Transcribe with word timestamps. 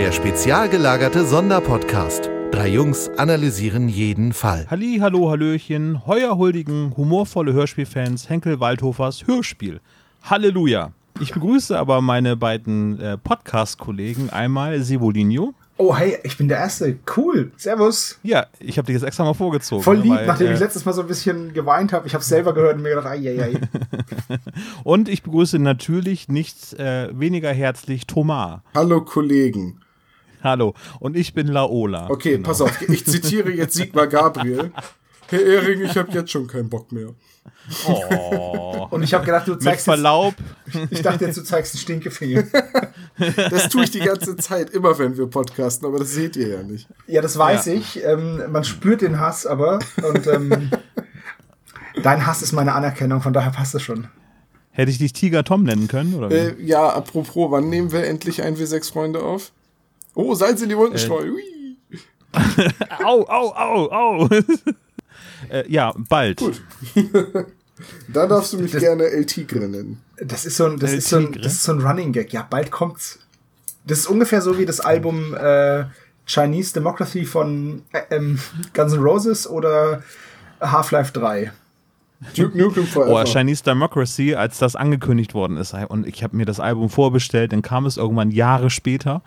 Der 0.00 0.12
spezial 0.12 0.70
gelagerte 0.70 1.26
Sonderpodcast. 1.26 2.30
Drei 2.52 2.68
Jungs 2.68 3.10
analysieren 3.18 3.86
jeden 3.90 4.32
Fall. 4.32 4.66
Halli, 4.70 4.96
hallo, 4.98 5.28
hallöchen, 5.28 6.06
heuer 6.06 6.38
huldigen, 6.38 6.94
humorvolle 6.96 7.52
Hörspielfans 7.52 8.30
Henkel 8.30 8.60
Waldhofers 8.60 9.26
Hörspiel. 9.26 9.82
Halleluja. 10.22 10.92
Ich 11.20 11.34
begrüße 11.34 11.78
aber 11.78 12.00
meine 12.00 12.34
beiden 12.38 12.98
äh, 12.98 13.18
Podcast-Kollegen, 13.18 14.30
einmal 14.30 14.80
Sevolinho. 14.80 15.52
Oh, 15.76 15.94
hey, 15.94 16.16
ich 16.22 16.38
bin 16.38 16.48
der 16.48 16.56
Erste. 16.56 16.98
Cool. 17.14 17.52
Servus. 17.58 18.18
Ja, 18.22 18.46
ich 18.58 18.78
habe 18.78 18.86
dich 18.86 18.94
jetzt 18.94 19.04
extra 19.04 19.24
mal 19.24 19.34
vorgezogen. 19.34 19.82
Voll 19.82 19.98
lieb, 19.98 20.12
weil, 20.12 20.26
nachdem 20.26 20.46
äh, 20.46 20.54
ich 20.54 20.60
letztes 20.60 20.86
Mal 20.86 20.94
so 20.94 21.02
ein 21.02 21.08
bisschen 21.08 21.52
geweint 21.52 21.92
habe. 21.92 22.06
Ich 22.06 22.14
habe 22.14 22.24
selber 22.24 22.54
gehört 22.54 22.76
und 22.76 22.82
mir 22.82 22.88
gedacht, 22.88 23.06
ai, 23.06 23.18
ai, 23.18 23.42
ai. 23.42 23.60
Und 24.82 25.10
ich 25.10 25.22
begrüße 25.22 25.58
natürlich 25.58 26.28
nicht 26.28 26.72
äh, 26.78 27.10
weniger 27.12 27.52
herzlich 27.52 28.06
Thomas. 28.06 28.60
Hallo 28.74 29.02
Kollegen. 29.02 29.78
Hallo. 30.42 30.74
Und 30.98 31.16
ich 31.16 31.34
bin 31.34 31.48
Laola. 31.48 32.08
Okay, 32.10 32.32
Genau. 32.32 32.48
pass 32.48 32.60
auf, 32.60 32.80
ich 32.88 33.04
zitiere 33.06 33.50
jetzt 33.50 33.74
Sigmar 33.74 34.06
Gabriel. 34.06 34.72
Herr 35.28 35.40
Ehring, 35.44 35.82
ich 35.82 35.96
habe 35.96 36.10
jetzt 36.12 36.30
schon 36.30 36.46
keinen 36.46 36.68
Bock 36.68 36.90
mehr. 36.92 37.10
Oh. 37.86 38.88
Und 38.90 39.02
ich 39.02 39.14
habe 39.14 39.24
gedacht, 39.24 39.46
du 39.46 39.52
Mit 39.52 39.62
zeigst 39.62 39.86
jetzt, 39.86 39.94
Verlaub. 39.94 40.34
ich 40.90 41.02
dachte 41.02 41.26
jetzt, 41.26 41.36
du 41.36 41.42
zeigst 41.42 41.74
einen 41.74 41.80
Stinkefinger. 41.80 42.44
Das 43.50 43.68
tue 43.68 43.84
ich 43.84 43.90
die 43.90 44.00
ganze 44.00 44.36
Zeit, 44.36 44.70
immer 44.70 44.98
wenn 44.98 45.16
wir 45.16 45.26
podcasten, 45.26 45.86
aber 45.86 45.98
das 45.98 46.10
seht 46.12 46.36
ihr 46.36 46.48
ja 46.48 46.62
nicht. 46.62 46.88
Ja, 47.06 47.22
das 47.22 47.38
weiß 47.38 47.66
Ja. 47.66 47.74
ich. 47.74 48.02
Ähm, 48.04 48.42
man 48.50 48.64
spürt 48.64 49.02
den 49.02 49.20
Hass 49.20 49.46
aber. 49.46 49.78
Und 50.02 50.26
ähm, 50.26 50.70
dein 52.02 52.26
Hass 52.26 52.42
ist 52.42 52.52
meine 52.52 52.72
Anerkennung, 52.74 53.20
von 53.20 53.32
daher 53.32 53.50
passt 53.52 53.74
es 53.74 53.82
schon. 53.82 54.08
Hätte 54.72 54.90
ich 54.90 54.98
dich 54.98 55.12
Tiger 55.12 55.44
Tom 55.44 55.62
nennen 55.64 55.86
können? 55.88 56.14
Oder? 56.14 56.30
wie? 56.30 56.34
Äh, 56.34 56.54
ja, 56.62 56.88
apropos, 56.88 57.50
wann 57.50 57.68
nehmen 57.68 57.92
wir 57.92 58.04
endlich 58.04 58.42
ein 58.42 58.56
W6-Freunde 58.56 59.22
auf? 59.22 59.52
Oh, 60.20 60.34
Salz 60.34 60.60
in 60.62 60.68
die 60.68 60.76
Wunden 60.76 60.96
Äh, 60.96 60.98
streuen. 60.98 61.34
Au, 63.04 63.22
au, 63.26 63.52
au, 63.54 63.90
au. 63.90 64.28
äh, 65.50 65.64
ja, 65.68 65.92
bald. 66.08 66.38
Gut. 66.38 66.62
Da 68.12 68.26
darfst 68.26 68.52
du 68.52 68.58
mich 68.58 68.72
Das- 68.72 68.82
gerne 68.82 69.04
El 69.04 69.24
Tigre 69.24 69.60
nennen. 69.60 70.02
Das 70.22 70.44
ist 70.44 70.58
so 70.58 70.66
ein, 70.66 70.78
das 70.78 70.90
El 70.92 70.98
ist 70.98 71.08
so 71.08 71.16
ein, 71.16 71.32
das 71.32 71.52
ist 71.54 71.62
so 71.62 71.72
ein 71.72 71.80
Running 71.80 72.12
Gag. 72.12 72.30
Ja, 72.30 72.46
bald 72.48 72.70
kommt's. 72.70 73.18
Das 73.86 74.00
ist 74.00 74.06
ungefähr 74.06 74.42
so 74.42 74.58
wie 74.58 74.66
das 74.66 74.80
Album 74.80 75.34
äh, 75.34 75.84
Chinese 76.26 76.74
Democracy 76.74 77.24
von 77.24 77.82
äh, 77.92 78.02
ähm, 78.14 78.38
Guns 78.74 78.92
N' 78.92 79.00
Roses 79.02 79.48
oder 79.48 80.02
Half-Life 80.60 81.12
3. 81.12 81.52
Duke 82.36 82.56
Nukem 82.58 82.84
Forever. 82.86 83.22
Oh, 83.22 83.24
Chinese 83.24 83.64
Democracy, 83.64 84.34
als 84.34 84.58
das 84.58 84.76
angekündigt 84.76 85.32
worden 85.32 85.56
ist. 85.56 85.72
Und 85.88 86.06
ich 86.06 86.22
habe 86.22 86.36
mir 86.36 86.44
das 86.44 86.60
Album 86.60 86.90
vorbestellt, 86.90 87.52
dann 87.54 87.62
kam 87.62 87.86
es 87.86 87.96
irgendwann 87.96 88.30
Jahre 88.30 88.68
später. 88.68 89.22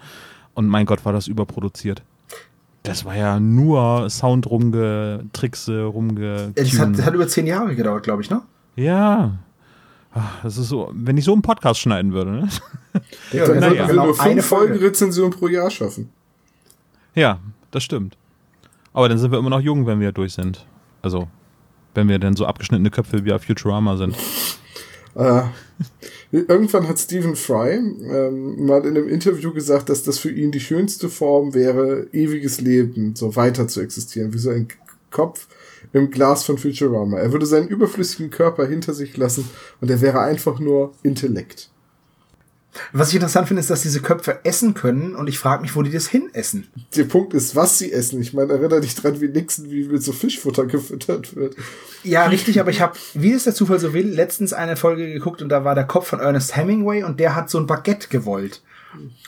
Und 0.55 0.67
mein 0.67 0.85
Gott, 0.85 1.03
war 1.05 1.13
das 1.13 1.27
überproduziert. 1.27 2.03
Das 2.83 3.05
war 3.05 3.15
ja 3.15 3.39
nur 3.39 4.09
Sound 4.09 4.45
rumgetrickse, 4.49 5.83
rumge. 5.85 6.51
Das, 6.55 6.77
hat, 6.77 6.97
das 6.97 7.05
hat 7.05 7.13
über 7.13 7.27
zehn 7.27 7.47
Jahre 7.47 7.75
gedauert, 7.75 8.03
glaube 8.03 8.21
ich, 8.21 8.29
ne? 8.29 8.41
Ja. 8.75 9.37
Ach, 10.13 10.43
Das 10.43 10.57
ist 10.57 10.67
so, 10.67 10.91
wenn 10.93 11.17
ich 11.17 11.23
so 11.25 11.31
einen 11.33 11.41
Podcast 11.41 11.79
schneiden 11.79 12.11
würde, 12.13 12.31
ne? 12.31 12.49
Ja, 13.31 13.45
Dann 13.47 13.61
das 13.61 13.61
würden 13.61 13.61
wir 13.61 13.77
nur 13.77 13.87
genau 13.87 14.03
eine 14.03 14.13
fünf 14.13 14.45
Folgen 14.45 14.73
Folge. 14.73 14.85
Rezension 14.85 15.31
pro 15.31 15.47
Jahr 15.47 15.69
schaffen. 15.71 16.09
Ja, 17.15 17.39
das 17.71 17.83
stimmt. 17.83 18.17
Aber 18.91 19.09
dann 19.09 19.17
sind 19.17 19.31
wir 19.31 19.39
immer 19.39 19.49
noch 19.49 19.61
jung, 19.61 19.87
wenn 19.87 19.99
wir 19.99 20.11
durch 20.11 20.33
sind. 20.33 20.65
Also, 21.01 21.27
wenn 21.95 22.07
wir 22.09 22.19
dann 22.19 22.35
so 22.35 22.45
abgeschnittene 22.45 22.91
Köpfe 22.91 23.23
wie 23.25 23.31
auf 23.33 23.43
Futurama 23.43 23.97
sind. 23.97 24.15
Äh, 25.15 25.43
irgendwann 26.33 26.87
hat 26.87 26.99
Stephen 26.99 27.35
Fry 27.35 27.75
ähm, 27.75 28.65
mal 28.65 28.81
in 28.85 28.97
einem 28.97 29.07
Interview 29.07 29.53
gesagt, 29.53 29.89
dass 29.89 30.03
das 30.03 30.17
für 30.17 30.31
ihn 30.31 30.51
die 30.51 30.59
schönste 30.59 31.09
Form 31.09 31.53
wäre, 31.53 32.07
ewiges 32.11 32.59
Leben, 32.59 33.15
so 33.15 33.35
weiter 33.35 33.67
zu 33.67 33.81
existieren, 33.81 34.33
wie 34.33 34.39
so 34.39 34.49
ein 34.49 34.67
Kopf 35.11 35.47
im 35.93 36.09
Glas 36.09 36.43
von 36.43 36.57
Futurama. 36.57 37.19
Er 37.19 37.31
würde 37.31 37.45
seinen 37.45 37.67
überflüssigen 37.67 38.31
Körper 38.31 38.65
hinter 38.65 38.93
sich 38.93 39.15
lassen 39.15 39.47
und 39.79 39.91
er 39.91 40.01
wäre 40.01 40.21
einfach 40.21 40.59
nur 40.59 40.93
Intellekt. 41.03 41.69
Was 42.91 43.09
ich 43.09 43.15
interessant 43.15 43.47
finde, 43.47 43.59
ist, 43.59 43.69
dass 43.69 43.81
diese 43.81 44.01
Köpfe 44.01 44.39
essen 44.43 44.73
können 44.73 45.15
und 45.15 45.27
ich 45.27 45.37
frage 45.37 45.61
mich, 45.61 45.75
wo 45.75 45.81
die 45.83 45.91
das 45.91 46.07
hin 46.07 46.29
essen. 46.33 46.67
Der 46.95 47.03
Punkt 47.03 47.33
ist, 47.33 47.55
was 47.55 47.77
sie 47.77 47.91
essen. 47.91 48.21
Ich 48.21 48.33
meine, 48.33 48.53
erinnere 48.53 48.81
dich 48.81 48.95
dran, 48.95 49.21
wie 49.21 49.27
Nixon 49.27 49.69
wie 49.69 49.87
mit 49.87 50.03
so 50.03 50.11
Fischfutter 50.11 50.65
gefüttert 50.65 51.35
wird. 51.35 51.55
Ja, 52.03 52.25
richtig, 52.25 52.59
aber 52.59 52.71
ich 52.71 52.81
habe, 52.81 52.97
wie 53.13 53.31
es 53.31 53.43
der 53.43 53.53
Zufall 53.53 53.79
so 53.79 53.93
will, 53.93 54.07
letztens 54.07 54.53
eine 54.53 54.75
Folge 54.75 55.11
geguckt 55.11 55.41
und 55.41 55.49
da 55.49 55.63
war 55.63 55.75
der 55.75 55.85
Kopf 55.85 56.07
von 56.07 56.19
Ernest 56.19 56.55
Hemingway 56.55 57.03
und 57.03 57.19
der 57.19 57.35
hat 57.35 57.49
so 57.49 57.59
ein 57.59 57.67
Baguette 57.67 58.07
gewollt. 58.09 58.61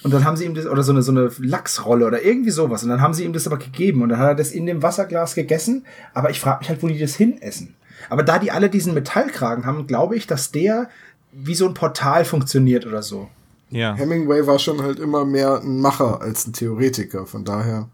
Und 0.04 0.14
dann 0.14 0.26
haben 0.26 0.38
sie 0.38 0.46
ihm 0.46 0.54
das, 0.54 0.68
oder 0.68 0.84
so 0.84 0.92
eine, 0.92 1.02
so 1.02 1.12
eine 1.12 1.32
Lachsrolle 1.40 2.06
oder 2.06 2.22
irgendwie 2.24 2.52
sowas. 2.52 2.84
Und 2.84 2.90
dann 2.90 3.02
haben 3.02 3.14
sie 3.14 3.24
ihm 3.24 3.34
das 3.34 3.48
aber 3.48 3.58
gegeben 3.58 4.02
und 4.02 4.10
dann 4.10 4.20
hat 4.20 4.28
er 4.28 4.36
das 4.36 4.52
in 4.52 4.66
dem 4.66 4.84
Wasserglas 4.84 5.36
gegessen. 5.36 5.86
Aber 6.14 6.30
ich 6.30 6.40
frage 6.40 6.60
mich 6.60 6.70
halt, 6.70 6.84
wo 6.84 6.88
die 6.88 7.00
das 7.00 7.16
hin 7.16 7.42
essen. 7.42 7.76
Aber 8.10 8.24
da 8.24 8.38
die 8.38 8.52
alle 8.52 8.70
diesen 8.70 8.94
Metallkragen 8.94 9.66
haben, 9.66 9.88
glaube 9.88 10.16
ich, 10.16 10.28
dass 10.28 10.52
der 10.52 10.90
wie 11.32 11.56
so 11.56 11.68
ein 11.68 11.74
Portal 11.74 12.26
funktioniert 12.26 12.86
oder 12.86 13.02
so. 13.02 13.30
Ja. 13.70 13.94
Hemingway 13.96 14.46
war 14.48 14.60
schon 14.60 14.82
halt 14.82 15.00
immer 15.00 15.26
mehr 15.26 15.62
ein 15.62 15.80
Macher 15.80 16.22
als 16.22 16.48
ein 16.48 16.54
Theoretiker. 16.54 17.26
Von 17.26 17.46
daher, 17.46 17.90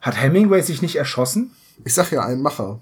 Hat 0.00 0.20
Hemingway 0.20 0.62
sich 0.62 0.82
nicht 0.82 0.96
erschossen? 0.96 1.52
ich 1.84 1.94
sag 1.94 2.12
ja 2.12 2.22
ein 2.22 2.40
Macher. 2.42 2.80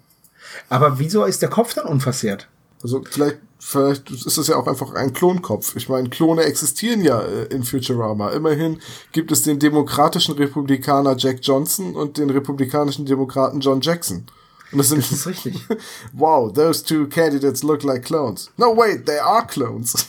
Aber 0.68 0.98
wieso 0.98 1.24
ist 1.24 1.40
der 1.42 1.48
Kopf 1.48 1.74
dann 1.74 1.86
unversehrt? 1.86 2.48
Also 2.82 3.02
vielleicht, 3.08 3.38
vielleicht 3.58 4.10
ist 4.10 4.36
es 4.36 4.48
ja 4.48 4.56
auch 4.56 4.66
einfach 4.66 4.92
ein 4.94 5.12
Klonkopf. 5.12 5.76
Ich 5.76 5.88
meine, 5.88 6.10
Klone 6.10 6.42
existieren 6.42 7.02
ja 7.02 7.22
äh, 7.22 7.44
in 7.44 7.62
Futurama. 7.62 8.30
Immerhin 8.30 8.80
gibt 9.12 9.30
es 9.30 9.42
den 9.42 9.58
demokratischen 9.58 10.34
Republikaner 10.34 11.14
Jack 11.16 11.38
Johnson 11.42 11.94
und 11.94 12.18
den 12.18 12.28
republikanischen 12.30 13.06
Demokraten 13.06 13.60
John 13.60 13.80
Jackson. 13.80 14.26
Und 14.72 14.78
das 14.78 14.88
sind 14.88 15.02
Das 15.02 15.12
ist 15.12 15.26
richtig. 15.26 15.60
wow, 16.12 16.52
those 16.52 16.84
two 16.84 17.06
candidates 17.06 17.62
look 17.62 17.82
like 17.84 18.04
clones. 18.04 18.50
No 18.56 18.76
wait, 18.76 19.06
they 19.06 19.18
are 19.18 19.46
clones. 19.46 20.08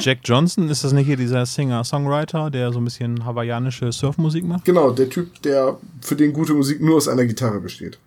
Jack 0.00 0.20
Johnson, 0.24 0.68
ist 0.68 0.84
das 0.84 0.92
nicht 0.92 1.06
hier 1.06 1.16
dieser 1.16 1.46
Singer-Songwriter, 1.46 2.50
der 2.50 2.72
so 2.72 2.80
ein 2.80 2.84
bisschen 2.84 3.24
hawaiianische 3.24 3.92
Surfmusik 3.92 4.44
macht? 4.44 4.64
genau, 4.64 4.90
der 4.90 5.08
Typ, 5.08 5.42
der 5.42 5.78
für 6.00 6.16
den 6.16 6.32
gute 6.32 6.54
Musik 6.54 6.80
nur 6.80 6.96
aus 6.96 7.08
einer 7.08 7.26
Gitarre 7.26 7.60
besteht. 7.60 7.98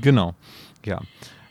Genau, 0.00 0.34
ja. 0.84 1.00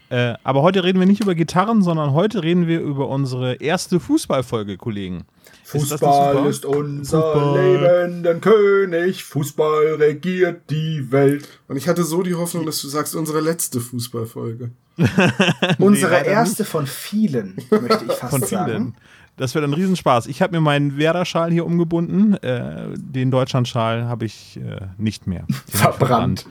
Äh, 0.10 0.36
aber 0.44 0.62
heute 0.62 0.84
reden 0.84 1.00
wir 1.00 1.08
nicht 1.08 1.22
über 1.22 1.36
Gitarren, 1.36 1.82
sondern 1.82 2.14
heute 2.14 2.44
reden 2.44 2.68
wir 2.68 2.80
über 2.80 3.08
unsere 3.10 3.56
erste 3.56 4.00
Fußballfolge, 4.00 4.78
Kollegen. 4.78 5.26
Ist 5.64 5.74
nicht 5.74 5.90
Fußball 5.90 6.36
super? 6.36 6.50
ist 6.50 6.66
unser 6.66 7.34
Fußball. 7.34 7.82
lebenden 7.90 8.42
König. 8.42 9.24
Fußball 9.24 9.96
regiert 9.96 10.70
die 10.70 11.12
Welt. 11.12 11.48
Und 11.68 11.78
ich 11.78 11.88
hatte 11.88 12.04
so 12.04 12.22
die 12.22 12.36
Hoffnung, 12.36 12.66
dass 12.66 12.82
du 12.82 12.88
sagst, 12.88 13.16
unsere 13.16 13.42
letzte 13.42 13.80
Fußballfolge. 13.80 14.72
Unsere 15.80 16.12
leider 16.12 16.28
erste 16.28 16.64
von 16.64 16.88
vielen, 16.88 17.58
möchte 17.70 18.06
ich 18.06 18.14
fast 18.14 18.32
Von 18.32 18.44
sagen. 18.44 18.72
vielen. 18.72 18.96
Das 19.38 19.54
wird 19.54 19.66
ein 19.66 19.74
Riesenspaß. 19.74 20.28
Ich 20.28 20.42
habe 20.42 20.56
mir 20.56 20.62
meinen 20.62 20.98
Werder-Schal 20.98 21.52
hier 21.52 21.66
umgebunden. 21.66 22.36
Äh, 22.36 22.88
den 22.96 23.32
Deutschland-Schal 23.32 24.06
habe 24.06 24.24
ich 24.26 24.58
äh, 24.58 24.88
nicht 24.98 25.28
mehr. 25.28 25.46
Den 25.50 25.56
Verbrannt. 25.68 26.46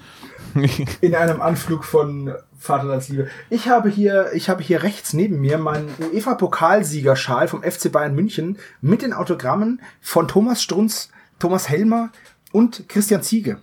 In 1.00 1.14
einem 1.14 1.40
Anflug 1.40 1.84
von 1.84 2.34
Vaterlandsliebe. 2.58 3.28
Ich 3.50 3.68
habe 3.68 3.88
hier, 3.88 4.32
ich 4.34 4.48
habe 4.48 4.62
hier 4.62 4.82
rechts 4.82 5.12
neben 5.12 5.40
mir 5.40 5.58
meinen 5.58 5.92
UEFA-Pokalsiegerschal 6.12 7.48
vom 7.48 7.62
FC 7.62 7.90
Bayern 7.90 8.14
München 8.14 8.58
mit 8.80 9.02
den 9.02 9.12
Autogrammen 9.12 9.80
von 10.00 10.28
Thomas 10.28 10.62
Strunz, 10.62 11.10
Thomas 11.38 11.68
Helmer 11.68 12.10
und 12.52 12.88
Christian 12.88 13.22
Ziege. 13.22 13.58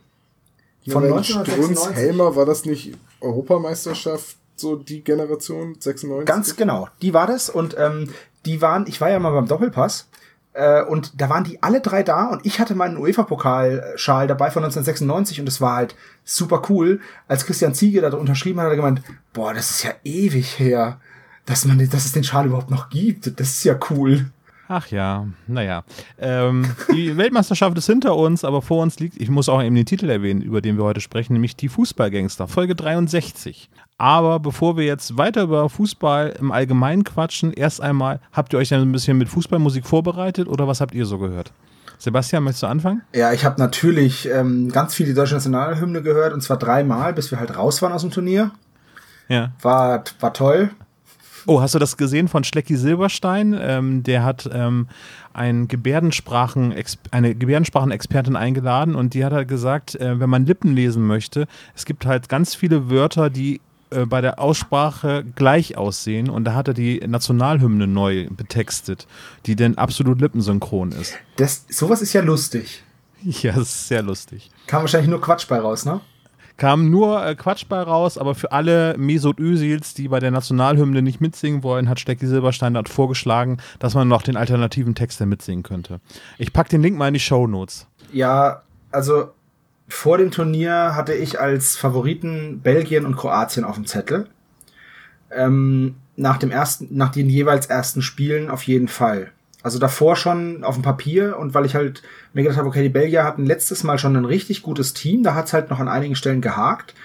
Von 0.87 1.03
Strunz, 1.03 1.29
1996. 1.29 1.95
Helmer, 1.95 2.35
war 2.35 2.45
das 2.45 2.65
nicht 2.65 2.97
Europameisterschaft, 3.21 4.37
so 4.55 4.75
die 4.75 5.03
Generation 5.03 5.75
96? 5.79 6.25
Ganz 6.25 6.55
genau, 6.55 6.89
die 7.01 7.13
war 7.13 7.27
das 7.27 7.49
und 7.49 7.75
ähm, 7.77 8.09
die 8.45 8.61
waren, 8.61 8.85
ich 8.87 8.99
war 8.99 9.09
ja 9.09 9.19
mal 9.19 9.31
beim 9.31 9.47
Doppelpass 9.47 10.07
äh, 10.53 10.83
und 10.83 11.21
da 11.21 11.29
waren 11.29 11.43
die 11.43 11.61
alle 11.63 11.81
drei 11.81 12.03
da 12.03 12.25
und 12.27 12.45
ich 12.45 12.59
hatte 12.59 12.75
meinen 12.75 12.97
UEFA-Pokalschal 12.97 14.27
dabei 14.27 14.51
von 14.51 14.63
1996 14.63 15.39
und 15.39 15.47
es 15.47 15.61
war 15.61 15.77
halt 15.77 15.95
super 16.23 16.63
cool. 16.69 16.99
Als 17.27 17.45
Christian 17.45 17.73
Ziege 17.73 18.01
da 18.01 18.15
unterschrieben 18.15 18.59
hat, 18.59 18.65
hat 18.65 18.73
er 18.73 18.77
gemeint, 18.77 19.01
boah, 19.33 19.53
das 19.53 19.71
ist 19.71 19.83
ja 19.83 19.91
ewig 20.03 20.59
her, 20.59 20.99
dass 21.45 21.65
man, 21.65 21.77
dass 21.89 22.05
es 22.05 22.11
den 22.11 22.23
Schal 22.23 22.45
überhaupt 22.45 22.71
noch 22.71 22.89
gibt. 22.89 23.39
Das 23.39 23.49
ist 23.49 23.63
ja 23.63 23.77
cool. 23.89 24.25
Ach 24.73 24.87
ja, 24.87 25.27
naja. 25.47 25.83
Ähm, 26.17 26.65
die 26.93 27.17
Weltmeisterschaft 27.17 27.77
ist 27.77 27.87
hinter 27.87 28.15
uns, 28.15 28.45
aber 28.45 28.61
vor 28.61 28.81
uns 28.81 28.99
liegt, 28.99 29.19
ich 29.19 29.29
muss 29.29 29.49
auch 29.49 29.61
eben 29.61 29.75
den 29.75 29.85
Titel 29.85 30.09
erwähnen, 30.09 30.41
über 30.41 30.61
den 30.61 30.77
wir 30.77 30.85
heute 30.85 31.01
sprechen, 31.01 31.33
nämlich 31.33 31.57
die 31.57 31.67
Fußballgangster, 31.67 32.47
Folge 32.47 32.73
63. 32.73 33.69
Aber 33.97 34.39
bevor 34.39 34.77
wir 34.77 34.85
jetzt 34.85 35.17
weiter 35.17 35.41
über 35.43 35.67
Fußball 35.67 36.37
im 36.39 36.53
Allgemeinen 36.53 37.03
quatschen, 37.03 37.51
erst 37.51 37.81
einmal, 37.81 38.21
habt 38.31 38.53
ihr 38.53 38.59
euch 38.59 38.69
dann 38.69 38.81
ein 38.81 38.93
bisschen 38.93 39.17
mit 39.17 39.27
Fußballmusik 39.27 39.85
vorbereitet 39.85 40.47
oder 40.47 40.69
was 40.69 40.79
habt 40.79 40.93
ihr 40.93 41.05
so 41.05 41.17
gehört? 41.17 41.51
Sebastian, 41.97 42.43
möchtest 42.43 42.63
du 42.63 42.67
anfangen? 42.67 43.01
Ja, 43.13 43.33
ich 43.33 43.43
habe 43.43 43.59
natürlich 43.59 44.29
ähm, 44.29 44.71
ganz 44.71 44.95
viel 44.95 45.05
die 45.05 45.13
deutsche 45.13 45.33
Nationalhymne 45.33 46.01
gehört 46.01 46.31
und 46.31 46.39
zwar 46.39 46.55
dreimal, 46.55 47.11
bis 47.11 47.29
wir 47.29 47.41
halt 47.41 47.57
raus 47.57 47.81
waren 47.81 47.91
aus 47.91 48.03
dem 48.03 48.11
Turnier. 48.11 48.51
Ja. 49.27 49.51
War, 49.61 50.05
war 50.21 50.33
toll. 50.33 50.71
Oh, 51.47 51.61
hast 51.61 51.75
du 51.75 51.79
das 51.79 51.97
gesehen 51.97 52.27
von 52.27 52.43
Schlecki 52.43 52.75
Silberstein? 52.75 53.57
Ähm, 53.59 54.03
der 54.03 54.23
hat 54.23 54.49
ähm, 54.51 54.87
ein 55.33 55.67
Gebärdensprachen, 55.67 56.73
eine 57.11 57.35
Gebärdensprachenexpertin 57.35 58.35
eingeladen 58.35 58.95
und 58.95 59.13
die 59.13 59.25
hat 59.25 59.33
halt 59.33 59.47
gesagt, 59.47 59.95
äh, 59.95 60.19
wenn 60.19 60.29
man 60.29 60.45
Lippen 60.45 60.75
lesen 60.75 61.05
möchte, 61.05 61.47
es 61.75 61.85
gibt 61.85 62.05
halt 62.05 62.29
ganz 62.29 62.55
viele 62.55 62.89
Wörter, 62.89 63.29
die 63.29 63.61
äh, 63.91 64.05
bei 64.05 64.21
der 64.21 64.39
Aussprache 64.39 65.23
gleich 65.35 65.77
aussehen 65.77 66.29
und 66.29 66.45
da 66.45 66.53
hat 66.53 66.67
er 66.67 66.73
die 66.73 66.99
Nationalhymne 67.05 67.87
neu 67.87 68.27
betextet, 68.29 69.07
die 69.45 69.55
denn 69.55 69.77
absolut 69.77 70.21
lippensynchron 70.21 70.91
ist. 70.93 71.17
Das, 71.35 71.65
sowas 71.69 72.01
ist 72.01 72.13
ja 72.13 72.21
lustig. 72.21 72.83
Ja, 73.23 73.51
das 73.51 73.69
ist 73.69 73.87
sehr 73.87 74.01
lustig. 74.01 74.49
Kam 74.65 74.81
wahrscheinlich 74.81 75.07
nur 75.07 75.21
Quatsch 75.21 75.47
bei 75.47 75.59
raus, 75.59 75.85
ne? 75.85 76.01
Kam 76.61 76.91
nur 76.91 77.25
äh, 77.25 77.33
Quatsch 77.33 77.65
bei 77.67 77.81
raus, 77.81 78.19
aber 78.19 78.35
für 78.35 78.51
alle 78.51 78.95
Mesut 78.95 79.39
Özils, 79.39 79.95
die 79.95 80.09
bei 80.09 80.19
der 80.19 80.29
Nationalhymne 80.29 81.01
nicht 81.01 81.19
mitsingen 81.19 81.63
wollen, 81.63 81.89
hat 81.89 81.99
Stecki 81.99 82.27
Silberstein 82.27 82.75
dort 82.75 82.87
vorgeschlagen, 82.87 83.57
dass 83.79 83.95
man 83.95 84.07
noch 84.07 84.21
den 84.21 84.37
alternativen 84.37 84.93
Text 84.93 85.19
mitsingen 85.21 85.63
könnte. 85.63 86.01
Ich 86.37 86.53
packe 86.53 86.69
den 86.69 86.83
Link 86.83 86.99
mal 86.99 87.07
in 87.07 87.15
die 87.15 87.19
Show 87.19 87.47
Notes. 87.47 87.87
Ja, 88.13 88.61
also 88.91 89.31
vor 89.87 90.19
dem 90.19 90.29
Turnier 90.29 90.93
hatte 90.93 91.15
ich 91.15 91.39
als 91.39 91.77
Favoriten 91.77 92.59
Belgien 92.61 93.07
und 93.07 93.15
Kroatien 93.15 93.65
auf 93.65 93.73
dem 93.73 93.87
Zettel. 93.87 94.27
Ähm, 95.31 95.95
nach 96.15 96.37
dem 96.37 96.51
ersten, 96.51 96.89
nach 96.91 97.09
den 97.09 97.27
jeweils 97.27 97.65
ersten 97.65 98.03
Spielen 98.03 98.51
auf 98.51 98.61
jeden 98.67 98.87
Fall. 98.87 99.31
Also 99.63 99.77
davor 99.79 100.15
schon 100.15 100.63
auf 100.63 100.75
dem 100.75 100.81
Papier 100.81 101.37
und 101.37 101.53
weil 101.53 101.65
ich 101.65 101.75
halt 101.75 102.01
mir 102.33 102.43
gedacht 102.43 102.57
habe, 102.57 102.67
okay, 102.67 102.81
die 102.81 102.89
Belgier 102.89 103.23
hatten 103.23 103.45
letztes 103.45 103.83
Mal 103.83 103.97
schon 103.97 104.15
ein 104.15 104.25
richtig 104.25 104.63
gutes 104.63 104.93
Team, 104.93 105.23
da 105.23 105.35
hat's 105.35 105.53
halt 105.53 105.69
noch 105.69 105.79
an 105.79 105.87
einigen 105.87 106.15
Stellen 106.15 106.41
gehakt. 106.41 106.95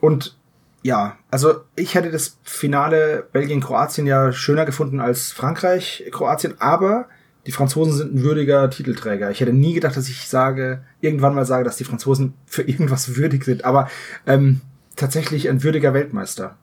Und 0.00 0.36
ja, 0.82 1.16
also 1.30 1.60
ich 1.76 1.94
hätte 1.94 2.10
das 2.10 2.38
Finale 2.42 3.26
Belgien-Kroatien 3.32 4.06
ja 4.06 4.32
schöner 4.32 4.64
gefunden 4.64 5.00
als 5.00 5.32
Frankreich-Kroatien, 5.32 6.54
aber 6.60 7.06
die 7.46 7.52
Franzosen 7.52 7.92
sind 7.92 8.14
ein 8.14 8.22
würdiger 8.22 8.70
Titelträger. 8.70 9.30
Ich 9.30 9.40
hätte 9.40 9.52
nie 9.52 9.74
gedacht, 9.74 9.96
dass 9.96 10.08
ich 10.08 10.28
sage, 10.28 10.82
irgendwann 11.00 11.34
mal 11.34 11.46
sage, 11.46 11.64
dass 11.64 11.76
die 11.76 11.84
Franzosen 11.84 12.34
für 12.46 12.62
irgendwas 12.62 13.16
würdig 13.16 13.44
sind, 13.44 13.64
aber 13.64 13.88
ähm, 14.26 14.60
tatsächlich 14.94 15.48
ein 15.48 15.62
würdiger 15.62 15.94
Weltmeister. 15.94 16.56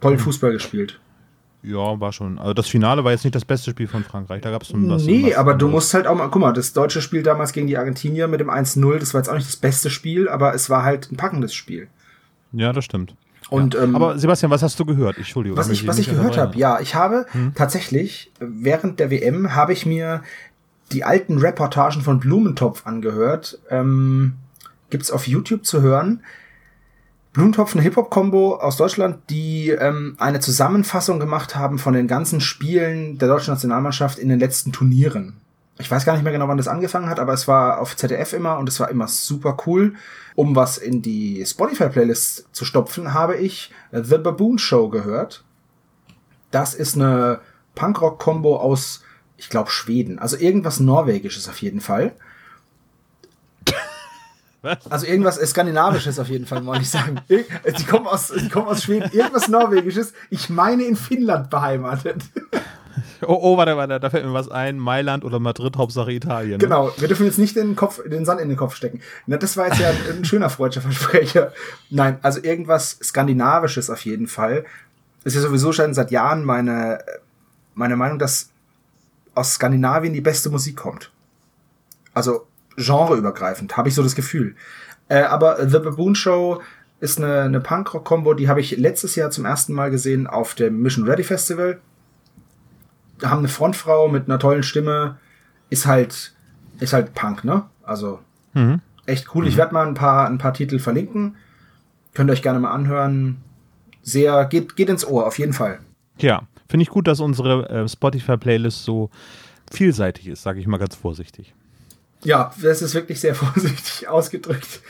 Tollen 0.00 0.16
mhm. 0.16 0.22
Fußball 0.22 0.52
gespielt. 0.52 1.00
Ja, 1.62 2.00
war 2.00 2.12
schon. 2.12 2.38
Also 2.38 2.54
das 2.54 2.68
Finale 2.68 3.04
war 3.04 3.12
jetzt 3.12 3.24
nicht 3.24 3.34
das 3.34 3.44
beste 3.44 3.70
Spiel 3.70 3.86
von 3.86 4.02
Frankreich. 4.02 4.40
Da 4.40 4.50
gab 4.50 4.62
es 4.62 4.72
was. 4.72 5.04
Nee, 5.04 5.34
aber 5.34 5.54
du 5.54 5.68
musst 5.68 5.92
halt 5.92 6.06
auch 6.06 6.16
mal, 6.16 6.28
guck 6.28 6.40
mal, 6.40 6.52
das 6.52 6.72
deutsche 6.72 7.02
Spiel 7.02 7.22
damals 7.22 7.52
gegen 7.52 7.66
die 7.66 7.76
Argentinier 7.76 8.28
mit 8.28 8.40
dem 8.40 8.50
1-0, 8.50 8.98
das 8.98 9.12
war 9.12 9.20
jetzt 9.20 9.28
auch 9.28 9.34
nicht 9.34 9.48
das 9.48 9.56
beste 9.56 9.90
Spiel, 9.90 10.28
aber 10.28 10.54
es 10.54 10.70
war 10.70 10.84
halt 10.84 11.12
ein 11.12 11.16
packendes 11.16 11.54
Spiel. 11.54 11.88
Ja, 12.52 12.72
das 12.72 12.84
stimmt. 12.84 13.14
Und, 13.50 13.74
ja. 13.74 13.82
ähm, 13.82 13.94
aber 13.94 14.18
Sebastian, 14.18 14.50
was 14.50 14.62
hast 14.62 14.78
du 14.80 14.84
gehört? 14.84 15.18
Entschuldigung. 15.18 15.58
Was 15.58 15.68
ich, 15.68 15.86
was 15.86 15.98
ich 15.98 16.08
gehört 16.08 16.38
habe, 16.38 16.56
ja, 16.56 16.80
ich 16.80 16.94
habe 16.94 17.26
hm? 17.32 17.52
tatsächlich 17.54 18.30
während 18.38 19.00
der 19.00 19.10
WM 19.10 19.54
habe 19.54 19.72
ich 19.72 19.84
mir 19.84 20.22
die 20.92 21.04
alten 21.04 21.38
Reportagen 21.38 22.00
von 22.00 22.20
Blumentopf 22.20 22.86
angehört. 22.86 23.58
Ähm, 23.70 24.34
gibt's 24.88 25.10
auf 25.10 25.26
YouTube 25.26 25.64
zu 25.64 25.82
hören. 25.82 26.22
Blumentopf, 27.32 27.74
Hip-Hop-Kombo 27.74 28.56
aus 28.56 28.76
Deutschland, 28.76 29.18
die 29.30 29.70
ähm, 29.70 30.16
eine 30.18 30.40
Zusammenfassung 30.40 31.20
gemacht 31.20 31.54
haben 31.54 31.78
von 31.78 31.94
den 31.94 32.08
ganzen 32.08 32.40
Spielen 32.40 33.18
der 33.18 33.28
deutschen 33.28 33.54
Nationalmannschaft 33.54 34.18
in 34.18 34.28
den 34.28 34.40
letzten 34.40 34.72
Turnieren. 34.72 35.36
Ich 35.78 35.90
weiß 35.90 36.04
gar 36.04 36.14
nicht 36.14 36.24
mehr 36.24 36.32
genau, 36.32 36.48
wann 36.48 36.58
das 36.58 36.68
angefangen 36.68 37.08
hat, 37.08 37.20
aber 37.20 37.32
es 37.32 37.46
war 37.46 37.80
auf 37.80 37.96
ZDF 37.96 38.32
immer 38.32 38.58
und 38.58 38.68
es 38.68 38.80
war 38.80 38.90
immer 38.90 39.06
super 39.06 39.56
cool. 39.66 39.94
Um 40.34 40.56
was 40.56 40.76
in 40.76 41.02
die 41.02 41.44
Spotify-Playlist 41.46 42.48
zu 42.52 42.64
stopfen, 42.64 43.14
habe 43.14 43.36
ich 43.36 43.72
The 43.92 44.18
Baboon 44.18 44.58
Show 44.58 44.88
gehört. 44.88 45.44
Das 46.50 46.74
ist 46.74 46.96
eine 46.96 47.40
Punkrock-Kombo 47.76 48.56
aus, 48.56 49.04
ich 49.36 49.48
glaube, 49.48 49.70
Schweden. 49.70 50.18
Also 50.18 50.36
irgendwas 50.36 50.80
Norwegisches 50.80 51.48
auf 51.48 51.62
jeden 51.62 51.80
Fall. 51.80 52.12
Was? 54.62 54.90
Also 54.90 55.06
irgendwas 55.06 55.36
Skandinavisches 55.36 56.18
auf 56.18 56.28
jeden 56.28 56.46
Fall, 56.46 56.60
muss 56.60 56.78
ich 56.80 56.90
sagen. 56.90 57.20
Die 57.28 57.84
kommen, 57.84 58.06
aus, 58.06 58.28
die 58.28 58.48
kommen 58.48 58.68
aus 58.68 58.82
Schweden. 58.82 59.10
Irgendwas 59.12 59.48
Norwegisches. 59.48 60.12
Ich 60.28 60.50
meine 60.50 60.84
in 60.84 60.96
Finnland 60.96 61.50
beheimatet. 61.50 62.22
Oh, 63.22 63.38
oh, 63.40 63.56
warte, 63.56 63.76
warte, 63.76 64.00
da 64.00 64.10
fällt 64.10 64.24
mir 64.24 64.32
was 64.32 64.48
ein. 64.48 64.78
Mailand 64.78 65.24
oder 65.24 65.38
Madrid, 65.38 65.76
Hauptsache 65.76 66.12
Italien. 66.12 66.52
Ne? 66.52 66.58
Genau, 66.58 66.90
wir 66.96 67.08
dürfen 67.08 67.26
jetzt 67.26 67.38
nicht 67.38 67.56
den 67.56 67.76
Kopf, 67.76 68.02
den 68.04 68.24
Sand 68.24 68.40
in 68.40 68.48
den 68.48 68.56
Kopf 68.56 68.74
stecken. 68.74 69.00
Na, 69.26 69.36
das 69.36 69.56
war 69.56 69.68
jetzt 69.68 69.78
ja 69.78 69.90
ein 70.10 70.24
schöner 70.24 70.50
freudscher 70.50 70.80
Versprecher. 70.80 71.52
Nein, 71.90 72.18
also 72.22 72.42
irgendwas 72.42 72.98
Skandinavisches 73.02 73.90
auf 73.90 74.04
jeden 74.04 74.26
Fall. 74.26 74.64
ist 75.24 75.34
ja 75.34 75.40
sowieso 75.40 75.72
schon 75.72 75.94
seit 75.94 76.10
Jahren 76.10 76.44
meine, 76.44 77.00
meine 77.74 77.96
Meinung, 77.96 78.18
dass 78.18 78.50
aus 79.34 79.54
Skandinavien 79.54 80.12
die 80.12 80.20
beste 80.20 80.50
Musik 80.50 80.76
kommt. 80.76 81.10
Also 82.14 82.46
genreübergreifend, 82.76 83.76
habe 83.76 83.88
ich 83.88 83.94
so 83.94 84.02
das 84.02 84.14
Gefühl. 84.14 84.54
Äh, 85.08 85.22
aber 85.22 85.68
The 85.68 85.78
Baboon 85.78 86.14
Show 86.14 86.62
ist 87.00 87.18
eine, 87.18 87.42
eine 87.42 87.60
Punkrock-Kombo, 87.60 88.34
die 88.34 88.48
habe 88.48 88.60
ich 88.60 88.76
letztes 88.76 89.16
Jahr 89.16 89.30
zum 89.30 89.44
ersten 89.44 89.72
Mal 89.72 89.90
gesehen 89.90 90.26
auf 90.26 90.54
dem 90.54 90.80
Mission 90.82 91.08
Ready 91.08 91.24
Festival. 91.24 91.80
Da 93.18 93.30
haben 93.30 93.38
eine 93.38 93.48
Frontfrau 93.48 94.08
mit 94.08 94.28
einer 94.28 94.38
tollen 94.38 94.62
Stimme, 94.62 95.18
ist 95.70 95.86
halt, 95.86 96.34
ist 96.78 96.92
halt 96.92 97.14
Punk, 97.14 97.44
ne? 97.44 97.64
Also 97.82 98.20
mhm. 98.54 98.80
echt 99.06 99.34
cool. 99.34 99.46
Ich 99.46 99.56
werde 99.56 99.74
mal 99.74 99.86
ein 99.86 99.94
paar, 99.94 100.28
ein 100.28 100.38
paar 100.38 100.54
Titel 100.54 100.78
verlinken. 100.78 101.36
Könnt 102.14 102.30
ihr 102.30 102.32
euch 102.32 102.42
gerne 102.42 102.60
mal 102.60 102.72
anhören. 102.72 103.38
Sehr, 104.02 104.44
geht, 104.46 104.76
geht 104.76 104.88
ins 104.88 105.06
Ohr, 105.06 105.26
auf 105.26 105.38
jeden 105.38 105.52
Fall. 105.52 105.80
Ja, 106.18 106.42
finde 106.68 106.82
ich 106.82 106.90
gut, 106.90 107.06
dass 107.06 107.20
unsere 107.20 107.68
äh, 107.68 107.88
Spotify-Playlist 107.88 108.84
so 108.84 109.10
vielseitig 109.70 110.28
ist, 110.28 110.42
sage 110.42 110.60
ich 110.60 110.66
mal 110.66 110.78
ganz 110.78 110.94
vorsichtig. 110.94 111.54
Ja, 112.24 112.52
das 112.60 112.82
ist 112.82 112.94
wirklich 112.94 113.20
sehr 113.20 113.34
vorsichtig 113.36 114.08
ausgedrückt. 114.08 114.80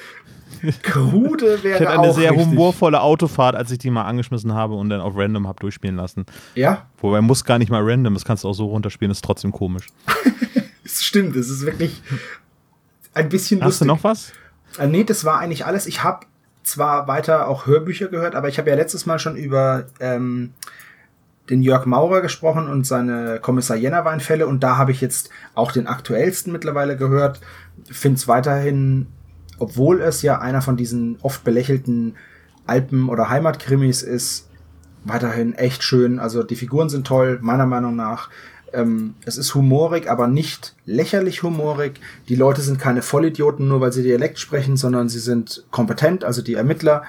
Krude 0.82 1.58
wäre 1.62 1.82
Ich 1.82 1.86
hatte 1.88 2.00
eine 2.00 2.12
sehr 2.12 2.30
richtig. 2.32 2.48
humorvolle 2.48 3.00
Autofahrt, 3.00 3.54
als 3.56 3.70
ich 3.70 3.78
die 3.78 3.90
mal 3.90 4.04
angeschmissen 4.04 4.52
habe 4.52 4.74
und 4.74 4.90
dann 4.90 5.00
auf 5.00 5.14
Random 5.16 5.46
habe 5.48 5.58
durchspielen 5.60 5.96
lassen. 5.96 6.26
Ja. 6.54 6.86
Wobei 6.98 7.20
muss 7.20 7.44
gar 7.44 7.58
nicht 7.58 7.70
mal 7.70 7.82
Random, 7.82 8.14
das 8.14 8.24
kannst 8.24 8.44
du 8.44 8.48
auch 8.48 8.52
so 8.54 8.66
runterspielen, 8.66 9.10
ist 9.10 9.24
trotzdem 9.24 9.52
komisch. 9.52 9.86
Es 10.82 11.04
stimmt, 11.04 11.36
es 11.36 11.48
ist 11.48 11.64
wirklich 11.64 12.02
ein 13.14 13.28
bisschen 13.28 13.60
Hast 13.60 13.66
lustig. 13.66 13.86
du 13.86 13.94
noch 13.94 14.02
was? 14.02 14.32
Äh, 14.76 14.88
nee, 14.88 15.04
das 15.04 15.24
war 15.24 15.38
eigentlich 15.38 15.64
alles. 15.64 15.86
Ich 15.86 16.02
habe 16.02 16.26
zwar 16.64 17.06
weiter 17.06 17.46
auch 17.46 17.66
Hörbücher 17.66 18.08
gehört, 18.08 18.34
aber 18.34 18.48
ich 18.48 18.58
habe 18.58 18.70
ja 18.70 18.74
letztes 18.76 19.06
Mal 19.06 19.20
schon 19.20 19.36
über 19.36 19.84
ähm, 20.00 20.52
den 21.50 21.62
Jörg 21.62 21.84
Maurer 21.84 22.20
gesprochen 22.20 22.68
und 22.68 22.86
seine 22.86 23.40
Kommissar 23.40 23.76
Jennerwein-Fälle 23.76 24.46
und 24.46 24.62
da 24.62 24.76
habe 24.76 24.92
ich 24.92 25.00
jetzt 25.00 25.30
auch 25.54 25.72
den 25.72 25.86
aktuellsten 25.86 26.52
mittlerweile 26.52 26.96
gehört. 26.96 27.40
Finde 27.90 28.16
es 28.16 28.28
weiterhin, 28.28 29.08
obwohl 29.58 30.00
es 30.00 30.22
ja 30.22 30.38
einer 30.38 30.62
von 30.62 30.76
diesen 30.76 31.18
oft 31.22 31.42
belächelten 31.44 32.14
Alpen- 32.66 33.08
oder 33.08 33.28
Heimatkrimis 33.28 34.02
ist, 34.02 34.48
weiterhin 35.04 35.54
echt 35.54 35.82
schön. 35.82 36.20
Also 36.20 36.42
die 36.42 36.56
Figuren 36.56 36.88
sind 36.88 37.06
toll, 37.06 37.38
meiner 37.42 37.66
Meinung 37.66 37.96
nach. 37.96 38.30
Ähm, 38.72 39.14
es 39.24 39.36
ist 39.36 39.54
humorig, 39.54 40.08
aber 40.08 40.28
nicht 40.28 40.76
lächerlich 40.84 41.42
humorig. 41.42 42.00
Die 42.28 42.36
Leute 42.36 42.60
sind 42.60 42.78
keine 42.78 43.02
Vollidioten, 43.02 43.66
nur 43.66 43.80
weil 43.80 43.92
sie 43.92 44.04
Dialekt 44.04 44.38
sprechen, 44.38 44.76
sondern 44.76 45.08
sie 45.08 45.18
sind 45.18 45.64
kompetent, 45.72 46.22
also 46.22 46.42
die 46.42 46.54
Ermittler. 46.54 47.02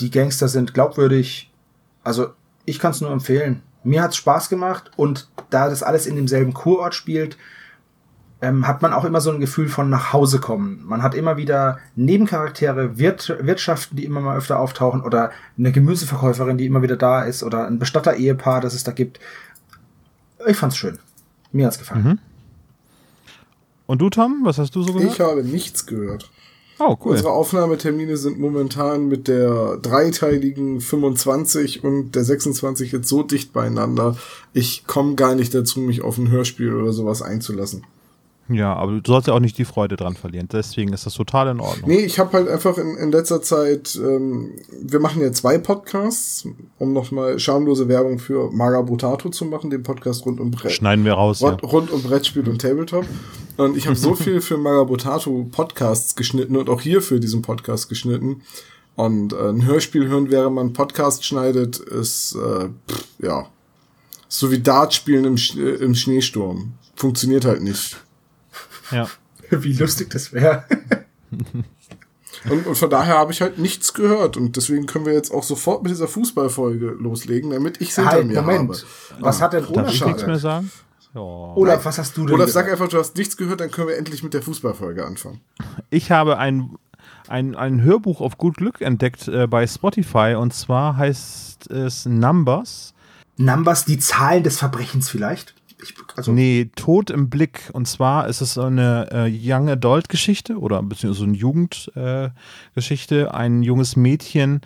Die 0.00 0.10
Gangster 0.10 0.48
sind 0.48 0.74
glaubwürdig. 0.74 1.52
Also 2.02 2.30
ich 2.70 2.78
kann 2.78 2.92
es 2.92 3.00
nur 3.00 3.10
empfehlen. 3.10 3.62
Mir 3.82 4.02
hat's 4.02 4.16
Spaß 4.16 4.48
gemacht 4.48 4.90
und 4.96 5.28
da 5.50 5.68
das 5.68 5.82
alles 5.82 6.06
in 6.06 6.16
demselben 6.16 6.54
Kurort 6.54 6.94
spielt, 6.94 7.36
ähm, 8.42 8.66
hat 8.66 8.80
man 8.80 8.92
auch 8.92 9.04
immer 9.04 9.20
so 9.20 9.30
ein 9.30 9.40
Gefühl 9.40 9.68
von 9.68 9.90
nach 9.90 10.12
Hause 10.12 10.40
kommen. 10.40 10.82
Man 10.86 11.02
hat 11.02 11.14
immer 11.14 11.36
wieder 11.36 11.78
Nebencharaktere, 11.96 12.98
Wirt 12.98 13.36
Wirtschaften, 13.40 13.96
die 13.96 14.04
immer 14.04 14.20
mal 14.20 14.36
öfter 14.36 14.58
auftauchen 14.58 15.02
oder 15.02 15.30
eine 15.58 15.72
Gemüseverkäuferin, 15.72 16.56
die 16.56 16.66
immer 16.66 16.82
wieder 16.82 16.96
da 16.96 17.22
ist 17.22 17.42
oder 17.42 17.66
ein 17.66 17.78
Bestatter-Ehepaar, 17.78 18.60
das 18.60 18.74
es 18.74 18.84
da 18.84 18.92
gibt. 18.92 19.20
Ich 20.46 20.56
fand's 20.56 20.76
schön. 20.76 20.98
Mir 21.52 21.66
hat's 21.66 21.78
gefallen. 21.78 22.04
Mhm. 22.04 22.18
Und 23.86 23.98
du, 24.00 24.08
Tom, 24.08 24.40
was 24.44 24.58
hast 24.58 24.74
du 24.74 24.82
so 24.82 24.92
gehört? 24.92 25.12
Ich 25.12 25.20
habe 25.20 25.42
nichts 25.42 25.84
gehört. 25.84 26.30
Oh, 26.82 26.96
cool. 27.04 27.12
Unsere 27.12 27.32
Aufnahmetermine 27.32 28.16
sind 28.16 28.40
momentan 28.40 29.06
mit 29.06 29.28
der 29.28 29.76
dreiteiligen 29.76 30.80
25 30.80 31.84
und 31.84 32.12
der 32.12 32.24
26 32.24 32.90
jetzt 32.92 33.06
so 33.06 33.22
dicht 33.22 33.52
beieinander. 33.52 34.16
Ich 34.54 34.86
komme 34.86 35.14
gar 35.14 35.34
nicht 35.34 35.54
dazu, 35.54 35.80
mich 35.80 36.00
auf 36.02 36.16
ein 36.16 36.30
Hörspiel 36.30 36.72
oder 36.74 36.94
sowas 36.94 37.20
einzulassen. 37.20 37.84
Ja, 38.50 38.74
aber 38.74 39.00
du 39.00 39.00
sollst 39.06 39.28
ja 39.28 39.34
auch 39.34 39.40
nicht 39.40 39.56
die 39.58 39.64
Freude 39.64 39.96
dran 39.96 40.14
verlieren. 40.14 40.48
Deswegen 40.50 40.92
ist 40.92 41.06
das 41.06 41.14
total 41.14 41.48
in 41.48 41.60
Ordnung. 41.60 41.88
Nee, 41.88 42.00
ich 42.00 42.18
habe 42.18 42.32
halt 42.32 42.48
einfach 42.48 42.76
in, 42.78 42.96
in 42.96 43.12
letzter 43.12 43.40
Zeit, 43.42 43.96
ähm, 43.96 44.52
wir 44.82 44.98
machen 44.98 45.22
ja 45.22 45.30
zwei 45.30 45.58
Podcasts, 45.58 46.48
um 46.78 46.92
nochmal 46.92 47.38
schamlose 47.38 47.88
Werbung 47.88 48.18
für 48.18 48.50
Maga 48.50 48.82
Brutato 48.82 49.28
zu 49.28 49.44
machen, 49.44 49.70
den 49.70 49.84
Podcast 49.84 50.26
rund 50.26 50.40
um 50.40 50.50
Brett. 50.50 50.72
Schneiden 50.72 51.04
wir 51.04 51.12
raus. 51.12 51.40
Rund, 51.42 51.62
ja. 51.62 51.68
rund 51.68 51.90
um 51.92 52.02
Brettspiel 52.02 52.48
und 52.48 52.60
Tabletop. 52.60 53.04
Und 53.56 53.76
ich 53.76 53.86
habe 53.86 53.96
so 53.96 54.14
viel 54.16 54.40
für 54.40 54.56
Magabotato 54.56 55.46
Podcasts 55.52 56.16
geschnitten 56.16 56.56
und 56.56 56.68
auch 56.68 56.80
hier 56.80 57.02
für 57.02 57.20
diesen 57.20 57.42
Podcast 57.42 57.88
geschnitten. 57.88 58.42
Und 58.96 59.32
äh, 59.32 59.48
ein 59.48 59.64
Hörspiel 59.64 60.08
hören, 60.08 60.30
während 60.30 60.56
man 60.56 60.66
einen 60.66 60.72
Podcast 60.72 61.24
schneidet, 61.24 61.78
ist, 61.78 62.34
äh, 62.34 62.68
pff, 62.88 63.04
ja, 63.20 63.46
so 64.28 64.50
wie 64.50 64.60
Dart 64.60 64.92
spielen 64.92 65.24
im, 65.24 65.36
Sch 65.36 65.56
äh, 65.56 65.76
im 65.76 65.94
Schneesturm. 65.94 66.72
Funktioniert 66.96 67.44
halt 67.44 67.62
nicht. 67.62 67.96
Ja. 68.90 69.08
Wie 69.50 69.72
lustig 69.72 70.10
das 70.10 70.32
wäre. 70.32 70.64
Und, 72.48 72.66
und 72.66 72.74
von 72.74 72.88
daher 72.88 73.18
habe 73.18 73.32
ich 73.32 73.42
halt 73.42 73.58
nichts 73.58 73.92
gehört. 73.92 74.36
Und 74.38 74.56
deswegen 74.56 74.86
können 74.86 75.04
wir 75.04 75.12
jetzt 75.12 75.30
auch 75.30 75.42
sofort 75.42 75.82
mit 75.82 75.90
dieser 75.92 76.08
Fußballfolge 76.08 76.96
loslegen, 76.98 77.50
damit 77.50 77.80
ich 77.82 77.90
es 77.90 77.96
hinter 77.96 78.12
Halt, 78.12 78.26
mir 78.28 78.40
Moment. 78.40 78.70
habe. 78.70 79.22
Was 79.22 79.42
hat 79.42 79.52
denn 79.52 79.60
Darf 79.64 79.70
Olaf 79.70 79.92
ich 79.92 80.04
nichts 80.04 80.22
mehr 80.22 80.34
gesagt? 80.34 80.42
sagen? 80.42 80.70
Ja. 81.12 81.20
Olaf, 81.20 81.84
was 81.84 81.98
hast 81.98 82.16
du 82.16 82.24
denn 82.24 82.36
Olaf, 82.36 82.50
sag 82.50 82.70
einfach, 82.70 82.88
du 82.88 82.98
hast 82.98 83.16
nichts 83.16 83.36
gehört, 83.36 83.60
dann 83.60 83.70
können 83.70 83.88
wir 83.88 83.96
endlich 83.98 84.22
mit 84.22 84.32
der 84.32 84.42
Fußballfolge 84.42 85.04
anfangen. 85.04 85.40
Ich 85.90 86.10
habe 86.12 86.38
ein, 86.38 86.76
ein, 87.28 87.56
ein 87.56 87.82
Hörbuch 87.82 88.20
auf 88.20 88.38
gut 88.38 88.56
Glück 88.56 88.80
entdeckt 88.80 89.26
äh, 89.28 89.46
bei 89.46 89.66
Spotify 89.66 90.36
und 90.38 90.54
zwar 90.54 90.96
heißt 90.96 91.68
es 91.70 92.06
Numbers. 92.06 92.94
Numbers, 93.36 93.84
die 93.84 93.98
Zahlen 93.98 94.44
des 94.44 94.58
Verbrechens 94.58 95.08
vielleicht? 95.08 95.54
Ich, 95.82 95.94
also, 96.16 96.32
Nee, 96.32 96.70
Tod 96.76 97.10
im 97.10 97.30
Blick. 97.30 97.70
Und 97.72 97.86
zwar 97.86 98.28
ist 98.28 98.40
es 98.40 98.58
eine 98.58 99.08
äh, 99.12 99.30
Young 99.30 99.68
Adult 99.68 100.08
Geschichte 100.08 100.58
oder 100.58 100.82
beziehungsweise 100.82 101.26
eine 101.26 101.36
Jugendgeschichte. 101.36 103.20
Äh. 103.20 103.28
Ein 103.28 103.62
junges 103.62 103.96
Mädchen 103.96 104.60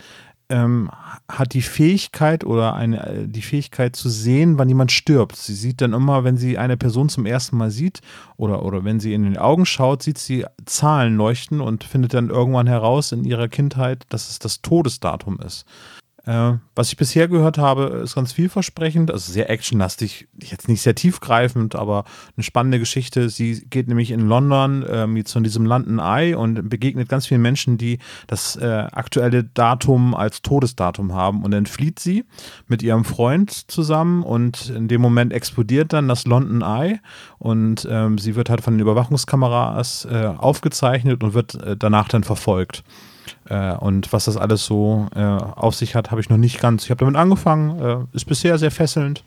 ähm, 0.48 0.90
hat 1.28 1.54
die 1.54 1.62
Fähigkeit 1.62 2.44
oder 2.44 2.74
eine, 2.74 3.06
äh, 3.06 3.28
die 3.28 3.42
Fähigkeit 3.42 3.96
zu 3.96 4.08
sehen, 4.10 4.58
wann 4.58 4.68
jemand 4.68 4.92
stirbt. 4.92 5.36
Sie 5.36 5.54
sieht 5.54 5.80
dann 5.80 5.94
immer, 5.94 6.24
wenn 6.24 6.36
sie 6.36 6.58
eine 6.58 6.76
Person 6.76 7.08
zum 7.08 7.24
ersten 7.24 7.56
Mal 7.56 7.70
sieht 7.70 8.00
oder, 8.36 8.62
oder 8.64 8.84
wenn 8.84 9.00
sie 9.00 9.14
in 9.14 9.22
den 9.24 9.38
Augen 9.38 9.64
schaut, 9.64 10.02
sieht 10.02 10.18
sie 10.18 10.44
Zahlen 10.66 11.16
leuchten 11.16 11.60
und 11.60 11.84
findet 11.84 12.12
dann 12.14 12.28
irgendwann 12.28 12.66
heraus 12.66 13.12
in 13.12 13.24
ihrer 13.24 13.48
Kindheit, 13.48 14.04
dass 14.10 14.28
es 14.28 14.38
das 14.38 14.60
Todesdatum 14.60 15.40
ist. 15.40 15.64
Äh, 16.26 16.54
was 16.74 16.88
ich 16.88 16.96
bisher 16.96 17.28
gehört 17.28 17.58
habe, 17.58 18.00
ist 18.02 18.14
ganz 18.14 18.32
vielversprechend, 18.32 19.10
also 19.10 19.30
sehr 19.30 19.50
actionlastig, 19.50 20.26
jetzt 20.40 20.68
nicht 20.68 20.80
sehr 20.80 20.94
tiefgreifend, 20.94 21.74
aber 21.74 22.04
eine 22.36 22.44
spannende 22.44 22.78
Geschichte. 22.78 23.28
Sie 23.28 23.66
geht 23.68 23.88
nämlich 23.88 24.10
in 24.10 24.20
London 24.20 24.84
ähm, 24.88 25.22
von 25.26 25.44
diesem 25.44 25.66
London 25.66 25.98
Eye 25.98 26.34
und 26.34 26.68
begegnet 26.68 27.08
ganz 27.08 27.26
vielen 27.26 27.42
Menschen, 27.42 27.76
die 27.76 27.98
das 28.26 28.56
äh, 28.56 28.64
aktuelle 28.64 29.44
Datum 29.44 30.14
als 30.14 30.40
Todesdatum 30.40 31.12
haben. 31.12 31.44
Und 31.44 31.50
dann 31.50 31.66
flieht 31.66 31.98
sie 31.98 32.24
mit 32.68 32.82
ihrem 32.82 33.04
Freund 33.04 33.70
zusammen 33.70 34.22
und 34.22 34.70
in 34.70 34.88
dem 34.88 35.02
Moment 35.02 35.32
explodiert 35.32 35.92
dann 35.92 36.08
das 36.08 36.26
London 36.26 36.62
Eye 36.62 37.00
und 37.38 37.86
ähm, 37.90 38.16
sie 38.16 38.34
wird 38.34 38.48
halt 38.48 38.62
von 38.62 38.74
den 38.74 38.80
Überwachungskameras 38.80 40.06
äh, 40.10 40.32
aufgezeichnet 40.36 41.22
und 41.22 41.34
wird 41.34 41.54
äh, 41.56 41.76
danach 41.76 42.08
dann 42.08 42.24
verfolgt. 42.24 42.82
Äh, 43.48 43.74
und 43.76 44.12
was 44.12 44.26
das 44.26 44.36
alles 44.36 44.64
so 44.64 45.08
äh, 45.14 45.20
auf 45.20 45.74
sich 45.74 45.94
hat, 45.94 46.10
habe 46.10 46.20
ich 46.20 46.30
noch 46.30 46.36
nicht 46.36 46.60
ganz. 46.60 46.84
Ich 46.84 46.90
habe 46.90 47.00
damit 47.00 47.16
angefangen, 47.16 47.80
äh, 47.80 48.16
ist 48.16 48.26
bisher 48.26 48.58
sehr 48.58 48.70
fesselnd 48.70 49.24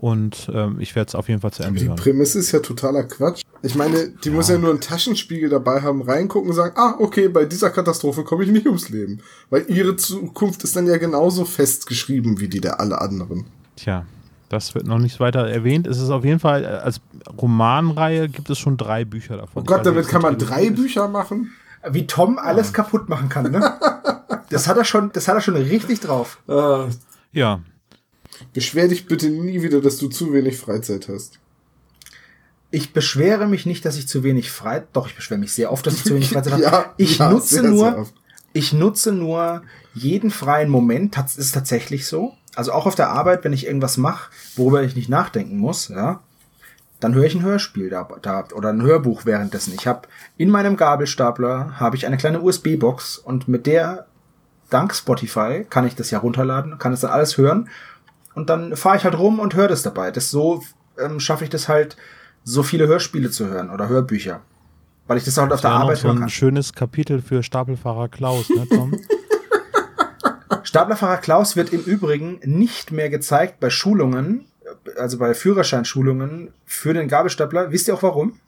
und 0.00 0.50
ähm, 0.54 0.80
ich 0.80 0.96
werde 0.96 1.08
es 1.08 1.14
auf 1.14 1.28
jeden 1.28 1.42
Fall 1.42 1.52
zu 1.52 1.62
Ende 1.62 1.80
Die 1.80 1.86
hören. 1.88 1.96
Prämisse 1.96 2.38
ist 2.38 2.52
ja 2.52 2.60
totaler 2.60 3.04
Quatsch. 3.04 3.42
Ich 3.62 3.74
meine, 3.74 4.08
die 4.24 4.30
muss 4.30 4.48
ja 4.48 4.56
nur 4.56 4.70
einen 4.70 4.80
Taschenspiegel 4.80 5.50
dabei 5.50 5.82
haben, 5.82 6.00
reingucken 6.00 6.48
und 6.48 6.56
sagen, 6.56 6.74
ah, 6.76 6.94
okay, 6.98 7.28
bei 7.28 7.44
dieser 7.44 7.68
Katastrophe 7.68 8.24
komme 8.24 8.44
ich 8.44 8.50
nicht 8.50 8.66
ums 8.66 8.88
Leben. 8.88 9.20
Weil 9.50 9.66
ihre 9.68 9.96
Zukunft 9.96 10.64
ist 10.64 10.74
dann 10.74 10.86
ja 10.86 10.96
genauso 10.96 11.44
festgeschrieben 11.44 12.40
wie 12.40 12.48
die 12.48 12.62
der 12.62 12.80
alle 12.80 12.98
anderen. 12.98 13.44
Tja, 13.76 14.06
das 14.48 14.74
wird 14.74 14.86
noch 14.86 14.98
nicht 14.98 15.20
weiter 15.20 15.46
erwähnt. 15.46 15.86
Es 15.86 15.98
ist 15.98 16.08
auf 16.08 16.24
jeden 16.24 16.40
Fall, 16.40 16.64
äh, 16.64 16.68
als 16.68 17.02
Romanreihe 17.40 18.30
gibt 18.30 18.48
es 18.48 18.58
schon 18.58 18.78
drei 18.78 19.04
Bücher 19.04 19.36
davon. 19.36 19.62
Oh 19.62 19.66
Gott, 19.66 19.84
damit 19.84 20.08
kann 20.08 20.22
man 20.22 20.38
drei. 20.38 20.70
Bücher 20.70 21.08
machen? 21.08 21.52
Wie 21.88 22.06
Tom 22.06 22.38
alles 22.38 22.72
kaputt 22.72 23.08
machen 23.08 23.28
kann, 23.28 23.50
ne? 23.50 23.78
Das 24.50 24.66
hat 24.68 24.76
er 24.76 24.84
schon, 24.84 25.12
das 25.12 25.28
hat 25.28 25.36
er 25.36 25.40
schon 25.40 25.56
richtig 25.56 26.00
drauf. 26.00 26.38
Äh, 26.48 26.86
Ja, 27.32 27.60
beschwer 28.52 28.88
dich 28.88 29.06
bitte 29.06 29.28
nie 29.30 29.62
wieder, 29.62 29.80
dass 29.80 29.98
du 29.98 30.08
zu 30.08 30.32
wenig 30.32 30.56
Freizeit 30.58 31.08
hast. 31.08 31.38
Ich 32.72 32.92
beschwere 32.92 33.46
mich 33.48 33.66
nicht, 33.66 33.84
dass 33.84 33.96
ich 33.96 34.06
zu 34.08 34.22
wenig 34.22 34.50
Freizeit, 34.50 34.88
doch, 34.92 35.08
ich 35.08 35.16
beschwere 35.16 35.40
mich 35.40 35.52
sehr 35.52 35.72
oft, 35.72 35.86
dass 35.86 35.94
ich 35.94 36.04
zu 36.04 36.14
wenig 36.14 36.28
Freizeit 36.32 36.52
habe. 36.52 36.62
Ja, 36.62 36.94
ich 36.96 37.18
ja, 37.18 37.30
nutze 37.30 37.48
sehr, 37.54 37.62
sehr 37.62 37.70
nur, 37.70 37.98
oft. 37.98 38.14
ich 38.52 38.72
nutze 38.72 39.12
nur 39.12 39.62
jeden 39.94 40.30
freien 40.30 40.70
Moment, 40.70 41.16
das 41.16 41.36
ist 41.36 41.52
tatsächlich 41.52 42.06
so. 42.06 42.34
Also 42.54 42.72
auch 42.72 42.86
auf 42.86 42.94
der 42.94 43.10
Arbeit, 43.10 43.44
wenn 43.44 43.52
ich 43.52 43.66
irgendwas 43.66 43.96
mache, 43.96 44.30
worüber 44.56 44.82
ich 44.82 44.96
nicht 44.96 45.08
nachdenken 45.08 45.56
muss, 45.56 45.88
ja, 45.88 46.20
dann 47.00 47.14
höre 47.14 47.24
ich 47.24 47.34
ein 47.34 47.42
Hörspiel 47.42 47.90
da, 47.90 48.08
da 48.22 48.44
oder 48.54 48.70
ein 48.70 48.82
Hörbuch 48.82 49.24
währenddessen. 49.24 49.74
Ich 49.74 49.86
habe 49.86 50.02
in 50.36 50.50
meinem 50.50 50.76
Gabelstapler 50.76 51.80
habe 51.80 51.96
ich 51.96 52.06
eine 52.06 52.16
kleine 52.16 52.40
USB-Box 52.40 53.18
und 53.18 53.48
mit 53.48 53.66
der 53.66 54.06
dank 54.68 54.94
Spotify 54.94 55.66
kann 55.68 55.86
ich 55.86 55.96
das 55.96 56.10
ja 56.10 56.18
runterladen, 56.18 56.78
kann 56.78 56.92
es 56.92 57.00
dann 57.00 57.10
alles 57.10 57.36
hören 57.38 57.68
und 58.34 58.50
dann 58.50 58.76
fahre 58.76 58.96
ich 58.96 59.04
halt 59.04 59.18
rum 59.18 59.38
und 59.40 59.54
höre 59.54 59.68
das 59.68 59.82
dabei. 59.82 60.10
Das 60.10 60.30
so 60.30 60.62
ähm, 60.98 61.20
schaffe 61.20 61.44
ich 61.44 61.50
das 61.50 61.68
halt, 61.68 61.96
so 62.42 62.62
viele 62.62 62.86
Hörspiele 62.86 63.30
zu 63.30 63.48
hören 63.48 63.70
oder 63.70 63.88
Hörbücher, 63.88 64.40
weil 65.06 65.18
ich 65.18 65.24
das 65.24 65.36
halt 65.36 65.52
auf 65.52 65.60
der 65.60 65.72
Arbeit 65.72 65.98
so 65.98 66.04
hören 66.04 66.16
ein 66.18 66.20
kann. 66.20 66.28
schönes 66.30 66.72
Kapitel 66.72 67.20
für 67.20 67.42
Stapelfahrer 67.42 68.08
Klaus, 68.08 68.48
ne, 68.48 68.66
Tom? 68.68 68.98
Staplerfahrer 70.62 71.18
Klaus 71.18 71.56
wird 71.56 71.72
im 71.72 71.80
Übrigen 71.80 72.40
nicht 72.44 72.92
mehr 72.92 73.10
gezeigt 73.10 73.60
bei 73.60 73.70
Schulungen, 73.70 74.46
also 74.96 75.18
bei 75.18 75.34
Führerscheinschulungen 75.34 76.52
für 76.66 76.94
den 76.94 77.08
Gabelstapler. 77.08 77.72
Wisst 77.72 77.88
ihr 77.88 77.94
auch 77.94 78.02
warum? 78.02 78.38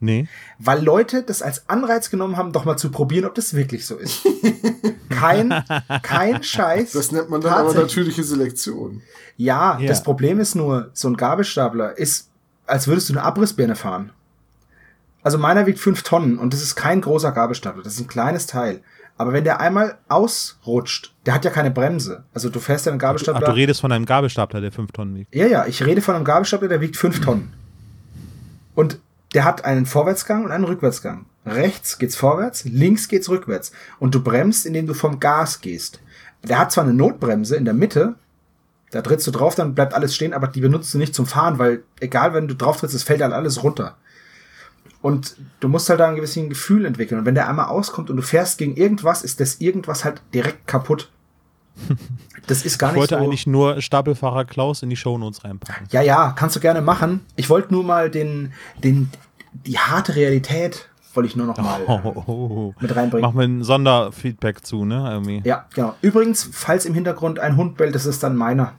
nee. 0.00 0.28
Weil 0.58 0.84
Leute 0.84 1.22
das 1.22 1.40
als 1.42 1.68
Anreiz 1.68 2.10
genommen 2.10 2.36
haben, 2.36 2.52
doch 2.52 2.64
mal 2.64 2.76
zu 2.76 2.90
probieren, 2.90 3.24
ob 3.24 3.34
das 3.34 3.54
wirklich 3.54 3.86
so 3.86 3.96
ist. 3.96 4.22
kein, 5.08 5.64
kein 6.02 6.42
Scheiß. 6.42 6.92
Das 6.92 7.10
nennt 7.10 7.30
man 7.30 7.40
dann 7.40 7.52
aber 7.54 7.74
natürliche 7.74 8.22
Selektion. 8.22 9.02
Ja, 9.36 9.78
Ja. 9.78 9.88
das 9.88 10.02
Problem 10.02 10.38
ist 10.40 10.54
nur, 10.54 10.90
so 10.92 11.08
ein 11.08 11.16
Gabelstapler 11.16 11.96
ist, 11.96 12.28
als 12.66 12.86
würdest 12.86 13.08
du 13.08 13.14
eine 13.14 13.22
Abrissbirne 13.22 13.76
fahren. 13.76 14.12
Also 15.22 15.38
meiner 15.38 15.64
wiegt 15.66 15.78
fünf 15.78 16.02
Tonnen 16.02 16.38
und 16.38 16.52
das 16.52 16.60
ist 16.62 16.74
kein 16.76 17.00
großer 17.00 17.32
Gabelstapler, 17.32 17.82
das 17.82 17.94
ist 17.94 18.00
ein 18.00 18.06
kleines 18.08 18.46
Teil. 18.46 18.82
Aber 19.16 19.32
wenn 19.32 19.44
der 19.44 19.60
einmal 19.60 19.98
ausrutscht, 20.08 21.14
der 21.24 21.34
hat 21.34 21.44
ja 21.44 21.50
keine 21.50 21.70
Bremse. 21.70 22.24
Also 22.34 22.48
du 22.48 22.58
fährst 22.58 22.86
ja 22.86 22.92
einen 22.92 23.00
Ach, 23.00 23.06
Gabelstapler. 23.06 23.46
du 23.46 23.54
redest 23.54 23.80
von 23.80 23.92
einem 23.92 24.06
Gabelstapler, 24.06 24.60
der 24.60 24.72
fünf 24.72 24.90
Tonnen 24.92 25.14
wiegt. 25.14 25.34
Ja, 25.34 25.46
ja, 25.46 25.66
ich 25.66 25.84
rede 25.84 26.00
von 26.00 26.16
einem 26.16 26.24
Gabelstapler, 26.24 26.68
der 26.68 26.80
wiegt 26.80 26.96
fünf 26.96 27.20
Tonnen. 27.20 27.52
Und 28.74 28.98
der 29.34 29.44
hat 29.44 29.64
einen 29.64 29.86
Vorwärtsgang 29.86 30.44
und 30.44 30.50
einen 30.50 30.64
Rückwärtsgang. 30.64 31.26
Rechts 31.46 31.98
geht's 31.98 32.16
vorwärts, 32.16 32.64
links 32.64 33.08
geht's 33.08 33.28
rückwärts. 33.28 33.72
Und 33.98 34.14
du 34.14 34.22
bremst, 34.22 34.66
indem 34.66 34.86
du 34.86 34.94
vom 34.94 35.20
Gas 35.20 35.60
gehst. 35.60 36.00
Der 36.42 36.58
hat 36.58 36.72
zwar 36.72 36.84
eine 36.84 36.94
Notbremse 36.94 37.56
in 37.56 37.64
der 37.64 37.74
Mitte, 37.74 38.16
da 38.94 39.02
trittst 39.02 39.26
du 39.26 39.32
drauf, 39.32 39.56
dann 39.56 39.74
bleibt 39.74 39.92
alles 39.92 40.14
stehen, 40.14 40.32
aber 40.32 40.46
die 40.46 40.60
benutzt 40.60 40.94
du 40.94 40.98
nicht 40.98 41.16
zum 41.16 41.26
Fahren, 41.26 41.58
weil 41.58 41.82
egal, 41.98 42.32
wenn 42.32 42.46
du 42.46 42.54
drauf 42.54 42.78
trittst, 42.78 42.94
es 42.94 43.02
fällt 43.02 43.22
halt 43.22 43.32
alles 43.32 43.64
runter. 43.64 43.96
Und 45.04 45.36
du 45.60 45.68
musst 45.68 45.90
halt 45.90 46.00
da 46.00 46.08
ein 46.08 46.16
gewisses 46.16 46.48
Gefühl 46.48 46.86
entwickeln. 46.86 47.18
Und 47.18 47.26
wenn 47.26 47.34
der 47.34 47.46
einmal 47.46 47.66
auskommt 47.66 48.08
und 48.08 48.16
du 48.16 48.22
fährst 48.22 48.56
gegen 48.56 48.74
irgendwas, 48.74 49.20
ist 49.22 49.38
das 49.38 49.60
irgendwas 49.60 50.02
halt 50.02 50.22
direkt 50.32 50.66
kaputt. 50.66 51.10
Das 52.46 52.62
ist 52.62 52.78
gar 52.78 52.90
Ich 52.90 52.96
nicht 52.96 53.00
wollte 53.00 53.14
so. 53.16 53.20
eigentlich 53.24 53.46
nur 53.46 53.80
Stapelfahrer 53.80 54.44
Klaus 54.44 54.82
in 54.82 54.90
die 54.90 54.96
Shownotes 54.96 55.44
reinpacken. 55.44 55.86
Ja, 55.90 56.02
ja, 56.02 56.34
kannst 56.36 56.54
du 56.56 56.60
gerne 56.60 56.82
machen. 56.82 57.20
Ich 57.36 57.48
wollte 57.48 57.72
nur 57.72 57.82
mal 57.84 58.10
den, 58.10 58.52
den, 58.82 59.08
die 59.66 59.78
harte 59.78 60.14
Realität 60.14 60.90
wollte 61.14 61.28
ich 61.28 61.36
nur 61.36 61.46
noch 61.46 61.56
mal 61.56 61.80
Oh, 61.86 62.00
oh, 62.04 62.22
oh. 62.30 62.74
mit 62.80 62.94
reinbringen. 62.94 63.22
Machen 63.26 63.38
wir 63.38 63.44
ein 63.46 63.62
Sonderfeedback 63.64 64.64
zu, 64.66 64.84
ne? 64.84 65.08
Irgendwie. 65.10 65.40
Ja, 65.48 65.64
genau. 65.74 65.94
Übrigens, 66.02 66.46
falls 66.52 66.84
im 66.84 66.92
Hintergrund 66.92 67.38
ein 67.38 67.56
Hund 67.56 67.78
bellt, 67.78 67.94
das 67.94 68.04
ist 68.04 68.22
dann 68.22 68.36
meiner. 68.36 68.72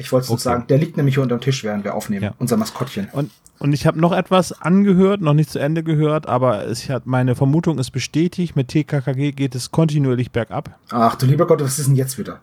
Ich 0.00 0.10
wollte 0.12 0.24
es 0.26 0.30
Okay. 0.30 0.40
sagen. 0.40 0.64
Der 0.68 0.78
liegt 0.78 0.96
nämlich 0.96 1.16
hier 1.16 1.22
unterm 1.22 1.40
Tisch, 1.40 1.62
während 1.64 1.84
wir 1.84 1.94
aufnehmen. 1.94 2.22
Ja. 2.22 2.34
Unser 2.38 2.56
Maskottchen. 2.56 3.08
Und, 3.12 3.30
und 3.58 3.72
ich 3.72 3.84
habe 3.86 4.00
noch 4.00 4.12
etwas 4.12 4.52
angehört, 4.62 5.20
noch 5.20 5.34
nicht 5.34 5.50
zu 5.50 5.58
Ende 5.58 5.82
gehört, 5.82 6.26
aber 6.28 6.64
es 6.66 6.88
hat, 6.88 7.06
meine 7.06 7.34
Vermutung 7.34 7.78
ist 7.78 7.90
bestätigt. 7.90 8.54
Mit 8.56 8.68
TKKG 8.68 9.32
geht 9.32 9.54
es 9.54 9.70
kontinuierlich 9.72 10.30
bergab. 10.30 10.78
Ach 10.90 11.16
du 11.16 11.26
lieber 11.26 11.46
Gott, 11.46 11.60
was 11.60 11.78
ist 11.78 11.88
denn 11.88 11.96
jetzt 11.96 12.16
wieder? 12.16 12.40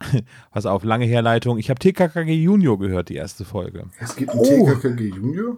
Pass 0.52 0.66
auf, 0.66 0.84
lange 0.84 1.06
Herleitung. 1.06 1.58
Ich 1.58 1.70
habe 1.70 1.80
TKKG 1.80 2.32
Junior 2.34 2.78
gehört, 2.78 3.08
die 3.08 3.16
erste 3.16 3.44
Folge. 3.44 3.84
Es 3.98 4.14
gibt 4.14 4.30
einen 4.30 4.40
Oh. 4.40 4.44
TKKG 4.70 5.08
Junior. 5.08 5.56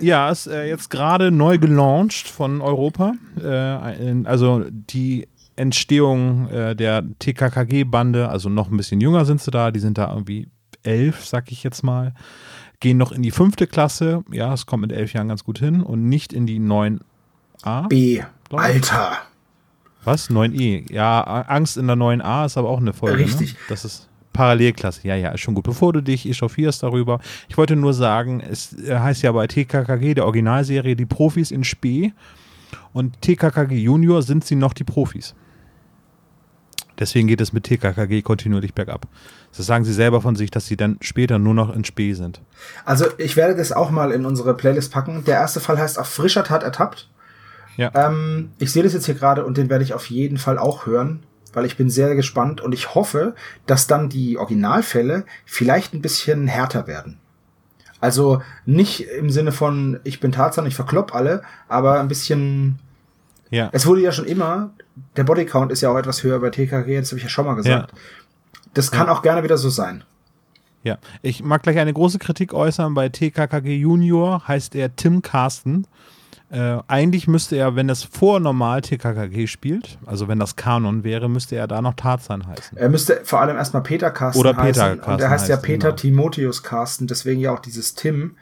Ja, 0.00 0.28
ist 0.30 0.48
äh, 0.48 0.68
jetzt 0.68 0.90
gerade 0.90 1.30
neu 1.30 1.56
gelauncht 1.56 2.28
von 2.28 2.60
Europa. 2.60 3.14
Äh, 3.42 3.46
also 4.26 4.64
die 4.68 5.28
Entstehung 5.56 6.48
äh, 6.50 6.74
der 6.76 7.04
TKKG-Bande, 7.20 8.28
also 8.28 8.48
noch 8.48 8.70
ein 8.70 8.76
bisschen 8.76 9.00
jünger 9.00 9.24
sind 9.24 9.40
sie 9.40 9.50
da, 9.50 9.70
die 9.70 9.80
sind 9.80 9.96
da 9.96 10.10
irgendwie 10.12 10.48
elf, 10.82 11.24
sag 11.24 11.52
ich 11.52 11.62
jetzt 11.62 11.82
mal, 11.82 12.14
gehen 12.80 12.98
noch 12.98 13.12
in 13.12 13.22
die 13.22 13.30
fünfte 13.30 13.66
Klasse. 13.66 14.24
Ja, 14.30 14.52
es 14.52 14.66
kommt 14.66 14.82
mit 14.82 14.92
elf 14.92 15.12
Jahren 15.12 15.28
ganz 15.28 15.44
gut 15.44 15.58
hin 15.58 15.82
und 15.82 16.08
nicht 16.08 16.32
in 16.32 16.46
die 16.46 16.60
9a. 16.60 17.88
B. 17.88 18.22
Alter. 18.50 19.18
Was? 20.04 20.30
9e. 20.30 20.92
Ja, 20.92 21.22
Angst 21.48 21.76
in 21.76 21.86
der 21.86 21.96
9a 21.96 22.46
ist 22.46 22.56
aber 22.56 22.68
auch 22.68 22.80
eine 22.80 22.92
Folge. 22.92 23.24
Richtig. 23.24 23.54
Ne? 23.54 23.58
Das 23.68 23.84
ist 23.84 24.08
Parallelklasse. 24.32 25.06
Ja, 25.06 25.14
ja, 25.14 25.30
ist 25.30 25.40
schon 25.40 25.54
gut. 25.54 25.64
Bevor 25.64 25.92
du 25.92 26.02
dich 26.02 26.28
echauffierst 26.28 26.82
darüber, 26.82 27.20
ich 27.48 27.56
wollte 27.56 27.76
nur 27.76 27.94
sagen, 27.94 28.40
es 28.40 28.72
äh, 28.72 28.98
heißt 28.98 29.22
ja 29.22 29.32
bei 29.32 29.46
TKKG, 29.46 30.14
der 30.14 30.24
Originalserie, 30.24 30.96
die 30.96 31.06
Profis 31.06 31.50
in 31.50 31.64
Spee 31.64 32.12
und 32.92 33.20
TKKG 33.20 33.76
Junior 33.76 34.22
sind 34.22 34.44
sie 34.44 34.56
noch 34.56 34.72
die 34.72 34.84
Profis. 34.84 35.34
Deswegen 36.98 37.28
geht 37.28 37.40
es 37.40 37.52
mit 37.52 37.64
TKKG 37.64 38.22
kontinuierlich 38.22 38.74
bergab. 38.74 39.06
Das 39.56 39.66
sagen 39.66 39.84
sie 39.84 39.92
selber 39.92 40.20
von 40.22 40.34
sich, 40.34 40.50
dass 40.50 40.66
sie 40.66 40.76
dann 40.76 40.96
später 41.02 41.38
nur 41.38 41.54
noch 41.54 41.74
in 41.74 41.84
Spee 41.84 42.14
sind. 42.14 42.40
Also 42.84 43.06
ich 43.18 43.36
werde 43.36 43.54
das 43.54 43.72
auch 43.72 43.90
mal 43.90 44.10
in 44.10 44.24
unsere 44.24 44.54
Playlist 44.54 44.92
packen. 44.92 45.24
Der 45.24 45.34
erste 45.36 45.60
Fall 45.60 45.78
heißt 45.78 45.98
auf 45.98 46.08
frischer 46.08 46.44
Tat 46.44 46.62
ertappt. 46.62 47.08
Ja. 47.76 47.90
Ähm, 47.94 48.50
ich 48.58 48.72
sehe 48.72 48.82
das 48.82 48.92
jetzt 48.94 49.06
hier 49.06 49.14
gerade 49.14 49.44
und 49.44 49.56
den 49.58 49.68
werde 49.70 49.84
ich 49.84 49.94
auf 49.94 50.06
jeden 50.10 50.38
Fall 50.38 50.58
auch 50.58 50.86
hören, 50.86 51.22
weil 51.52 51.64
ich 51.66 51.76
bin 51.76 51.90
sehr 51.90 52.14
gespannt 52.14 52.60
und 52.60 52.72
ich 52.72 52.94
hoffe, 52.94 53.34
dass 53.66 53.86
dann 53.86 54.08
die 54.08 54.38
Originalfälle 54.38 55.24
vielleicht 55.44 55.92
ein 55.94 56.02
bisschen 56.02 56.46
härter 56.46 56.86
werden. 56.86 57.18
Also 58.00 58.42
nicht 58.66 59.06
im 59.08 59.30
Sinne 59.30 59.52
von 59.52 60.00
ich 60.04 60.18
bin 60.18 60.32
Tarzan, 60.32 60.66
ich 60.66 60.74
verklopp 60.74 61.14
alle, 61.14 61.42
aber 61.68 62.00
ein 62.00 62.08
bisschen 62.08 62.78
Ja. 63.50 63.68
es 63.72 63.86
wurde 63.86 64.00
ja 64.00 64.12
schon 64.12 64.24
immer, 64.24 64.70
der 65.16 65.24
Bodycount 65.24 65.70
ist 65.72 65.82
ja 65.82 65.90
auch 65.90 65.96
etwas 65.96 66.22
höher 66.22 66.40
bei 66.40 66.50
TKG, 66.50 66.98
das 66.98 67.10
habe 67.10 67.18
ich 67.18 67.24
ja 67.24 67.28
schon 67.28 67.46
mal 67.46 67.54
gesagt. 67.54 67.92
Das 68.74 68.90
kann 68.90 69.08
auch 69.08 69.22
gerne 69.22 69.42
wieder 69.42 69.58
so 69.58 69.70
sein. 69.70 70.04
Ja, 70.84 70.98
ich 71.22 71.44
mag 71.44 71.62
gleich 71.62 71.78
eine 71.78 71.92
große 71.92 72.18
Kritik 72.18 72.54
äußern. 72.54 72.94
Bei 72.94 73.08
TKKG 73.08 73.76
Junior 73.76 74.46
heißt 74.48 74.74
er 74.74 74.96
Tim 74.96 75.22
Carsten. 75.22 75.86
Äh, 76.50 76.78
eigentlich 76.86 77.28
müsste 77.28 77.56
er, 77.56 77.76
wenn 77.76 77.88
es 77.88 78.02
vor 78.02 78.38
normal 78.38 78.82
TKKG 78.82 79.46
spielt, 79.46 79.98
also 80.04 80.28
wenn 80.28 80.38
das 80.38 80.54
Kanon 80.54 81.02
wäre, 81.02 81.30
müsste 81.30 81.56
er 81.56 81.66
da 81.66 81.80
noch 81.80 81.94
Tarzan 81.94 82.46
heißen. 82.46 82.76
Er 82.76 82.90
müsste 82.90 83.20
vor 83.24 83.40
allem 83.40 83.56
erstmal 83.56 83.82
Peter 83.82 84.10
Carsten 84.10 84.38
Oder 84.38 84.52
Peter 84.52 84.82
heißen. 84.82 84.92
und 84.92 85.00
Carsten 85.02 85.22
er 85.22 85.30
heißt 85.30 85.48
ja 85.48 85.56
heißt, 85.56 85.64
Peter 85.64 85.88
genau. 85.88 85.96
Timotheus 85.96 86.62
Carsten, 86.62 87.06
deswegen 87.06 87.40
ja 87.40 87.54
auch 87.54 87.60
dieses 87.60 87.94
Tim. 87.94 88.36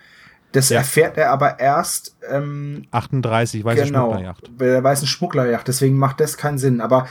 Das 0.52 0.68
Ja. 0.68 0.78
erfährt 0.78 1.16
er 1.16 1.30
aber 1.30 1.60
erst 1.60 2.16
ähm, 2.28 2.86
38, 2.90 3.64
weiße 3.64 3.84
genau 3.84 4.06
Schmugglerjacht. 4.10 4.58
bei 4.58 4.64
der 4.66 4.82
weißen 4.82 5.06
Schmugglerjacht. 5.06 5.68
Deswegen 5.68 5.96
macht 5.96 6.18
das 6.20 6.36
keinen 6.36 6.58
Sinn. 6.58 6.80
Aber 6.80 7.06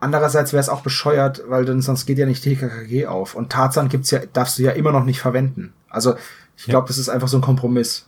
andererseits 0.00 0.52
wäre 0.52 0.60
es 0.60 0.68
auch 0.68 0.80
bescheuert, 0.82 1.42
weil 1.46 1.64
dann 1.64 1.82
sonst 1.82 2.06
geht 2.06 2.18
ja 2.18 2.26
nicht 2.26 2.42
TKKG 2.42 3.06
auf. 3.06 3.34
Und 3.34 3.52
Tarzan 3.52 3.88
gibt's 3.88 4.10
ja, 4.10 4.20
darfst 4.32 4.58
du 4.58 4.62
ja 4.64 4.72
immer 4.72 4.90
noch 4.92 5.04
nicht 5.04 5.20
verwenden. 5.20 5.72
Also 5.88 6.14
ich 6.56 6.64
glaube, 6.64 6.88
das 6.88 6.98
ist 6.98 7.08
einfach 7.08 7.28
so 7.28 7.38
ein 7.38 7.42
Kompromiss. 7.42 8.06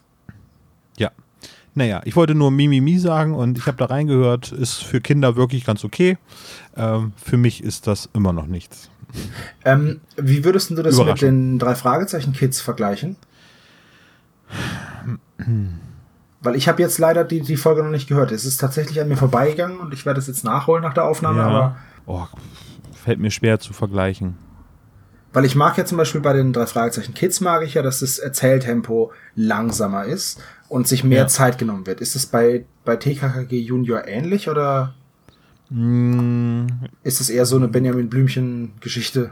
Ja. 0.97 1.11
Naja, 1.75 2.03
ich 2.05 2.17
wollte 2.17 2.35
nur 2.35 2.51
Mimimi 2.51 2.99
sagen 2.99 3.35
und 3.35 3.57
ich 3.59 3.67
habe 3.67 3.79
da 3.79 3.87
reingehört, 3.87 4.53
ist 4.53 4.85
für 4.85 5.01
Kinder 5.01 5.37
wirklich 5.37 5.65
ganz 5.65 5.85
okay. 5.85 6.19
Ähm, 6.77 7.13
für 7.17 7.37
mich 7.37 7.63
ist 7.65 7.87
das 7.87 8.11
immer 8.15 8.33
noch 8.33 8.47
nichts. 8.47 8.91
Ähm, 9.65 10.01
wie 10.17 10.45
würdest 10.45 10.71
du 10.71 10.75
das 10.83 10.99
mit 10.99 11.23
den 11.23 11.59
drei 11.59 11.75
Fragezeichen 11.75 12.33
Kids 12.33 12.61
vergleichen? 12.61 13.17
Weil 16.41 16.57
ich 16.57 16.69
habe 16.69 16.83
jetzt 16.83 16.99
leider 16.99 17.25
die, 17.25 17.41
die 17.41 17.57
Folge 17.57 17.83
noch 17.83 17.91
nicht 17.91 18.09
gehört. 18.09 18.33
Es 18.33 18.45
ist 18.45 18.59
tatsächlich 18.59 19.01
an 19.01 19.09
mir 19.09 19.17
vorbeigegangen 19.17 19.79
und 19.79 19.93
ich 19.95 20.05
werde 20.07 20.19
es 20.21 20.27
jetzt 20.27 20.45
nachholen 20.45 20.83
nach 20.83 20.95
der 20.95 21.05
Aufnahme, 21.05 21.43
aber 21.43 21.77
oh, 22.07 22.27
fällt 23.05 23.19
mir 23.21 23.31
schwer 23.31 23.59
zu 23.61 23.73
vergleichen. 23.73 24.37
weil 25.33 25.45
ich 25.45 25.55
mag 25.55 25.79
ja 25.79 25.85
zum 25.85 25.99
Beispiel 25.99 26.21
bei 26.21 26.33
den 26.33 26.53
drei 26.53 26.67
Fragezeichen 26.67 27.15
Kids 27.15 27.41
mag 27.41 27.63
ich 27.63 27.75
ja, 27.75 27.83
dass 27.83 28.01
das 28.01 28.19
Erzähltempo 28.19 29.13
langsamer 29.35 30.05
ist 30.05 30.41
und 30.69 30.87
sich 30.89 31.05
mehr 31.05 31.21
Ja. 31.23 31.27
Zeit 31.29 31.59
genommen 31.59 31.87
wird. 31.87 32.01
Ist 32.01 32.17
es 32.17 32.27
bei, 32.27 32.65
bei 32.85 32.97
TKKG 32.97 33.59
Junior 33.61 34.07
ähnlich 34.07 34.49
oder 34.49 34.95
Mm, 35.75 36.67
ist 37.03 37.23
es 37.23 37.31
eher 37.31 37.47
so 37.47 37.57
eine 37.57 37.67
Benjamin 37.67 38.11
Blümchen 38.11 38.73
Geschichte? 38.81 39.31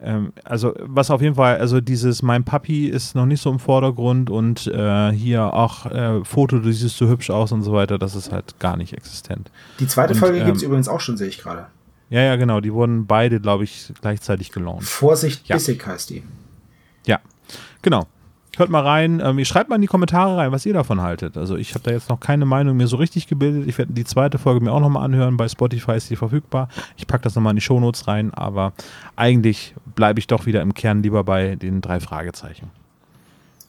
Ähm, 0.00 0.32
also 0.44 0.74
was 0.80 1.10
auf 1.10 1.20
jeden 1.22 1.34
Fall, 1.34 1.58
also 1.58 1.80
dieses 1.80 2.22
Mein 2.22 2.44
Papi 2.44 2.86
ist 2.86 3.14
noch 3.16 3.26
nicht 3.26 3.40
so 3.42 3.50
im 3.50 3.58
Vordergrund 3.58 4.30
und 4.30 4.66
äh, 4.68 5.10
hier 5.10 5.52
auch 5.54 5.86
äh, 5.86 6.24
Foto, 6.24 6.58
du 6.60 6.72
siehst 6.72 6.96
so 6.96 7.08
hübsch 7.08 7.30
aus 7.30 7.50
und 7.52 7.62
so 7.62 7.72
weiter, 7.72 7.98
das 7.98 8.14
ist 8.14 8.30
halt 8.30 8.58
gar 8.60 8.76
nicht 8.76 8.92
existent. 8.92 9.50
Die 9.80 9.86
zweite 9.88 10.12
Und, 10.14 10.20
Folge 10.20 10.38
ähm, 10.38 10.46
gibt's 10.46 10.62
übrigens 10.62 10.88
auch 10.88 11.00
schon, 11.00 11.16
sehe 11.16 11.28
ich 11.28 11.38
gerade. 11.38 11.66
Ja, 12.10 12.20
ja, 12.22 12.36
genau, 12.36 12.60
die 12.60 12.72
wurden 12.72 13.06
beide, 13.06 13.40
glaube 13.40 13.64
ich, 13.64 13.92
gleichzeitig 14.00 14.52
gelauncht. 14.52 14.84
Vorsicht, 14.84 15.46
Ja. 15.48 15.56
bissig 15.56 15.84
heißt 15.84 16.10
die. 16.10 16.22
Ja, 17.06 17.18
genau. 17.82 18.06
Hört 18.56 18.70
mal 18.70 18.82
rein, 18.82 19.20
ähm, 19.24 19.38
ihr 19.38 19.44
schreibt 19.44 19.68
mal 19.70 19.76
in 19.76 19.82
die 19.82 19.86
Kommentare 19.88 20.36
rein, 20.36 20.50
was 20.50 20.66
ihr 20.66 20.74
davon 20.74 21.00
haltet. 21.00 21.36
Also 21.36 21.56
ich 21.56 21.74
habe 21.74 21.84
da 21.84 21.90
jetzt 21.92 22.08
noch 22.08 22.18
keine 22.18 22.44
Meinung 22.44 22.76
mir 22.76 22.88
so 22.88 22.96
richtig 22.96 23.28
gebildet. 23.28 23.68
Ich 23.68 23.78
werde 23.78 23.92
die 23.92 24.04
zweite 24.04 24.38
Folge 24.38 24.64
mir 24.64 24.72
auch 24.72 24.80
nochmal 24.80 25.04
anhören. 25.04 25.36
Bei 25.36 25.48
Spotify 25.48 25.92
ist 25.92 26.10
die 26.10 26.16
verfügbar. 26.16 26.68
Ich 26.96 27.06
packe 27.06 27.22
das 27.22 27.34
nochmal 27.36 27.52
in 27.52 27.56
die 27.56 27.62
Shownotes 27.62 28.08
rein, 28.08 28.34
aber 28.34 28.72
eigentlich 29.14 29.74
bleibe 29.94 30.18
ich 30.18 30.26
doch 30.26 30.46
wieder 30.46 30.60
im 30.62 30.74
Kern 30.74 31.02
lieber 31.04 31.22
bei 31.22 31.54
den 31.54 31.80
drei 31.80 32.00
Fragezeichen. 32.00 32.70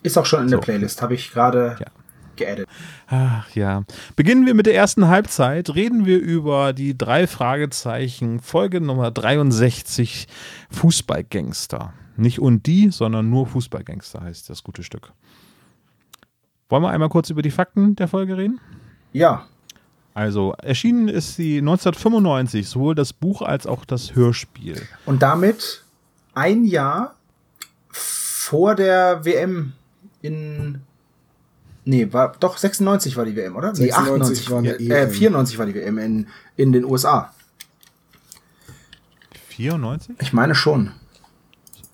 Ist 0.02 0.18
auch 0.18 0.26
schon 0.26 0.44
in 0.44 0.48
der 0.50 0.58
So. 0.58 0.64
Playlist, 0.64 1.02
habe 1.04 1.14
ich 1.14 1.32
gerade 1.32 1.76
Ja. 1.80 1.86
geaddet. 2.36 2.68
Ach 3.10 3.50
ja. 3.54 3.84
Beginnen 4.16 4.46
wir 4.48 4.54
mit 4.56 4.66
der 4.66 4.76
ersten 4.76 5.08
Halbzeit. 5.08 5.76
Reden 5.76 6.06
wir 6.06 6.18
über 6.20 6.74
die 6.74 6.98
drei 6.98 7.28
Fragezeichen, 7.28 8.40
Folge 8.40 8.82
Nummer 8.82 9.12
63, 9.12 10.28
Fußballgangster. 10.72 11.94
Nicht 12.20 12.40
und 12.40 12.66
die, 12.66 12.90
sondern 12.92 13.30
nur 13.30 13.48
Fußballgangster 13.48 14.22
heißt 14.22 14.50
das 14.50 14.64
gute 14.64 14.84
Stück. 14.84 15.14
Wollen 16.68 16.84
wir 16.84 16.90
einmal 16.90 17.10
kurz 17.10 17.30
über 17.30 17.42
die 17.42 17.52
Fakten 17.52 17.96
der 17.96 18.08
Folge 18.08 18.38
reden? 18.38 18.60
Ja, 19.14 19.48
Also, 20.14 20.54
erschienen 20.62 21.08
ist 21.08 21.36
sie 21.36 21.60
1995, 21.60 22.68
sowohl 22.68 22.94
das 22.94 23.14
Buch 23.14 23.42
als 23.42 23.66
auch 23.66 23.86
das 23.86 24.16
Hörspiel. 24.16 24.82
und 25.06 25.22
damit 25.22 25.84
ein 26.36 26.66
Jahr 26.66 27.16
vor 27.90 28.76
der 28.76 29.24
WM 29.26 29.74
in. 30.22 30.82
Nee, 31.86 32.12
war 32.12 32.34
doch 32.40 32.58
96 32.58 33.16
war 33.18 33.26
die 33.26 33.36
WM, 33.36 33.56
oder? 33.56 33.72
Nee, 33.74 33.90
96 33.90 34.52
war 34.52 34.60
eine 34.60 34.74
äh, 34.74 35.04
EM. 35.06 35.10
94 35.12 35.58
war 35.58 35.66
die 35.66 35.74
WM 35.74 35.98
in, 35.98 36.28
in 36.56 36.72
den 36.72 36.86
USA. 36.86 37.34
94? 39.50 40.16
Ich 40.22 40.34
meine 40.34 40.54
schon. 40.56 40.92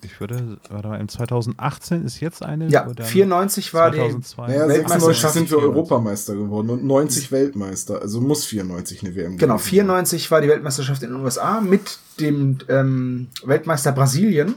Ich 0.05 0.19
würde, 0.19 0.57
warte 0.69 0.87
mal, 0.87 0.99
im 0.99 1.07
2018 1.07 2.03
ist 2.05 2.19
jetzt 2.19 2.43
eine. 2.43 2.67
Ja, 2.69 2.87
oder 2.87 3.03
94 3.03 3.73
war 3.73 3.91
die. 3.91 3.97
2002. 3.97 4.47
Naja, 4.47 4.67
Weltmeisterschaft 4.67 5.33
96 5.33 5.33
sind 5.33 5.51
wir 5.51 5.57
94. 5.59 5.75
Europameister 5.75 6.35
geworden 6.35 6.69
und 6.69 6.85
90 6.85 7.31
Weltmeister. 7.31 8.01
Also 8.01 8.21
muss 8.21 8.45
94 8.45 9.03
eine 9.03 9.15
WM 9.15 9.37
Genau, 9.37 9.55
gewesen 9.55 9.65
sein. 9.65 9.71
94 9.71 10.31
war 10.31 10.41
die 10.41 10.47
Weltmeisterschaft 10.47 11.03
in 11.03 11.11
den 11.11 11.21
USA 11.21 11.61
mit 11.61 11.99
dem 12.19 12.57
ähm, 12.69 13.27
Weltmeister 13.43 13.91
Brasilien. 13.91 14.55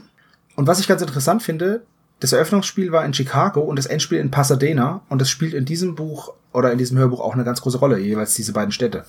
Und 0.55 0.67
was 0.67 0.79
ich 0.79 0.87
ganz 0.87 1.01
interessant 1.01 1.41
finde, 1.43 1.83
das 2.19 2.33
Eröffnungsspiel 2.33 2.91
war 2.91 3.05
in 3.05 3.13
Chicago 3.13 3.61
und 3.61 3.77
das 3.77 3.85
Endspiel 3.85 4.19
in 4.19 4.31
Pasadena. 4.31 5.01
Und 5.09 5.21
das 5.21 5.29
spielt 5.29 5.53
in 5.53 5.65
diesem 5.65 5.95
Buch 5.95 6.33
oder 6.53 6.71
in 6.71 6.77
diesem 6.77 6.97
Hörbuch 6.97 7.19
auch 7.19 7.33
eine 7.33 7.43
ganz 7.43 7.61
große 7.61 7.77
Rolle, 7.77 7.99
jeweils 7.99 8.33
diese 8.33 8.53
beiden 8.53 8.71
Städte. 8.71 9.05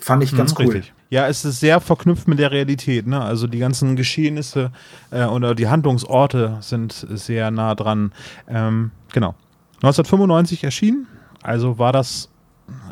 Fand 0.00 0.22
ich 0.22 0.36
ganz 0.36 0.52
Mhm, 0.52 0.64
cool. 0.66 0.72
Richtig. 0.72 0.92
Ja, 1.10 1.26
es 1.26 1.44
ist 1.44 1.60
sehr 1.60 1.80
verknüpft 1.80 2.28
mit 2.28 2.38
der 2.38 2.50
Realität. 2.50 3.06
Ne? 3.06 3.20
Also 3.20 3.46
die 3.46 3.58
ganzen 3.58 3.96
Geschehnisse 3.96 4.70
äh, 5.10 5.24
oder 5.24 5.54
die 5.54 5.68
Handlungsorte 5.68 6.58
sind 6.60 7.06
sehr 7.10 7.50
nah 7.50 7.74
dran. 7.74 8.12
Ähm, 8.48 8.90
genau. 9.12 9.34
1995 9.76 10.64
erschienen, 10.64 11.06
also 11.42 11.78
war 11.78 11.92
das 11.92 12.28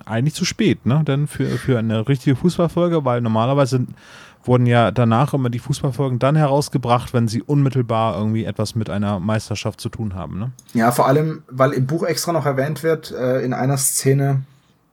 eigentlich 0.07 0.35
zu 0.35 0.45
spät, 0.45 0.87
ne? 0.87 1.03
Denn 1.07 1.27
für, 1.27 1.47
für 1.59 1.79
eine 1.79 2.09
richtige 2.09 2.35
Fußballfolge, 2.35 3.05
weil 3.05 3.21
normalerweise 3.21 3.87
wurden 4.45 4.67
ja 4.67 4.91
danach 4.91 5.35
immer 5.35 5.51
die 5.51 5.59
Fußballfolgen 5.59 6.19
dann 6.19 6.35
herausgebracht, 6.35 7.13
wenn 7.13 7.29
sie 7.29 7.43
unmittelbar 7.43 8.17
irgendwie 8.17 8.45
etwas 8.45 8.75
mit 8.75 8.89
einer 8.89 9.21
Meisterschaft 9.21 9.81
zu 9.81 9.91
tun 9.91 10.15
haben. 10.15 10.39
Ne? 10.39 10.51
Ja, 10.75 10.91
vor 10.91 11.07
allem, 11.07 11.43
weil 11.51 11.73
im 11.73 11.87
Buch 11.87 12.03
extra 12.05 12.33
noch 12.33 12.47
erwähnt 12.47 12.83
wird, 12.83 13.13
äh, 13.13 13.41
in 13.45 13.53
einer 13.53 13.77
Szene 13.77 14.43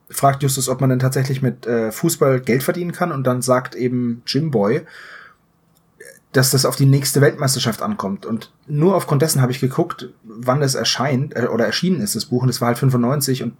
fragt 0.08 0.42
Justus, 0.42 0.68
ob 0.68 0.80
man 0.80 0.90
denn 0.90 0.98
tatsächlich 0.98 1.42
mit 1.42 1.66
äh, 1.66 1.90
Fußball 1.90 2.40
Geld 2.40 2.62
verdienen 2.62 2.92
kann 2.92 3.12
und 3.12 3.26
dann 3.26 3.42
sagt 3.42 3.74
eben 3.74 4.22
Jim 4.26 4.50
Boy, 4.50 4.82
dass 6.32 6.50
das 6.50 6.66
auf 6.66 6.76
die 6.76 6.86
nächste 6.86 7.20
Weltmeisterschaft 7.20 7.80
ankommt. 7.82 8.26
Und 8.26 8.52
nur 8.66 8.94
aufgrund 8.94 9.22
dessen 9.22 9.40
habe 9.40 9.52
ich 9.52 9.60
geguckt, 9.60 10.10
wann 10.22 10.60
das 10.60 10.74
erscheint 10.74 11.34
äh, 11.34 11.46
oder 11.46 11.64
erschienen 11.64 12.00
ist, 12.00 12.14
das 12.14 12.26
Buch, 12.26 12.42
und 12.42 12.48
das 12.48 12.60
war 12.60 12.68
halt 12.68 12.78
95 12.78 13.42
und 13.42 13.54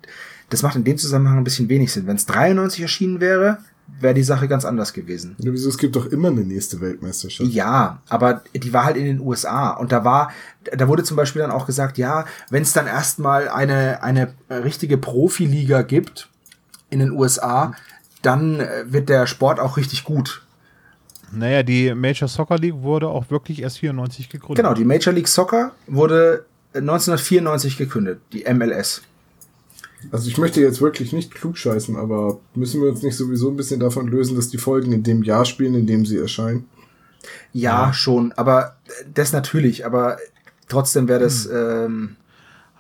das 0.50 0.62
macht 0.62 0.76
in 0.76 0.85
dem 0.85 0.98
Zusammenhang 0.98 1.38
ein 1.38 1.44
bisschen 1.44 1.68
wenig 1.68 1.92
Sinn. 1.92 2.06
Wenn 2.06 2.16
es 2.16 2.26
93 2.26 2.82
erschienen 2.82 3.20
wäre, 3.20 3.59
wäre 4.00 4.14
die 4.14 4.22
Sache 4.22 4.46
ganz 4.46 4.64
anders 4.64 4.92
gewesen. 4.92 5.37
Ja, 5.38 5.52
wieso? 5.52 5.68
Es 5.68 5.78
gibt 5.78 5.96
doch 5.96 6.06
immer 6.06 6.28
eine 6.28 6.42
nächste 6.42 6.80
Weltmeisterschaft. 6.80 7.50
Ja, 7.50 8.02
aber 8.09 8.42
die 8.54 8.72
war 8.72 8.85
halt 8.85 8.96
in 8.96 9.06
den 9.06 9.20
USA 9.20 9.70
und 9.70 9.90
da 9.90 10.04
war, 10.04 10.30
da 10.64 10.87
wurde 10.87 11.02
zum 11.02 11.16
Beispiel 11.16 11.42
dann 11.42 11.50
auch 11.50 11.66
gesagt, 11.66 11.98
ja, 11.98 12.26
wenn 12.50 12.62
es 12.62 12.72
dann 12.72 12.87
erstmal 12.87 13.48
eine, 13.48 14.02
eine 14.02 14.35
richtige 14.50 14.98
Profiliga 14.98 15.82
gibt 15.82 16.28
in 16.90 16.99
den 16.99 17.12
USA, 17.12 17.75
dann 18.22 18.61
äh, 18.61 18.85
wird 18.87 19.09
der 19.09 19.27
Sport 19.27 19.61
auch 19.61 19.77
richtig 19.77 20.05
gut. 20.05 20.42
Naja, 21.33 21.62
die 21.62 21.94
Major 21.94 22.29
Soccer 22.29 22.59
League 22.59 22.83
wurde 22.83 23.09
auch 23.09 23.31
wirklich 23.31 23.62
erst 23.62 23.79
94 23.79 24.29
gegründet. 24.29 24.64
Genau, 24.64 24.75
die 24.75 24.85
Major 24.85 25.12
League 25.12 25.29
Soccer 25.29 25.72
wurde 25.87 26.46
1994 26.75 27.77
gegründet, 27.77 28.20
die 28.33 28.44
MLS. 28.53 29.03
Also 30.12 30.29
ich 30.29 30.38
möchte 30.38 30.61
jetzt 30.61 30.81
wirklich 30.81 31.12
nicht 31.12 31.35
klugscheißen, 31.35 31.96
aber 31.96 32.38
müssen 32.55 32.81
wir 32.81 32.90
uns 32.90 33.03
nicht 33.03 33.16
sowieso 33.16 33.51
ein 33.51 33.57
bisschen 33.57 33.81
davon 33.81 34.07
lösen, 34.07 34.37
dass 34.37 34.49
die 34.49 34.59
Folgen 34.59 34.92
in 34.92 35.03
dem 35.03 35.22
Jahr 35.22 35.44
spielen, 35.44 35.75
in 35.75 35.87
dem 35.87 36.07
sie 36.07 36.18
erscheinen? 36.18 36.68
Ja, 37.53 37.92
schon, 37.92 38.33
aber 38.33 38.77
das 39.12 39.33
natürlich, 39.33 39.85
aber 39.85 40.18
trotzdem 40.68 41.09
wäre 41.09 41.20
das, 41.20 41.46
ähm, 41.46 42.16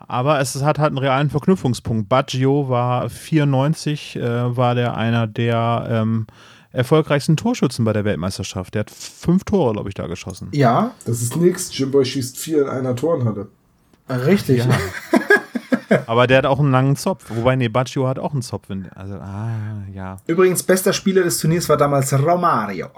Aber 0.08 0.40
es 0.40 0.62
hat 0.62 0.78
halt 0.78 0.88
einen 0.88 0.98
realen 0.98 1.30
Verknüpfungspunkt. 1.30 2.08
Baggio 2.08 2.68
war 2.68 3.08
94, 3.10 4.16
äh, 4.16 4.56
war 4.56 4.74
der 4.74 4.96
einer 4.96 5.26
der 5.26 5.86
ähm, 5.90 6.26
erfolgreichsten 6.72 7.36
Torschützen 7.36 7.84
bei 7.84 7.92
der 7.92 8.04
Weltmeisterschaft. 8.04 8.74
Der 8.74 8.80
hat 8.80 8.90
fünf 8.90 9.44
Tore, 9.44 9.72
glaube 9.72 9.88
ich, 9.88 9.94
da 9.94 10.06
geschossen. 10.06 10.48
Ja, 10.52 10.92
Das 11.04 11.22
ist 11.22 11.36
nix. 11.36 11.76
Jimboy 11.76 12.04
schießt 12.04 12.36
vier 12.36 12.62
in 12.62 12.68
einer 12.68 12.94
Turnhalle. 12.94 13.48
richtig. 14.08 14.58
Ja. 14.64 14.68
Aber 16.06 16.26
der 16.26 16.38
hat 16.38 16.46
auch 16.46 16.58
einen 16.58 16.72
langen 16.72 16.96
Zopf. 16.96 17.26
Wobei, 17.28 17.56
nee, 17.56 17.68
Baccio 17.68 18.08
hat 18.08 18.18
auch 18.18 18.32
einen 18.32 18.42
Zopf. 18.42 18.68
Also, 18.94 19.14
ah, 19.14 19.48
ja. 19.92 20.16
Übrigens, 20.26 20.62
bester 20.62 20.92
Spieler 20.92 21.22
des 21.22 21.38
Turniers 21.38 21.68
war 21.68 21.76
damals 21.76 22.12
Romario. 22.12 22.88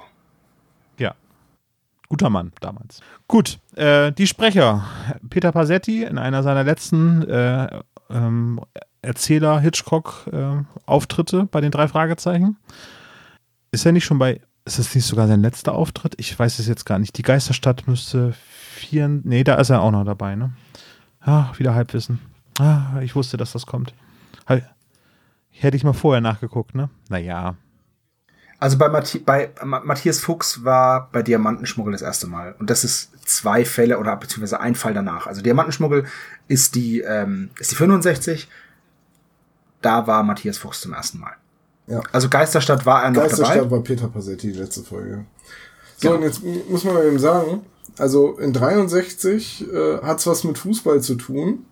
Guter 2.09 2.31
Mann 2.31 2.53
damals. 2.61 3.01
Gut, 3.27 3.59
äh, 3.77 4.13
die 4.13 4.27
Sprecher. 4.27 4.85
Peter 5.29 5.53
Pasetti 5.53 6.05
in 6.05 6.17
einer 6.19 6.43
seiner 6.43 6.65
letzten 6.65 7.29
äh, 7.29 7.81
ähm, 8.11 8.61
Erzähler-Hitchcock-Auftritte 9.03 11.45
bei 11.51 11.61
den 11.61 11.71
drei 11.71 11.87
Fragezeichen. 11.89 12.57
Ist 13.71 13.85
er 13.85 13.93
nicht 13.93 14.07
schon 14.07 14.19
bei. 14.19 14.41
Ist 14.65 14.79
es 14.79 14.95
nicht 14.95 15.05
sogar 15.07 15.29
sein 15.29 15.43
letzter 15.43 15.75
Auftritt? 15.75 16.15
Ich 16.19 16.39
weiß 16.39 16.59
es 16.59 16.67
jetzt 16.67 16.85
gar 16.85 16.99
nicht. 16.99 17.17
Die 17.19 17.23
Geisterstadt 17.23 17.87
müsste 17.87 18.35
vier. 18.75 19.09
Nee, 19.09 19.45
da 19.45 19.57
ist 19.57 19.71
er 19.71 19.83
auch 19.83 19.91
noch 19.91 20.05
dabei, 20.05 20.35
ne? 20.35 20.53
Ah, 21.21 21.53
wieder 21.57 21.75
Halbwissen. 21.75 22.21
Ah, 22.59 23.01
ich 23.03 23.15
wusste, 23.15 23.37
dass 23.37 23.53
das 23.53 23.67
kommt. 23.67 23.93
Hätte 25.61 25.77
ich 25.77 25.85
mal 25.85 25.93
vorher 25.93 26.21
nachgeguckt, 26.21 26.75
ne? 26.77 26.89
Naja. 27.09 27.57
Also 28.61 28.77
bei, 28.77 28.89
Mathi 28.89 29.19
bei 29.21 29.51
Ma- 29.65 29.81
Matthias 29.85 30.19
Fuchs 30.21 30.65
war 30.65 31.09
bei 31.13 31.23
Diamantenschmuggel 31.23 31.93
das 31.93 32.03
erste 32.03 32.27
Mal. 32.27 32.57
Und 32.59 32.71
das 32.71 32.83
ist 32.83 33.11
zwei 33.25 33.65
Fälle 33.65 33.99
oder 33.99 34.17
beziehungsweise 34.17 34.59
ein 34.61 34.75
Fall 34.75 34.95
danach. 34.95 35.27
Also 35.29 35.43
Diamantenschmuggel 35.43 36.07
ist 36.49 36.75
die, 36.75 37.01
ähm, 37.01 37.51
ist 37.61 37.71
die 37.71 37.77
65. 37.77 38.49
Da 39.81 40.07
war 40.09 40.23
Matthias 40.25 40.59
Fuchs 40.59 40.81
zum 40.81 40.93
ersten 40.93 41.21
Mal. 41.21 41.33
Ja. 41.87 42.01
Also 42.13 42.29
Geisterstadt 42.29 42.85
war 42.85 43.05
er 43.05 43.11
noch 43.13 43.23
Geisterstadt 43.23 43.59
dabei. 43.59 43.71
war 43.71 43.81
Peter 43.83 44.09
Passetti, 44.09 44.53
die 44.53 44.59
letzte 44.59 44.83
Folge. 44.83 45.25
So, 45.99 46.09
Genau. 46.11 46.17
und 46.17 46.23
jetzt 46.25 46.43
muss 46.69 46.83
man 46.85 46.97
eben 47.07 47.19
sagen, 47.19 47.63
also 47.97 48.37
in 48.39 48.53
63 48.53 49.73
äh, 49.73 49.99
hat's 50.03 50.27
was 50.27 50.43
mit 50.45 50.59
Fußball 50.59 51.01
zu 51.01 51.15
tun. 51.15 51.65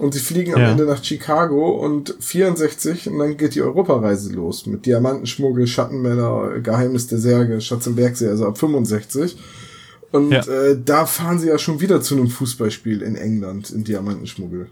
Und 0.00 0.14
sie 0.14 0.20
fliegen 0.20 0.54
am 0.54 0.60
Ja. 0.62 0.70
Ende 0.70 0.86
nach 0.86 1.04
Chicago 1.04 1.72
und 1.72 2.14
64 2.20 3.10
und 3.10 3.18
dann 3.18 3.36
geht 3.36 3.54
die 3.54 3.60
Europareise 3.60 4.32
los 4.32 4.64
mit 4.64 4.86
Diamantenschmuggel, 4.86 5.66
Schattenmänner, 5.66 6.60
Geheimnis 6.62 7.06
der 7.08 7.18
Särge, 7.18 7.60
Schatz 7.60 7.86
im 7.86 7.96
Bergsee, 7.96 8.28
also 8.28 8.46
ab 8.46 8.56
65. 8.56 9.36
Und 10.10 10.30
Ja. 10.32 10.40
äh, 10.40 10.78
da 10.82 11.04
fahren 11.04 11.38
sie 11.38 11.48
ja 11.48 11.58
schon 11.58 11.80
wieder 11.82 12.00
zu 12.00 12.14
einem 12.16 12.28
Fußballspiel 12.28 13.02
in 13.02 13.14
England, 13.14 13.68
in 13.70 13.84
Diamantenschmuggel. 13.84 14.68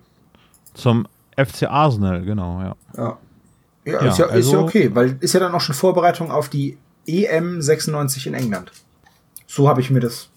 Zum 0.73 1.07
FC 1.37 1.65
Arsenal, 1.69 2.25
genau, 2.25 2.61
ja. 2.63 2.77
Ja. 2.97 3.19
Ja, 3.85 3.93
Ja, 4.05 4.09
ist, 4.11 4.19
ja, 4.19 4.25
ist 4.27 4.33
also- 4.33 4.53
ja 4.53 4.59
okay, 4.63 4.91
weil 4.95 5.17
ist 5.21 5.35
ja 5.35 5.41
dann 5.41 5.55
auch 5.55 5.61
schon 5.61 5.75
Vorbereitung 5.75 6.31
auf 6.31 6.49
die 6.49 6.79
EM 7.07 7.61
96 7.61 8.27
in 8.27 8.35
England. 8.35 8.73
So 9.47 9.69
habe 9.69 9.81
ich 9.83 9.91
mir 9.91 10.01
das 10.01 10.29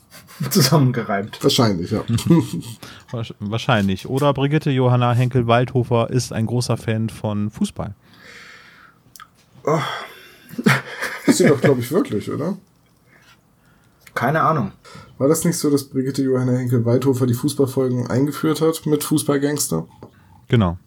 zusammengereimt. 0.49 1.37
Wahrscheinlich, 1.43 1.91
ja. 1.91 2.01
Wahrsch- 3.11 3.33
Wahrscheinlich. 3.39 4.07
Oder 4.07 4.33
Brigitte 4.33 4.71
Johanna 4.71 5.13
Henkel-Waldhofer 5.13 6.09
ist 6.09 6.33
ein 6.33 6.45
großer 6.45 6.77
Fan 6.77 7.09
von 7.09 7.51
Fußball. 7.51 7.93
Ist 11.25 11.37
sie 11.37 11.47
doch, 11.47 11.61
glaube 11.61 11.81
ich, 11.81 11.91
wirklich, 11.91 12.31
oder? 12.31 12.57
Keine 14.13 14.41
Ahnung. 14.41 14.71
War 15.17 15.27
das 15.27 15.45
nicht 15.45 15.57
so, 15.57 15.69
dass 15.69 15.85
Brigitte 15.87 16.23
Johanna 16.23 16.53
Henkel-Weidhofer 16.57 17.27
die 17.27 17.33
Fußballfolgen 17.33 18.07
eingeführt 18.07 18.59
hat 18.61 18.85
mit 18.85 19.03
Fußballgangster? 19.03 19.87
Genau. 20.47 20.77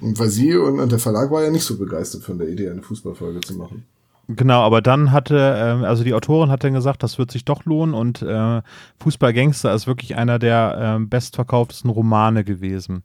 Und 0.00 0.18
weil 0.18 0.28
sie 0.30 0.56
und 0.56 0.90
der 0.90 0.98
Verlag 0.98 1.30
war 1.30 1.44
ja 1.44 1.50
nicht 1.50 1.64
so 1.64 1.76
begeistert 1.78 2.22
von 2.24 2.38
der 2.38 2.48
Idee, 2.48 2.68
eine 2.70 2.82
Fußballfolge 2.82 3.40
zu 3.42 3.54
machen. 3.54 3.84
Genau, 4.28 4.62
aber 4.62 4.80
dann 4.80 5.12
hatte, 5.12 5.56
ähm, 5.58 5.84
also 5.84 6.02
die 6.02 6.14
Autorin 6.14 6.50
hat 6.50 6.64
dann 6.64 6.72
gesagt, 6.72 7.02
das 7.02 7.18
wird 7.18 7.30
sich 7.30 7.44
doch 7.44 7.66
lohnen 7.66 7.94
und 7.94 8.22
äh, 8.22 8.62
Fußballgangster 8.98 9.74
ist 9.74 9.86
wirklich 9.86 10.16
einer 10.16 10.38
der 10.38 10.76
ähm, 10.80 11.10
bestverkauftesten 11.10 11.90
Romane 11.90 12.42
gewesen. 12.42 13.02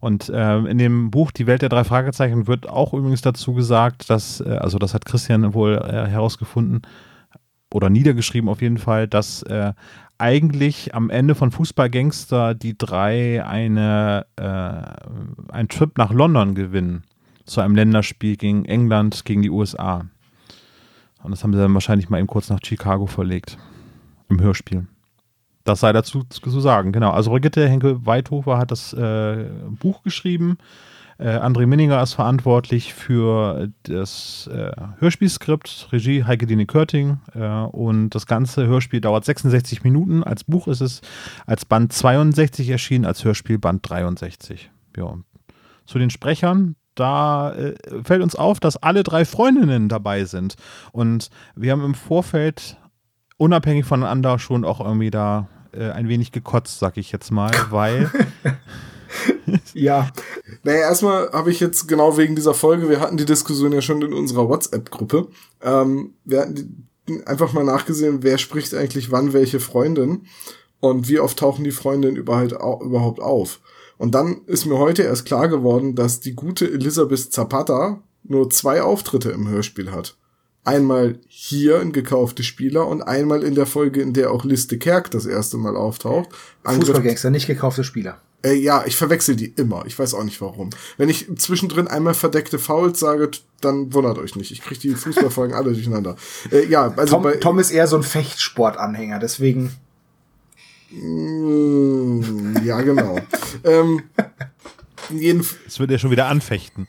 Und 0.00 0.30
ähm, 0.32 0.66
in 0.66 0.78
dem 0.78 1.10
Buch 1.10 1.32
Die 1.32 1.48
Welt 1.48 1.62
der 1.62 1.70
drei 1.70 1.82
Fragezeichen 1.82 2.46
wird 2.46 2.68
auch 2.68 2.94
übrigens 2.94 3.20
dazu 3.20 3.52
gesagt, 3.52 4.10
dass, 4.10 4.40
äh, 4.40 4.58
also 4.60 4.78
das 4.78 4.94
hat 4.94 5.04
Christian 5.06 5.54
wohl 5.54 5.74
äh, 5.74 6.06
herausgefunden 6.06 6.82
oder 7.72 7.90
niedergeschrieben 7.90 8.48
auf 8.48 8.62
jeden 8.62 8.78
Fall, 8.78 9.08
dass 9.08 9.42
äh, 9.42 9.72
eigentlich 10.18 10.94
am 10.94 11.10
Ende 11.10 11.34
von 11.34 11.50
Fußballgangster 11.50 12.54
die 12.54 12.76
drei 12.78 13.44
eine, 13.44 14.26
äh, 14.36 15.52
einen 15.52 15.68
Trip 15.68 15.96
nach 15.98 16.12
London 16.12 16.54
gewinnen 16.54 17.02
zu 17.44 17.60
einem 17.60 17.74
Länderspiel 17.74 18.36
gegen 18.36 18.64
England, 18.66 19.24
gegen 19.24 19.42
die 19.42 19.50
USA. 19.50 20.04
Und 21.22 21.30
das 21.30 21.42
haben 21.42 21.52
sie 21.52 21.58
dann 21.58 21.74
wahrscheinlich 21.74 22.08
mal 22.08 22.18
eben 22.18 22.26
kurz 22.26 22.48
nach 22.48 22.60
Chicago 22.62 23.06
verlegt. 23.06 23.58
Im 24.28 24.40
Hörspiel. 24.40 24.86
Das 25.64 25.80
sei 25.80 25.92
dazu 25.92 26.24
zu 26.24 26.60
sagen, 26.60 26.92
genau. 26.92 27.10
Also 27.10 27.30
Brigitte 27.30 27.68
Henkel-Weidhofer 27.68 28.58
hat 28.58 28.70
das 28.70 28.92
äh, 28.92 29.46
Buch 29.80 30.02
geschrieben. 30.02 30.56
Äh, 31.20 31.36
André 31.36 31.66
Minninger 31.66 32.02
ist 32.02 32.14
verantwortlich 32.14 32.94
für 32.94 33.68
das 33.82 34.48
äh, 34.50 34.72
Hörspielskript, 35.00 35.88
Regie 35.92 36.24
Heike 36.24 36.46
Dine 36.46 36.64
Körting. 36.64 37.20
Äh, 37.34 37.46
und 37.46 38.10
das 38.10 38.26
ganze 38.26 38.66
Hörspiel 38.66 39.02
dauert 39.02 39.26
66 39.26 39.84
Minuten. 39.84 40.24
Als 40.24 40.44
Buch 40.44 40.66
ist 40.66 40.80
es 40.80 41.02
als 41.46 41.66
Band 41.66 41.92
62 41.92 42.70
erschienen, 42.70 43.04
als 43.04 43.22
Hörspiel 43.22 43.58
Band 43.58 43.88
63. 43.88 44.70
Ja. 44.96 45.18
Zu 45.84 45.98
den 45.98 46.08
Sprechern, 46.08 46.76
da 46.94 47.52
äh, 47.54 47.74
fällt 48.04 48.22
uns 48.22 48.34
auf, 48.36 48.60
dass 48.60 48.76
alle 48.76 49.02
drei 49.02 49.24
Freundinnen 49.24 49.88
dabei 49.88 50.24
sind. 50.24 50.56
Und 50.92 51.30
wir 51.54 51.72
haben 51.72 51.84
im 51.84 51.94
Vorfeld 51.94 52.76
unabhängig 53.38 53.84
voneinander 53.86 54.38
schon 54.38 54.64
auch 54.64 54.80
irgendwie 54.80 55.10
da 55.10 55.48
äh, 55.72 55.90
ein 55.90 56.08
wenig 56.08 56.32
gekotzt, 56.32 56.78
sag 56.78 56.96
ich 56.96 57.12
jetzt 57.12 57.30
mal, 57.30 57.50
weil 57.70 58.10
Ja, 59.74 60.08
Naja, 60.62 60.80
erstmal 60.80 61.30
habe 61.32 61.50
ich 61.50 61.58
jetzt 61.60 61.88
genau 61.88 62.16
wegen 62.16 62.36
dieser 62.36 62.54
Folge, 62.54 62.88
wir 62.88 63.00
hatten 63.00 63.16
die 63.16 63.24
Diskussion 63.24 63.72
ja 63.72 63.82
schon 63.82 64.02
in 64.02 64.12
unserer 64.12 64.48
WhatsApp-Gruppe, 64.48 65.28
ähm, 65.62 66.14
wir 66.24 66.40
hatten 66.42 66.86
einfach 67.26 67.52
mal 67.52 67.64
nachgesehen, 67.64 68.22
wer 68.22 68.38
spricht 68.38 68.72
eigentlich 68.74 69.10
wann 69.10 69.32
welche 69.32 69.58
Freundin 69.58 70.26
und 70.78 71.08
wie 71.08 71.18
oft 71.18 71.38
tauchen 71.40 71.64
die 71.64 71.72
Freundinnen 71.72 72.16
überhaupt, 72.16 72.54
au- 72.54 72.82
überhaupt 72.84 73.20
auf. 73.20 73.60
Und 74.00 74.14
dann 74.14 74.40
ist 74.46 74.64
mir 74.64 74.78
heute 74.78 75.02
erst 75.02 75.26
klar 75.26 75.48
geworden, 75.48 75.94
dass 75.94 76.20
die 76.20 76.32
gute 76.32 76.64
Elisabeth 76.64 77.34
Zapata 77.34 78.02
nur 78.24 78.48
zwei 78.48 78.80
Auftritte 78.80 79.30
im 79.30 79.46
Hörspiel 79.46 79.92
hat. 79.92 80.16
Einmal 80.64 81.18
hier 81.28 81.82
in 81.82 81.92
gekaufte 81.92 82.42
Spieler 82.42 82.86
und 82.86 83.02
einmal 83.02 83.42
in 83.42 83.54
der 83.54 83.66
Folge, 83.66 84.00
in 84.00 84.14
der 84.14 84.30
auch 84.30 84.46
Liste 84.46 84.78
Kerk 84.78 85.10
das 85.10 85.26
erste 85.26 85.58
Mal 85.58 85.76
auftaucht. 85.76 86.30
Fußballgangster, 86.64 87.28
nicht 87.28 87.46
gekaufte 87.46 87.84
Spieler. 87.84 88.22
äh, 88.42 88.54
ja, 88.54 88.84
ich 88.86 88.96
verwechsel 88.96 89.36
die 89.36 89.52
immer. 89.56 89.84
Ich 89.84 89.98
weiß 89.98 90.14
auch 90.14 90.24
nicht 90.24 90.40
warum. 90.40 90.70
Wenn 90.96 91.10
ich 91.10 91.28
zwischendrin 91.36 91.86
einmal 91.86 92.14
verdeckte 92.14 92.58
Fouls 92.58 93.00
sage, 93.00 93.30
dann 93.60 93.92
wundert 93.92 94.16
euch 94.16 94.34
nicht. 94.34 94.50
Ich 94.50 94.62
kriege 94.62 94.80
die 94.80 94.94
Fußballfolgen 94.94 95.54
alle 95.58 95.74
durcheinander. 95.74 96.16
Äh, 96.50 96.64
ja, 96.68 96.90
also 96.96 97.16
Tom, 97.16 97.22
bei 97.22 97.36
Tom 97.36 97.58
ist 97.58 97.70
eher 97.70 97.86
so 97.86 97.96
ein 97.96 98.02
Fechtsportanhänger, 98.02 99.18
deswegen. 99.18 99.76
Mm, 100.90 102.56
ja, 102.64 102.80
genau. 102.80 103.18
ähm, 103.64 104.02
jeden, 105.10 105.44
es 105.66 105.78
wird 105.78 105.90
ja 105.90 105.98
schon 105.98 106.10
wieder 106.10 106.26
anfechten. 106.26 106.86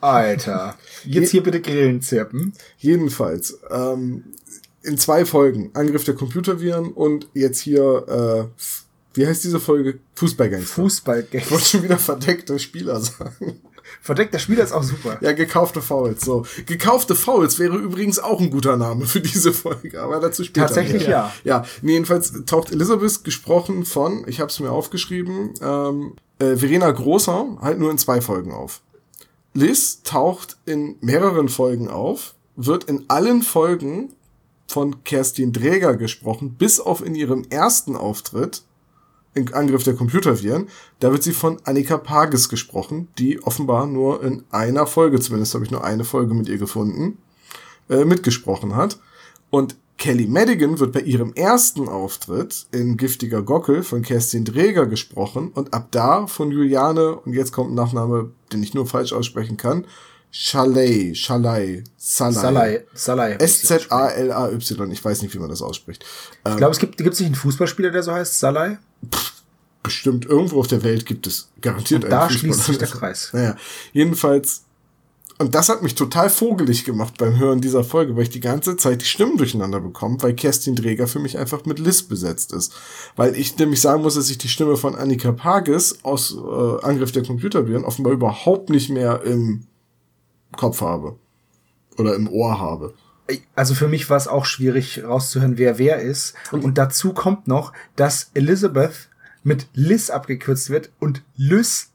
Alter. 0.00 0.76
Jetzt 1.04 1.30
hier 1.30 1.42
bitte 1.42 1.60
Grillen 1.60 2.02
zirpen. 2.02 2.52
jedenfalls 2.78 3.58
ähm, 3.70 4.24
in 4.82 4.98
zwei 4.98 5.24
Folgen 5.24 5.70
Angriff 5.74 6.04
der 6.04 6.14
Computerviren 6.14 6.92
und 6.92 7.28
jetzt 7.32 7.60
hier 7.60 8.50
äh, 8.52 8.62
wie 9.14 9.26
heißt 9.26 9.44
diese 9.44 9.60
Folge? 9.60 10.00
Fußballgangster. 10.16 10.68
Ich 10.68 10.74
Fußballgangster. 10.74 11.50
wollte 11.52 11.64
schon 11.64 11.82
wieder 11.84 11.98
verdeckte 11.98 12.58
Spieler 12.58 13.00
sagen. 13.00 13.60
Verdeckter 14.04 14.38
Spieler 14.38 14.62
ist 14.62 14.72
auch 14.72 14.82
super. 14.82 15.16
Ja, 15.22 15.32
gekaufte 15.32 15.80
Fouls. 15.80 16.26
So, 16.26 16.44
gekaufte 16.66 17.14
Fouls 17.14 17.58
wäre 17.58 17.78
übrigens 17.78 18.18
auch 18.18 18.38
ein 18.38 18.50
guter 18.50 18.76
Name 18.76 19.06
für 19.06 19.22
diese 19.22 19.54
Folge, 19.54 19.98
aber 20.02 20.20
dazu 20.20 20.44
später. 20.44 20.66
Tatsächlich 20.66 21.06
ja. 21.06 21.32
Ja, 21.42 21.64
nee, 21.80 21.92
jedenfalls 21.92 22.44
taucht 22.44 22.70
Elizabeth 22.70 23.24
gesprochen 23.24 23.86
von, 23.86 24.28
ich 24.28 24.40
habe 24.40 24.50
es 24.50 24.60
mir 24.60 24.70
aufgeschrieben, 24.70 25.54
ähm, 25.62 26.16
äh, 26.38 26.54
Verena 26.54 26.90
Großer 26.90 27.56
halt 27.62 27.78
nur 27.78 27.90
in 27.90 27.96
zwei 27.96 28.20
Folgen 28.20 28.52
auf. 28.52 28.82
Liz 29.54 30.02
taucht 30.02 30.58
in 30.66 30.96
mehreren 31.00 31.48
Folgen 31.48 31.88
auf, 31.88 32.34
wird 32.56 32.84
in 32.84 33.06
allen 33.08 33.40
Folgen 33.40 34.12
von 34.66 35.02
Kerstin 35.04 35.54
Dräger 35.54 35.96
gesprochen, 35.96 36.56
bis 36.58 36.78
auf 36.78 37.02
in 37.02 37.14
ihrem 37.14 37.46
ersten 37.48 37.96
Auftritt 37.96 38.64
Angriff 39.52 39.82
der 39.84 39.94
Computerviren. 39.94 40.68
Da 41.00 41.12
wird 41.12 41.22
sie 41.22 41.32
von 41.32 41.58
Annika 41.64 41.98
Pages 41.98 42.48
gesprochen, 42.48 43.08
die 43.18 43.42
offenbar 43.42 43.86
nur 43.86 44.22
in 44.22 44.44
einer 44.50 44.86
Folge, 44.86 45.20
zumindest 45.20 45.54
habe 45.54 45.64
ich 45.64 45.70
nur 45.70 45.84
eine 45.84 46.04
Folge 46.04 46.34
mit 46.34 46.48
ihr 46.48 46.58
gefunden, 46.58 47.18
äh, 47.88 48.04
mitgesprochen 48.04 48.76
hat. 48.76 48.98
Und 49.50 49.76
Kelly 49.96 50.26
Madigan 50.26 50.80
wird 50.80 50.92
bei 50.92 51.00
ihrem 51.00 51.32
ersten 51.34 51.88
Auftritt 51.88 52.66
in 52.72 52.96
Giftiger 52.96 53.42
Gockel 53.42 53.82
von 53.82 54.02
Kerstin 54.02 54.44
Dräger 54.44 54.86
gesprochen 54.86 55.50
und 55.54 55.72
ab 55.72 55.88
da 55.92 56.26
von 56.26 56.50
Juliane, 56.50 57.14
und 57.16 57.32
jetzt 57.32 57.52
kommt 57.52 57.70
ein 57.70 57.74
Nachname, 57.74 58.30
den 58.52 58.62
ich 58.62 58.74
nur 58.74 58.86
falsch 58.86 59.12
aussprechen 59.12 59.56
kann, 59.56 59.86
Shalay, 60.36 61.14
Shalay, 61.14 61.84
Salai. 61.96 62.32
Salai. 62.32 62.84
Salai. 62.92 63.32
S-Z-A-L-A-Y. 63.34 64.90
Ich 64.90 65.04
weiß 65.04 65.22
nicht, 65.22 65.32
wie 65.32 65.38
man 65.38 65.48
das 65.48 65.62
ausspricht. 65.62 66.04
Ich 66.44 66.56
glaube, 66.56 66.72
es 66.72 66.80
gibt, 66.80 66.96
gibt 66.98 67.12
es 67.12 67.20
nicht 67.20 67.28
einen 67.28 67.36
Fußballspieler, 67.36 67.92
der 67.92 68.02
so 68.02 68.10
heißt? 68.10 68.40
Salai? 68.40 68.78
Bestimmt 69.84 70.26
irgendwo 70.26 70.58
auf 70.58 70.66
der 70.66 70.82
Welt 70.82 71.06
gibt 71.06 71.28
es 71.28 71.50
garantiert 71.60 72.02
Und 72.02 72.10
da 72.10 72.22
einen 72.22 72.36
schließt 72.36 72.64
sich 72.64 72.78
der. 72.78 72.88
Kreis. 72.94 73.30
Naja, 73.32 73.54
jedenfalls. 73.92 74.64
Und 75.38 75.54
das 75.54 75.68
hat 75.68 75.84
mich 75.84 75.94
total 75.94 76.28
vogelig 76.28 76.84
gemacht 76.84 77.14
beim 77.16 77.38
Hören 77.38 77.60
dieser 77.60 77.84
Folge, 77.84 78.16
weil 78.16 78.24
ich 78.24 78.30
die 78.30 78.40
ganze 78.40 78.76
Zeit 78.76 79.02
die 79.02 79.06
Stimmen 79.06 79.36
durcheinander 79.36 79.78
bekomme, 79.78 80.20
weil 80.20 80.34
Kerstin 80.34 80.74
Dreger 80.74 81.06
für 81.06 81.20
mich 81.20 81.38
einfach 81.38 81.64
mit 81.64 81.78
Liz 81.78 82.02
besetzt 82.02 82.52
ist. 82.52 82.72
Weil 83.14 83.36
ich 83.36 83.56
nämlich 83.56 83.80
sagen 83.80 84.02
muss, 84.02 84.16
dass 84.16 84.30
ich 84.30 84.38
die 84.38 84.48
Stimme 84.48 84.76
von 84.76 84.96
Annika 84.96 85.30
Pages 85.30 86.00
aus 86.02 86.34
äh, 86.34 86.84
Angriff 86.84 87.12
der 87.12 87.22
Computerviren 87.22 87.84
offenbar 87.84 88.12
überhaupt 88.12 88.70
nicht 88.70 88.90
mehr 88.90 89.22
im 89.22 89.68
Kopf 90.56 90.80
habe. 90.80 91.16
Oder 91.96 92.14
im 92.14 92.28
Ohr 92.28 92.58
habe. 92.60 92.94
Also 93.54 93.74
für 93.74 93.88
mich 93.88 94.10
war 94.10 94.16
es 94.16 94.28
auch 94.28 94.44
schwierig 94.44 95.02
rauszuhören, 95.04 95.56
wer 95.56 95.78
wer 95.78 96.00
ist. 96.00 96.34
Und 96.50 96.76
dazu 96.76 97.14
kommt 97.14 97.48
noch, 97.48 97.72
dass 97.96 98.30
Elizabeth 98.34 99.08
mit 99.42 99.68
Liz 99.74 100.10
abgekürzt 100.10 100.70
wird 100.70 100.90
und 100.98 101.22
Liz, 101.36 101.90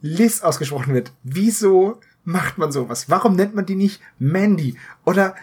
Liz 0.00 0.42
ausgesprochen 0.42 0.94
wird. 0.94 1.12
Wieso 1.22 2.00
macht 2.24 2.58
man 2.58 2.72
sowas? 2.72 3.08
Warum 3.08 3.36
nennt 3.36 3.54
man 3.54 3.66
die 3.66 3.76
nicht 3.76 4.00
Mandy 4.18 4.76
oder 5.04 5.34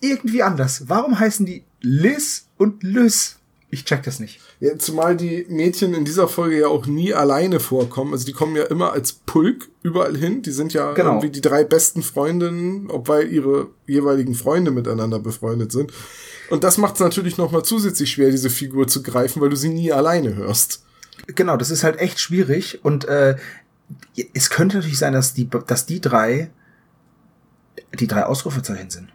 irgendwie 0.00 0.42
anders? 0.42 0.88
Warum 0.88 1.18
heißen 1.18 1.46
die 1.46 1.64
Liz 1.80 2.46
und 2.56 2.82
Liz? 2.82 3.39
Ich 3.72 3.84
check 3.84 4.02
das 4.02 4.18
nicht. 4.18 4.40
Ja, 4.58 4.76
zumal 4.78 5.16
die 5.16 5.46
Mädchen 5.48 5.94
in 5.94 6.04
dieser 6.04 6.26
Folge 6.26 6.58
ja 6.58 6.66
auch 6.66 6.86
nie 6.86 7.14
alleine 7.14 7.60
vorkommen. 7.60 8.12
Also 8.12 8.26
die 8.26 8.32
kommen 8.32 8.56
ja 8.56 8.64
immer 8.64 8.92
als 8.92 9.12
Pulk 9.12 9.68
überall 9.82 10.16
hin. 10.16 10.42
Die 10.42 10.50
sind 10.50 10.72
ja 10.72 10.92
Genau. 10.94 11.10
irgendwie 11.10 11.30
die 11.30 11.40
drei 11.40 11.62
besten 11.62 12.02
Freundinnen, 12.02 12.90
obwohl 12.90 13.28
ihre 13.30 13.68
jeweiligen 13.86 14.34
Freunde 14.34 14.72
miteinander 14.72 15.20
befreundet 15.20 15.70
sind. 15.70 15.92
Und 16.50 16.64
das 16.64 16.78
macht 16.78 16.94
es 16.94 17.00
natürlich 17.00 17.38
nochmal 17.38 17.64
zusätzlich 17.64 18.10
schwer, 18.10 18.30
diese 18.32 18.50
Figur 18.50 18.88
zu 18.88 19.04
greifen, 19.04 19.40
weil 19.40 19.50
du 19.50 19.56
sie 19.56 19.68
nie 19.68 19.92
alleine 19.92 20.34
hörst. 20.34 20.84
Genau, 21.28 21.56
das 21.56 21.70
ist 21.70 21.84
halt 21.84 22.00
echt 22.00 22.18
schwierig 22.18 22.80
und 22.84 23.04
äh, 23.04 23.36
es 24.34 24.50
könnte 24.50 24.76
natürlich 24.78 24.98
sein, 24.98 25.12
dass 25.12 25.32
die, 25.34 25.48
dass 25.66 25.86
die 25.86 26.00
drei 26.00 26.50
die 27.98 28.06
drei 28.06 28.24
Ausrufezeichen 28.24 28.90
sind. 28.90 29.08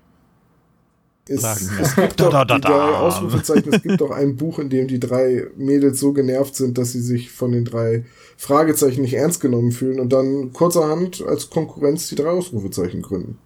Es, 1.28 1.44
es 1.80 1.96
gibt 1.96 2.20
doch 2.20 2.30
da, 2.30 2.46
da, 2.46 2.56
die 2.56 2.62
drei 2.62 2.70
da. 2.70 3.00
Ausrufezeichen. 3.00 3.74
es 3.74 3.82
gibt 3.82 4.02
doch 4.02 4.12
ein 4.12 4.36
Buch, 4.36 4.60
in 4.60 4.70
dem 4.70 4.88
die 4.88 5.00
drei 5.00 5.48
Mädels 5.56 6.00
so 6.00 6.14
genervt 6.14 6.56
sind, 6.56 6.78
dass 6.78 6.92
sie 6.92 7.02
sich 7.02 7.32
von 7.32 7.52
den 7.52 7.66
drei 7.66 8.06
Fragezeichen 8.38 9.02
nicht 9.02 9.16
ernst 9.16 9.42
genommen 9.42 9.72
fühlen 9.72 10.00
und 10.00 10.14
dann 10.14 10.54
kurzerhand 10.54 11.24
als 11.26 11.50
Konkurrenz 11.50 12.10
die 12.10 12.16
drei 12.16 12.30
Ausrufezeichen 12.30 13.02
gründen. 13.02 13.40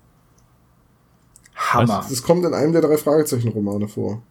Hammer. 1.55 2.05
Das 2.09 2.23
kommt 2.23 2.45
in 2.45 2.53
einem 2.53 2.73
der 2.73 2.81
drei 2.81 2.97
Fragezeichen-Romane 2.97 3.87
vor. 3.87 4.21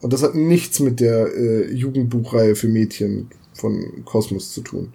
Und 0.00 0.12
das 0.12 0.22
hat 0.22 0.34
nichts 0.34 0.80
mit 0.80 1.00
der 1.00 1.34
äh, 1.34 1.72
Jugendbuchreihe 1.72 2.54
für 2.54 2.68
Mädchen 2.68 3.30
von 3.54 4.04
Kosmos 4.04 4.52
zu 4.52 4.60
tun. 4.60 4.92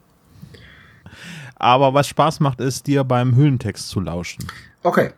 Aber 1.56 1.94
was 1.94 2.08
Spaß 2.08 2.40
macht, 2.40 2.60
ist, 2.60 2.88
dir 2.88 3.04
beim 3.04 3.36
Hüllentext 3.36 3.90
zu 3.90 4.00
lauschen. 4.00 4.46
Okay. 4.84 5.12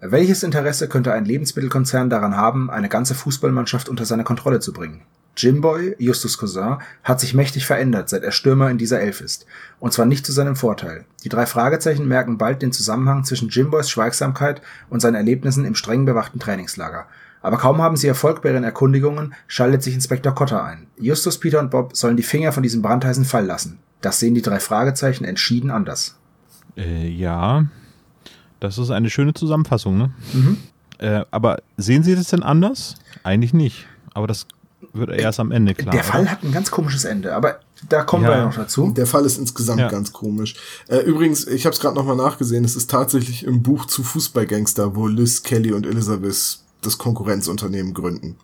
Welches 0.00 0.44
Interesse 0.44 0.88
könnte 0.88 1.12
ein 1.12 1.24
Lebensmittelkonzern 1.24 2.08
daran 2.08 2.36
haben, 2.36 2.70
eine 2.70 2.88
ganze 2.88 3.16
Fußballmannschaft 3.16 3.88
unter 3.88 4.04
seine 4.04 4.22
Kontrolle 4.22 4.60
zu 4.60 4.72
bringen? 4.72 5.02
Jimboy, 5.36 5.96
Justus 5.98 6.38
Cousin, 6.38 6.78
hat 7.02 7.18
sich 7.18 7.34
mächtig 7.34 7.66
verändert, 7.66 8.08
seit 8.08 8.22
er 8.22 8.30
Stürmer 8.30 8.70
in 8.70 8.78
dieser 8.78 9.00
Elf 9.00 9.20
ist. 9.20 9.46
Und 9.80 9.92
zwar 9.92 10.06
nicht 10.06 10.24
zu 10.24 10.30
seinem 10.30 10.54
Vorteil. 10.54 11.04
Die 11.24 11.28
drei 11.28 11.46
Fragezeichen 11.46 12.06
merken 12.06 12.38
bald 12.38 12.62
den 12.62 12.70
Zusammenhang 12.70 13.24
zwischen 13.24 13.48
Jimboys 13.48 13.90
Schweigsamkeit 13.90 14.62
und 14.88 15.00
seinen 15.00 15.16
Erlebnissen 15.16 15.64
im 15.64 15.74
streng 15.74 16.04
bewachten 16.04 16.38
Trainingslager. 16.38 17.06
Aber 17.42 17.56
kaum 17.56 17.82
haben 17.82 17.96
sie 17.96 18.08
Erfolg 18.08 18.42
bei 18.42 18.50
ihren 18.50 18.64
Erkundigungen, 18.64 19.34
schaltet 19.48 19.82
sich 19.82 19.94
Inspektor 19.94 20.34
Cotter 20.34 20.62
ein. 20.64 20.86
Justus, 20.96 21.38
Peter 21.38 21.58
und 21.58 21.72
Bob 21.72 21.96
sollen 21.96 22.16
die 22.16 22.22
Finger 22.22 22.52
von 22.52 22.62
diesem 22.62 22.82
brandheißen 22.82 23.24
Fall 23.24 23.46
lassen. 23.46 23.80
Das 24.00 24.20
sehen 24.20 24.34
die 24.34 24.42
drei 24.42 24.60
Fragezeichen 24.60 25.24
entschieden 25.24 25.72
anders. 25.72 26.16
Äh, 26.76 27.08
ja, 27.08 27.66
das 28.60 28.78
ist 28.78 28.90
eine 28.90 29.10
schöne 29.10 29.34
Zusammenfassung, 29.34 29.96
ne? 29.98 30.10
Mhm. 30.32 30.56
Äh, 30.98 31.24
aber 31.30 31.62
sehen 31.76 32.02
Sie 32.02 32.14
das 32.16 32.28
denn 32.28 32.42
anders? 32.42 32.96
Eigentlich 33.22 33.52
nicht. 33.54 33.86
Aber 34.14 34.26
das 34.26 34.46
wird 34.92 35.10
erst 35.10 35.38
am 35.38 35.52
Ende 35.52 35.74
klar. 35.74 35.92
Der 35.94 36.02
Fall 36.02 36.22
oder? 36.22 36.30
hat 36.32 36.42
ein 36.42 36.50
ganz 36.52 36.70
komisches 36.70 37.04
Ende, 37.04 37.34
aber 37.34 37.60
da 37.88 38.02
kommen 38.02 38.24
wir 38.24 38.30
Ja. 38.30 38.38
ja 38.38 38.44
noch 38.46 38.54
dazu. 38.56 38.92
Der 38.96 39.06
Fall 39.06 39.24
ist 39.24 39.38
insgesamt 39.38 39.80
Ja. 39.80 39.88
ganz 39.88 40.12
komisch. 40.12 40.56
Äh, 40.88 40.98
übrigens, 41.00 41.46
ich 41.46 41.66
habe 41.66 41.74
es 41.74 41.80
gerade 41.80 41.94
nochmal 41.94 42.16
nachgesehen, 42.16 42.64
es 42.64 42.74
ist 42.74 42.90
tatsächlich 42.90 43.44
im 43.44 43.62
Buch 43.62 43.86
zu 43.86 44.02
Fußballgangster, 44.02 44.96
wo 44.96 45.06
Liz, 45.06 45.42
Kelly 45.44 45.72
und 45.72 45.86
Elizabeth 45.86 46.58
das 46.80 46.98
Konkurrenzunternehmen 46.98 47.94
gründen. 47.94 48.36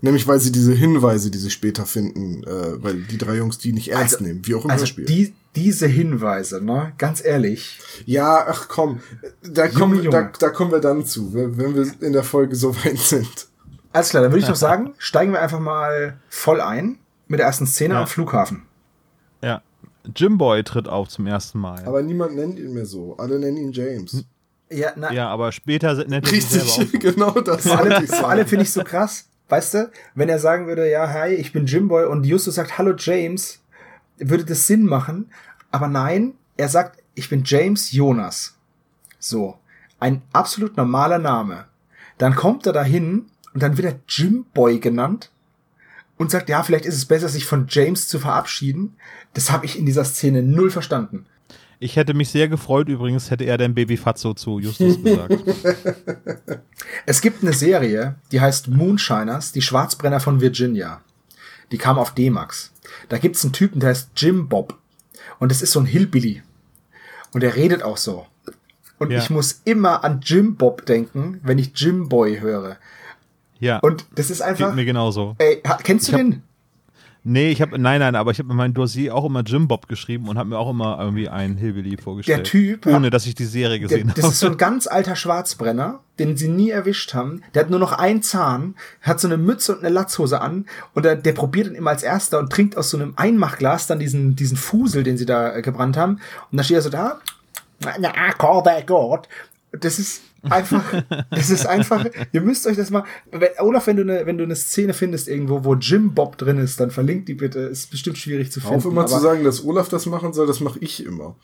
Nämlich 0.00 0.26
weil 0.28 0.38
sie 0.40 0.52
diese 0.52 0.74
Hinweise, 0.74 1.30
die 1.30 1.38
sie 1.38 1.50
später 1.50 1.84
finden, 1.86 2.44
äh, 2.44 2.82
weil 2.82 3.02
die 3.02 3.18
drei 3.18 3.36
Jungs 3.36 3.58
die 3.58 3.72
nicht 3.72 3.90
ernst 3.90 4.14
Also- 4.16 4.24
nehmen, 4.26 4.46
wie 4.46 4.54
auch 4.54 4.64
im 4.64 4.70
Also 4.70 4.82
Hörspiel. 4.82 5.04
die, 5.06 5.34
diese 5.56 5.86
Hinweise, 5.86 6.62
ne, 6.64 6.92
ganz 6.98 7.24
ehrlich, 7.24 7.80
Ja, 8.06 8.44
ach 8.48 8.68
komm, 8.68 9.00
da 9.42 9.64
Junge, 9.66 9.78
kommen, 9.78 9.96
Junge. 9.96 10.10
da, 10.10 10.30
da 10.38 10.50
kommen 10.50 10.70
wir 10.70 10.80
dann 10.80 11.04
zu, 11.04 11.32
wenn 11.34 11.74
wir 11.74 11.86
in 12.00 12.12
der 12.12 12.22
Folge 12.22 12.54
so 12.54 12.74
weit 12.84 12.98
sind. 12.98 13.48
alles 13.92 14.10
klar, 14.10 14.22
dann 14.22 14.32
würde 14.32 14.40
ich 14.40 14.46
doch 14.46 14.54
sagen, 14.56 14.94
steigen 14.98 15.32
wir 15.32 15.40
einfach 15.40 15.60
mal 15.60 16.18
voll 16.28 16.60
ein 16.60 16.98
mit 17.26 17.40
der 17.40 17.46
ersten 17.46 17.66
Szene 17.66 17.94
Ja. 17.94 18.00
am 18.02 18.06
Flughafen. 18.06 18.62
Ja. 19.42 19.62
Jimboy 20.16 20.62
tritt 20.64 20.88
auf 20.88 21.08
zum 21.08 21.26
ersten 21.26 21.58
Mal. 21.58 21.84
Aber 21.84 22.02
niemand 22.02 22.34
nennt 22.36 22.58
ihn 22.58 22.72
mehr 22.72 22.86
so. 22.86 23.16
Alle 23.18 23.38
nennen 23.38 23.56
ihn 23.58 23.72
James. 23.72 24.24
Ja, 24.70 24.92
na, 24.96 25.12
ja, 25.12 25.28
aber 25.28 25.50
später 25.52 25.94
nennt 26.06 26.26
er 26.26 26.32
Richtig, 26.32 26.62
auch. 26.62 26.92
genau 27.00 27.30
das. 27.40 27.62
vor 27.66 27.78
allem, 27.78 28.06
sagen. 28.06 28.24
allem 28.24 28.46
finde 28.46 28.64
ich 28.64 28.72
so 28.72 28.82
krass, 28.84 29.26
weißt 29.48 29.74
du, 29.74 29.90
wenn 30.14 30.28
er 30.28 30.38
sagen 30.38 30.66
würde, 30.66 30.90
ja, 30.90 31.08
hi, 31.08 31.30
ich 31.34 31.52
bin 31.52 31.66
Jimboy 31.66 32.04
und 32.06 32.24
Justus 32.24 32.54
sagt, 32.56 32.76
hallo 32.78 32.94
James, 32.96 33.60
würde 34.18 34.44
das 34.44 34.66
Sinn 34.66 34.84
machen, 34.84 35.30
aber 35.70 35.88
nein, 35.88 36.34
er 36.56 36.68
sagt, 36.68 37.02
ich 37.14 37.28
bin 37.28 37.42
James 37.44 37.92
Jonas. 37.92 38.56
So, 39.18 39.58
ein 40.00 40.22
absolut 40.32 40.76
normaler 40.76 41.18
Name. 41.18 41.66
Dann 42.18 42.34
kommt 42.34 42.66
er 42.66 42.72
dahin 42.72 43.26
und 43.54 43.62
dann 43.62 43.76
wird 43.76 43.86
er 43.86 44.00
Jimboy 44.08 44.78
genannt 44.78 45.30
und 46.16 46.30
sagt, 46.30 46.48
ja, 46.48 46.62
vielleicht 46.62 46.84
ist 46.84 46.96
es 46.96 47.06
besser, 47.06 47.28
sich 47.28 47.44
von 47.44 47.66
James 47.68 48.08
zu 48.08 48.18
verabschieden. 48.18 48.96
Das 49.34 49.50
habe 49.50 49.66
ich 49.66 49.78
in 49.78 49.86
dieser 49.86 50.04
Szene 50.04 50.42
null 50.42 50.70
verstanden. 50.70 51.26
Ich 51.80 51.94
hätte 51.94 52.12
mich 52.12 52.30
sehr 52.30 52.48
gefreut, 52.48 52.88
übrigens, 52.88 53.30
hätte 53.30 53.44
er 53.44 53.56
denn 53.56 53.74
Baby 53.74 53.96
Fatso 53.96 54.34
zu 54.34 54.58
Justus 54.58 55.02
gesagt. 55.02 55.38
Es 57.06 57.20
gibt 57.20 57.42
eine 57.42 57.52
Serie, 57.52 58.16
die 58.32 58.40
heißt 58.40 58.68
Moonshiners, 58.68 59.52
die 59.52 59.62
Schwarzbrenner 59.62 60.18
von 60.18 60.40
Virginia. 60.40 61.02
Die 61.72 61.78
kam 61.78 61.98
auf 61.98 62.14
D-Max. 62.14 62.72
Da 63.08 63.18
gibt's 63.18 63.44
einen 63.44 63.52
Typen, 63.52 63.80
der 63.80 63.90
heißt 63.90 64.10
Jim 64.16 64.48
Bob. 64.48 64.76
Und 65.38 65.50
das 65.50 65.62
ist 65.62 65.72
so 65.72 65.80
ein 65.80 65.86
Hillbilly. 65.86 66.42
Und 67.32 67.42
er 67.42 67.54
redet 67.56 67.82
auch 67.82 67.96
so. 67.96 68.26
Und 68.98 69.10
Ja. 69.10 69.18
ich 69.18 69.30
muss 69.30 69.60
immer 69.64 70.02
an 70.04 70.20
Jim 70.24 70.56
Bob 70.56 70.86
denken, 70.86 71.40
wenn 71.42 71.58
ich 71.58 71.72
Jim 71.74 72.08
Boy 72.08 72.40
höre. 72.40 72.76
Ja, 73.60 73.78
Und 73.78 74.06
das 74.14 74.30
ist 74.30 74.38
geht 74.38 74.46
einfach. 74.48 74.74
mir 74.74 74.84
genauso. 74.84 75.34
Ey, 75.38 75.62
kennst 75.82 76.08
du 76.08 76.16
den? 76.16 76.42
Nee, 77.30 77.50
ich 77.50 77.60
habe, 77.60 77.78
nein, 77.78 78.00
nein, 78.00 78.14
aber 78.14 78.30
ich 78.30 78.38
habe 78.38 78.50
in 78.50 78.56
meinem 78.56 78.72
Dossier 78.72 79.14
auch 79.14 79.26
immer 79.26 79.42
Jim 79.42 79.68
Bob 79.68 79.86
geschrieben 79.86 80.28
und 80.28 80.38
habe 80.38 80.48
mir 80.48 80.58
auch 80.58 80.70
immer 80.70 80.98
irgendwie 80.98 81.28
einen 81.28 81.58
Hillbilly 81.58 81.98
vorgestellt. 81.98 82.38
Der 82.38 82.44
Typ 82.44 82.86
Ohne, 82.86 83.10
dass 83.10 83.26
ich 83.26 83.34
die 83.34 83.44
Serie 83.44 83.78
Der, 83.80 83.86
gesehen 83.86 84.12
das 84.16 84.32
ist 84.32 84.40
so 84.40 84.46
habe. 84.46 84.54
ein 84.54 84.58
ganz 84.58 84.86
alter 84.86 85.14
Schwarzbrenner, 85.14 86.00
den 86.18 86.38
sie 86.38 86.48
nie 86.48 86.70
erwischt 86.70 87.12
haben. 87.12 87.42
Der 87.52 87.64
hat 87.64 87.70
nur 87.70 87.80
noch 87.80 87.92
einen 87.92 88.22
Zahn, 88.22 88.76
hat 89.02 89.20
so 89.20 89.28
eine 89.28 89.36
Mütze 89.36 89.74
und 89.74 89.80
eine 89.84 89.90
Latzhose 89.90 90.40
an 90.40 90.64
und 90.94 91.04
der, 91.04 91.16
der 91.16 91.32
probiert 91.34 91.66
dann 91.66 91.74
immer 91.74 91.90
als 91.90 92.02
erster 92.02 92.38
und 92.38 92.50
trinkt 92.50 92.78
aus 92.78 92.88
so 92.88 92.96
einem 92.96 93.12
Einmachglas 93.16 93.86
dann 93.86 93.98
diesen, 93.98 94.34
diesen 94.34 94.56
Fusel, 94.56 95.02
den 95.02 95.18
sie 95.18 95.26
da 95.26 95.54
äh, 95.54 95.60
gebrannt 95.60 95.98
haben. 95.98 96.20
Und 96.50 96.56
dann 96.56 96.64
steht 96.64 96.78
er 96.78 96.82
so 96.82 96.88
da, 96.88 97.20
na, 98.00 98.32
call 98.32 98.62
that 98.62 98.86
God. 98.86 99.28
Das 99.72 99.98
ist 99.98 100.22
einfach, 100.42 100.82
das 101.30 101.50
ist 101.50 101.66
einfach, 101.66 102.06
ihr 102.32 102.40
müsst 102.40 102.66
euch 102.66 102.76
das 102.76 102.90
mal, 102.90 103.04
wenn, 103.30 103.50
Olaf, 103.58 103.86
wenn 103.86 103.96
du 103.96 104.02
eine, 104.02 104.24
wenn 104.24 104.38
du 104.38 104.44
eine 104.44 104.56
Szene 104.56 104.94
findest 104.94 105.28
irgendwo, 105.28 105.64
wo 105.64 105.74
Jim 105.74 106.14
Bob 106.14 106.38
drin 106.38 106.58
ist, 106.58 106.80
dann 106.80 106.90
verlinkt 106.90 107.28
die 107.28 107.34
bitte, 107.34 107.60
ist 107.60 107.90
bestimmt 107.90 108.16
schwierig 108.16 108.50
zu 108.50 108.60
finden. 108.60 108.76
Auf 108.76 108.84
immer 108.86 109.06
zu 109.06 109.18
sagen, 109.18 109.44
dass 109.44 109.64
Olaf 109.64 109.88
das 109.88 110.06
machen 110.06 110.32
soll, 110.32 110.46
das 110.46 110.60
mache 110.60 110.78
ich 110.78 111.04
immer. 111.04 111.36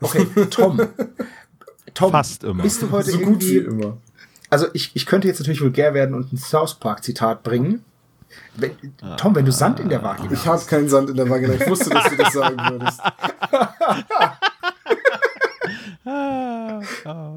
Okay, 0.00 0.26
Tom. 0.50 0.80
Tom, 1.94 2.12
Fast 2.12 2.44
immer. 2.44 2.62
bist 2.62 2.82
du 2.82 2.90
heute 2.90 3.10
so 3.10 3.18
gut 3.18 3.40
wie 3.40 3.58
immer. 3.58 3.96
also 4.48 4.66
ich, 4.72 4.90
ich 4.94 5.06
könnte 5.06 5.28
jetzt 5.28 5.40
natürlich 5.40 5.60
vulgär 5.60 5.94
werden 5.94 6.14
und 6.14 6.32
ein 6.32 6.36
South 6.36 6.74
Park 6.74 7.02
Zitat 7.02 7.42
bringen. 7.42 7.84
Wenn, 8.56 8.72
Tom, 9.16 9.34
wenn 9.34 9.44
du 9.44 9.52
Sand 9.52 9.80
in 9.80 9.88
der 9.88 10.02
Vagina 10.02 10.30
Ich 10.32 10.46
habe 10.46 10.64
keinen 10.64 10.88
Sand 10.88 11.10
in 11.10 11.16
der 11.16 11.28
Vagina. 11.28 11.54
Ich 11.54 11.66
wusste, 11.68 11.90
dass 11.90 12.10
du 12.10 12.16
das 12.16 12.32
sagen 12.32 12.56
würdest. 12.70 13.00
Ah, 16.10 16.80
ah. 17.04 17.32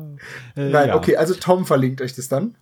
Äh, 0.55 0.69
Nein, 0.69 0.87
ja. 0.89 0.95
okay, 0.95 1.15
also 1.17 1.33
Tom 1.35 1.65
verlinkt 1.65 2.01
euch 2.01 2.15
das 2.15 2.27
dann. 2.27 2.55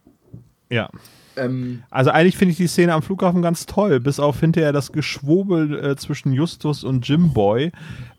Ja. 0.70 0.90
Ähm, 1.38 1.84
Also 1.90 2.10
eigentlich 2.12 2.36
finde 2.36 2.52
ich 2.52 2.58
die 2.58 2.68
Szene 2.68 2.94
am 2.94 3.02
Flughafen 3.02 3.42
ganz 3.42 3.66
toll, 3.66 4.02
bis 4.02 4.20
auf 4.20 4.42
hinterher 4.42 4.74
das 4.74 4.92
Geschwobel 4.92 5.92
äh, 5.92 5.96
zwischen 5.96 6.34
Justus 6.34 6.84
und 6.84 7.08
Jimboy. 7.08 7.72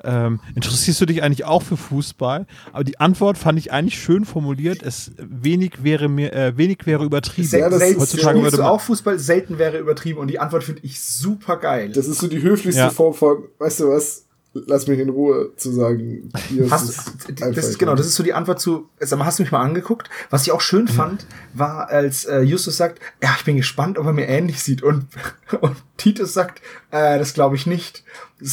Ähm, 0.02 0.40
interessierst 0.54 0.98
du 1.02 1.04
dich 1.06 1.22
eigentlich 1.22 1.44
auch 1.44 1.62
für 1.62 1.76
Fußball? 1.76 2.46
Aber 2.72 2.84
die 2.84 2.98
Antwort 3.00 3.36
fand 3.36 3.58
ich 3.58 3.70
eigentlich 3.70 3.98
schön 4.02 4.24
formuliert. 4.24 4.82
Es 4.82 5.12
wenig 5.18 5.84
wäre 5.84 6.08
mir 6.08 6.32
äh, 6.32 6.56
wenig 6.56 6.86
wäre 6.86 7.04
übertrieben. 7.04 7.46
sel 7.48 7.70
selten 7.70 8.00
heutzutage 8.00 8.42
würde 8.42 8.56
du 8.56 8.62
man- 8.62 8.72
auch 8.72 8.80
Fußball, 8.80 9.18
selten 9.18 9.58
wäre 9.58 9.76
übertrieben 9.78 10.18
und 10.18 10.28
die 10.28 10.38
Antwort 10.38 10.64
finde 10.64 10.80
ich 10.82 10.98
super 11.00 11.58
geil. 11.58 11.90
Das 11.92 12.06
ist 12.06 12.18
so 12.18 12.28
die 12.28 12.40
höflichste 12.40 12.84
Ja. 12.84 12.90
Form 12.90 13.12
von, 13.12 13.44
weißt 13.58 13.80
du 13.80 13.88
was, 13.90 14.24
lass 14.54 14.86
mich 14.86 14.98
in 14.98 15.08
Ruhe 15.08 15.52
zu 15.56 15.72
sagen. 15.72 16.30
Hier 16.48 16.70
Hast, 16.70 16.88
ist 16.90 16.98
es 16.98 17.34
das 17.34 17.48
einfach 17.48 17.62
ist 17.62 17.78
genau, 17.78 17.94
das 17.94 18.06
ist 18.06 18.14
so 18.14 18.22
die 18.22 18.34
Antwort 18.34 18.60
zu, 18.60 18.88
sag 19.00 19.18
mal, 19.18 19.24
hast 19.24 19.38
du 19.38 19.42
mich 19.42 19.52
mal 19.52 19.62
angeguckt? 19.62 20.08
Was 20.30 20.42
ich 20.42 20.52
auch 20.52 20.60
schön 20.60 20.88
fand, 20.88 21.26
war, 21.54 21.88
als 21.88 22.24
äh, 22.24 22.40
Justus 22.40 22.76
sagt, 22.76 23.00
ja, 23.22 23.34
ich 23.36 23.44
bin 23.44 23.56
gespannt, 23.56 23.98
ob 23.98 24.06
er 24.06 24.12
mir 24.12 24.28
ähnlich 24.28 24.62
sieht. 24.62 24.82
Und, 24.82 25.06
und 25.60 25.76
Titus 25.96 26.34
sagt, 26.34 26.60
äh, 26.90 27.18
das 27.18 27.34
glaube 27.34 27.56
ich 27.56 27.66
nicht. 27.66 28.04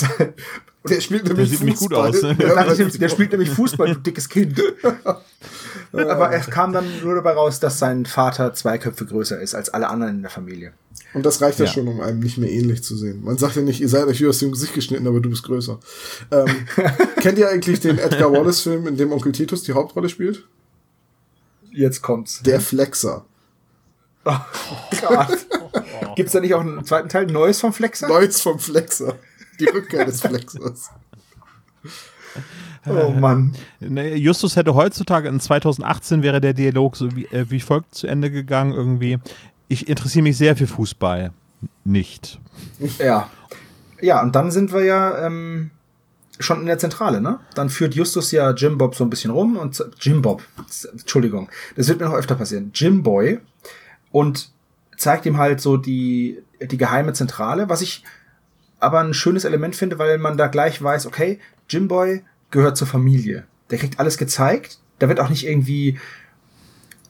Der 0.87 1.01
spielt 1.01 1.25
nämlich 1.25 1.49
sieht 1.49 1.59
nämlich 1.59 1.77
gut 1.77 1.93
Fußball. 1.93 2.09
aus, 2.09 2.21
ne? 2.21 2.35
Der, 2.35 2.53
sagt, 2.53 2.79
der, 2.79 2.87
der 2.87 3.09
spielt 3.09 3.31
nämlich 3.31 3.49
Fußball, 3.49 3.93
du 3.93 3.99
dickes 3.99 4.29
Kind. 4.29 4.61
Aber 5.91 6.31
es 6.31 6.49
kam 6.49 6.71
dann 6.71 6.85
nur 7.03 7.15
dabei 7.15 7.33
raus, 7.33 7.59
dass 7.59 7.79
sein 7.79 8.05
Vater 8.05 8.53
zwei 8.53 8.77
Köpfe 8.77 9.05
größer 9.05 9.39
ist 9.39 9.55
als 9.55 9.69
alle 9.69 9.89
anderen 9.89 10.15
in 10.15 10.21
der 10.21 10.31
Familie. 10.31 10.71
Und 11.13 11.25
das 11.25 11.41
reicht 11.41 11.59
ja. 11.59 11.65
Ja. 11.65 11.71
schon, 11.71 11.87
um 11.87 12.01
einem 12.01 12.19
nicht 12.19 12.37
mehr 12.37 12.51
ähnlich 12.51 12.83
zu 12.83 12.95
sehen. 12.95 13.23
Man 13.23 13.37
sagt 13.37 13.55
ja 13.55 13.61
nicht, 13.61 13.81
ihr 13.81 13.89
seid 13.89 14.05
euch 14.05 14.21
wie 14.21 14.27
aus 14.27 14.39
dem 14.39 14.51
Gesicht 14.51 14.73
geschnitten, 14.73 15.07
aber 15.07 15.19
du 15.19 15.29
bist 15.29 15.43
größer. 15.43 15.79
Ähm, 16.31 16.67
kennt 17.19 17.37
ihr 17.39 17.49
eigentlich 17.49 17.79
den 17.79 17.97
Edgar 17.97 18.31
Wallace-Film, 18.31 18.87
in 18.87 18.97
dem 18.97 19.11
Onkel 19.11 19.31
Titus 19.31 19.63
die 19.63 19.73
Hauptrolle 19.73 20.09
spielt? 20.09 20.47
Jetzt 21.71 22.01
kommt's. 22.01 22.41
Der 22.43 22.61
Flexer. 22.61 23.25
Oh 24.25 24.37
Gott. 25.01 25.47
Gibt's 26.15 26.33
da 26.33 26.39
nicht 26.39 26.53
auch 26.53 26.61
einen 26.61 26.83
zweiten 26.85 27.09
Teil, 27.09 27.25
Neues 27.25 27.59
vom 27.59 27.73
Flexer? 27.73 28.07
Neues 28.07 28.41
vom 28.41 28.59
Flexer. 28.59 29.15
Die 29.59 29.65
Rückkehr 29.65 30.05
des 30.05 30.21
Flexers. 30.21 30.89
Oh 32.85 33.09
Mann. 33.09 33.55
Justus 33.79 34.55
hätte 34.55 34.75
heutzutage 34.75 35.27
in 35.27 35.39
2018 35.39 36.23
wäre 36.23 36.39
der 36.39 36.53
Dialog 36.53 36.95
so 36.95 37.15
wie, 37.15 37.25
äh, 37.25 37.49
wie 37.49 37.59
folgt 37.59 37.95
zu 37.95 38.07
Ende 38.07 38.31
gegangen 38.31 38.73
irgendwie. 38.73 39.19
Ich 39.69 39.87
interessiere 39.87 40.23
mich 40.23 40.37
sehr 40.37 40.57
für 40.57 40.67
Fußball. 40.67 41.31
Nicht. 41.85 42.39
Ja. 42.97 43.29
Ja, 44.01 44.21
und 44.21 44.35
dann 44.35 44.51
sind 44.51 44.73
wir 44.73 44.83
ja 44.83 45.25
ähm, 45.25 45.71
schon 46.39 46.61
in 46.61 46.65
der 46.65 46.79
Zentrale, 46.79 47.21
ne? 47.21 47.39
Dann 47.53 47.69
führt 47.69 47.95
Justus 47.95 48.31
ja 48.31 48.51
Jim 48.51 48.77
Bob 48.77 48.95
so 48.95 49.03
ein 49.03 49.09
bisschen 49.09 49.31
rum 49.31 49.57
und 49.57 49.83
Jim 49.99 50.21
Bob, 50.21 50.41
Entschuldigung, 50.91 51.49
das 51.75 51.87
wird 51.87 51.99
mir 51.99 52.07
noch 52.07 52.15
öfter 52.15 52.35
passieren. 52.35 52.71
Jim 52.73 53.03
Boy 53.03 53.39
und 54.11 54.51
zeigt 54.97 55.25
ihm 55.25 55.37
halt 55.37 55.61
so 55.61 55.77
die, 55.77 56.41
die 56.61 56.77
geheime 56.77 57.13
Zentrale, 57.13 57.69
was 57.69 57.81
ich 57.81 58.03
aber 58.79 58.99
ein 59.01 59.13
schönes 59.13 59.43
Element 59.43 59.75
finde, 59.75 59.99
weil 59.99 60.17
man 60.17 60.37
da 60.37 60.47
gleich 60.47 60.81
weiß, 60.81 61.05
okay, 61.05 61.39
Jim 61.69 61.87
Boy 61.87 62.23
gehört 62.51 62.77
zur 62.77 62.87
Familie. 62.87 63.45
Der 63.69 63.77
kriegt 63.77 63.99
alles 63.99 64.17
gezeigt. 64.17 64.79
Da 64.99 65.09
wird 65.09 65.19
auch 65.19 65.29
nicht 65.29 65.45
irgendwie 65.45 65.99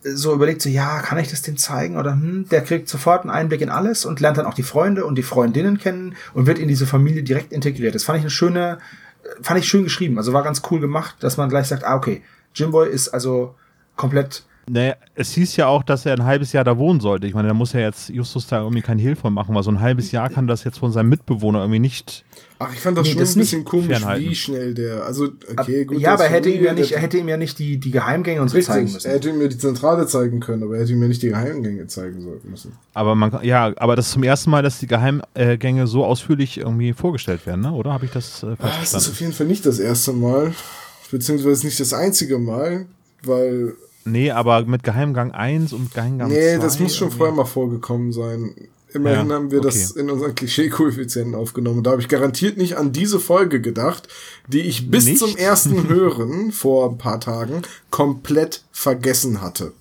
so 0.03 0.33
überlegt, 0.33 0.61
so, 0.61 0.69
ja, 0.69 1.01
kann 1.01 1.17
ich 1.17 1.29
das 1.29 1.41
dem 1.41 1.57
zeigen? 1.57 1.97
Oder 1.97 2.13
hm, 2.13 2.47
der 2.49 2.63
kriegt 2.63 2.87
sofort 2.89 3.21
einen 3.21 3.31
Einblick 3.31 3.61
in 3.61 3.69
alles 3.69 4.05
und 4.05 4.19
lernt 4.19 4.37
dann 4.37 4.45
auch 4.45 4.53
die 4.53 4.63
Freunde 4.63 5.05
und 5.05 5.15
die 5.15 5.23
Freundinnen 5.23 5.77
kennen 5.77 6.15
und 6.33 6.45
wird 6.45 6.59
in 6.59 6.67
diese 6.67 6.87
Familie 6.87 7.23
direkt 7.23 7.51
integriert. 7.51 7.95
Das 7.95 8.03
fand 8.03 8.17
ich 8.17 8.23
eine 8.23 8.29
schöne, 8.29 8.79
äh, 9.23 9.43
fand 9.43 9.59
ich 9.59 9.67
schön 9.67 9.83
geschrieben. 9.83 10.17
Also 10.17 10.33
war 10.33 10.43
ganz 10.43 10.61
cool 10.71 10.79
gemacht, 10.79 11.17
dass 11.19 11.37
man 11.37 11.49
gleich 11.49 11.67
sagt, 11.67 11.83
ah, 11.83 11.95
okay, 11.95 12.21
Jimboy 12.55 12.89
ist 12.89 13.09
also 13.09 13.55
komplett 13.95 14.43
Naja, 14.71 14.93
es 15.15 15.31
hieß 15.33 15.55
ja 15.55 15.67
auch, 15.67 15.81
dass 15.83 16.05
er 16.05 16.13
ein 16.13 16.23
halbes 16.25 16.53
Jahr 16.53 16.63
da 16.63 16.77
wohnen 16.77 16.99
sollte. 16.99 17.25
Ich 17.27 17.33
meine, 17.33 17.47
da 17.47 17.53
muss 17.53 17.73
ja 17.73 17.79
jetzt 17.79 18.09
Justus 18.09 18.45
da 18.47 18.59
irgendwie 18.61 18.81
kein 18.81 18.99
Hehl 18.99 19.15
von 19.15 19.33
machen, 19.33 19.55
weil 19.55 19.63
so 19.63 19.71
ein 19.71 19.79
halbes 19.79 20.11
Jahr 20.11 20.29
kann 20.29 20.45
das 20.47 20.63
jetzt 20.63 20.77
von 20.79 20.91
seinem 20.91 21.09
Mitbewohner 21.09 21.59
irgendwie 21.61 21.79
nicht. 21.79 22.23
Ach, 22.59 22.73
ich 22.73 22.79
fand 22.79 22.97
das 22.97 23.05
Nee, 23.05 23.11
schon 23.13 23.19
das 23.21 23.35
ein 23.35 23.39
bisschen 23.39 23.63
komisch, 23.65 23.87
fernhalten. 23.87 24.29
wie 24.29 24.35
schnell 24.35 24.73
der, 24.73 25.03
also, 25.05 25.29
okay, 25.57 25.85
gut. 25.85 25.97
ja, 25.99 26.13
aber 26.13 26.25
er 26.25 26.29
hätte 26.31 26.49
ihm 26.49 26.61
ja 26.63 26.73
nicht, 26.73 26.91
er 26.91 26.99
hätte 27.01 27.17
ihm 27.17 27.29
ja 27.29 27.37
nicht 27.37 27.57
die, 27.57 27.77
die 27.77 27.89
Geheimgänge 27.89 28.41
und 28.41 28.49
so 28.49 28.59
zeigen 28.59 28.85
Richtig, 28.87 29.05
er 29.05 29.11
müssen. 29.15 29.27
hätte 29.29 29.33
mir 29.39 29.47
die 29.49 29.57
Zentrale 29.57 30.07
zeigen 30.07 30.41
können, 30.41 30.63
aber 30.63 30.75
er 30.75 30.81
hätte 30.81 30.93
mir 30.93 31.07
nicht 31.07 31.21
die 31.21 31.29
Geheimgänge 31.29 31.87
zeigen 31.87 32.21
sollten 32.21 32.51
müssen. 32.51 32.73
Aber 32.93 33.15
man 33.15 33.31
kann- 33.31 33.45
ja, 33.45 33.71
aber 33.77 33.95
das 33.95 34.07
ist 34.07 34.11
zum 34.11 34.23
ersten 34.23 34.49
Mal, 34.49 34.61
dass 34.61 34.77
die 34.79 34.87
Geheimgänge 34.87 35.87
so 35.87 36.03
ausführlich 36.03 36.57
irgendwie 36.57 36.91
vorgestellt 36.91 37.45
werden, 37.47 37.61
ne? 37.61 37.71
Oder 37.71 37.93
habe 37.93 38.05
ich 38.05 38.11
das 38.11 38.43
äh, 38.43 38.57
falsch 38.57 38.59
Ah, 38.75 38.77
Das 38.81 38.93
ist 38.93 39.09
auf 39.09 39.21
jeden 39.21 39.31
Fall 39.33 39.47
nicht 39.47 39.65
das 39.65 39.79
erste 39.79 40.11
Mal, 40.11 40.53
beziehungsweise 41.11 41.65
nicht 41.65 41.79
das 41.79 41.93
einzige 41.93 42.37
Mal, 42.39 42.87
weil, 43.23 43.73
Nee, 44.11 44.31
aber 44.31 44.63
mit 44.65 44.83
Geheimgang 44.83 45.31
1 45.31 45.73
und 45.73 45.93
Geheimgang 45.93 46.29
2. 46.29 46.35
nee, 46.37 46.57
das 46.57 46.79
muss 46.79 46.95
schon 46.95 47.11
vorher 47.11 47.35
mal 47.35 47.45
vorgekommen 47.45 48.11
sein. 48.11 48.55
Immerhin 48.91 49.29
Ja, 49.29 49.35
haben 49.35 49.51
wir 49.51 49.61
das 49.61 49.91
okay. 49.91 49.99
in 49.99 50.09
unseren 50.09 50.33
Klischee-Koeffizienten 50.33 51.35
aufgenommen. 51.35 51.83
Da 51.83 51.91
habe 51.91 52.01
ich 52.01 52.07
garantiert 52.07 52.57
nicht 52.57 52.75
an 52.77 52.91
diese 52.91 53.19
Folge 53.19 53.61
gedacht, 53.61 54.07
die 54.47 54.61
ich 54.61 54.89
bis 54.89 55.05
Nicht? 55.05 55.19
zum 55.19 55.37
ersten 55.37 55.87
Hören 55.89 56.51
vor 56.51 56.89
ein 56.89 56.97
paar 56.97 57.19
Tagen 57.19 57.61
komplett 57.91 58.63
vergessen 58.71 59.41
hatte. 59.41 59.73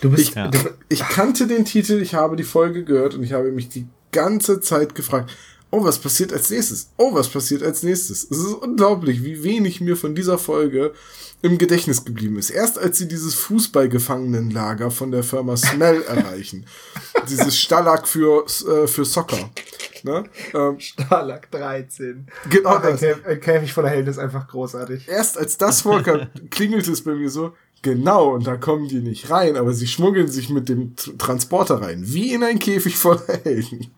Du 0.00 0.10
bist, 0.10 0.22
Ich, 0.28 0.34
Ja. 0.36 0.48
du, 0.48 0.58
ich 0.88 1.00
kannte 1.00 1.48
den 1.48 1.64
Titel, 1.64 2.00
ich 2.00 2.14
habe 2.14 2.36
die 2.36 2.44
Folge 2.44 2.84
gehört 2.84 3.14
und 3.14 3.24
ich 3.24 3.32
habe 3.32 3.50
mich 3.50 3.70
die 3.70 3.86
ganze 4.12 4.60
Zeit 4.60 4.94
gefragt, 4.94 5.30
oh, 5.74 5.84
was 5.84 5.98
passiert 5.98 6.32
als 6.32 6.50
nächstes? 6.50 6.90
Oh, 6.96 7.12
was 7.14 7.28
passiert 7.28 7.62
als 7.62 7.82
nächstes? 7.82 8.24
Es 8.30 8.38
ist 8.38 8.54
unglaublich, 8.54 9.24
wie 9.24 9.42
wenig 9.42 9.80
mir 9.80 9.96
von 9.96 10.14
dieser 10.14 10.38
Folge 10.38 10.92
im 11.42 11.58
Gedächtnis 11.58 12.04
geblieben 12.04 12.38
ist. 12.38 12.50
Erst 12.50 12.78
als 12.78 12.96
sie 12.96 13.08
dieses 13.08 13.34
Fußballgefangenenlager 13.34 14.90
von 14.90 15.10
der 15.10 15.22
Firma 15.22 15.56
Smell 15.56 16.02
erreichen. 16.08 16.64
dieses 17.28 17.58
Stalag 17.58 18.06
für, 18.06 18.46
äh, 18.46 18.86
für 18.86 19.04
Soccer. 19.04 19.50
Ne? 20.04 20.24
Ähm, 20.54 20.78
Stalag 20.78 21.50
13. 21.50 22.26
Genau 22.50 22.74
Oh, 22.74 22.76
ein, 22.76 22.82
das. 22.82 23.00
Käf 23.00 23.26
ein 23.26 23.40
Käfig 23.40 23.72
voller 23.72 23.88
Helden 23.88 24.08
ist 24.10 24.18
einfach 24.18 24.46
großartig. 24.48 25.08
erst 25.08 25.36
als 25.38 25.56
das 25.58 25.80
vorkam, 25.82 26.28
klingelt 26.50 26.86
es 26.88 27.02
bei 27.02 27.14
mir 27.14 27.30
so, 27.30 27.54
genau, 27.82 28.34
und 28.34 28.46
da 28.46 28.56
kommen 28.56 28.86
die 28.88 29.00
nicht 29.00 29.30
rein, 29.30 29.56
aber 29.56 29.72
sie 29.72 29.86
schmuggeln 29.86 30.28
sich 30.28 30.50
mit 30.50 30.68
dem 30.68 30.94
Transporter 31.18 31.80
rein, 31.82 32.02
wie 32.06 32.32
in 32.32 32.42
ein 32.42 32.58
Käfig 32.58 32.96
voller 32.96 33.26
Helden. 33.44 33.90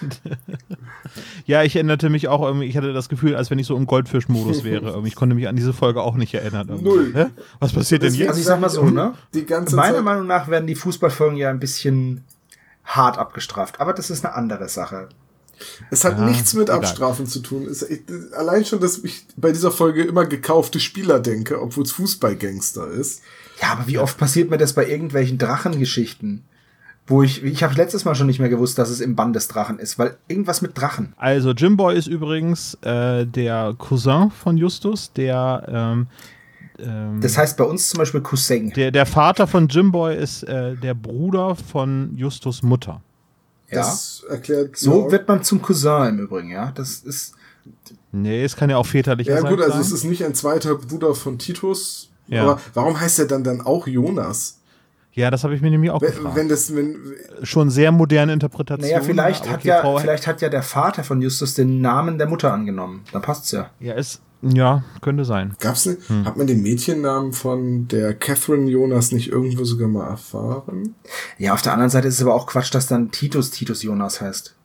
Ja, 1.46 1.62
ich 1.62 1.76
erinnerte 1.76 2.10
mich 2.10 2.28
auch 2.28 2.42
irgendwie, 2.42 2.66
ich 2.66 2.76
hatte 2.76 2.92
das 2.92 3.08
Gefühl, 3.08 3.36
als 3.36 3.50
wenn 3.50 3.58
ich 3.58 3.66
so 3.66 3.76
im 3.76 3.86
Goldfisch-Modus 3.86 4.64
wäre. 4.64 5.00
Ich 5.06 5.14
konnte 5.14 5.34
mich 5.34 5.48
an 5.48 5.56
diese 5.56 5.72
Folge 5.72 6.02
auch 6.02 6.16
nicht 6.16 6.34
erinnern. 6.34 6.68
irgendwie. 6.68 6.84
Null. 6.88 7.10
Hä? 7.14 7.26
Was 7.60 7.72
passiert 7.72 8.02
denn 8.02 8.12
jetzt? 8.14 8.28
Also 8.28 8.40
ich 8.40 8.46
sag 8.46 8.60
mal 8.60 8.68
so, 8.68 8.84
ne? 8.84 9.14
Die 9.32 9.46
ganze 9.46 9.76
Meiner 9.76 9.96
Zeit. 9.96 10.04
Meinung 10.04 10.26
nach 10.26 10.48
werden 10.48 10.66
die 10.66 10.74
Fußballfolgen 10.74 11.38
ja 11.38 11.50
ein 11.50 11.60
bisschen 11.60 12.24
hart 12.84 13.18
abgestraft. 13.18 13.80
Aber 13.80 13.92
das 13.92 14.10
ist 14.10 14.24
eine 14.24 14.34
andere 14.34 14.68
Sache. 14.68 15.08
Es 15.90 16.04
hat 16.04 16.18
Ja, 16.18 16.26
nichts 16.26 16.52
mit 16.54 16.64
egal. 16.68 16.80
Abstrafen 16.80 17.26
zu 17.26 17.40
tun. 17.40 17.66
Es, 17.66 17.82
ich, 17.82 18.02
allein 18.36 18.64
schon, 18.64 18.80
dass 18.80 18.98
ich 18.98 19.26
bei 19.36 19.52
dieser 19.52 19.70
Folge 19.70 20.04
immer 20.04 20.26
gekaufte 20.26 20.80
Spieler 20.80 21.18
denke, 21.20 21.60
obwohl 21.62 21.84
es 21.84 21.92
Fußballgangster 21.92 22.88
ist. 22.88 23.22
Ja, 23.62 23.72
aber 23.72 23.86
wie 23.86 23.98
oft 23.98 24.18
passiert 24.18 24.50
mir 24.50 24.58
das 24.58 24.74
bei 24.74 24.86
irgendwelchen 24.86 25.38
Drachengeschichten? 25.38 26.44
Wo 27.08 27.22
ich, 27.22 27.44
ich 27.44 27.62
habe 27.62 27.74
letztes 27.74 28.04
Mal 28.04 28.14
schon 28.16 28.26
nicht 28.26 28.40
mehr 28.40 28.48
gewusst, 28.48 28.78
dass 28.78 28.90
es 28.90 29.00
im 29.00 29.14
Band 29.14 29.36
des 29.36 29.46
Drachen 29.46 29.78
ist, 29.78 29.96
weil 29.98 30.16
irgendwas 30.26 30.60
mit 30.60 30.76
Drachen. 30.76 31.12
Also 31.16 31.52
Jimboy 31.52 31.96
ist 31.96 32.08
übrigens 32.08 32.74
äh, 32.82 33.24
der 33.26 33.74
Cousin 33.78 34.30
von 34.32 34.56
Justus, 34.56 35.12
der, 35.12 35.64
ähm, 35.68 36.06
ähm, 36.80 37.20
Das 37.20 37.38
heißt 37.38 37.56
bei 37.56 37.64
uns 37.64 37.88
zum 37.90 37.98
Beispiel 37.98 38.20
Cousin. 38.22 38.70
der, 38.70 38.90
der 38.90 39.06
Vater 39.06 39.46
von 39.46 39.68
Jimboy 39.68 40.16
ist 40.16 40.42
äh, 40.44 40.74
der 40.76 40.94
Bruder 40.94 41.54
von 41.54 42.10
Justus 42.16 42.62
Mutter. 42.62 43.00
Ja. 43.68 43.78
Das 43.78 44.24
erklärt 44.28 44.76
So 44.76 45.06
ja, 45.06 45.12
wird 45.12 45.28
man 45.28 45.42
zum 45.44 45.62
Cousin 45.62 46.08
im 46.08 46.18
Übrigen, 46.20 46.50
ja. 46.50 46.72
Das 46.72 46.98
ist. 46.98 47.34
Nee, 48.12 48.44
es 48.44 48.56
kann 48.56 48.70
ja 48.70 48.76
auch 48.78 48.86
väterlicher 48.86 49.34
Ja 49.34 49.40
sein. 49.42 49.50
gut, 49.50 49.60
also 49.60 49.72
sein. 49.72 49.80
es 49.80 49.92
ist 49.92 50.04
nicht 50.04 50.24
ein 50.24 50.34
zweiter 50.34 50.74
Bruder 50.76 51.14
von 51.14 51.38
Titus. 51.38 52.10
Ja. 52.28 52.42
Aber 52.42 52.60
warum 52.74 52.98
heißt 52.98 53.18
er 53.20 53.26
dann 53.26 53.44
dann 53.44 53.60
auch 53.60 53.86
Jonas? 53.86 54.55
Ja, 55.16 55.30
das 55.30 55.42
habe 55.44 55.54
ich 55.54 55.60
mir 55.62 55.70
nämlich 55.70 55.90
auch 55.90 56.00
Wenn, 56.00 56.10
gefragt. 56.12 56.36
wenn 56.36 56.48
das, 56.48 56.74
wenn, 56.76 56.96
Schon 57.42 57.70
sehr 57.70 57.90
moderne 57.90 58.32
Interpretation. 58.32 58.88
Naja, 58.88 59.02
vielleicht 59.02 59.42
aber 59.42 59.52
hat 59.52 59.58
okay, 59.60 59.68
ja, 59.68 59.80
Frau- 59.80 59.98
vielleicht 59.98 60.26
hat 60.26 60.40
ja 60.42 60.48
der 60.48 60.62
Vater 60.62 61.02
von 61.04 61.20
Justus 61.20 61.54
den 61.54 61.80
Namen 61.80 62.18
der 62.18 62.28
Mutter 62.28 62.52
angenommen. 62.52 63.02
Dann 63.12 63.22
passt's 63.22 63.50
ja. 63.52 63.70
Ja, 63.80 63.94
ist, 63.94 64.20
ja, 64.42 64.84
könnte 65.00 65.24
sein. 65.24 65.54
gab's 65.60 65.86
ne, 65.86 65.96
Hm. 66.06 66.24
hat 66.26 66.36
man 66.36 66.46
den 66.46 66.62
Mädchennamen 66.62 67.32
von 67.32 67.88
der 67.88 68.14
Catherine 68.14 68.70
Jonas 68.70 69.10
nicht 69.12 69.28
irgendwo 69.30 69.64
sogar 69.64 69.88
mal 69.88 70.06
erfahren? 70.08 70.94
Ja, 71.38 71.54
auf 71.54 71.62
der 71.62 71.72
anderen 71.72 71.90
Seite 71.90 72.08
ist 72.08 72.14
es 72.16 72.22
aber 72.22 72.34
auch 72.34 72.46
Quatsch, 72.46 72.74
dass 72.74 72.86
dann 72.86 73.10
Titus 73.10 73.50
Titus 73.50 73.82
Jonas 73.82 74.20
heißt. 74.20 74.55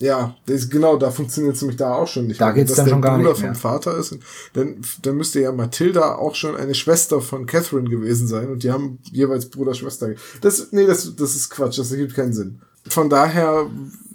Ja, 0.00 0.34
das 0.46 0.62
ist, 0.62 0.70
genau, 0.70 0.96
da 0.96 1.10
funktioniert 1.10 1.56
es 1.56 1.60
nämlich 1.60 1.76
da 1.76 1.94
auch 1.94 2.08
schon 2.08 2.26
nicht. 2.26 2.40
Da 2.40 2.52
geht's 2.52 2.70
Dass 2.70 2.78
dann 2.78 2.86
der 2.86 2.90
schon 2.92 3.02
gar 3.02 3.18
Bruder 3.18 3.30
nicht 3.30 3.42
mehr. 3.42 3.54
vom 3.54 3.60
Vater 3.60 3.98
ist, 3.98 4.16
dann, 4.54 4.80
dann 5.02 5.16
müsste 5.16 5.40
ja 5.40 5.52
Mathilda 5.52 6.14
auch 6.14 6.34
schon 6.34 6.56
eine 6.56 6.74
Schwester 6.74 7.20
von 7.20 7.44
Catherine 7.44 7.88
gewesen 7.88 8.26
sein 8.26 8.48
und 8.48 8.62
die 8.62 8.70
haben 8.70 8.98
jeweils 9.12 9.50
Bruder, 9.50 9.74
Schwester. 9.74 10.08
Das, 10.40 10.68
nee, 10.72 10.86
das, 10.86 11.14
das 11.16 11.36
ist 11.36 11.50
Quatsch, 11.50 11.78
das 11.78 11.92
ergibt 11.92 12.14
keinen 12.14 12.32
Sinn. 12.32 12.62
Von 12.88 13.10
daher 13.10 13.66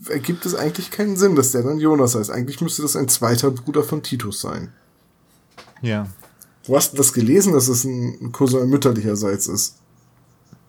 ergibt 0.09 0.47
es 0.47 0.55
eigentlich 0.55 0.89
keinen 0.89 1.17
Sinn, 1.17 1.35
dass 1.35 1.51
der 1.51 1.61
dann 1.61 1.77
Jonas 1.77 2.15
heißt. 2.15 2.31
Eigentlich 2.31 2.61
müsste 2.61 2.81
das 2.81 2.95
ein 2.95 3.07
zweiter 3.07 3.51
Bruder 3.51 3.83
von 3.83 4.01
Titus 4.01 4.41
sein. 4.41 4.73
Ja. 5.83 6.07
Wo 6.63 6.75
hast 6.75 6.93
du 6.93 6.97
das 6.97 7.13
gelesen, 7.13 7.53
dass 7.53 7.67
es 7.67 7.83
ein 7.83 8.31
Cousin 8.31 8.67
mütterlicherseits 8.69 9.47
ist? 9.47 9.77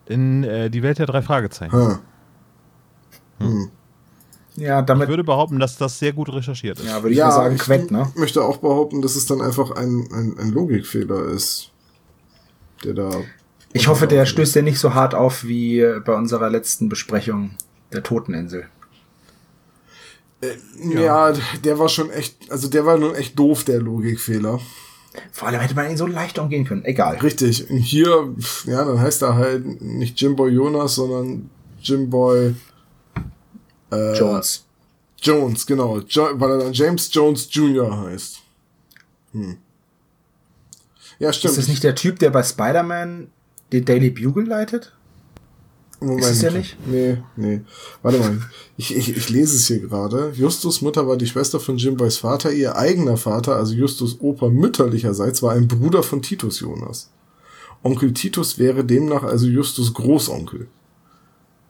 In 0.05 0.43
äh, 0.43 0.69
die 0.69 0.83
Welt 0.83 0.99
der 0.99 1.07
drei 1.07 1.23
Fragezeichen. 1.23 1.99
Hm. 3.39 3.71
Ja, 4.57 4.79
Ich 4.79 4.85
damit, 4.87 5.07
würde 5.07 5.23
behaupten, 5.23 5.59
dass 5.59 5.77
das 5.77 5.99
sehr 5.99 6.13
gut 6.13 6.33
recherchiert 6.33 6.79
ist. 6.79 6.87
ja, 6.87 7.01
würde 7.03 7.13
ich 7.13 7.19
mal 7.19 7.31
sagen, 7.31 7.57
Quett, 7.57 7.91
ne? 7.91 8.11
möchte 8.15 8.43
auch 8.43 8.57
behaupten, 8.57 9.01
dass 9.01 9.15
es 9.15 9.27
dann 9.27 9.41
einfach 9.41 9.71
ein, 9.71 10.07
ein, 10.11 10.35
ein 10.39 10.49
Logikfehler 10.51 11.27
ist, 11.27 11.71
der 12.83 12.95
da. 12.95 13.11
Ich 13.73 13.87
hoffe, 13.87 14.07
der 14.07 14.25
stößt 14.25 14.55
ja 14.55 14.63
nicht 14.63 14.79
so 14.79 14.95
hart 14.95 15.13
auf 15.13 15.43
wie 15.43 15.85
bei 16.03 16.15
unserer 16.15 16.49
letzten 16.49 16.89
Besprechung 16.89 17.51
der 17.93 18.01
Toteninsel. 18.01 18.65
Ja. 20.83 21.33
der 21.63 21.79
war 21.79 21.89
schon 21.89 22.09
echt, 22.11 22.51
also 22.51 22.67
der 22.67 22.85
war 22.85 22.97
nun 22.97 23.15
echt 23.15 23.37
doof, 23.37 23.63
der 23.63 23.79
Logikfehler. 23.79 24.59
Vor 25.31 25.47
allem 25.47 25.59
hätte 25.59 25.75
man 25.75 25.89
ihn 25.89 25.97
so 25.97 26.05
leicht 26.05 26.37
umgehen 26.37 26.65
können. 26.65 26.85
Egal. 26.85 27.17
Richtig. 27.17 27.69
Und 27.69 27.77
hier, 27.77 28.33
ja, 28.65 28.85
dann 28.85 28.99
heißt 28.99 29.23
er 29.23 29.35
halt 29.35 29.81
nicht 29.81 30.19
Jimboy 30.21 30.51
Jonas, 30.51 30.95
sondern 30.95 31.49
Jimboy 31.81 32.53
äh, 33.91 34.17
Jones. 34.17 34.65
Jones, 35.21 35.65
genau. 35.65 35.99
Jo 35.99 36.29
weil 36.33 36.51
er 36.51 36.57
dann 36.59 36.73
James 36.73 37.09
Jones 37.11 37.47
Jr. 37.51 38.05
heißt. 38.05 38.39
Hm. 39.33 39.57
Ja, 41.19 41.33
stimmt. 41.33 41.51
Ist 41.51 41.57
das 41.57 41.67
nicht 41.67 41.83
der 41.83 41.95
Typ, 41.95 42.19
der 42.19 42.29
bei 42.29 42.43
Spider-Man 42.43 43.29
den 43.71 43.85
Daily 43.85 44.11
Bugle 44.11 44.45
leitet? 44.45 44.93
Moment. 45.99 46.21
Ist 46.21 46.29
es 46.29 46.41
ja 46.43 46.51
nicht? 46.51 46.77
Nee, 46.85 47.17
nee. 47.35 47.61
Warte 48.03 48.19
mal. 48.19 48.39
Ich, 48.77 48.95
ich, 48.95 49.17
ich 49.17 49.29
lese 49.29 49.55
es 49.55 49.65
hier 49.65 49.79
gerade. 49.79 50.31
Justus 50.35 50.81
Mutter 50.83 51.07
war 51.07 51.17
die 51.17 51.25
Schwester 51.25 51.59
von 51.59 51.77
Jimboys 51.77 52.17
Vater. 52.17 52.51
Ihr 52.51 52.75
eigener 52.75 53.17
Vater, 53.17 53.55
also 53.55 53.73
Justus 53.73 54.17
Opa 54.21 54.49
mütterlicherseits, 54.49 55.41
war 55.41 55.53
ein 55.53 55.67
Bruder 55.67 56.03
von 56.03 56.21
Titus 56.21 56.59
Jonas. 56.59 57.09
Onkel 57.81 58.13
Titus 58.13 58.59
wäre 58.59 58.83
demnach 58.83 59.23
also 59.23 59.47
Justus 59.47 59.93
Großonkel. 59.93 60.67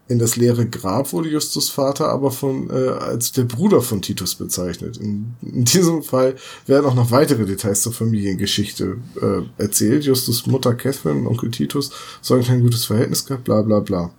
In 0.09 0.19
das 0.19 0.37
leere 0.37 0.65
Grab 0.65 1.11
wurde 1.11 1.27
Justus 1.29 1.69
Vater 1.69 2.07
aber 2.09 2.31
von, 2.31 2.69
äh, 2.69 2.73
als 2.89 3.33
der 3.33 3.43
Bruder 3.43 3.81
von 3.81 4.01
Titus 4.01 4.35
bezeichnet. 4.35 4.95
In, 4.97 5.35
in 5.41 5.65
diesem 5.65 6.01
Fall 6.01 6.35
werden 6.65 6.85
auch 6.85 6.93
noch 6.95 7.11
weitere 7.11 7.45
Details 7.45 7.81
zur 7.81 7.91
Familiengeschichte 7.91 8.97
äh, 9.21 9.61
erzählt. 9.61 10.05
Justus 10.05 10.47
Mutter 10.47 10.75
Catherine 10.75 11.19
und 11.21 11.27
Onkel 11.27 11.51
Titus 11.51 11.91
sollen 12.21 12.45
kein 12.45 12.61
gutes 12.61 12.85
Verhältnis 12.85 13.25
gehabt, 13.25 13.43
bla 13.43 13.61
bla 13.61 13.81
bla. 13.81 14.11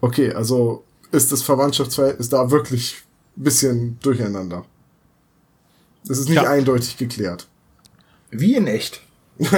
Okay, 0.00 0.32
also 0.32 0.82
ist 1.10 1.30
das 1.30 1.42
Verwandtschaftsverhältnis 1.42 2.30
da 2.30 2.50
wirklich 2.50 3.02
ein 3.36 3.44
bisschen 3.44 3.98
durcheinander. 4.02 4.64
Das 6.06 6.18
ist 6.18 6.28
nicht 6.30 6.42
Ja. 6.42 6.48
eindeutig 6.50 6.96
geklärt. 6.96 7.46
Wie 8.30 8.54
in 8.54 8.66
echt. 8.66 9.02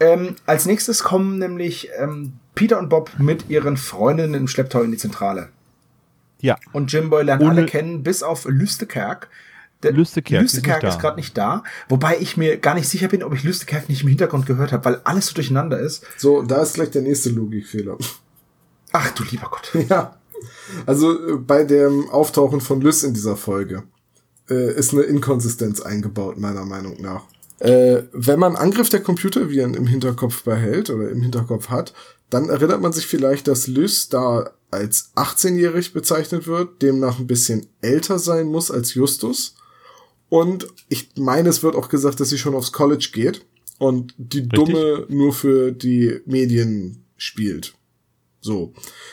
ähm, 0.00 0.36
als 0.46 0.66
nächstes 0.66 1.02
kommen 1.02 1.38
nämlich 1.38 1.90
ähm, 1.98 2.34
Peter 2.58 2.78
und 2.78 2.88
Bob 2.88 3.10
mit 3.18 3.48
ihren 3.48 3.76
Freundinnen 3.76 4.34
im 4.34 4.48
Schlepptau 4.48 4.82
in 4.82 4.90
die 4.90 4.96
Zentrale. 4.98 5.48
Ja. 6.40 6.56
Und 6.72 6.92
Jimboy 6.92 7.22
lernt 7.24 7.42
Ohne- 7.42 7.50
alle 7.52 7.66
kennen, 7.66 8.02
bis 8.02 8.22
auf 8.22 8.44
Lüstekerk. 8.46 9.28
Der 9.84 9.92
Lüstekerk 9.92 10.44
ist 10.44 10.54
Lüstekerk 10.54 10.82
ist 10.82 10.96
da. 10.96 11.00
gerade 11.00 11.16
nicht 11.16 11.38
da. 11.38 11.62
Wobei 11.88 12.18
ich 12.18 12.36
mir 12.36 12.56
gar 12.58 12.74
nicht 12.74 12.88
sicher 12.88 13.06
bin, 13.08 13.22
ob 13.22 13.32
ich 13.34 13.44
Lüstekerk 13.44 13.88
nicht 13.88 14.02
im 14.02 14.08
Hintergrund 14.08 14.46
gehört 14.46 14.72
habe, 14.72 14.84
weil 14.84 15.00
alles 15.04 15.26
so 15.26 15.34
durcheinander 15.34 15.78
ist. 15.78 16.04
So, 16.16 16.42
da 16.42 16.62
ist 16.62 16.74
gleich 16.74 16.90
der 16.90 17.02
nächste 17.02 17.30
Logikfehler. 17.30 17.96
Ach 18.92 19.10
du 19.12 19.22
lieber 19.30 19.48
Gott. 19.50 19.70
Ja. 19.88 20.16
Also 20.86 21.34
äh, 21.34 21.36
bei 21.36 21.64
dem 21.64 22.08
Auftauchen 22.10 22.60
von 22.60 22.80
Lys 22.80 23.02
in 23.04 23.12
dieser 23.14 23.36
Folge 23.36 23.82
äh, 24.48 24.72
ist 24.72 24.92
eine 24.92 25.02
Inkonsistenz 25.02 25.80
eingebaut, 25.80 26.38
meiner 26.38 26.64
Meinung 26.64 27.00
nach. 27.00 27.22
Äh, 27.58 28.02
wenn 28.12 28.38
man 28.38 28.54
Angriff 28.54 28.88
der 28.88 29.00
Computerviren 29.00 29.74
im 29.74 29.86
Hinterkopf 29.88 30.44
behält 30.44 30.90
oder 30.90 31.08
im 31.10 31.22
Hinterkopf 31.22 31.70
hat, 31.70 31.92
dann 32.30 32.48
erinnert 32.48 32.80
man 32.80 32.92
sich 32.92 33.06
vielleicht, 33.06 33.48
dass 33.48 33.66
Lys 33.66 34.08
da 34.08 34.50
als 34.70 35.12
18-jährig 35.16 35.92
bezeichnet 35.92 36.46
wird, 36.46 36.82
demnach 36.82 37.18
ein 37.18 37.26
bisschen 37.26 37.66
älter 37.80 38.18
sein 38.18 38.46
muss 38.46 38.70
als 38.70 38.94
Justus. 38.94 39.54
Und 40.28 40.68
ich 40.88 41.10
meine, 41.16 41.48
es 41.48 41.62
wird 41.62 41.74
auch 41.74 41.88
gesagt, 41.88 42.20
dass 42.20 42.28
sie 42.28 42.38
schon 42.38 42.54
aufs 42.54 42.72
College 42.72 43.10
geht 43.12 43.46
und 43.78 44.14
die 44.18 44.46
Dumme 44.46 45.06
nur 45.08 45.32
für 45.32 45.72
die 45.72 46.20
Medien 46.26 47.04
spielt. 47.16 47.74
So. 48.40 48.72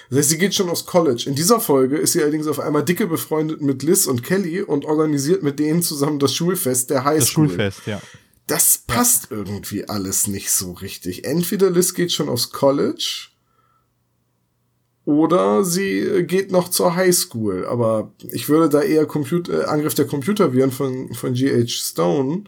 Das 0.09 0.20
heißt, 0.20 0.30
sie 0.30 0.38
geht 0.38 0.53
schon 0.53 0.70
aufs 0.70 0.86
College. 0.86 1.24
In 1.28 1.36
dieser 1.36 1.59
Folge 1.59 1.97
ist 1.97 2.13
sie 2.13 2.22
allerdings 2.22 2.47
auf 2.47 2.59
einmal 2.59 2.84
dicke 2.84 3.07
befreundet 3.07 3.61
mit 3.61 3.82
Liz 3.82 4.07
und 4.07 4.24
Kelly 4.24 4.61
und 4.61 4.86
organisiert 4.86 5.41
mit 5.41 5.57
denen 5.57 5.82
zusammen 5.82 6.20
das 6.20 6.34
Schulfest 6.34 6.89
der 6.89 6.97
Das 6.97 7.05
Highschool. 7.05 7.47
Schulfest, 7.47 7.88
ja. 7.88 8.01
Das 8.47 8.83
passt 8.85 9.31
irgendwie 9.31 9.89
alles 9.89 10.27
nicht 10.27 10.51
so 10.51 10.73
richtig. 10.73 11.25
Entweder 11.25 11.71
Liz 11.71 11.93
geht 11.93 12.11
schon 12.11 12.29
aufs 12.29 12.51
College 12.51 13.29
oder 15.05 15.63
sie 15.63 16.23
geht 16.27 16.51
noch 16.51 16.69
zur 16.69 16.95
Highschool. 16.95 17.65
Aber 17.65 18.11
ich 18.31 18.49
würde 18.49 18.69
da 18.69 18.81
eher 18.81 19.05
Computer, 19.05 19.61
äh, 19.61 19.65
Angriff 19.65 19.93
der 19.93 20.05
Computerviren 20.05 20.71
von, 20.71 21.13
von 21.13 21.33
G.H. 21.33 21.69
Stone 21.69 22.43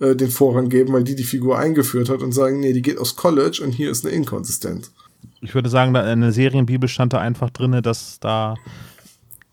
äh, 0.00 0.16
den 0.16 0.30
Vorrang 0.30 0.68
geben, 0.68 0.92
weil 0.92 1.04
die 1.04 1.16
die 1.16 1.24
Figur 1.24 1.58
eingeführt 1.58 2.08
hat 2.08 2.22
und 2.22 2.32
sagen, 2.32 2.60
nee, 2.60 2.72
die 2.72 2.82
geht 2.82 2.98
aufs 2.98 3.16
College 3.16 3.60
und 3.62 3.72
hier 3.72 3.90
ist 3.90 4.04
eine 4.04 4.14
Inkonsistenz. 4.14 4.92
Ich 5.40 5.54
würde 5.54 5.68
sagen, 5.68 5.94
da 5.94 6.10
in 6.12 6.20
der 6.20 6.32
Serienbibel 6.32 6.88
stand 6.88 7.12
da 7.12 7.20
einfach 7.20 7.50
drin, 7.50 7.80
dass 7.82 8.18
da. 8.20 8.56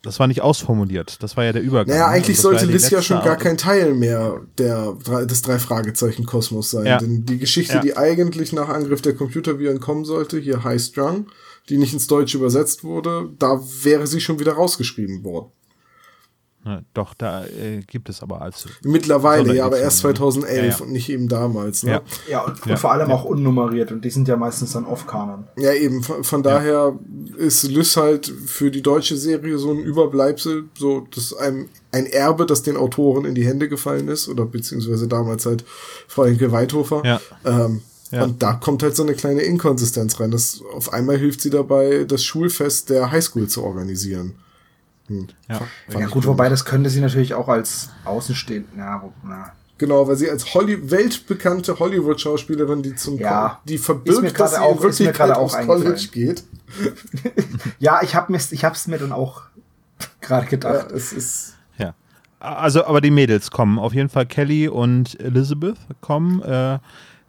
Das 0.05 0.19
war 0.19 0.27
nicht 0.27 0.41
ausformuliert. 0.41 1.21
Das 1.23 1.35
war 1.35 1.43
ja 1.43 1.51
der 1.51 1.61
Übergang. 1.63 1.95
Naja, 1.95 2.07
eigentlich 2.07 2.37
Also 2.37 2.51
war 2.51 2.59
sollte 2.59 2.71
Liz 2.71 2.89
ja 2.89 3.01
schon 3.01 3.21
gar 3.23 3.37
kein 3.37 3.57
Teil 3.57 3.93
mehr 3.93 4.41
der, 4.57 4.93
des 5.25 5.41
Drei-Fragezeichen-Kosmos 5.41 6.69
sein. 6.71 6.85
Ja. 6.85 6.97
Denn 6.97 7.25
die 7.25 7.37
Geschichte, 7.39 7.75
Ja. 7.75 7.79
die 7.81 7.97
eigentlich 7.97 8.53
nach 8.53 8.69
Angriff 8.69 9.01
der 9.01 9.15
Computerviren 9.15 9.79
kommen 9.79 10.05
sollte, 10.05 10.37
hier 10.39 10.63
High 10.63 10.81
Strung, 10.81 11.27
die 11.69 11.77
nicht 11.77 11.93
ins 11.93 12.07
Deutsche 12.07 12.37
übersetzt 12.37 12.83
wurde, 12.83 13.29
da 13.39 13.59
wäre 13.83 14.07
sie 14.07 14.21
schon 14.21 14.39
wieder 14.39 14.53
rausgeschrieben 14.53 15.23
worden. 15.23 15.51
Ja, 16.65 16.81
doch, 16.95 17.13
da 17.13 17.45
äh, 17.45 17.81
gibt 17.85 18.09
es 18.09 18.23
aber 18.23 18.41
als. 18.41 18.65
Mittlerweile, 18.83 19.53
ja, 19.53 19.65
aber 19.65 19.77
erst 19.77 19.97
ne? 19.97 20.13
2011 20.13 20.57
Ja, 20.57 20.65
ja. 20.65 20.77
und 20.83 20.91
nicht 20.91 21.09
eben 21.09 21.27
damals. 21.27 21.83
Ne? 21.83 21.91
Ja. 21.91 22.01
Ja, 22.27 22.41
und, 22.43 22.59
und 22.63 22.69
Ja, 22.69 22.75
vor 22.75 22.91
allem 22.91 23.09
ja. 23.09 23.15
auch 23.15 23.23
unnummeriert 23.23 23.91
und 23.91 24.03
die 24.03 24.09
sind 24.09 24.27
ja 24.27 24.35
meistens 24.35 24.73
dann 24.73 24.85
off-Kanon. 24.85 25.47
Ja, 25.57 25.73
eben. 25.73 26.01
Von, 26.01 26.23
von 26.23 26.41
daher 26.41 26.97
ist 27.37 27.63
Lys 27.63 27.97
halt 27.97 28.25
für 28.25 28.71
die 28.71 28.81
deutsche 28.81 29.15
Serie 29.15 29.59
so 29.59 29.71
ein 29.71 29.79
Überbleibsel, 29.79 30.65
so 30.75 31.05
das 31.13 31.33
einem 31.33 31.69
ein 31.91 32.07
Erbe, 32.07 32.47
das 32.47 32.63
den 32.63 32.77
Autoren 32.77 33.25
in 33.25 33.35
die 33.35 33.45
Hände 33.45 33.69
gefallen 33.69 34.07
ist, 34.07 34.27
oder 34.27 34.45
beziehungsweise 34.45 35.07
damals 35.07 35.45
halt 35.45 35.63
Frau 36.07 36.25
Henke 36.25 36.51
Weidhofer. 36.51 37.03
Ja. 37.05 37.21
Ähm, 37.45 37.81
Ja. 38.11 38.23
Und 38.23 38.43
da 38.43 38.53
kommt 38.53 38.83
halt 38.83 38.95
so 38.95 39.03
eine 39.03 39.13
kleine 39.15 39.41
Inkonsistenz 39.41 40.19
rein. 40.19 40.29
Das, 40.31 40.61
auf 40.73 40.93
einmal 40.93 41.17
hilft 41.17 41.41
sie 41.41 41.49
dabei, 41.49 42.05
das 42.07 42.23
Schulfest 42.23 42.89
der 42.89 43.11
Highschool 43.11 43.47
zu 43.47 43.63
organisieren. 43.63 44.35
Ja. 45.09 45.61
Ja 45.99 46.07
gut, 46.07 46.25
wobei 46.25 46.49
das 46.49 46.65
könnte 46.65 46.89
sie 46.89 47.01
natürlich 47.01 47.33
auch 47.33 47.47
als 47.47 47.89
Außenstehend. 48.05 48.69
Na, 48.75 49.03
na. 49.23 49.51
Genau, 49.77 50.07
weil 50.07 50.15
sie 50.15 50.29
als 50.29 50.53
Holly 50.53 50.89
weltbekannte 50.89 51.77
Hollywood-Schauspielerin, 51.79 52.81
die 52.81 52.95
zum 52.95 53.17
Ja. 53.19 53.59
die 53.65 53.77
verbirgt, 53.77 54.23
dass 54.23 54.33
gerade 54.33 54.51
sie 54.51 54.57
auch- 54.61 54.81
Wirklichkeit 54.81 55.15
gerade 55.15 55.37
auch 55.37 55.51
College 55.65 56.07
geht. 56.11 56.43
Ja, 57.79 57.99
ich 58.01 58.15
habe 58.15 58.35
ich 58.35 58.63
hab's 58.65 58.87
mir 58.87 58.97
dann 58.97 59.11
auch 59.11 59.41
gerade 60.21 60.45
Ja, 60.45 60.49
gedacht. 60.49 60.91
es 60.91 61.11
ist 61.13 61.55
Ja. 61.77 61.93
Also, 62.39 62.85
aber 62.85 63.01
die 63.01 63.11
Mädels 63.11 63.51
kommen. 63.51 63.77
Auf 63.79 63.93
jeden 63.93 64.09
Fall 64.09 64.25
Kelly 64.25 64.67
und 64.67 65.19
Elizabeth 65.19 65.77
kommen. 66.01 66.41
Äh, 66.41 66.79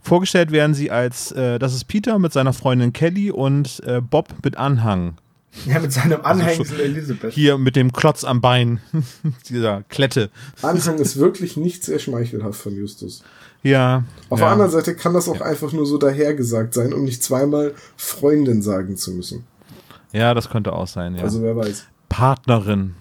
vorgestellt 0.00 0.52
werden 0.52 0.74
sie 0.74 0.90
als, 0.90 1.32
äh, 1.32 1.58
das 1.58 1.74
ist 1.74 1.84
Peter 1.84 2.18
mit 2.18 2.32
seiner 2.32 2.52
Freundin 2.52 2.92
Kelly 2.92 3.30
und 3.32 3.82
äh, 3.84 4.00
Bob 4.00 4.28
mit 4.44 4.56
Anhang. 4.56 5.16
Ja, 5.66 5.80
mit 5.80 5.92
seinem 5.92 6.20
Also 6.22 6.42
Anhängsel 6.42 6.80
Elisabeth. 6.80 7.32
Hier 7.32 7.58
mit 7.58 7.76
dem 7.76 7.92
Klotz 7.92 8.24
am 8.24 8.40
Bein. 8.40 8.80
Dieser 9.48 9.82
Klette. 9.88 10.30
Anfang 10.62 10.98
ist 10.98 11.16
wirklich 11.16 11.56
nicht 11.56 11.84
sehr 11.84 11.98
schmeichelhaft 11.98 12.60
von 12.60 12.74
Justus. 12.76 13.22
Ja. 13.62 14.04
Auf 14.28 14.38
ja. 14.38 14.46
der 14.46 14.52
anderen 14.52 14.70
Seite 14.70 14.94
kann 14.94 15.14
das 15.14 15.28
auch 15.28 15.40
einfach 15.40 15.72
nur 15.72 15.86
so 15.86 15.98
dahergesagt 15.98 16.74
sein, 16.74 16.92
um 16.92 17.04
nicht 17.04 17.22
zweimal 17.22 17.74
Freundin 17.96 18.62
sagen 18.62 18.96
zu 18.96 19.12
müssen. 19.12 19.44
Ja, 20.12 20.34
das 20.34 20.50
könnte 20.50 20.72
auch 20.72 20.86
sein, 20.86 21.16
ja. 21.16 21.22
Also 21.22 21.42
wer 21.42 21.56
weiß. 21.56 21.86
Partnerin. 22.08 22.94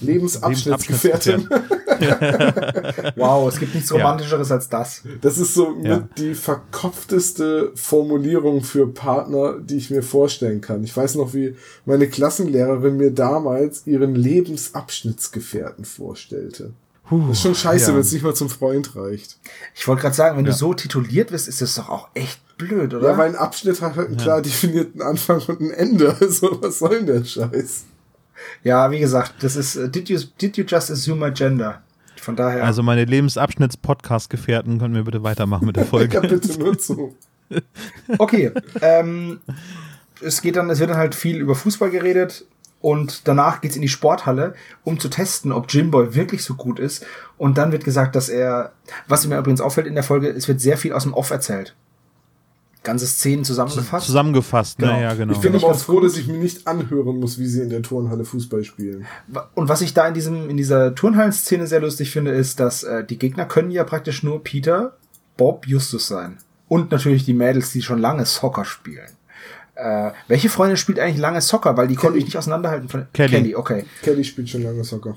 Lebensabschnittsgefährtin. 0.00 1.48
Wow, 3.16 3.48
es 3.48 3.58
gibt 3.58 3.74
nichts 3.74 3.90
Ja. 3.90 3.96
Romantischeres 3.96 4.50
als 4.50 4.68
das. 4.68 5.02
Das 5.20 5.38
ist 5.38 5.54
so 5.54 5.76
Ja. 5.82 5.96
mit 5.98 6.18
die 6.18 6.34
verkopfteste 6.34 7.72
Formulierung 7.74 8.62
für 8.62 8.86
Partner, 8.86 9.54
die 9.58 9.76
ich 9.76 9.90
mir 9.90 10.02
vorstellen 10.02 10.60
kann. 10.60 10.84
Ich 10.84 10.96
weiß 10.96 11.16
noch, 11.16 11.34
wie 11.34 11.56
meine 11.84 12.08
Klassenlehrerin 12.08 12.96
mir 12.96 13.10
damals 13.10 13.86
ihren 13.86 14.14
Lebensabschnittsgefährten 14.14 15.84
vorstellte. 15.84 16.72
Das 17.10 17.30
ist 17.38 17.42
schon 17.42 17.54
scheiße, 17.54 17.88
ja. 17.88 17.94
wenn 17.94 18.02
es 18.02 18.12
nicht 18.12 18.22
mal 18.22 18.34
zum 18.34 18.50
Freund 18.50 18.94
reicht. 18.94 19.38
Ich 19.74 19.88
wollte 19.88 20.02
gerade 20.02 20.14
sagen, 20.14 20.36
wenn 20.36 20.44
Ja. 20.44 20.50
du 20.52 20.56
so 20.58 20.74
tituliert 20.74 21.32
wirst, 21.32 21.48
ist 21.48 21.62
das 21.62 21.74
doch 21.76 21.88
auch 21.88 22.08
echt 22.12 22.38
blöd, 22.58 22.92
oder? 22.92 23.10
Ja, 23.12 23.16
weil 23.16 23.30
ein 23.30 23.36
Abschnitt 23.36 23.80
hat 23.80 23.96
halt 23.96 24.08
einen 24.08 24.18
klar 24.18 24.42
definierten 24.42 25.00
Anfang 25.00 25.40
und 25.46 25.60
ein 25.60 25.70
Ende. 25.70 26.14
Also, 26.20 26.58
was 26.62 26.80
soll 26.80 26.96
denn 27.02 27.06
der 27.06 27.24
Scheiß? 27.24 27.84
ja, 28.62 28.90
wie 28.90 28.98
gesagt, 29.00 29.34
das 29.42 29.56
ist 29.56 29.76
äh, 29.76 29.88
did 29.88 30.10
you 30.10 30.18
did 30.40 30.56
you 30.58 30.64
just 30.66 30.90
assume 30.90 31.24
my 31.26 31.32
gender? 31.32 31.82
Von 32.28 32.36
daher. 32.36 32.62
Also 32.62 32.82
meine 32.82 33.06
Lebensabschnitts-Podcast-Gefährten 33.06 34.78
können 34.78 34.94
wir 34.94 35.04
bitte 35.04 35.22
weitermachen 35.22 35.64
mit 35.64 35.76
der 35.76 35.86
Folge. 35.86 36.20
bitte 36.20 36.58
nur 36.58 36.78
zu. 36.78 37.16
Okay, 38.18 38.50
ähm, 38.82 39.40
es 40.20 40.42
geht 40.42 40.56
dann, 40.56 40.68
es 40.68 40.78
wird 40.78 40.90
dann 40.90 40.98
halt 40.98 41.14
viel 41.14 41.38
über 41.38 41.54
Fußball 41.54 41.88
geredet 41.88 42.44
und 42.82 43.26
danach 43.26 43.62
geht's 43.62 43.76
in 43.76 43.80
die 43.80 43.88
Sporthalle, 43.88 44.52
um 44.84 45.00
zu 45.00 45.08
testen, 45.08 45.52
ob 45.52 45.72
Jimboy 45.72 46.14
wirklich 46.14 46.44
so 46.44 46.52
gut 46.54 46.78
ist. 46.78 47.06
Und 47.38 47.56
dann 47.56 47.72
wird 47.72 47.84
gesagt, 47.84 48.14
dass 48.14 48.28
er, 48.28 48.72
was 49.06 49.26
mir 49.26 49.38
übrigens 49.38 49.62
auffällt 49.62 49.86
in 49.86 49.94
der 49.94 50.04
Folge, 50.04 50.28
es 50.28 50.48
wird 50.48 50.60
sehr 50.60 50.76
viel 50.76 50.92
aus 50.92 51.04
dem 51.04 51.14
Off 51.14 51.30
erzählt. 51.30 51.74
Ganze 52.88 53.06
Szenen 53.06 53.44
zusammengefasst. 53.44 54.06
Zusammengefasst, 54.06 54.78
Genau. 54.78 54.94
ne? 54.94 55.02
Ja, 55.02 55.12
genau. 55.12 55.34
Ich 55.34 55.40
bin 55.40 55.54
aber 55.54 55.66
auch 55.66 55.78
froh, 55.78 56.00
dass 56.00 56.16
ich 56.16 56.26
mir 56.26 56.38
nicht 56.38 56.66
anhören 56.66 57.20
muss, 57.20 57.38
wie 57.38 57.44
sie 57.46 57.60
in 57.60 57.68
der 57.68 57.82
Turnhalle 57.82 58.24
Fußball 58.24 58.64
spielen. 58.64 59.04
Und 59.54 59.68
was 59.68 59.82
ich 59.82 59.92
da 59.92 60.08
in 60.08 60.14
diesem, 60.14 60.48
in 60.48 60.56
dieser 60.56 60.94
Turnhallen-Szene 60.94 61.66
sehr 61.66 61.80
lustig 61.80 62.10
finde, 62.10 62.30
ist, 62.30 62.60
dass 62.60 62.84
äh, 62.84 63.04
die 63.04 63.18
Gegner 63.18 63.44
können 63.44 63.70
ja 63.70 63.84
praktisch 63.84 64.22
nur 64.22 64.42
Peter, 64.42 64.96
Bob, 65.36 65.66
Justus 65.66 66.08
sein. 66.08 66.38
Und 66.66 66.90
natürlich 66.90 67.26
die 67.26 67.34
Mädels, 67.34 67.72
die 67.72 67.82
schon 67.82 67.98
lange 67.98 68.24
Soccer 68.24 68.64
spielen. 68.64 69.10
Äh, 69.74 70.12
welche 70.26 70.48
Freundin 70.48 70.78
spielt 70.78 70.98
eigentlich 70.98 71.18
lange 71.18 71.42
Soccer? 71.42 71.76
Weil 71.76 71.88
die 71.88 71.94
konnte 71.96 72.16
ich 72.18 72.24
nicht 72.24 72.38
auseinanderhalten 72.38 72.88
von 72.88 73.06
Kelly. 73.12 73.28
Kelly, 73.30 73.54
okay. 73.54 73.84
Kelly 74.02 74.24
spielt 74.24 74.48
schon 74.48 74.62
lange 74.62 74.82
Soccer. 74.82 75.14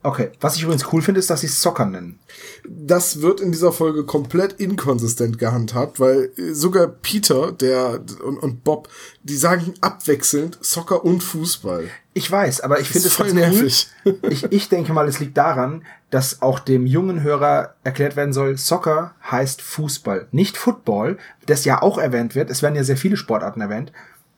Okay. 0.00 0.30
Was 0.40 0.54
ich 0.54 0.62
übrigens 0.62 0.92
cool 0.92 1.02
finde, 1.02 1.18
ist, 1.18 1.28
dass 1.28 1.40
sie 1.40 1.48
Soccer 1.48 1.84
nennen. 1.84 2.20
Das 2.68 3.20
wird 3.20 3.40
in 3.40 3.50
dieser 3.50 3.72
Folge 3.72 4.04
komplett 4.04 4.54
inkonsistent 4.54 5.38
gehandhabt, 5.38 5.98
weil 5.98 6.30
äh, 6.36 6.52
sogar 6.52 6.86
Peter 6.86 7.50
der 7.50 8.00
und, 8.24 8.38
und 8.38 8.62
Bob, 8.62 8.88
die 9.24 9.36
sagen 9.36 9.74
abwechselnd 9.80 10.58
Soccer 10.60 11.04
und 11.04 11.22
Fußball. 11.22 11.88
Ich 12.14 12.30
weiß, 12.30 12.60
aber 12.60 12.80
ich 12.80 12.88
finde 12.88 13.08
es 13.08 13.14
voll 13.14 13.32
ganz 13.32 13.38
cool. 13.38 13.50
nervig. 13.52 13.88
Ich, 14.30 14.44
ich 14.44 14.68
denke 14.68 14.92
mal, 14.92 15.08
es 15.08 15.18
liegt 15.18 15.36
daran, 15.36 15.84
dass 16.10 16.42
auch 16.42 16.60
dem 16.60 16.86
jungen 16.86 17.22
Hörer 17.22 17.74
erklärt 17.84 18.16
werden 18.16 18.32
soll, 18.32 18.56
Soccer 18.56 19.14
heißt 19.30 19.60
Fußball, 19.60 20.28
nicht 20.30 20.56
Football, 20.56 21.18
das 21.46 21.64
ja 21.64 21.82
auch 21.82 21.98
erwähnt 21.98 22.34
wird. 22.34 22.50
Es 22.50 22.62
werden 22.62 22.76
ja 22.76 22.84
sehr 22.84 22.96
viele 22.96 23.16
Sportarten 23.16 23.60
erwähnt. 23.60 23.92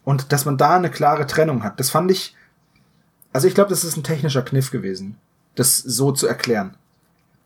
Und 0.04 0.32
dass 0.32 0.44
man 0.44 0.56
da 0.56 0.76
eine 0.76 0.90
klare 0.90 1.26
Trennung 1.26 1.62
hat, 1.62 1.78
das 1.78 1.90
fand 1.90 2.11
ich, 2.11 2.34
also 3.32 3.46
ich 3.46 3.54
glaube, 3.54 3.70
das 3.70 3.84
ist 3.84 3.96
ein 3.96 4.02
technischer 4.02 4.42
Kniff 4.42 4.70
gewesen, 4.70 5.16
das 5.61 5.76
so 5.76 6.11
zu 6.11 6.26
erklären. 6.26 6.74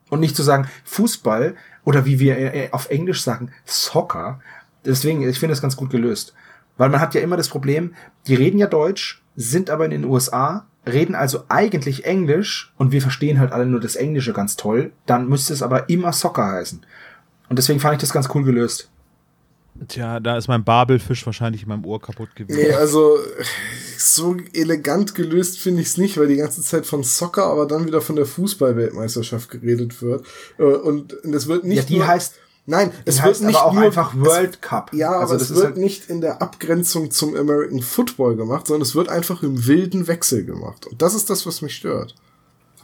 Und 0.09 0.21
nicht 0.21 0.37
zu 0.37 0.43
sagen, 0.43 0.69
Fußball 0.85 1.57
oder 1.85 2.05
wie 2.07 2.21
wir 2.21 2.39
äh, 2.39 2.69
auf 2.71 2.89
Englisch 2.89 3.23
sagen, 3.23 3.51
Soccer. 3.65 4.41
Deswegen, 4.85 5.29
ich 5.29 5.39
finde 5.39 5.53
das 5.53 5.63
ganz 5.63 5.77
gut 5.77 5.91
gelöst. 5.91 6.33
Weil 6.77 6.89
man 6.89 7.01
hat 7.01 7.15
ja 7.15 7.21
immer 7.21 7.37
das 7.37 7.49
Problem, 7.49 7.95
die 8.27 8.35
reden 8.35 8.59
ja 8.59 8.67
Deutsch, 8.67 9.23
sind 9.37 9.71
aber 9.71 9.85
in 9.85 9.91
den 9.91 10.05
USA, 10.05 10.67
reden 10.87 11.15
also 11.15 11.45
eigentlich 11.49 12.05
Englisch 12.05 12.73
und 12.77 12.93
wir 12.93 13.03
verstehen 13.03 13.41
halt 13.41 13.53
alle 13.53 13.67
nur 13.67 13.81
das 13.81 13.97
Englische 13.97 14.33
ganz 14.33 14.57
toll. 14.57 14.93
Dann 15.07 15.29
müsste 15.29 15.53
es 15.53 15.63
aber 15.63 15.89
immer 15.89 16.13
Soccer 16.13 16.47
heißen. 16.47 16.85
Und 17.49 17.59
deswegen 17.59 17.81
fand 17.81 17.95
ich 17.95 18.01
das 18.01 18.13
ganz 18.13 18.29
cool 18.35 18.45
gelöst. 18.45 18.91
Tja, 19.89 20.21
da 20.21 20.37
ist 20.37 20.49
mein 20.49 20.65
Babelfisch 20.65 21.27
wahrscheinlich 21.27 21.63
in 21.63 21.69
meinem 21.69 21.85
Ohr 21.85 22.01
kaputt 22.01 22.35
gewesen. 22.37 22.61
Nee, 22.61 22.73
also 22.73 23.19
so 23.99 24.37
elegant 24.53 25.15
gelöst 25.15 25.59
finde 25.59 25.83
ich 25.83 25.89
es 25.89 25.97
nicht, 25.97 26.17
weil 26.17 26.29
die 26.29 26.37
ganze 26.37 26.63
Zeit 26.63 26.87
von 26.87 27.03
Soccer, 27.03 27.47
aber 27.47 27.67
dann 27.67 27.87
wieder 27.87 28.01
von 28.01 28.17
der 28.17 28.27
Fußball-Weltmeisterschaft 28.27 29.51
geredet 29.51 30.01
wird. 30.01 30.25
Äh, 30.59 30.63
Und 30.63 31.13
es 31.25 31.49
wird 31.49 31.65
nicht 31.65 31.77
ja, 31.79 31.83
die 31.83 31.99
nur, 31.99 32.07
heißt, 32.07 32.35
Nein, 32.67 32.93
die 32.93 33.11
es 33.11 33.17
wird 33.17 33.27
heißt 33.27 33.43
nicht 33.43 33.57
aber 33.57 33.67
auch 33.67 33.73
nur 33.75 33.85
einfach 33.85 34.15
World 34.17 34.63
Cup. 34.63 34.95
Ja, 34.95 35.11
aber 35.11 35.21
also 35.21 35.35
das 35.35 35.51
es 35.51 35.57
wird 35.57 35.67
halt, 35.67 35.77
nicht 35.77 36.09
in 36.09 36.21
der 36.21 36.41
Abgrenzung 36.41 37.11
zum 37.11 37.37
American 37.37 37.83
Football 37.83 38.37
gemacht, 38.37 38.67
sondern 38.69 38.83
es 38.83 38.95
wird 38.95 39.09
einfach 39.09 39.43
im 39.43 39.67
wilden 39.67 40.07
Wechsel 40.07 40.45
gemacht. 40.45 40.87
Und 40.87 41.03
das 41.03 41.15
ist 41.15 41.29
das, 41.29 41.47
was 41.47 41.61
mich 41.61 41.75
stört. 41.75 42.15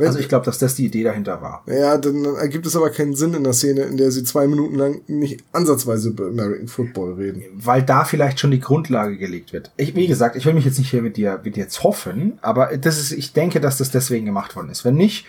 Wenn, 0.01 0.09
also 0.09 0.19
ich 0.19 0.31
glaube, 0.31 0.47
dass 0.47 0.59
das 0.59 0.77
die 0.77 0.87
Idee 0.87 1.03
dahinter 1.05 1.43
war. 1.43 1.63
ja, 1.67 1.99
dann 1.99 2.25
ergibt 2.25 2.65
es 2.65 2.75
aber 2.75 2.89
keinen 2.89 3.15
Sinn 3.15 3.35
in 3.35 3.45
der 3.45 3.53
Szene, 3.53 3.83
in 3.83 3.99
der 3.99 4.11
sie 4.11 4.25
zwei 4.25 4.47
Minuten 4.47 4.77
lang 4.77 5.03
nicht 5.09 5.45
ansatzweise 5.53 6.09
über 6.09 6.29
American 6.29 6.69
Football 6.69 7.13
reden. 7.15 7.43
weil 7.53 7.83
da 7.83 8.05
vielleicht 8.05 8.41
schon 8.41 8.51
die 8.51 8.61
Grundlage 8.61 9.19
gelegt 9.19 9.53
wird. 9.53 9.71
Ich, 9.77 9.95
wie 9.95 10.07
gesagt, 10.07 10.37
ich 10.37 10.47
will 10.47 10.55
mich 10.55 10.65
jetzt 10.65 10.79
nicht 10.79 10.91
hier 10.91 11.03
mit 11.03 11.19
dir, 11.19 11.39
mit 11.45 11.55
dir 11.57 11.65
jetzt 11.65 11.83
hoffen, 11.83 12.39
aber 12.41 12.79
das 12.79 12.99
ist, 12.99 13.13
ich 13.13 13.35
denke, 13.35 13.61
dass 13.61 13.77
das 13.77 13.91
deswegen 13.91 14.25
gemacht 14.25 14.57
worden 14.57 14.71
ist. 14.71 14.87
Wenn 14.87 14.95
nicht, 14.95 15.27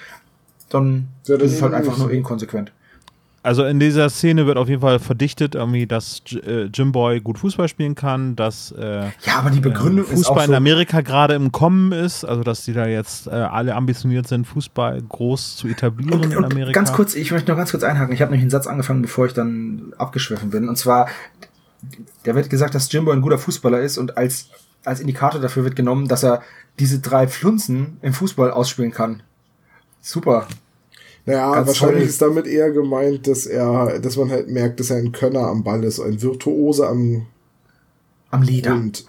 dann 0.69 1.09
Ja, 1.25 1.35
ist 1.35 1.51
es 1.51 1.61
halt 1.61 1.73
einfach 1.73 1.97
nur 1.97 2.09
inkonsequent. 2.09 2.71
Also 3.43 3.65
in 3.65 3.79
dieser 3.79 4.07
Szene 4.09 4.45
wird 4.45 4.57
auf 4.57 4.69
jeden 4.69 4.81
Fall 4.81 4.99
verdichtet, 4.99 5.55
irgendwie, 5.55 5.87
dass 5.87 6.21
äh, 6.45 6.65
Jim 6.65 6.91
Boy 6.91 7.21
gut 7.21 7.39
Fußball 7.39 7.67
spielen 7.67 7.95
kann, 7.95 8.35
dass 8.35 8.71
äh, 8.71 9.09
Ja, 9.23 9.37
aber 9.37 9.49
die 9.49 9.59
Begründung 9.59 10.05
ist 10.05 10.13
Fußball 10.13 10.37
auch 10.37 10.45
so, 10.45 10.51
in 10.51 10.55
Amerika 10.55 11.01
gerade 11.01 11.33
im 11.33 11.51
Kommen 11.51 11.91
ist, 11.91 12.23
also 12.23 12.43
dass 12.43 12.65
die 12.65 12.73
da 12.73 12.85
jetzt 12.85 13.25
äh, 13.25 13.31
alle 13.31 13.73
ambitioniert 13.73 14.27
sind, 14.27 14.45
Fußball 14.45 15.01
groß 15.01 15.57
zu 15.57 15.67
etablieren 15.67 16.21
und, 16.21 16.31
in 16.31 16.45
Amerika. 16.45 16.71
ganz 16.71 16.93
kurz, 16.93 17.15
ich 17.15 17.31
möchte 17.31 17.49
noch 17.49 17.57
ganz 17.57 17.71
kurz 17.71 17.83
einhaken. 17.83 18.13
Ich 18.13 18.21
habe 18.21 18.29
nämlich 18.31 18.43
einen 18.43 18.51
Satz 18.51 18.67
angefangen, 18.67 19.01
bevor 19.01 19.25
ich 19.25 19.33
dann 19.33 19.93
abgeschwiffen 19.97 20.51
bin. 20.51 20.69
Und 20.69 20.75
zwar, 20.75 21.07
da 22.23 22.35
wird 22.35 22.51
gesagt, 22.51 22.75
dass 22.75 22.91
Jimbo 22.91 23.09
ein 23.09 23.21
guter 23.21 23.39
Fußballer 23.39 23.81
ist 23.81 23.97
und 23.97 24.17
als, 24.17 24.49
als 24.85 24.99
Indikator 24.99 25.41
dafür 25.41 25.63
wird 25.63 25.75
genommen, 25.75 26.07
dass 26.07 26.23
er 26.23 26.43
diese 26.77 26.99
drei 26.99 27.27
Pflunzen 27.27 27.97
im 28.03 28.13
Fußball 28.13 28.51
ausspielen 28.51 28.91
kann. 28.91 29.23
Super. 29.99 30.45
Naja, 31.25 31.53
Ganz 31.53 31.67
wahrscheinlich 31.67 31.99
toll. 31.99 32.07
ist 32.09 32.21
damit 32.21 32.47
eher 32.47 32.71
gemeint, 32.71 33.27
dass 33.27 33.45
er, 33.45 33.99
dass 33.99 34.17
man 34.17 34.29
halt 34.31 34.49
merkt, 34.49 34.79
dass 34.79 34.89
er 34.89 34.97
ein 34.97 35.11
Könner 35.11 35.47
am 35.47 35.63
Ball 35.63 35.83
ist, 35.83 35.99
ein 35.99 36.21
Virtuose 36.21 36.87
am 36.87 37.27
Am 38.31 38.41
Lieder. 38.41 38.71
Grund. 38.71 39.05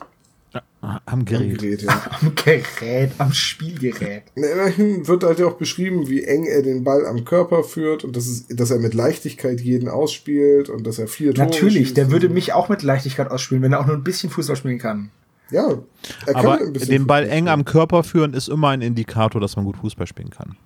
am 0.83 1.01
Am 1.07 1.25
Gerät. 1.25 1.59
Gerät, 1.59 1.83
ja. 1.85 2.03
Am 2.21 2.35
Gerät, 2.35 3.13
am 3.19 3.33
Spielgerät. 3.33 4.25
Immerhin 4.35 5.07
wird 5.09 5.25
halt 5.25 5.39
ja 5.39 5.47
auch 5.47 5.55
beschrieben, 5.57 6.09
wie 6.09 6.25
eng 6.25 6.45
er 6.45 6.63
den 6.63 6.85
Ball 6.85 7.07
am 7.07 7.25
Körper 7.25 7.65
führt 7.65 8.05
und 8.05 8.15
dass, 8.15 8.27
es, 8.27 8.47
dass 8.49 8.71
er 8.71 8.79
mit 8.79 8.93
Leichtigkeit 8.93 9.61
jeden 9.61 9.89
ausspielt 9.89 10.69
und 10.69 10.87
dass 10.87 10.99
er 10.99 11.07
vier 11.09 11.33
Tore 11.33 11.47
Natürlich, 11.47 11.95
der 11.95 12.07
und 12.07 12.13
würde 12.13 12.29
mich 12.29 12.53
auch 12.53 12.69
mit 12.69 12.83
Leichtigkeit 12.83 13.31
ausspielen, 13.31 13.63
wenn 13.63 13.73
er 13.73 13.81
auch 13.81 13.87
nur 13.87 13.97
ein 13.97 14.05
bisschen 14.05 14.29
Fußball 14.29 14.57
spielen 14.57 14.79
kann. 14.79 15.11
Ja, 15.51 15.79
er 16.27 16.37
Aber 16.37 16.59
ein 16.61 16.73
bisschen 16.73 16.91
den 16.91 17.07
Ball 17.07 17.23
Fußball 17.23 17.37
eng 17.39 17.45
spielen. 17.45 17.49
am 17.49 17.65
Körper 17.65 18.03
führen 18.03 18.35
ist 18.35 18.49
immer 18.49 18.69
ein 18.69 18.83
Indikator, 18.83 19.41
dass 19.41 19.57
man 19.57 19.65
gut 19.65 19.77
Fußball 19.79 20.07
spielen 20.07 20.31
kann. 20.31 20.57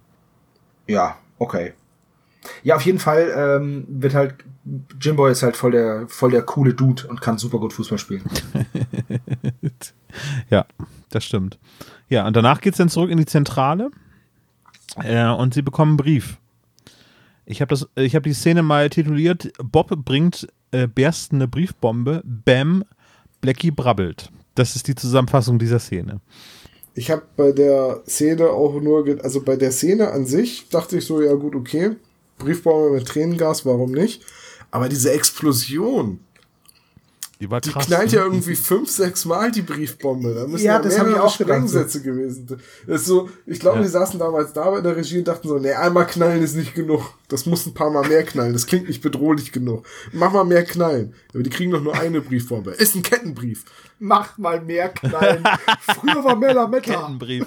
Ja, 0.88 1.18
okay. 1.38 1.72
Ja, 2.62 2.76
auf 2.76 2.82
jeden 2.82 2.98
Fall 2.98 3.32
ähm, 3.36 3.84
wird 3.88 4.14
halt 4.14 4.34
Jimbo 5.00 5.26
ist 5.26 5.42
halt 5.42 5.56
voll 5.56 5.72
der 5.72 6.08
voll 6.08 6.30
der 6.30 6.42
coole 6.42 6.74
Dude 6.74 7.06
und 7.08 7.20
kann 7.20 7.38
super 7.38 7.58
gut 7.58 7.72
Fußball 7.72 7.98
spielen. 7.98 8.22
Ja, 10.50 10.64
das 11.10 11.24
stimmt. 11.24 11.58
Ja, 12.08 12.26
und 12.26 12.34
danach 12.34 12.60
geht's 12.60 12.78
dann 12.78 12.88
zurück 12.88 13.10
in 13.10 13.18
die 13.18 13.26
Zentrale 13.26 13.90
äh, 15.02 15.26
und 15.26 15.54
sie 15.54 15.62
bekommen 15.62 15.92
einen 15.92 15.96
Brief. 15.98 16.38
Ich 17.44 17.60
habe 17.60 17.68
das, 17.68 17.88
ich 17.96 18.14
habe 18.14 18.28
die 18.28 18.34
Szene 18.34 18.62
mal 18.62 18.90
tituliert: 18.90 19.52
Bob 19.62 19.94
bringt 20.04 20.48
äh, 20.70 20.86
berstende 20.86 21.48
Briefbombe. 21.48 22.22
Bam, 22.24 22.84
Blackie 23.40 23.70
brabbelt. 23.70 24.30
Das 24.54 24.74
ist 24.74 24.88
die 24.88 24.94
Zusammenfassung 24.94 25.58
dieser 25.58 25.78
Szene. 25.78 26.20
Ich 26.98 27.10
habe 27.10 27.22
bei 27.36 27.52
der 27.52 28.02
Szene 28.08 28.48
auch 28.50 28.80
nur, 28.80 29.06
also 29.22 29.42
bei 29.42 29.54
der 29.56 29.70
Szene 29.70 30.10
an 30.10 30.26
sich 30.26 30.68
dachte 30.70 30.96
ich 30.98 31.04
so, 31.04 31.20
ja 31.22 31.34
gut, 31.34 31.54
okay, 31.54 31.90
Briefbombe 32.38 32.90
mit 32.96 33.06
Tränengas, 33.06 33.64
warum 33.66 33.92
nicht? 33.92 34.22
Aber 34.70 34.88
diese 34.88 35.12
Explosion, 35.12 36.20
Die 37.38 37.50
war 37.50 37.60
die 37.60 37.70
krass. 37.70 37.86
knallt 37.86 38.12
ne? 38.12 38.16
ja 38.18 38.24
irgendwie 38.24 38.54
fünf, 38.56 38.90
sechs 38.90 39.26
Mal 39.26 39.50
die 39.52 39.60
Briefbombe. 39.62 40.32
Da 40.34 40.46
müssen 40.46 40.64
Ja, 40.64 40.76
ja, 40.76 40.82
das 40.82 40.98
hab 40.98 41.06
ich 41.06 41.12
mehrere 41.12 41.26
auch 41.26 41.36
gedacht. 41.36 41.56
Sprengsätze 41.56 42.00
gewesen. 42.00 42.46
Das 42.86 43.02
ist 43.02 43.06
so, 43.06 43.28
ich 43.44 43.60
glaube, 43.60 43.76
Ja. 43.78 43.82
die 43.84 43.90
saßen 43.90 44.18
damals 44.18 44.54
da 44.54 44.74
in 44.76 44.82
der 44.82 44.96
Regie 44.96 45.18
und 45.18 45.28
dachten 45.28 45.46
so, 45.48 45.58
nee, 45.58 45.72
einmal 45.72 46.06
knallen 46.06 46.42
ist 46.42 46.56
nicht 46.56 46.74
genug. 46.74 47.12
Das 47.28 47.44
muss 47.44 47.66
ein 47.66 47.74
paar 47.74 47.90
Mal 47.90 48.08
mehr 48.08 48.22
knallen. 48.24 48.54
Das 48.54 48.66
klingt 48.66 48.88
nicht 48.88 49.02
bedrohlich 49.02 49.52
genug. 49.52 49.84
Mach 50.12 50.32
mal 50.32 50.44
mehr 50.44 50.64
knallen. 50.64 51.12
Aber 51.34 51.42
die 51.42 51.50
kriegen 51.50 51.72
doch 51.72 51.82
nur 51.82 51.94
eine 51.94 52.22
Briefbombe. 52.22 52.70
Ist 52.70 52.94
ein 52.94 53.02
Kettenbrief. 53.02 53.64
Mach 53.98 54.36
mal 54.36 54.60
mehr 54.60 54.90
knallen. 54.90 55.42
Früher 55.80 56.22
war 56.22 56.36
Mella 56.36 56.66
Meta. 56.66 56.92
Kettenbrief. 56.92 57.46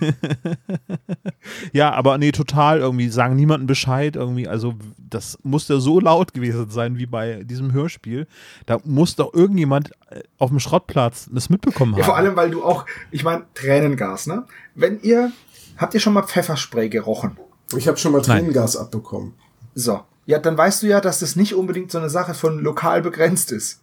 ja, 1.72 1.92
aber 1.92 2.16
nee, 2.16 2.32
total 2.32 2.78
irgendwie 2.78 3.08
sagen 3.08 3.36
niemandem 3.36 3.66
Bescheid 3.66 4.16
irgendwie. 4.16 4.48
Also 4.48 4.74
das 4.98 5.38
muss 5.42 5.68
ja 5.68 5.78
so 5.78 6.00
laut 6.00 6.32
gewesen 6.32 6.70
sein 6.70 6.96
wie 6.96 7.06
bei 7.06 7.42
diesem 7.44 7.72
Hörspiel. 7.72 8.26
Da 8.64 8.78
muss 8.84 9.16
doch 9.16 9.34
irgendjemand 9.34 9.90
äh, 10.10 10.22
auf 10.38 10.50
dem 10.50 10.60
Schrottplatz 10.60 11.28
das 11.32 11.50
mitbekommen 11.50 11.92
haben. 11.92 12.00
Ja, 12.00 12.06
vor 12.06 12.16
allem, 12.16 12.36
weil 12.36 12.50
du 12.50 12.64
auch, 12.64 12.86
ich 13.10 13.22
meine, 13.22 13.44
Tränengas, 13.54 14.26
ne? 14.26 14.46
Wenn 14.74 15.00
ihr, 15.02 15.32
habt 15.76 15.92
ihr 15.92 16.00
schon 16.00 16.14
mal 16.14 16.22
Pfefferspray 16.22 16.88
gerochen? 16.88 17.36
Ich 17.76 17.88
habe 17.88 17.98
schon 17.98 18.12
mal 18.12 18.18
Nein. 18.18 18.38
Tränengas 18.38 18.76
abbekommen. 18.76 19.34
So. 19.74 20.00
Ja, 20.26 20.38
dann 20.38 20.56
weißt 20.56 20.82
du 20.82 20.86
ja, 20.86 21.00
dass 21.00 21.18
das 21.18 21.34
nicht 21.34 21.54
unbedingt 21.54 21.90
so 21.90 21.98
eine 21.98 22.10
Sache 22.10 22.34
von 22.34 22.60
lokal 22.60 23.02
begrenzt 23.02 23.52
ist. 23.52 23.82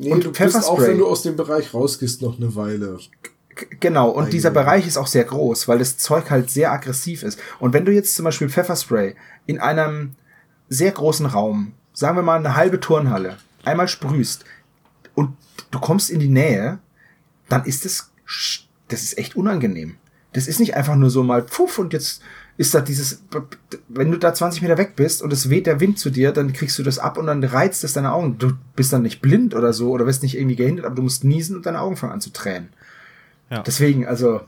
Nee, 0.00 0.12
Und 0.12 0.24
du 0.24 0.30
bist 0.30 0.64
auch, 0.64 0.80
wenn 0.80 0.98
du 0.98 1.08
aus 1.08 1.22
dem 1.22 1.34
Bereich 1.34 1.74
rausgehst, 1.74 2.22
noch 2.22 2.38
eine 2.38 2.54
Weile. 2.54 2.98
Genau, 3.80 4.10
und 4.10 4.32
dieser 4.32 4.50
Einige. 4.50 4.60
Bereich 4.60 4.86
ist 4.86 4.96
auch 4.96 5.08
sehr 5.08 5.24
groß, 5.24 5.66
weil 5.66 5.80
das 5.80 5.98
Zeug 5.98 6.30
halt 6.30 6.50
sehr 6.50 6.70
aggressiv 6.70 7.24
ist. 7.24 7.40
Und 7.58 7.72
wenn 7.72 7.84
du 7.84 7.92
jetzt 7.92 8.14
zum 8.14 8.24
Beispiel 8.24 8.48
Pfefferspray 8.48 9.16
in 9.46 9.58
einem 9.58 10.14
sehr 10.68 10.92
großen 10.92 11.26
Raum, 11.26 11.72
sagen 11.92 12.16
wir 12.16 12.22
mal 12.22 12.38
eine 12.38 12.54
halbe 12.54 12.78
Turnhalle, 12.78 13.38
einmal 13.64 13.88
sprühst 13.88 14.44
und 15.16 15.36
du 15.72 15.80
kommst 15.80 16.10
in 16.10 16.20
die 16.20 16.28
Nähe, 16.28 16.78
dann 17.48 17.64
ist 17.64 17.84
das, 17.84 18.12
das 18.86 19.02
ist 19.02 19.18
echt 19.18 19.34
unangenehm. 19.34 19.96
Das 20.32 20.46
ist 20.46 20.60
nicht 20.60 20.76
einfach 20.76 20.94
nur 20.94 21.10
so 21.10 21.24
mal 21.24 21.42
pfuff 21.42 21.80
und 21.80 21.92
jetzt 21.92 22.22
ist 22.58 22.74
da 22.74 22.80
dieses, 22.80 23.22
wenn 23.88 24.10
du 24.10 24.18
da 24.18 24.34
20 24.34 24.62
Meter 24.62 24.76
weg 24.76 24.94
bist 24.96 25.22
und 25.22 25.32
es 25.32 25.48
weht 25.48 25.68
der 25.68 25.78
Wind 25.80 25.98
zu 25.98 26.10
dir, 26.10 26.32
dann 26.32 26.52
kriegst 26.52 26.76
du 26.78 26.82
das 26.82 26.98
ab 26.98 27.16
und 27.16 27.28
dann 27.28 27.42
reizt 27.44 27.84
es 27.84 27.92
deine 27.92 28.12
Augen. 28.12 28.36
Du 28.36 28.52
bist 28.74 28.92
dann 28.92 29.02
nicht 29.02 29.22
blind 29.22 29.54
oder 29.54 29.72
so 29.72 29.92
oder 29.92 30.06
wirst 30.06 30.24
nicht 30.24 30.36
irgendwie 30.36 30.56
gehindert, 30.56 30.84
aber 30.84 30.96
du 30.96 31.02
musst 31.02 31.22
niesen 31.22 31.56
und 31.56 31.66
deine 31.66 31.80
Augen 31.80 31.96
fangen 31.96 32.12
an 32.12 32.20
zu 32.20 32.30
tränen. 32.30 32.70
Ja. 33.48 33.62
Deswegen, 33.62 34.06
also. 34.06 34.40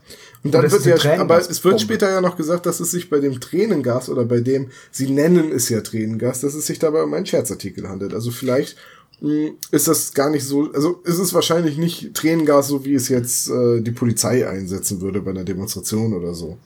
Und 0.43 0.53
dann 0.53 0.69
wird 0.69 1.03
ja, 1.03 1.19
aber 1.19 1.39
es 1.39 1.63
wird 1.63 1.79
später 1.79 2.09
ja 2.09 2.19
noch 2.19 2.35
gesagt, 2.35 2.65
dass 2.65 2.81
es 2.81 2.91
sich 2.91 3.09
bei 3.09 3.19
dem 3.19 3.39
Tränengas 3.39 4.09
oder 4.09 4.25
bei 4.25 4.41
dem, 4.41 4.69
sie 4.91 5.09
nennen 5.09 5.51
es 5.51 5.69
ja 5.69 5.79
Tränengas, 5.79 6.41
dass 6.41 6.53
es 6.53 6.67
sich 6.67 6.79
dabei 6.79 7.03
um 7.03 7.13
einen 7.13 7.25
Scherzartikel 7.25 7.87
handelt. 7.87 8.13
Also 8.13 8.29
vielleicht 8.29 8.75
mh, 9.21 9.51
ist 9.71 9.87
das 9.87 10.13
gar 10.13 10.29
nicht 10.29 10.43
so, 10.43 10.69
also 10.73 11.01
ist 11.05 11.17
es 11.17 11.33
wahrscheinlich 11.33 11.77
nicht 11.77 12.13
Tränengas, 12.13 12.67
so 12.67 12.83
wie 12.83 12.93
es 12.93 13.07
jetzt 13.07 13.49
äh, 13.49 13.79
die 13.81 13.91
Polizei 13.91 14.47
einsetzen 14.47 14.99
würde 14.99 15.21
bei 15.21 15.31
einer 15.31 15.45
Demonstration 15.45 16.13
oder 16.13 16.33
so. 16.33 16.57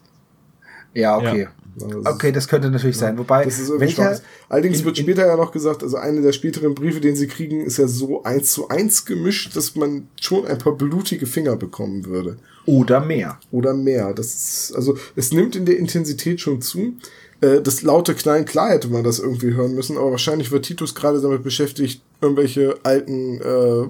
Ja, 0.96 1.16
okay. 1.18 1.48
Also, 1.80 2.00
Okay, 2.06 2.32
das 2.32 2.48
könnte 2.48 2.70
natürlich 2.70 2.96
sein. 2.96 3.18
Wobei, 3.18 3.44
Das 3.44 3.54
ist 3.58 3.68
irgendwie 3.68 3.80
welcher. 3.98 4.18
Allerdings 4.48 4.78
in- 4.80 4.84
wird 4.86 4.98
in- 4.98 5.04
später 5.04 5.26
ja 5.26 5.36
noch 5.36 5.52
gesagt, 5.52 5.82
also 5.82 5.98
eine 5.98 6.22
der 6.22 6.32
späteren 6.32 6.74
Briefe, 6.74 7.00
den 7.00 7.16
sie 7.16 7.26
kriegen, 7.26 7.60
ist 7.66 7.76
ja 7.76 7.86
so 7.86 8.22
eins 8.22 8.52
zu 8.52 8.68
eins 8.68 9.04
gemischt, 9.04 9.54
dass 9.54 9.76
man 9.76 10.08
schon 10.18 10.46
ein 10.46 10.56
paar 10.58 10.72
blutige 10.74 11.26
Finger 11.26 11.56
bekommen 11.56 12.06
würde. 12.06 12.38
oder 12.64 12.98
mehr. 13.00 13.38
Oder 13.52 13.74
mehr. 13.74 14.12
Das 14.14 14.26
ist, 14.34 14.72
also 14.74 14.96
es 15.14 15.32
nimmt 15.32 15.54
in 15.54 15.66
der 15.66 15.78
Intensität 15.78 16.40
schon 16.40 16.60
zu. 16.62 16.94
Äh, 17.42 17.60
Das 17.60 17.82
laute 17.82 18.14
Knallen, 18.14 18.44
klar 18.46 18.70
hätte 18.70 18.88
man 18.88 19.04
das 19.04 19.18
irgendwie 19.20 19.52
hören 19.54 19.74
müssen, 19.74 19.98
aber 19.98 20.10
wahrscheinlich 20.12 20.50
wird 20.50 20.64
Titus 20.64 20.94
gerade 20.94 21.20
damit 21.20 21.42
beschäftigt, 21.44 22.00
irgendwelche 22.22 22.76
alten 22.82 23.40
äh, 23.40 23.88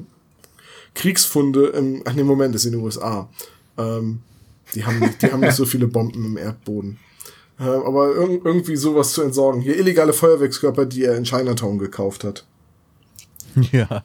Kriegsfunde 0.95 1.67
im, 1.69 2.03
ach 2.05 2.15
nee, 2.15 2.23
Moment, 2.23 2.55
das 2.55 2.63
ist 2.63 2.67
in 2.67 2.73
den 2.79 2.83
USA. 2.83 3.29
Ähm, 3.79 4.21
die 4.75 4.85
haben 4.85 4.99
nicht, 4.99 5.23
die 5.23 5.31
haben 5.33 5.41
nicht 5.41 5.55
so 5.55 5.65
viele 5.67 5.87
Bomben 5.87 6.25
im 6.25 6.37
Erdboden. 6.37 6.99
Äh, 7.59 7.65
aber 7.65 8.15
irg 8.15 8.45
irgendwie 8.45 8.77
sowas 8.77 9.13
zu 9.13 9.23
entsorgen. 9.23 9.61
Hier 9.63 9.79
illegale 9.79 10.13
Feuerwerkskörper, 10.13 10.85
die 10.87 11.05
er 11.05 11.17
in 11.17 11.25
Chinatown 11.25 11.79
gekauft 11.79 12.25
hat. 12.25 12.45
Ja, 13.73 14.05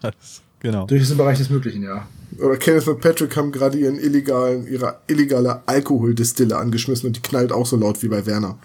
genau. 0.62 0.86
Durchaus 0.86 1.12
im 1.12 1.18
Bereich 1.18 1.38
des 1.38 1.49
Möglichen, 1.49 1.84
ja. 1.84 2.07
Oder 2.39 2.55
Kenneth 2.55 2.88
und 2.88 3.01
Patrick 3.01 3.36
haben 3.36 3.51
gerade 3.51 3.78
ihren 3.78 3.99
illegalen, 3.99 4.66
ihre 4.66 4.99
illegale 5.07 5.62
Alkoholdistille 5.66 6.55
angeschmissen 6.55 7.07
und 7.07 7.18
die 7.18 7.22
knallt 7.22 7.51
auch 7.51 7.66
so 7.66 7.76
laut 7.76 8.01
wie 8.01 8.07
bei 8.07 8.26
Werner. 8.26 8.57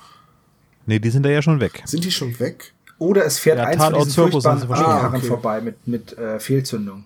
Nee, 0.87 1.01
die 1.01 1.11
sind 1.11 1.25
da 1.25 1.29
ja 1.29 1.43
schon 1.43 1.59
weg. 1.59 1.83
Sind 1.87 2.05
die 2.05 2.13
schon 2.13 2.39
weg? 2.39 2.73
Oder 2.99 3.25
es 3.27 3.41
fährt 3.41 3.59
Ja, 3.59 3.65
eins 3.65 3.83
von 3.83 3.95
diesen 3.95 4.11
Zirkus 4.11 4.45
furchtbaren 4.45 4.85
Ah, 4.85 5.09
okay. 5.09 5.27
vorbei 5.27 5.61
mit, 5.61 5.89
mit 5.89 6.17
äh, 6.17 6.39
Fehlzündung. 6.39 7.03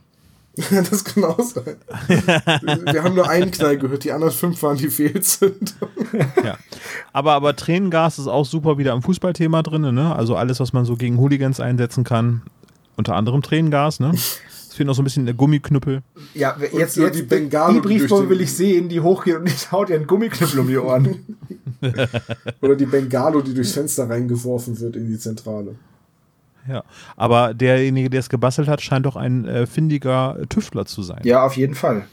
das 0.90 1.04
kann 1.04 1.24
auch 1.24 1.40
sein. 1.40 1.76
Wir 2.92 3.02
haben 3.02 3.14
nur 3.14 3.28
einen 3.28 3.50
Knall 3.50 3.78
gehört, 3.78 4.04
die 4.04 4.12
anderen 4.12 4.32
fünf 4.32 4.62
waren 4.62 4.76
die 4.76 4.88
Fehlzündung. 4.88 5.88
Ja. 6.44 6.58
Aber, 7.12 7.34
aber 7.34 7.54
Tränengas 7.54 8.18
ist 8.18 8.26
auch 8.26 8.44
super 8.44 8.78
wieder 8.78 8.92
am 8.92 9.02
Fußballthema 9.02 9.62
drin, 9.62 9.94
ne? 9.94 10.14
Also 10.14 10.34
alles, 10.34 10.58
was 10.58 10.72
man 10.72 10.84
so 10.84 10.96
gegen 10.96 11.18
Hooligans 11.18 11.60
einsetzen 11.60 12.02
kann. 12.02 12.42
Unter 12.96 13.14
anderem 13.14 13.42
Tränengas, 13.42 14.00
ne? 14.00 14.10
Es 14.12 14.74
fehlt 14.74 14.88
noch 14.88 14.94
so 14.94 15.02
ein 15.02 15.04
bisschen 15.04 15.26
der 15.26 15.34
Gummiknüppel. 15.34 16.02
Ja, 16.34 16.56
jetzt, 16.72 16.96
jetzt 16.96 17.18
die 17.18 17.22
Bengalo, 17.22 17.74
die 17.74 17.80
Briefbombe 17.80 18.30
will 18.30 18.40
ich 18.40 18.52
sehen, 18.52 18.88
die 18.88 19.00
hochgeht 19.00 19.36
und 19.36 19.48
die 19.48 19.70
haut 19.70 19.90
ihr 19.90 19.96
einen 19.96 20.06
Gummiknüppel 20.06 20.58
um 20.58 20.66
die 20.66 20.78
Ohren. 20.78 21.38
Oder 22.60 22.74
die 22.74 22.86
Bengalo, 22.86 23.40
die 23.40 23.54
durchs 23.54 23.72
Fenster 23.72 24.08
reingeworfen 24.08 24.78
wird 24.80 24.96
in 24.96 25.06
die 25.06 25.18
Zentrale. 25.18 25.76
Ja. 26.70 26.84
Aber 27.16 27.54
derjenige, 27.54 28.10
der 28.10 28.20
es 28.20 28.28
gebastelt 28.28 28.68
hat, 28.68 28.80
scheint 28.80 29.06
doch 29.06 29.16
ein 29.16 29.46
äh, 29.46 29.66
findiger 29.66 30.36
Tüftler 30.48 30.86
zu 30.86 31.02
sein. 31.02 31.20
ja, 31.24 31.44
auf 31.44 31.56
jeden 31.56 31.74
Fall. 31.74 32.04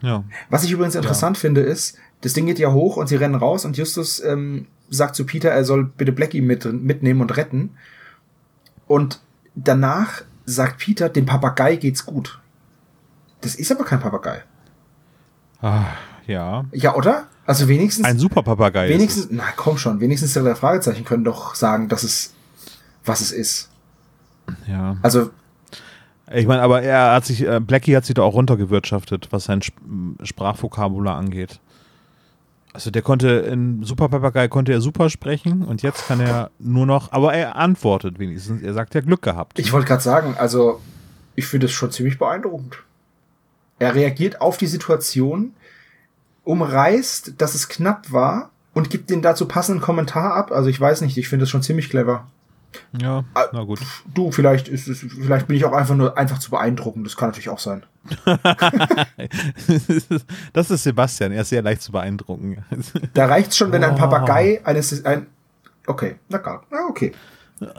Ja. 0.00 0.24
Was 0.50 0.64
ich 0.64 0.70
übrigens 0.70 0.94
interessant 0.94 1.38
finde, 1.38 1.60
ist, 1.60 1.96
das 2.20 2.32
Ding 2.32 2.46
geht 2.46 2.58
ja 2.58 2.72
hoch 2.72 2.96
und 2.96 3.08
sie 3.08 3.16
rennen 3.16 3.34
raus 3.34 3.64
und 3.64 3.76
Justus 3.76 4.22
ähm, 4.22 4.66
sagt 4.90 5.16
zu 5.16 5.24
Peter, 5.26 5.50
er 5.50 5.64
soll 5.64 5.84
bitte 5.84 6.12
Blackie 6.12 6.40
mit, 6.40 6.64
mitnehmen 6.64 7.20
und 7.20 7.36
retten. 7.36 7.70
Und 8.86 9.20
danach 9.54 10.22
sagt 10.44 10.78
Peter, 10.78 11.08
dem 11.08 11.26
Papagei 11.26 11.76
geht's 11.76 12.06
gut. 12.06 12.40
Das 13.40 13.54
ist 13.54 13.70
aber 13.70 13.84
kein 13.84 14.00
Papagei. 14.00 14.42
Ah, 15.60 15.84
ja. 16.26 16.64
Ja, 16.72 16.94
oder? 16.94 17.26
Also 17.46 17.68
wenigstens. 17.68 18.04
Ein 18.04 18.18
Superpapagei. 18.18 18.86
ist 18.86 18.94
wenigstens, 18.94 19.28
na 19.30 19.44
komm 19.56 19.78
schon, 19.78 20.00
wenigstens 20.00 20.32
die 20.32 20.40
drei 20.40 20.54
Fragezeichen 20.54 21.04
können 21.04 21.24
doch 21.24 21.54
sagen, 21.54 21.88
dass 21.88 22.02
es, 22.02 22.34
was 23.08 23.20
es 23.20 23.32
ist. 23.32 23.70
Ja. 24.66 24.96
Also, 25.02 25.30
Ich 26.32 26.46
meine, 26.46 26.62
aber 26.62 26.82
er 26.82 27.12
hat 27.12 27.24
sich, 27.24 27.42
äh, 27.46 27.60
Blackie 27.60 27.96
hat 27.96 28.04
sich 28.04 28.14
da 28.14 28.22
auch 28.22 28.34
runtergewirtschaftet, 28.34 29.28
was 29.30 29.44
sein 29.44 29.60
Sp 29.64 29.76
Sprachvokabular 30.22 31.16
angeht. 31.16 31.60
Also 32.74 32.90
der 32.90 33.02
konnte 33.02 33.28
in 33.28 33.82
Super 33.82 34.08
Papagei 34.08 34.46
konnte 34.46 34.72
er 34.72 34.80
super 34.80 35.10
sprechen 35.10 35.64
und 35.64 35.82
jetzt 35.82 36.06
kann 36.06 36.20
er 36.20 36.50
nur 36.58 36.86
noch, 36.86 37.12
aber 37.12 37.32
er 37.34 37.56
antwortet 37.56 38.18
wenigstens. 38.18 38.62
Er 38.62 38.74
sagt 38.74 38.94
ja 38.94 39.00
Glück 39.00 39.22
gehabt. 39.22 39.58
ich 39.58 39.72
wollte 39.72 39.88
gerade 39.88 40.02
sagen, 40.02 40.36
also, 40.38 40.80
ich 41.34 41.46
finde 41.46 41.66
es 41.66 41.72
schon 41.72 41.90
ziemlich 41.90 42.18
beeindruckend. 42.18 42.78
Er 43.78 43.94
reagiert 43.94 44.40
auf 44.40 44.58
die 44.58 44.66
Situation, 44.66 45.54
umreißt, 46.44 47.34
dass 47.38 47.54
es 47.54 47.68
knapp 47.68 48.12
war 48.12 48.50
und 48.74 48.90
gibt 48.90 49.10
den 49.10 49.22
dazu 49.22 49.46
passenden 49.46 49.80
Kommentar 49.82 50.34
ab. 50.34 50.52
Also 50.52 50.68
ich 50.68 50.80
weiß 50.80 51.00
nicht, 51.00 51.16
ich 51.16 51.28
finde 51.28 51.44
es 51.44 51.50
schon 51.50 51.62
ziemlich 51.62 51.90
clever. 51.90 52.26
Ja, 53.00 53.24
Ah. 53.34 53.44
na 53.52 53.62
gut. 53.64 53.80
Du, 54.14 54.30
vielleicht 54.30 54.68
ist 54.68 54.88
es, 54.88 55.00
vielleicht 55.00 55.46
bin 55.48 55.56
ich 55.56 55.64
auch 55.64 55.72
einfach 55.72 55.94
nur 55.94 56.16
einfach 56.18 56.38
zu 56.38 56.50
beeindruckend. 56.50 57.06
Das 57.06 57.16
kann 57.16 57.28
natürlich 57.30 57.48
auch 57.48 57.58
sein. 57.58 57.82
das 60.52 60.70
ist 60.70 60.82
Sebastian, 60.82 61.32
er 61.32 61.42
ist 61.42 61.48
sehr 61.50 61.62
leicht 61.62 61.82
zu 61.82 61.92
beeindrucken. 61.92 62.64
Da 63.14 63.26
reicht's 63.26 63.56
schon, 63.56 63.72
wenn 63.72 63.84
ein 63.84 63.94
Oh. 63.94 63.98
Papagei 63.98 64.60
eines 64.64 65.04
ein 65.04 65.26
Okay, 65.86 66.16
na 66.28 66.38
gar, 66.38 66.64
na 66.70 66.78
okay. 66.88 67.12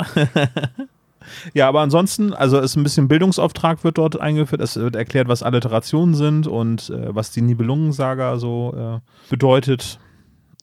Ja, 1.53 1.67
aber 1.67 1.81
ansonsten, 1.81 2.33
also 2.33 2.57
es 2.57 2.71
ist 2.71 2.75
ein 2.77 2.81
bisschen 2.83 3.07
Bildungsauftrag 3.07 3.83
wird 3.83 3.99
dort 3.99 4.19
eingeführt. 4.19 4.61
Es 4.61 4.77
wird 4.77 4.95
erklärt, 4.95 5.27
was 5.27 5.43
Alliterationen 5.43 6.15
sind 6.15 6.47
und 6.47 6.89
äh, 6.89 7.13
was 7.13 7.29
die 7.31 7.41
Nibelungensaga 7.41 8.37
so 8.37 8.73
äh, 8.75 9.29
bedeutet. 9.29 9.99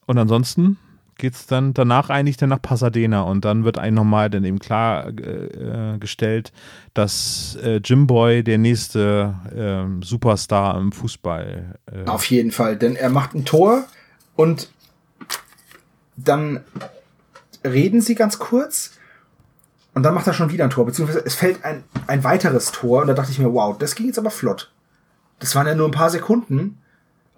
Und 0.07 0.17
ansonsten 0.17 0.77
geht's 1.17 1.47
dann 1.47 1.73
danach 1.73 2.09
eigentlich 2.09 2.37
dann 2.37 2.49
nach 2.49 2.61
Pasadena 2.61 3.21
und 3.21 3.45
dann 3.45 3.63
wird 3.63 3.77
einem 3.77 3.95
nochmal 3.95 4.29
dann 4.29 4.43
eben 4.43 4.59
klar 4.59 5.07
äh, 5.07 5.95
äh, 5.97 6.43
dass 6.93 7.57
äh, 7.61 7.77
Jimboy 7.83 8.43
der 8.43 8.57
nächste 8.57 9.35
ähm, 9.55 10.01
Superstar 10.03 10.77
im 10.77 10.91
Fußball 10.91 11.79
äh, 11.91 12.09
Auf 12.09 12.25
jeden 12.25 12.51
Fall, 12.51 12.77
denn 12.77 12.95
er 12.95 13.09
macht 13.09 13.33
ein 13.33 13.45
Tor 13.45 13.83
und 14.35 14.69
dann 16.15 16.61
reden 17.63 18.01
sie 18.01 18.15
ganz 18.15 18.39
kurz 18.39 18.97
und 19.93 20.03
dann 20.03 20.13
macht 20.13 20.27
er 20.27 20.33
schon 20.33 20.51
wieder 20.51 20.63
ein 20.63 20.69
Tor, 20.69 20.85
beziehungsweise 20.85 21.25
es 21.25 21.35
fällt 21.35 21.63
ein, 21.65 21.83
ein 22.05 22.23
weiteres 22.23 22.71
Tor 22.71 23.01
und 23.01 23.07
da 23.07 23.13
dachte 23.13 23.31
ich 23.31 23.39
mir, 23.39 23.53
wow, 23.53 23.77
das 23.77 23.95
ging 23.95 24.07
jetzt 24.07 24.19
aber 24.19 24.29
flott. 24.29 24.71
Das 25.39 25.55
waren 25.55 25.67
ja 25.67 25.75
nur 25.75 25.87
ein 25.87 25.91
paar 25.91 26.09
Sekunden. 26.09 26.77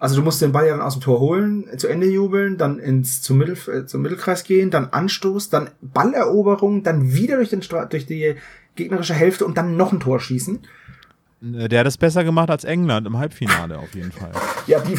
Also 0.00 0.16
du 0.16 0.22
musst 0.22 0.40
den 0.40 0.50
Ball 0.50 0.66
ja 0.66 0.72
dann 0.72 0.80
aus 0.80 0.94
dem 0.94 1.02
Tor 1.02 1.20
holen, 1.20 1.66
zu 1.76 1.86
Ende 1.86 2.06
jubeln, 2.08 2.56
dann 2.56 2.78
ins 2.78 3.20
zum, 3.20 3.36
Mittel, 3.36 3.56
äh, 3.68 3.84
zum 3.86 4.00
Mittelkreis 4.00 4.44
gehen, 4.44 4.70
dann 4.70 4.86
Anstoß, 4.86 5.50
dann 5.50 5.68
Balleroberung, 5.82 6.82
dann 6.82 7.12
wieder 7.12 7.36
durch, 7.36 7.50
den 7.50 7.60
Stra 7.62 7.84
durch 7.84 8.06
die 8.06 8.34
gegnerische 8.76 9.12
Hälfte 9.12 9.44
und 9.44 9.58
dann 9.58 9.76
noch 9.76 9.92
ein 9.92 10.00
Tor 10.00 10.18
schießen. 10.18 10.60
Äh, 11.54 11.68
Der 11.68 11.80
hat 11.80 11.86
es 11.86 11.98
besser 11.98 12.24
gemacht 12.24 12.48
als 12.50 12.64
England 12.64 13.06
im 13.06 13.18
Halbfinale 13.18 13.78
auf 13.78 13.94
jeden 13.94 14.10
Fall. 14.12 14.32
Ja, 14.66 14.78
die, 14.80 14.94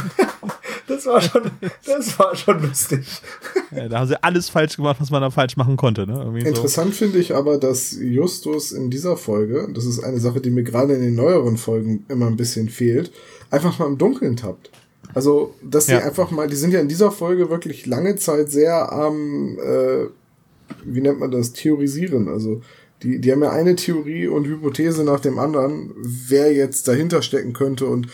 das 0.88 1.06
war 1.06 1.22
schon, 1.22 1.44
das 1.86 2.20
war 2.20 2.36
schon 2.36 2.62
lustig. 2.62 3.06
Äh, 3.72 3.88
Da 3.88 4.00
haben 4.00 4.08
sie 4.08 4.22
alles 4.22 4.50
falsch 4.50 4.76
gemacht, 4.76 4.98
was 5.00 5.12
man 5.12 5.22
da 5.22 5.30
falsch 5.30 5.56
machen 5.56 5.78
konnte. 5.78 6.06
Ne? 6.06 6.14
Irgendwie 6.14 6.42
so. 6.42 6.48
Interessant 6.48 6.94
finde 6.94 7.20
ich 7.20 7.34
aber, 7.34 7.58
dass 7.58 7.94
Justus 7.94 8.74
in 8.74 8.90
dieser 8.92 9.16
Folge, 9.16 9.70
das 9.74 9.86
ist 9.86 10.04
eine 10.04 10.20
Sache, 10.20 10.42
die 10.42 10.52
mir 10.52 10.64
gerade 10.64 10.94
in 10.94 11.02
den 11.02 11.16
neueren 11.16 11.56
Folgen 11.58 12.06
immer 12.10 12.28
ein 12.28 12.36
bisschen 12.36 12.68
fehlt, 12.68 13.12
einfach 13.50 13.80
mal 13.80 13.88
im 13.88 13.98
Dunkeln 13.98 14.36
tappt. 14.36 14.72
Also, 15.14 15.54
dass 15.62 15.86
die 15.88 15.92
Ja. 15.94 16.00
einfach 16.00 16.32
mal, 16.32 16.48
die 16.48 16.56
sind 16.56 16.74
ja 16.74 16.80
in 16.80 16.88
dieser 16.88 17.12
Folge 17.12 17.50
wirklich 17.50 17.86
lange 17.86 18.16
Zeit 18.16 18.52
sehr 18.52 18.92
am, 18.92 19.58
äh, 19.60 20.08
wie 20.86 21.02
nennt 21.02 21.20
man 21.20 21.32
das, 21.32 21.54
theorisieren. 21.54 22.28
Also, 22.30 22.62
die, 23.04 23.20
die 23.20 23.32
haben 23.32 23.42
ja 23.42 23.50
eine 23.52 23.76
Theorie 23.76 24.28
und 24.28 24.46
Hypothese 24.46 25.04
nach 25.04 25.20
dem 25.20 25.40
anderen, 25.40 25.92
wer 25.98 26.54
jetzt 26.54 26.88
dahinter 26.88 27.22
stecken 27.24 27.54
könnte 27.54 27.88
und 27.88 28.08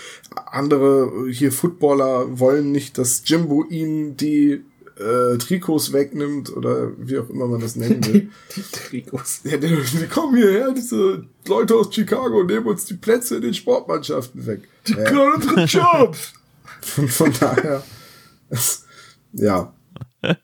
andere 0.45 1.11
hier 1.29 1.51
Footballer 1.51 2.39
wollen 2.39 2.71
nicht, 2.71 2.97
dass 2.97 3.21
Jimbo 3.25 3.65
ihnen 3.69 4.15
die 4.15 4.61
äh, 4.97 5.37
Trikots 5.37 5.91
wegnimmt 5.93 6.55
oder 6.55 6.91
wie 6.97 7.19
auch 7.19 7.29
immer 7.29 7.47
man 7.47 7.59
das 7.59 7.75
nennen 7.75 8.03
will. 8.07 8.13
Die, 8.13 8.29
die 8.55 8.61
Trikots. 8.71 9.41
Ja, 9.43 9.57
die, 9.57 9.67
die 9.67 10.07
kommen 10.07 10.37
hierher, 10.37 10.71
diese 10.71 11.25
Leute 11.47 11.75
aus 11.75 11.93
Chicago, 11.93 12.43
nehmen 12.43 12.65
uns 12.65 12.85
die 12.85 12.95
Plätze 12.95 13.35
in 13.35 13.41
den 13.41 13.53
Sportmannschaften 13.53 14.47
weg. 14.47 14.61
Die 14.87 14.93
Ja, 14.93 15.03
können 15.03 15.33
unsere 15.35 15.65
Jobs. 15.65 16.33
Von, 16.87 17.07
von 17.07 17.33
daher, 17.39 17.83
ja. 19.33 19.73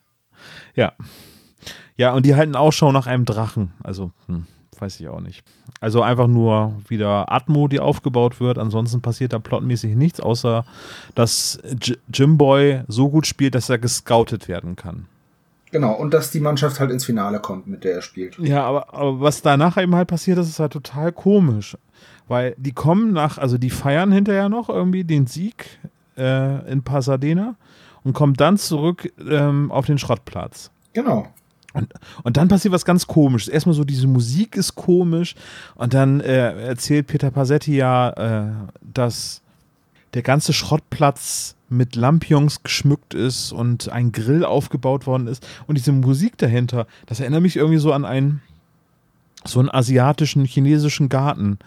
Ja. 0.74 0.92
Ja, 1.96 2.12
und 2.12 2.26
die 2.26 2.34
halten 2.34 2.56
Ausschau 2.56 2.90
nach 2.90 3.06
einem 3.06 3.24
Drachen. 3.24 3.72
Also, 3.82 4.10
hm, 4.26 4.46
weiß 4.78 4.98
ich 4.98 5.08
auch 5.08 5.20
nicht. 5.20 5.44
Also 5.80 6.02
einfach 6.02 6.26
nur 6.26 6.74
wieder 6.88 7.30
Atmo, 7.32 7.68
die 7.68 7.78
aufgebaut 7.78 8.40
wird. 8.40 8.58
Ansonsten 8.58 9.00
passiert 9.00 9.32
da 9.32 9.38
plotmäßig 9.38 9.94
nichts, 9.94 10.20
außer 10.20 10.64
dass 11.14 11.60
J 11.80 11.98
Jimboy 12.12 12.82
so 12.88 13.08
gut 13.08 13.26
spielt, 13.26 13.54
dass 13.54 13.70
er 13.70 13.78
gescoutet 13.78 14.48
werden 14.48 14.74
kann. 14.74 15.06
Genau, 15.70 15.92
und 15.92 16.14
dass 16.14 16.30
die 16.30 16.40
Mannschaft 16.40 16.78
halt 16.78 16.90
ins 16.90 17.04
Finale 17.04 17.40
kommt, 17.40 17.66
mit 17.66 17.82
der 17.82 17.94
er 17.94 18.02
spielt. 18.02 18.38
Ja, 18.38 18.64
aber, 18.64 18.94
aber 18.94 19.20
was 19.20 19.42
danach 19.42 19.76
eben 19.76 19.94
halt 19.94 20.08
passiert 20.08 20.38
ist, 20.38 20.48
ist 20.48 20.60
halt 20.60 20.72
total 20.72 21.12
komisch. 21.12 21.76
Weil 22.28 22.54
die 22.58 22.72
kommen 22.72 23.12
nach, 23.12 23.38
also 23.38 23.58
die 23.58 23.70
feiern 23.70 24.12
hinterher 24.12 24.48
noch 24.48 24.68
irgendwie 24.68 25.04
den 25.04 25.26
Sieg 25.26 25.78
äh, 26.16 26.70
in 26.70 26.82
Pasadena 26.82 27.56
und 28.04 28.12
kommt 28.12 28.40
dann 28.40 28.58
zurück 28.58 29.12
ähm, 29.28 29.70
auf 29.72 29.86
den 29.86 29.98
Schrottplatz. 29.98 30.70
Genau. 30.92 31.26
Und, 31.74 31.92
und 32.22 32.36
dann 32.36 32.48
passiert 32.48 32.72
was 32.72 32.84
ganz 32.84 33.06
komisches. 33.06 33.48
Erstmal 33.48 33.74
so, 33.74 33.84
diese 33.84 34.06
Musik 34.06 34.56
ist 34.56 34.76
komisch. 34.76 35.34
Und 35.74 35.92
dann 35.92 36.20
äh, 36.20 36.66
erzählt 36.66 37.08
Peter 37.08 37.30
Passetti 37.30 37.76
ja, 37.76 38.10
äh, 38.10 38.52
dass 38.80 39.42
der 40.14 40.22
ganze 40.22 40.52
Schrottplatz 40.52 41.56
mit 41.68 41.96
Lampions 41.96 42.62
geschmückt 42.62 43.14
ist 43.14 43.50
und 43.50 43.88
ein 43.88 44.12
Grill 44.12 44.44
aufgebaut 44.44 45.08
worden 45.08 45.26
ist. 45.26 45.46
Und 45.66 45.76
diese 45.76 45.90
Musik 45.90 46.38
dahinter, 46.38 46.86
das 47.06 47.18
erinnert 47.18 47.42
mich 47.42 47.56
irgendwie 47.56 47.78
so 47.78 47.92
an 47.92 48.04
einen, 48.04 48.40
so 49.44 49.58
einen 49.58 49.70
asiatischen, 49.70 50.44
chinesischen 50.44 51.08
Garten. 51.08 51.58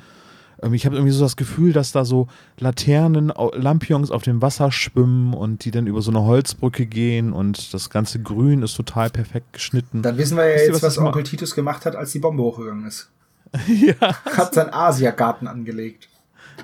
Ähm, 0.61 0.73
Ich 0.73 0.85
habe 0.85 0.95
irgendwie 0.95 1.13
so 1.13 1.23
das 1.23 1.35
Gefühl, 1.35 1.73
dass 1.73 1.91
da 1.91 2.05
so 2.05 2.27
Laternen, 2.59 3.31
Lampions 3.53 4.11
auf 4.11 4.23
dem 4.23 4.41
Wasser 4.41 4.71
schwimmen 4.71 5.33
und 5.33 5.65
die 5.65 5.71
dann 5.71 5.87
über 5.87 6.01
so 6.01 6.11
eine 6.11 6.23
Holzbrücke 6.23 6.85
gehen 6.85 7.33
und 7.33 7.73
das 7.73 7.89
ganze 7.89 8.21
Grün 8.21 8.63
ist 8.63 8.75
total 8.75 9.09
perfekt 9.09 9.53
geschnitten. 9.53 10.01
Dann 10.01 10.17
wissen 10.17 10.37
wir 10.37 10.45
ja 10.49 10.57
jetzt, 10.57 10.73
was 10.73 10.83
was 10.83 10.97
Onkel 10.97 11.23
Titus 11.23 11.55
gemacht 11.55 11.85
hat, 11.85 11.95
als 11.95 12.11
die 12.11 12.19
Bombe 12.19 12.43
hochgegangen 12.43 12.85
ist. 12.87 13.09
ja, 13.67 14.15
Hat 14.25 14.53
seinen 14.53 14.73
Asiagarten 14.73 15.47
angelegt. 15.47 16.09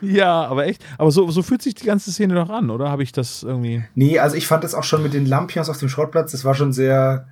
ja, 0.01 0.43
aber 0.45 0.65
echt. 0.65 0.83
Aber 0.97 1.11
so, 1.11 1.29
so 1.31 1.41
fühlt 1.43 1.61
sich 1.61 1.75
die 1.75 1.85
ganze 1.85 2.11
Szene 2.11 2.35
doch 2.35 2.49
an, 2.49 2.69
oder? 2.69 2.89
Habe 2.89 3.03
ich 3.03 3.11
das 3.11 3.43
irgendwie. 3.43 3.83
Nee, 3.95 4.19
also 4.19 4.35
ich 4.35 4.47
fand 4.47 4.63
das 4.63 4.73
auch 4.75 4.83
schon 4.83 5.01
mit 5.03 5.13
den 5.13 5.25
Lampions 5.25 5.69
auf 5.69 5.77
dem 5.77 5.87
Schrottplatz, 5.87 6.31
das 6.31 6.43
war 6.43 6.55
schon 6.55 6.73
sehr, 6.73 7.27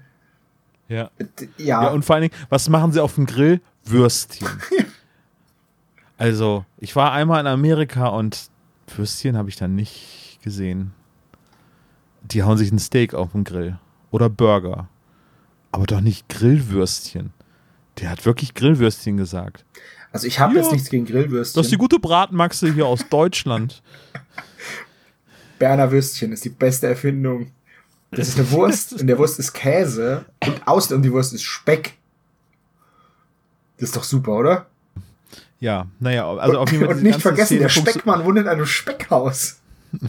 Ja. 0.87 1.09
ja, 1.57 1.83
Ja, 1.83 1.87
und 1.89 2.05
vor 2.05 2.15
allen 2.15 2.29
Dingen, 2.29 2.35
was 2.49 2.69
machen 2.69 2.91
sie 2.91 3.01
auf 3.01 3.15
dem 3.15 3.25
Grill? 3.25 3.61
Würstchen. 3.83 4.47
also, 6.21 6.65
ich 6.77 6.95
war 6.95 7.13
einmal 7.13 7.41
in 7.41 7.47
Amerika 7.47 8.07
und 8.09 8.49
Würstchen 8.95 9.35
habe 9.35 9.49
ich 9.49 9.55
da 9.55 9.67
nicht 9.67 10.37
gesehen. 10.43 10.93
Die 12.21 12.43
hauen 12.43 12.57
sich 12.59 12.71
ein 12.71 12.77
Steak 12.77 13.15
auf 13.15 13.31
den 13.31 13.43
Grill. 13.43 13.79
Oder 14.11 14.29
Burger. 14.29 14.87
Aber 15.71 15.85
doch 15.87 16.01
nicht 16.01 16.29
Grillwürstchen. 16.29 17.33
Der 17.99 18.11
hat 18.11 18.23
wirklich 18.25 18.53
Grillwürstchen 18.53 19.17
gesagt. 19.17 19.65
also 20.11 20.27
ich 20.27 20.39
habe 20.39 20.53
Ja. 20.55 20.61
jetzt 20.61 20.71
nichts 20.71 20.89
gegen 20.89 21.05
Grillwürstchen. 21.05 21.59
Das 21.59 21.65
ist 21.65 21.71
die 21.71 21.77
gute 21.77 21.97
Bratmaxe 21.97 22.71
hier 22.71 22.85
aus 22.85 23.07
Deutschland. 23.09 23.81
Berner 25.59 25.91
Würstchen 25.91 26.31
ist 26.33 26.45
die 26.45 26.49
beste 26.49 26.85
Erfindung. 26.87 27.51
Das 28.11 28.27
ist 28.27 28.37
eine 28.37 28.51
Wurst, 28.51 28.93
in 29.01 29.07
der 29.07 29.17
Wurst 29.17 29.39
ist 29.39 29.53
Käse 29.53 30.25
und 30.45 30.67
außen 30.67 30.95
um 30.95 31.01
die 31.01 31.11
Wurst 31.11 31.33
ist 31.33 31.43
Speck. 31.43 31.93
Das 33.77 33.89
ist 33.89 33.95
doch 33.95 34.03
super, 34.03 34.33
oder? 34.33 34.67
Ja, 35.61 35.87
naja, 35.99 36.29
also 36.29 36.59
auf 36.59 36.71
jeden 36.71 36.85
Fall. 36.85 36.95
und 36.95 37.03
nicht 37.03 37.21
vergessen, 37.21 37.45
Szene 37.45 37.61
der 37.61 37.69
Speckmann 37.69 38.25
wohnt 38.25 38.39
in 38.39 38.47
einem 38.47 38.65
Speckhaus. 38.65 39.61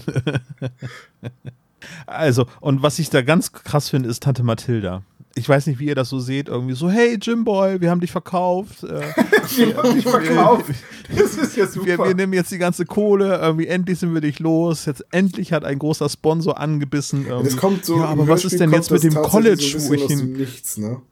Also, 2.06 2.46
und 2.60 2.82
was 2.82 3.00
ich 3.00 3.10
da 3.10 3.22
ganz 3.22 3.50
krass 3.50 3.88
finde, 3.88 4.08
ist 4.08 4.22
Tante 4.22 4.44
Mathilda. 4.44 5.02
Ich 5.34 5.48
weiß 5.48 5.66
nicht, 5.66 5.80
wie 5.80 5.86
ihr 5.86 5.94
das 5.94 6.10
so 6.10 6.20
seht. 6.20 6.48
Irgendwie 6.48 6.74
so, 6.74 6.90
hey 6.90 7.18
Jimboy, 7.20 7.80
wir 7.80 7.90
haben 7.90 8.00
dich 8.00 8.12
verkauft. 8.12 8.84
Äh, 8.84 9.00
Wir 9.56 9.76
haben 9.76 9.94
dich 9.94 10.04
verkauft. 10.04 10.70
Das 11.08 11.36
ist 11.36 11.56
ja 11.56 11.66
super. 11.66 11.86
wir, 11.86 11.98
wir 11.98 12.14
nehmen 12.14 12.34
jetzt 12.34 12.52
die 12.52 12.58
ganze 12.58 12.84
Kohle. 12.84 13.38
Irgendwie 13.38 13.66
endlich 13.66 13.98
sind 13.98 14.14
wir 14.14 14.20
dich 14.20 14.38
los. 14.38 14.84
Jetzt 14.84 15.04
endlich 15.10 15.52
hat 15.52 15.64
ein 15.64 15.78
großer 15.78 16.08
Sponsor 16.08 16.60
angebissen. 16.60 17.26
Irgendwie. 17.26 17.48
Das 17.48 17.56
kommt 17.56 17.84
so. 17.84 17.96
ja, 17.96 18.04
aber 18.04 18.28
was 18.28 18.44
ist 18.44 18.60
denn 18.60 18.70
jetzt 18.70 18.90
mit 18.90 19.02
dem 19.02 19.14
College, 19.14 19.76
so 19.78 19.88
wo 19.88 19.94
ich 19.94 20.04
hin. 20.04 20.34
Nichts, 20.34 20.76
ne? 20.76 21.02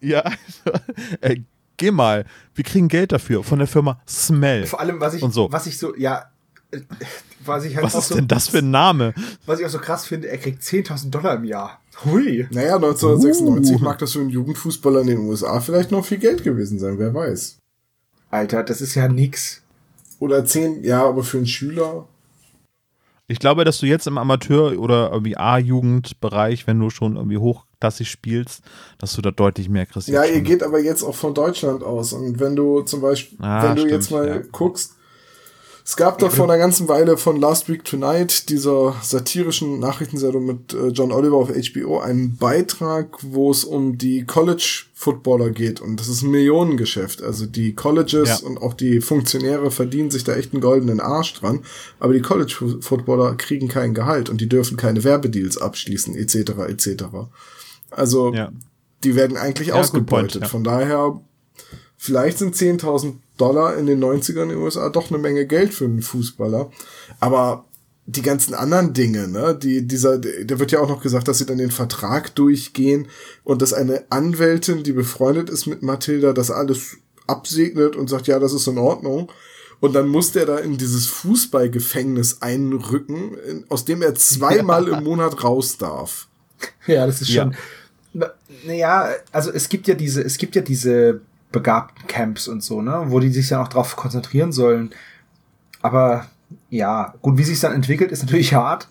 Ja, 0.00 0.20
also, 0.64 0.78
äh, 1.22 1.40
geh 1.76 1.90
mal. 1.90 2.24
Wir 2.54 2.64
kriegen 2.64 2.88
Geld 2.88 3.12
dafür 3.12 3.42
von 3.44 3.58
der 3.58 3.68
Firma 3.68 4.00
Smell. 4.08 4.66
Vor 4.66 4.80
allem, 4.80 5.00
was 5.00 5.14
ich, 5.14 5.22
Und 5.22 5.32
so. 5.32 5.50
was 5.50 5.66
ich 5.66 5.78
so, 5.78 5.94
ja, 5.96 6.30
äh, 6.70 6.80
was 7.44 7.64
ich 7.64 7.74
halt 7.76 7.84
Was 7.84 7.94
auch 7.94 8.00
ist 8.00 8.08
so, 8.08 8.14
denn 8.14 8.28
das 8.28 8.48
für 8.48 8.58
ein 8.58 8.70
Name? 8.70 9.14
was 9.46 9.60
ich 9.60 9.66
auch 9.66 9.70
so 9.70 9.78
krass 9.78 10.06
finde, 10.06 10.28
er 10.28 10.38
kriegt 10.38 10.62
10.000 10.62 11.10
Dollar 11.10 11.34
im 11.36 11.44
Jahr. 11.44 11.80
Hui. 12.04 12.46
Naja, 12.50 12.76
1996 12.76 13.76
Uh. 13.76 13.84
mag 13.84 13.98
das 13.98 14.12
für 14.12 14.20
einen 14.20 14.30
Jugendfußballer 14.30 15.02
in 15.02 15.06
den 15.08 15.18
USA 15.18 15.60
vielleicht 15.60 15.90
noch 15.90 16.04
viel 16.04 16.18
Geld 16.18 16.42
gewesen 16.42 16.78
sein, 16.78 16.98
wer 16.98 17.14
weiß. 17.14 17.58
Alter, 18.30 18.62
das 18.64 18.80
ist 18.80 18.94
ja 18.96 19.06
nix. 19.08 19.62
Oder 20.18 20.44
10, 20.44 20.82
ja, 20.84 21.04
aber 21.06 21.22
für 21.22 21.36
einen 21.38 21.46
Schüler. 21.46 22.06
Ich 23.26 23.38
glaube, 23.38 23.64
dass 23.64 23.78
du 23.78 23.86
jetzt 23.86 24.06
im 24.06 24.18
Amateur- 24.18 24.78
oder 24.78 25.10
irgendwie 25.12 25.36
A-Jugendbereich, 25.36 26.66
wenn 26.66 26.78
du 26.78 26.90
schon 26.90 27.16
irgendwie 27.16 27.38
hochklassig 27.84 28.08
spielst, 28.10 28.62
dass 28.98 29.14
du 29.14 29.22
da 29.22 29.30
deutlich 29.30 29.68
mehr 29.68 29.86
kriegst. 29.86 30.08
Ja, 30.08 30.24
ihr 30.24 30.40
geht 30.40 30.62
aber 30.62 30.80
jetzt 30.80 31.02
auch 31.02 31.14
von 31.14 31.34
Deutschland 31.34 31.82
aus. 31.82 32.12
Und 32.12 32.40
wenn 32.40 32.56
du 32.56 32.82
zum 32.82 33.00
Beispiel, 33.00 33.38
Ah, 33.40 33.62
wenn 33.64 33.76
du 33.76 33.82
stimmt, 33.82 33.92
jetzt 33.92 34.10
mal 34.10 34.26
ja. 34.28 34.38
guckst, 34.52 34.92
es 35.86 35.96
gab 35.96 36.16
doch 36.18 36.32
vor 36.32 36.46
einer 36.46 36.56
ganzen 36.56 36.88
Weile 36.88 37.18
von 37.18 37.38
Last 37.38 37.68
Week 37.68 37.84
Tonight, 37.84 38.48
dieser 38.48 38.94
satirischen 39.02 39.80
Nachrichtensendung 39.80 40.46
mit 40.46 40.72
äh, 40.72 40.88
John 40.88 41.12
Oliver 41.12 41.36
auf 41.36 41.50
HBO, 41.50 41.98
einen 42.00 42.38
Beitrag, 42.38 43.18
wo 43.20 43.50
es 43.50 43.64
um 43.64 43.98
die 43.98 44.24
College-Footballer 44.24 45.50
geht. 45.50 45.82
Und 45.82 46.00
das 46.00 46.08
ist 46.08 46.22
ein 46.22 46.30
Millionengeschäft. 46.30 47.22
Also 47.22 47.44
die 47.44 47.74
Colleges 47.74 48.40
Ja. 48.40 48.46
und 48.46 48.56
auch 48.62 48.72
die 48.72 49.02
Funktionäre 49.02 49.70
verdienen 49.70 50.10
sich 50.10 50.24
da 50.24 50.34
echt 50.34 50.54
einen 50.54 50.62
goldenen 50.62 51.00
Arsch 51.00 51.34
dran. 51.34 51.60
Aber 52.00 52.14
die 52.14 52.22
College-Footballer 52.22 53.34
kriegen 53.34 53.68
kein 53.68 53.92
Gehalt 53.92 54.30
und 54.30 54.40
die 54.40 54.48
dürfen 54.48 54.78
keine 54.78 55.04
Werbedeals 55.04 55.58
abschließen, 55.58 56.14
etc., 56.16 56.52
etc. 56.66 57.04
Also 57.96 58.32
Ja. 58.34 58.52
die 59.02 59.14
werden 59.16 59.36
eigentlich 59.36 59.68
Ja, 59.68 59.74
ausgebeutet. 59.74 60.32
point, 60.32 60.42
ja. 60.44 60.48
Von 60.48 60.64
daher, 60.64 61.20
vielleicht 61.96 62.38
sind 62.38 62.54
10.000 62.56 63.16
Dollar 63.36 63.76
in 63.76 63.86
den 63.86 63.98
90ern 63.98 64.44
in 64.44 64.48
den 64.50 64.58
USA 64.58 64.88
doch 64.90 65.10
eine 65.10 65.18
Menge 65.18 65.46
Geld 65.46 65.74
für 65.74 65.84
einen 65.86 66.02
Fußballer. 66.02 66.70
Aber 67.20 67.64
die 68.06 68.22
ganzen 68.22 68.54
anderen 68.54 68.92
Dinge, 68.92 69.26
ne, 69.28 69.58
die, 69.60 69.86
dieser, 69.86 70.18
da 70.18 70.58
wird 70.58 70.72
ja 70.72 70.80
auch 70.80 70.88
noch 70.90 71.00
gesagt, 71.02 71.26
dass 71.26 71.38
sie 71.38 71.46
dann 71.46 71.56
den 71.58 71.70
Vertrag 71.70 72.34
durchgehen 72.34 73.08
und 73.44 73.62
dass 73.62 73.72
eine 73.72 74.04
Anwältin, 74.10 74.82
die 74.84 74.92
befreundet 74.92 75.48
ist 75.48 75.66
mit 75.66 75.82
Mathilda, 75.82 76.32
das 76.34 76.50
alles 76.50 76.98
absegnet 77.26 77.96
und 77.96 78.10
sagt, 78.10 78.26
ja, 78.26 78.38
das 78.38 78.52
ist 78.52 78.66
in 78.66 78.76
Ordnung. 78.78 79.32
Und 79.80 79.94
dann 79.94 80.08
muss 80.08 80.32
der 80.32 80.44
da 80.46 80.58
in 80.58 80.76
dieses 80.76 81.06
Fußballgefängnis 81.06 82.42
einrücken, 82.42 83.36
in- 83.48 83.64
aus 83.70 83.84
dem 83.84 84.02
er 84.02 84.14
zweimal 84.14 84.88
im 84.88 85.02
Monat 85.04 85.42
raus 85.42 85.76
darf. 85.78 86.28
Ja, 86.86 87.06
das 87.06 87.22
ist 87.22 87.30
Ja. 87.30 87.44
schon. 87.44 87.52
Na- 87.52 87.56
Naja, 88.66 89.08
also 89.32 89.52
es 89.52 89.68
gibt 89.68 89.88
ja 89.88 89.94
diese, 89.94 90.22
es 90.22 90.38
gibt 90.38 90.56
ja 90.56 90.62
diese 90.62 91.20
begabten 91.52 92.06
Camps 92.06 92.48
und 92.48 92.62
so, 92.62 92.82
ne, 92.82 93.04
wo 93.06 93.20
die 93.20 93.30
sich 93.30 93.48
dann 93.48 93.60
auch 93.60 93.68
drauf 93.68 93.96
konzentrieren 93.96 94.52
sollen. 94.52 94.90
Aber 95.82 96.26
ja, 96.70 97.14
gut, 97.22 97.38
wie 97.38 97.44
sich 97.44 97.60
dann 97.60 97.72
entwickelt, 97.72 98.10
ist 98.10 98.22
natürlich 98.22 98.54
hart. 98.54 98.88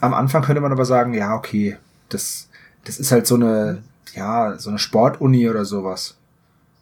Am 0.00 0.14
Anfang 0.14 0.42
könnte 0.42 0.60
man 0.60 0.72
aber 0.72 0.84
sagen, 0.84 1.14
ja, 1.14 1.34
okay, 1.34 1.76
das, 2.08 2.48
das 2.84 2.98
ist 2.98 3.12
halt 3.12 3.26
so 3.26 3.36
eine, 3.36 3.82
ja, 4.14 4.58
so 4.58 4.70
eine 4.70 4.78
Sportuni 4.78 5.48
oder 5.48 5.64
sowas. 5.64 6.16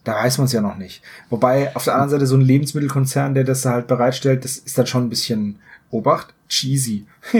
Da 0.04 0.14
weiß 0.14 0.38
man 0.38 0.46
es 0.46 0.52
ja 0.52 0.62
noch 0.62 0.76
nicht. 0.76 1.02
Wobei 1.28 1.76
auf 1.76 1.84
der 1.84 1.94
anderen 1.94 2.10
Seite 2.10 2.26
so 2.26 2.36
ein 2.36 2.40
Lebensmittelkonzern, 2.40 3.34
der 3.34 3.44
das 3.44 3.66
halt 3.66 3.86
bereitstellt, 3.86 4.44
das 4.44 4.56
ist 4.56 4.78
dann 4.78 4.86
schon 4.86 5.04
ein 5.04 5.10
bisschen 5.10 5.58
Obacht, 5.90 6.32
cheesy. 6.50 7.06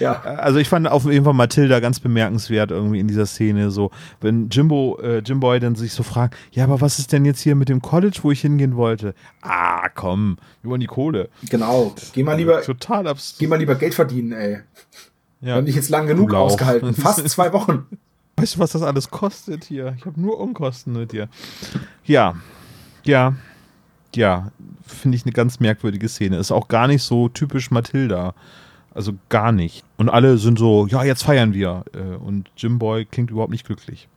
ja. 0.00 0.20
Also 0.22 0.58
ich 0.58 0.68
fand 0.68 0.88
auf 0.88 1.04
jeden 1.04 1.24
Fall 1.24 1.34
Mathilda 1.34 1.78
ganz 1.80 2.00
bemerkenswert 2.00 2.70
irgendwie 2.70 2.98
in 3.00 3.06
dieser 3.06 3.26
Szene 3.26 3.70
so, 3.70 3.90
wenn 4.20 4.48
Jimbo, 4.48 4.98
äh, 5.00 5.18
Jimboy 5.18 5.60
dann 5.60 5.74
sich 5.76 5.92
so 5.92 6.02
fragt, 6.02 6.36
ja, 6.50 6.64
aber 6.64 6.80
was 6.80 6.98
ist 6.98 7.12
denn 7.12 7.24
jetzt 7.24 7.40
hier 7.40 7.54
mit 7.54 7.68
dem 7.68 7.82
College, 7.82 8.18
wo 8.22 8.32
ich 8.32 8.40
hingehen 8.40 8.76
wollte? 8.76 9.14
Ah, 9.42 9.88
komm, 9.90 10.38
wir 10.62 10.70
wollen 10.70 10.80
die 10.80 10.86
Kohle. 10.86 11.28
Genau. 11.48 11.94
Geh 12.14 12.22
mal 12.22 12.34
lieber, 12.34 12.62
Total 12.62 13.06
abs 13.06 13.36
geh 13.38 13.46
mal 13.46 13.56
lieber 13.56 13.74
Geld 13.74 13.94
verdienen, 13.94 14.32
ey. 14.32 14.60
Ja. 15.40 15.56
haben 15.56 15.66
dich 15.66 15.74
jetzt 15.74 15.90
lang 15.90 16.06
genug 16.06 16.30
Lauch. 16.30 16.52
ausgehalten. 16.52 16.94
Fast 16.94 17.28
zwei 17.28 17.52
Wochen. 17.52 17.86
Weißt 18.36 18.54
du, 18.54 18.60
was 18.60 18.72
das 18.72 18.82
alles 18.82 19.10
kostet 19.10 19.64
hier? 19.64 19.94
Ich 19.98 20.06
habe 20.06 20.18
nur 20.20 20.40
Unkosten 20.40 20.94
mit 20.94 21.12
dir. 21.12 21.28
Ja, 22.04 22.34
ja, 23.04 23.34
ja, 24.16 24.52
finde 24.86 25.16
ich 25.16 25.24
eine 25.24 25.32
ganz 25.32 25.60
merkwürdige 25.60 26.08
Szene. 26.08 26.36
Ist 26.38 26.52
auch 26.52 26.68
gar 26.68 26.86
nicht 26.86 27.02
so 27.02 27.28
typisch 27.28 27.70
Mathilda. 27.70 28.34
Also 28.94 29.14
gar 29.28 29.52
nicht. 29.52 29.84
Und 29.96 30.10
alle 30.10 30.36
sind 30.36 30.58
so, 30.58 30.86
ja, 30.86 31.02
jetzt 31.02 31.24
feiern 31.24 31.54
wir. 31.54 31.84
Äh, 31.94 32.16
Und 32.16 32.50
Jimboy 32.56 33.06
klingt 33.06 33.30
überhaupt 33.30 33.52
nicht 33.52 33.66
glücklich. 33.66 34.08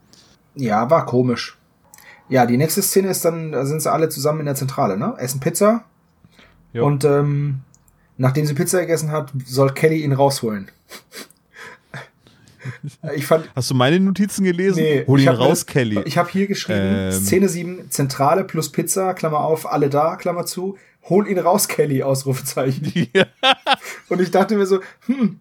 Ja, 0.54 0.90
war 0.90 1.06
komisch. 1.06 1.56
Ja, 2.28 2.44
die 2.44 2.56
nächste 2.56 2.82
Szene 2.82 3.08
ist 3.08 3.24
dann, 3.24 3.52
da 3.52 3.64
sind 3.64 3.80
sie 3.80 3.90
alle 3.90 4.08
zusammen 4.08 4.40
in 4.40 4.46
der 4.46 4.54
Zentrale, 4.54 4.98
ne? 4.98 5.14
Essen 5.18 5.40
Pizza. 5.40 5.84
Ja. 6.72 6.82
Und 6.82 7.04
ähm, 7.04 7.60
nachdem 8.16 8.46
sie 8.46 8.54
Pizza 8.54 8.80
gegessen 8.80 9.12
hat, 9.12 9.32
soll 9.46 9.72
Kelly 9.72 10.02
ihn 10.02 10.12
rausholen. 10.12 10.70
Ich 13.14 13.26
fand, 13.26 13.48
Hast 13.54 13.70
du 13.70 13.74
meine 13.74 13.98
Notizen 14.00 14.44
gelesen? 14.44 14.82
Nee, 14.82 15.04
Hol 15.06 15.18
ich 15.20 15.26
ihn 15.26 15.32
hab 15.32 15.38
raus, 15.38 15.66
Kelly. 15.66 16.00
Ich 16.04 16.18
habe 16.18 16.30
hier 16.30 16.46
geschrieben, 16.46 16.80
Ähm. 16.80 17.12
Szene 17.12 17.48
7, 17.48 17.90
Zentrale 17.90 18.44
plus 18.44 18.70
Pizza, 18.72 19.14
Klammer 19.14 19.40
auf, 19.40 19.70
alle 19.70 19.90
da, 19.90 20.16
Klammer 20.16 20.46
zu, 20.46 20.76
hol 21.08 21.28
ihn 21.28 21.38
raus, 21.38 21.68
Kelly, 21.68 22.02
Ausrufezeichen. 22.02 22.92
Ja. 23.14 23.26
Und 24.08 24.20
ich 24.20 24.30
dachte 24.30 24.56
mir 24.56 24.66
so, 24.66 24.80
hm, 25.06 25.38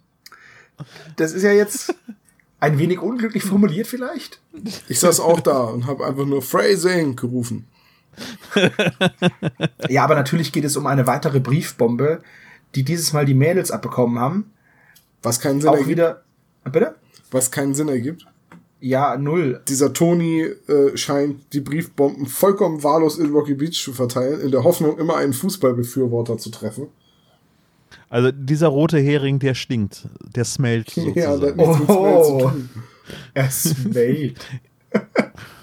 das 1.16 1.32
ist 1.34 1.44
ja 1.44 1.52
jetzt 1.52 1.94
ein 2.60 2.78
wenig 2.80 3.00
unglücklich 3.00 3.44
formuliert 3.44 3.88
vielleicht. 3.88 4.40
Ich 4.88 5.00
saß 5.00 5.20
auch 5.20 5.40
da 5.40 5.60
und 5.66 5.86
habe 5.88 6.06
einfach 6.06 6.26
nur 6.26 6.42
Phrasing 6.42 7.16
gerufen. 7.16 7.68
ja, 9.90 10.04
aber 10.04 10.16
natürlich 10.16 10.52
geht 10.52 10.64
es 10.66 10.78
um 10.78 10.88
eine 10.88 11.06
weitere 11.08 11.40
Briefbombe, 11.40 12.22
die 12.76 12.84
dieses 12.84 13.14
Mal 13.14 13.26
die 13.26 13.34
Mädels 13.34 13.72
abbekommen 13.72 14.20
haben. 14.20 14.52
Was 15.22 15.40
keinen 15.40 15.60
Sinn 15.62 15.70
Auch 15.70 15.74
ergibt. 15.74 15.90
wieder. 15.90 16.24
Bitte? 16.64 16.96
Was 17.32 17.52
keinen 17.52 17.74
Sinn 17.74 17.90
ergibt. 17.90 18.26
Ja, 18.82 19.18
null. 19.18 19.62
Dieser 19.68 19.94
Tony 19.94 20.42
äh, 20.68 20.96
scheint 20.96 21.54
die 21.54 21.62
Briefbomben 21.62 22.28
vollkommen 22.28 22.84
wahllos 22.84 23.18
in 23.18 23.32
Rocky 23.32 23.56
Beach 23.56 23.82
zu 23.84 23.94
verteilen, 23.94 24.42
in 24.42 24.52
der 24.52 24.64
Hoffnung, 24.64 24.98
immer 25.00 25.16
einen 25.18 25.34
Fußballbefürworter 25.34 26.38
zu 26.38 26.52
treffen. 26.52 26.88
Also 28.10 28.32
dieser 28.32 28.68
rote 28.68 29.00
Hering, 29.00 29.40
der 29.40 29.54
stinkt. 29.56 30.08
Der 30.36 30.46
smellt 30.46 30.96
Ja, 30.96 31.36
sozusagen. 31.36 31.58
das 31.58 31.68
hat 31.68 31.78
nichts 31.78 31.80
mit 31.80 31.88
Smell 31.88 32.24
zu 32.24 32.32
Oh. 32.34 32.40
tun. 32.50 32.70
Er 33.34 33.50
smellt. 33.52 34.40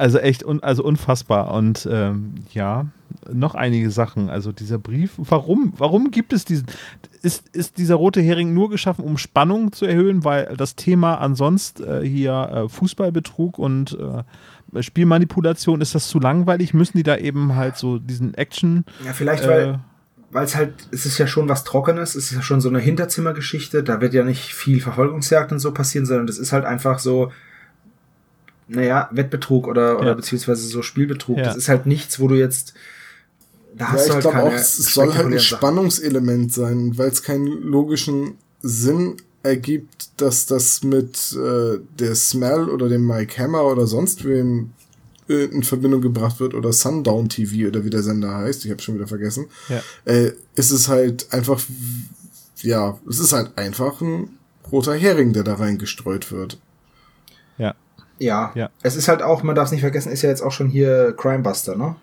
Also 0.00 0.18
echt 0.18 0.42
un 0.42 0.62
also 0.62 0.82
unfassbar. 0.82 1.52
Und 1.52 1.86
ähm, 1.90 2.36
ja, 2.54 2.86
noch 3.30 3.54
einige 3.54 3.90
Sachen. 3.90 4.30
Also 4.30 4.50
dieser 4.50 4.78
Brief, 4.78 5.12
warum, 5.18 5.74
warum 5.76 6.10
gibt 6.10 6.32
es 6.32 6.46
diesen? 6.46 6.68
Ist, 7.20 7.54
ist 7.54 7.76
dieser 7.76 7.96
rote 7.96 8.22
Hering 8.22 8.54
nur 8.54 8.70
geschaffen, 8.70 9.04
um 9.04 9.18
Spannung 9.18 9.72
zu 9.72 9.84
erhöhen, 9.84 10.24
weil 10.24 10.56
das 10.56 10.74
Thema 10.74 11.16
ansonsten 11.16 11.84
äh, 11.84 12.00
hier 12.00 12.32
äh, 12.32 12.68
Fußballbetrug 12.70 13.58
und 13.58 13.98
äh, 14.74 14.82
Spielmanipulation, 14.82 15.82
ist 15.82 15.94
das 15.94 16.08
zu 16.08 16.18
langweilig? 16.18 16.72
Müssen 16.72 16.96
die 16.96 17.02
da 17.02 17.18
eben 17.18 17.54
halt 17.56 17.76
so 17.76 17.98
diesen 17.98 18.32
Action 18.32 18.86
Ja, 19.04 19.12
vielleicht, 19.12 19.44
äh, 19.44 19.48
weil, 19.48 19.80
weil 20.30 20.44
es 20.46 20.56
halt, 20.56 20.72
es 20.92 21.04
ist 21.04 21.18
ja 21.18 21.26
schon 21.26 21.46
was 21.50 21.64
Trockenes, 21.64 22.14
es 22.14 22.30
ist 22.30 22.36
ja 22.36 22.42
schon 22.42 22.62
so 22.62 22.70
eine 22.70 22.78
Hinterzimmergeschichte, 22.78 23.82
da 23.82 24.00
wird 24.00 24.14
ja 24.14 24.24
nicht 24.24 24.54
viel 24.54 24.80
Verfolgungsjagd 24.80 25.52
und 25.52 25.58
so 25.58 25.74
passieren, 25.74 26.06
sondern 26.06 26.26
das 26.26 26.38
ist 26.38 26.52
halt 26.52 26.64
einfach 26.64 27.00
so, 27.00 27.30
naja, 28.70 29.08
Wettbetrug 29.12 29.66
oder, 29.66 29.98
oder 29.98 30.08
Ja. 30.08 30.14
beziehungsweise 30.14 30.66
so 30.66 30.82
Spielbetrug. 30.82 31.38
Ja. 31.38 31.44
Das 31.44 31.56
ist 31.56 31.68
halt 31.68 31.86
nichts, 31.86 32.20
wo 32.20 32.28
du 32.28 32.36
jetzt, 32.36 32.74
da 33.76 33.86
Ja, 33.86 33.92
hast 33.92 34.04
du 34.04 34.08
ich 34.08 34.12
halt 34.14 34.22
glaube 34.22 34.42
auch, 34.44 34.52
es 34.52 34.76
soll 34.94 35.12
halt 35.14 35.26
ein. 35.26 35.38
Spannungselement 35.40 36.52
sein, 36.52 36.96
weil 36.96 37.08
es 37.08 37.22
keinen 37.22 37.46
logischen 37.62 38.34
Sinn 38.62 39.16
ergibt, 39.42 40.10
dass 40.20 40.46
das 40.46 40.82
mit 40.84 41.32
äh, 41.32 41.78
der 41.98 42.14
Smell 42.14 42.68
oder 42.68 42.88
dem 42.88 43.06
Mike 43.06 43.42
Hammer 43.42 43.64
oder 43.64 43.86
sonst 43.86 44.24
wem 44.24 44.72
äh, 45.28 45.44
in 45.46 45.62
Verbindung 45.62 46.02
gebracht 46.02 46.40
wird 46.40 46.52
oder 46.54 46.72
Sundown 46.72 47.28
TV 47.30 47.68
oder 47.68 47.84
wie 47.84 47.90
der 47.90 48.02
Sender 48.02 48.34
heißt, 48.34 48.64
ich 48.66 48.70
habe 48.70 48.82
schon 48.82 48.96
wieder 48.96 49.06
vergessen. 49.06 49.46
Ja. 49.68 49.82
Äh, 50.04 50.32
ist 50.56 50.70
es 50.72 50.88
halt 50.88 51.32
einfach, 51.32 51.58
ja, 52.60 52.98
es 53.08 53.18
ist 53.18 53.32
halt 53.32 53.56
einfach 53.56 54.00
ein 54.02 54.28
roter 54.70 54.94
Hering, 54.94 55.32
der 55.32 55.42
da 55.42 55.54
reingestreut 55.54 56.30
wird. 56.30 56.58
Ja. 58.20 58.52
Ja. 58.54 58.70
Es 58.82 58.94
ist 58.94 59.08
halt 59.08 59.22
auch, 59.22 59.42
man 59.42 59.54
darf 59.56 59.66
es 59.66 59.72
nicht 59.72 59.80
vergessen, 59.80 60.12
ist 60.12 60.22
ja 60.22 60.28
jetzt 60.28 60.42
auch 60.42 60.52
schon 60.52 60.68
hier 60.68 61.12
Crimebuster, 61.16 61.76
ne? 61.76 61.96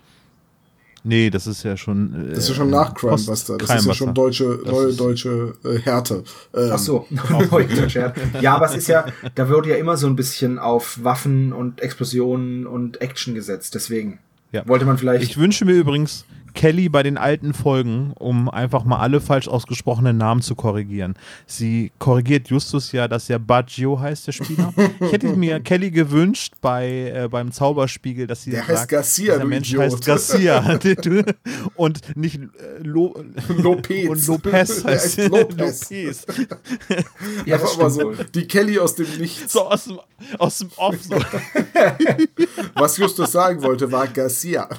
Nee, 1.04 1.30
das 1.30 1.46
ist 1.46 1.62
ja 1.62 1.76
schon. 1.76 2.12
Äh, 2.12 2.34
Das 2.34 2.44
ist 2.44 2.48
ja 2.50 2.54
schon 2.56 2.70
nach 2.70 2.92
Crimebuster. 2.92 3.56
Das 3.56 3.74
ist 3.76 3.86
ja 3.86 3.94
schon 3.94 4.12
deutsche, 4.12 4.60
neue 4.64 4.92
deutsche 4.92 5.54
äh, 5.64 5.78
Härte. 5.78 6.24
Ähm, 6.54 6.70
Ach 6.72 6.78
so, 6.78 7.06
ja, 8.40 8.54
aber 8.56 8.66
es 8.66 8.76
ist 8.76 8.88
ja, 8.88 9.06
da 9.34 9.48
wird 9.48 9.66
ja 9.66 9.76
immer 9.76 9.96
so 9.96 10.06
ein 10.06 10.16
bisschen 10.16 10.58
auf 10.58 11.02
Waffen 11.02 11.52
und 11.52 11.80
Explosionen 11.80 12.66
und 12.66 13.00
Action 13.00 13.34
gesetzt. 13.34 13.74
Deswegen 13.74 14.18
Ja. 14.52 14.66
wollte 14.66 14.84
man 14.84 14.98
vielleicht. 14.98 15.22
Ich 15.24 15.36
wünsche 15.36 15.64
mir 15.64 15.72
übrigens 15.74 16.24
Kelly 16.54 16.88
bei 16.88 17.02
den 17.02 17.16
alten 17.18 17.54
Folgen, 17.54 18.12
um 18.18 18.48
einfach 18.48 18.82
mal 18.82 18.98
alle 18.98 19.20
falsch 19.20 19.46
ausgesprochenen 19.46 20.16
Namen 20.16 20.42
zu 20.42 20.54
korrigieren. 20.56 21.14
Sie 21.46 21.92
korrigiert 22.00 22.48
Justus 22.48 22.90
ja, 22.90 23.06
dass 23.06 23.28
ja 23.28 23.38
Baggio 23.38 24.00
heißt, 24.00 24.26
der 24.26 24.32
Spieler. 24.32 24.72
Ich 25.00 25.12
hätte 25.12 25.28
mir 25.36 25.60
Kelly 25.60 25.90
gewünscht 25.90 26.54
bei, 26.60 27.12
äh, 27.14 27.28
beim 27.28 27.52
Zauberspiegel, 27.52 28.26
dass 28.26 28.42
sie 28.42 28.50
Der 28.50 28.60
sagt, 28.60 28.70
heißt 28.70 28.88
Garcia, 28.88 29.38
du 29.38 29.46
Mensch 29.46 29.68
Idiot. 29.68 29.84
heißt 29.84 30.04
Garcia. 30.04 30.78
und 31.76 32.16
nicht 32.16 32.40
äh, 32.40 32.82
Lo 32.82 33.14
Lopez. 33.48 34.08
Und 34.08 34.26
Lopez 34.26 34.82
Der 34.82 34.90
heißt 34.94 35.18
Lopez. 35.28 35.90
Lopez. 35.90 36.26
ja, 37.46 37.58
das 37.58 37.72
stimmt 37.74 37.92
so, 37.92 38.12
die 38.34 38.46
Kelly 38.48 38.78
aus 38.78 38.94
dem 38.96 39.06
Nichts. 39.18 39.52
So 39.52 39.68
aus 39.68 39.84
dem, 39.84 40.00
aus 40.38 40.58
dem 40.58 40.70
Off. 40.76 40.96
So. 41.02 41.14
Was 42.74 42.96
Justus 42.96 43.30
sagen 43.32 43.62
wollte, 43.62 43.92
war 43.92 44.06
Garcia. 44.08 44.37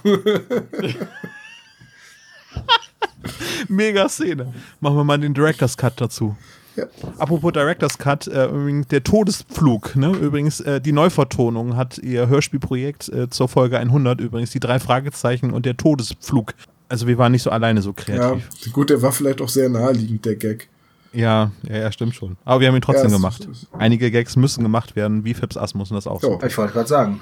Mega 3.67 4.09
Szene. 4.09 4.53
Machen 4.79 4.97
wir 4.97 5.03
mal 5.03 5.19
den 5.19 5.33
Director's 5.33 5.77
Cut 5.77 5.99
dazu. 6.01 6.35
Ja. 6.75 6.85
Apropos 7.17 7.51
Director's 7.51 7.97
Cut, 7.97 8.27
äh, 8.27 8.45
übrigens 8.45 8.87
der 8.87 9.03
Todesflug, 9.03 9.95
ne? 9.95 10.11
Übrigens, 10.11 10.61
äh, 10.61 10.79
die 10.79 10.91
Neuvertonung 10.93 11.75
hat 11.75 11.97
ihr 11.97 12.27
Hörspielprojekt 12.27 13.09
äh, 13.09 13.29
zur 13.29 13.49
Folge 13.49 13.77
100 13.77 14.21
übrigens 14.21 14.51
die 14.51 14.59
drei 14.61 14.79
Fragezeichen 14.79 15.51
und 15.51 15.65
der 15.65 15.75
Todesflug. 15.75 16.53
Also 16.87 17.07
wir 17.07 17.17
waren 17.17 17.33
nicht 17.33 17.43
so 17.43 17.49
alleine 17.49 17.81
so 17.81 17.89
Ja, 17.89 17.95
kreativ. 18.03 18.71
gut, 18.71 18.89
der 18.89 19.01
war 19.01 19.11
vielleicht 19.11 19.41
auch 19.41 19.49
sehr 19.49 19.67
naheliegend, 19.69 20.23
der 20.25 20.35
Gag. 20.35 20.69
Ja, 21.11 21.51
ja, 21.67 21.77
ja, 21.79 21.91
stimmt 21.91 22.15
schon. 22.15 22.37
Aber 22.45 22.61
wir 22.61 22.67
haben 22.67 22.75
ihn 22.75 22.81
trotzdem 22.81 23.09
Ja, 23.09 23.17
gemacht. 23.17 23.47
es- 23.51 23.67
Einige 23.77 24.09
Gags 24.11 24.35
müssen 24.35 24.63
gemacht 24.63 24.95
werden, 24.95 25.25
wie 25.25 25.33
Fips 25.33 25.57
Asmus 25.57 25.91
und 25.91 25.95
das 25.95 26.07
auch 26.07 26.21
so. 26.21 26.39
Ja. 26.39 26.47
Ich 26.47 26.57
wollte 26.57 26.73
gerade 26.73 26.87
sagen. 26.87 27.19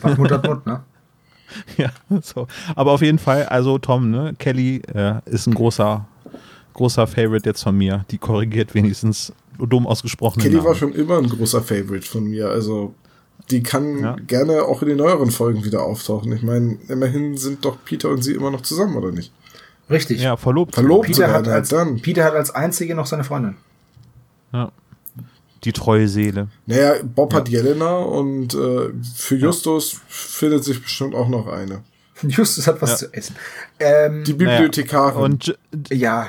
Was 0.00 0.16
Mut 0.16 0.30
hat 0.30 0.46
Mut, 0.46 0.64
ne? 0.66 0.82
Ja, 1.76 1.90
so. 2.22 2.46
Aber 2.74 2.92
auf 2.92 3.02
jeden 3.02 3.18
Fall, 3.18 3.44
also 3.46 3.78
Tom, 3.78 4.10
ne? 4.10 4.34
Kelly 4.38 4.82
äh, 4.94 5.14
ist 5.26 5.46
ein 5.46 5.54
großer, 5.54 6.06
großer 6.74 7.06
Favorite 7.06 7.48
jetzt 7.48 7.62
von 7.62 7.76
mir. 7.76 8.04
Die 8.10 8.18
korrigiert 8.18 8.74
wenigstens 8.74 9.32
dumm 9.58 9.86
ausgesprochene 9.86 10.42
Kelly 10.42 10.56
Namen. 10.56 10.66
war 10.68 10.74
schon 10.74 10.92
immer 10.92 11.18
ein 11.18 11.28
großer 11.28 11.62
Favorite 11.62 12.06
von 12.06 12.24
mir. 12.24 12.48
Also, 12.50 12.94
die 13.50 13.62
kann 13.62 14.00
Ja. 14.00 14.16
gerne 14.26 14.62
auch 14.62 14.82
in 14.82 14.88
den 14.88 14.98
neueren 14.98 15.30
Folgen 15.30 15.64
wieder 15.64 15.82
auftauchen. 15.82 16.32
Ich 16.32 16.42
meine, 16.42 16.78
immerhin 16.88 17.36
sind 17.36 17.64
doch 17.64 17.76
Peter 17.84 18.10
und 18.10 18.22
sie 18.22 18.32
immer 18.32 18.50
noch 18.50 18.62
zusammen, 18.62 18.96
oder 18.96 19.12
nicht? 19.12 19.32
Richtig. 19.88 20.20
Ja, 20.20 20.36
verlobt. 20.36 20.74
Verlobt 20.74 21.06
Peter, 21.06 21.16
sogar, 21.28 21.32
hat 21.32 21.48
als, 21.48 21.68
dann. 21.68 22.00
Peter 22.02 22.24
hat 22.24 22.34
als 22.34 22.50
einzige 22.50 22.94
noch 22.94 23.06
seine 23.06 23.22
Freundin. 23.24 23.56
Ja. 24.52 24.72
Die 25.66 25.72
treue 25.72 26.08
Seele. 26.08 26.48
Naja, 26.66 26.94
Bob 27.02 27.34
hat 27.34 27.48
Jelena 27.50 27.96
und 27.98 28.54
äh, 28.54 28.90
für 29.16 29.36
Justus 29.36 30.00
findet 30.08 30.64
sich 30.64 30.80
bestimmt 30.82 31.14
auch 31.14 31.28
noch 31.28 31.48
eine. 31.48 31.82
Justus 32.22 32.66
hat 32.66 32.80
was 32.80 32.92
Ja. 32.92 32.96
zu 33.08 33.12
essen. 33.14 33.36
Ähm, 33.78 34.24
Die 34.24 34.32
Bibliothekarin. 34.32 35.20
Und 35.22 35.58
ja, 35.90 36.28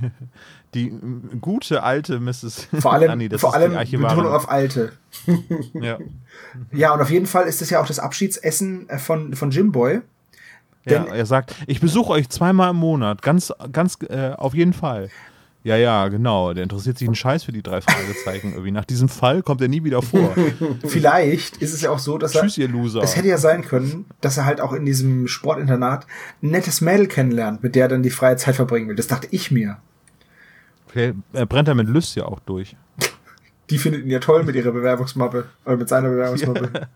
die 0.74 0.92
gute 1.40 1.82
alte 1.82 2.20
Mrs. 2.20 2.68
vor 2.78 2.92
allem, 2.92 3.28
das 3.28 3.40
vor 3.40 3.54
allem. 3.54 3.72
Betonung 3.72 4.32
auf 4.32 4.48
Alte. 4.48 4.92
Ja. 5.74 5.98
Ja, 6.72 6.94
und 6.94 7.00
auf 7.02 7.10
jeden 7.10 7.26
Fall 7.26 7.46
ist 7.46 7.60
das 7.60 7.70
ja 7.70 7.82
auch 7.82 7.86
das 7.86 7.98
Abschiedsessen 7.98 8.88
äh, 8.88 8.98
von, 8.98 9.34
von 9.34 9.50
Jimboy. 9.50 9.94
ja, 9.94 10.00
Denn- 11.02 11.06
er 11.12 11.26
sagt, 11.26 11.54
ich 11.66 11.80
besuche 11.80 12.12
euch 12.12 12.28
zweimal 12.28 12.70
im 12.70 12.76
Monat. 12.76 13.20
Ganz, 13.22 13.52
ganz, 13.72 13.98
äh, 14.08 14.30
auf 14.36 14.54
jeden 14.54 14.72
Fall. 14.72 15.10
Ja, 15.62 15.76
ja, 15.76 16.08
genau. 16.08 16.54
Der 16.54 16.62
interessiert 16.62 16.96
sich 16.98 17.06
einen 17.06 17.14
Scheiß 17.14 17.44
für 17.44 17.52
die 17.52 17.62
drei 17.62 17.82
Fragezeichen. 17.82 18.52
Irgendwie 18.52 18.70
nach 18.70 18.86
diesem 18.86 19.10
Fall 19.10 19.42
kommt 19.42 19.60
er 19.60 19.68
nie 19.68 19.84
wieder 19.84 20.00
vor. 20.00 20.34
Vielleicht 20.86 21.58
ist 21.58 21.74
es 21.74 21.82
ja 21.82 21.90
auch 21.90 21.98
so, 21.98 22.16
dass 22.16 22.34
er. 22.34 22.42
Tschüss, 22.42 22.56
ihr 22.56 22.68
Loser. 22.68 23.02
Es 23.02 23.14
hätte 23.14 23.28
ja 23.28 23.36
sein 23.36 23.62
können, 23.62 24.06
dass 24.22 24.38
er 24.38 24.46
halt 24.46 24.60
auch 24.62 24.72
in 24.72 24.86
diesem 24.86 25.28
Sportinternat 25.28 26.06
ein 26.42 26.48
nettes 26.50 26.80
Mädel 26.80 27.08
kennenlernt, 27.08 27.62
mit 27.62 27.74
der 27.74 27.86
er 27.86 27.88
dann 27.88 28.02
die 28.02 28.08
freie 28.10 28.36
Zeit 28.38 28.56
verbringen 28.56 28.88
will. 28.88 28.96
Das 28.96 29.06
dachte 29.06 29.28
ich 29.30 29.50
mir. 29.50 29.76
Okay, 30.88 31.12
er 31.34 31.44
brennt 31.46 31.68
er 31.68 31.74
mit 31.74 31.88
Lys 31.88 32.14
ja 32.14 32.24
auch 32.24 32.40
durch. 32.40 32.74
Die 33.68 33.78
findet 33.78 34.02
ihn 34.04 34.10
ja 34.10 34.18
toll 34.18 34.42
mit 34.44 34.56
ihrer 34.56 34.72
Bewerbungsmappe. 34.72 35.44
Oder 35.64 35.76
mit 35.76 35.88
seiner 35.88 36.08
Bewerbungsmappe. 36.08 36.88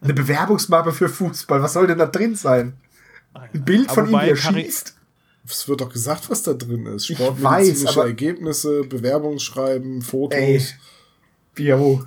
Eine 0.00 0.14
Bewerbungsmappe 0.14 0.92
für 0.92 1.08
Fußball. 1.08 1.60
Was 1.60 1.72
soll 1.74 1.88
denn 1.88 1.98
da 1.98 2.06
drin 2.06 2.36
sein? 2.36 2.74
Ein 3.34 3.64
Bild 3.64 3.88
Aber 3.90 3.94
von 3.96 4.04
ihm, 4.04 4.08
wie 4.08 4.12
wobei 4.12 4.28
er 4.30 4.42
Harry- 4.44 4.62
schießt? 4.64 4.95
Es 5.48 5.68
wird 5.68 5.80
doch 5.80 5.92
gesagt, 5.92 6.28
was 6.30 6.42
da 6.42 6.54
drin 6.54 6.86
ist. 6.86 7.06
Sportmedizinische 7.06 7.96
weiß, 7.96 8.06
Ergebnisse, 8.06 8.82
Bewerbungsschreiben, 8.84 10.02
Fotos. 10.02 10.38
Ey. 10.38 10.62
Jo. 11.58 12.02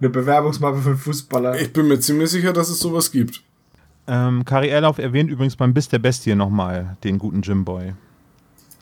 Eine 0.00 0.10
Bewerbungsmappe 0.10 0.78
für 0.82 0.90
einen 0.90 0.98
Fußballer. 0.98 1.60
Ich 1.60 1.72
bin 1.72 1.88
mir 1.88 1.98
ziemlich 2.00 2.30
sicher, 2.30 2.52
dass 2.52 2.68
es 2.68 2.78
sowas 2.80 3.10
gibt. 3.10 3.42
Ähm, 4.06 4.44
Kari 4.44 4.68
Erlauf 4.68 4.98
erwähnt 4.98 5.30
übrigens 5.30 5.56
beim 5.56 5.74
Biss 5.74 5.88
der 5.88 5.98
Bestie 5.98 6.34
nochmal 6.34 6.96
den 7.02 7.18
guten 7.18 7.42
Jimboy. 7.42 7.94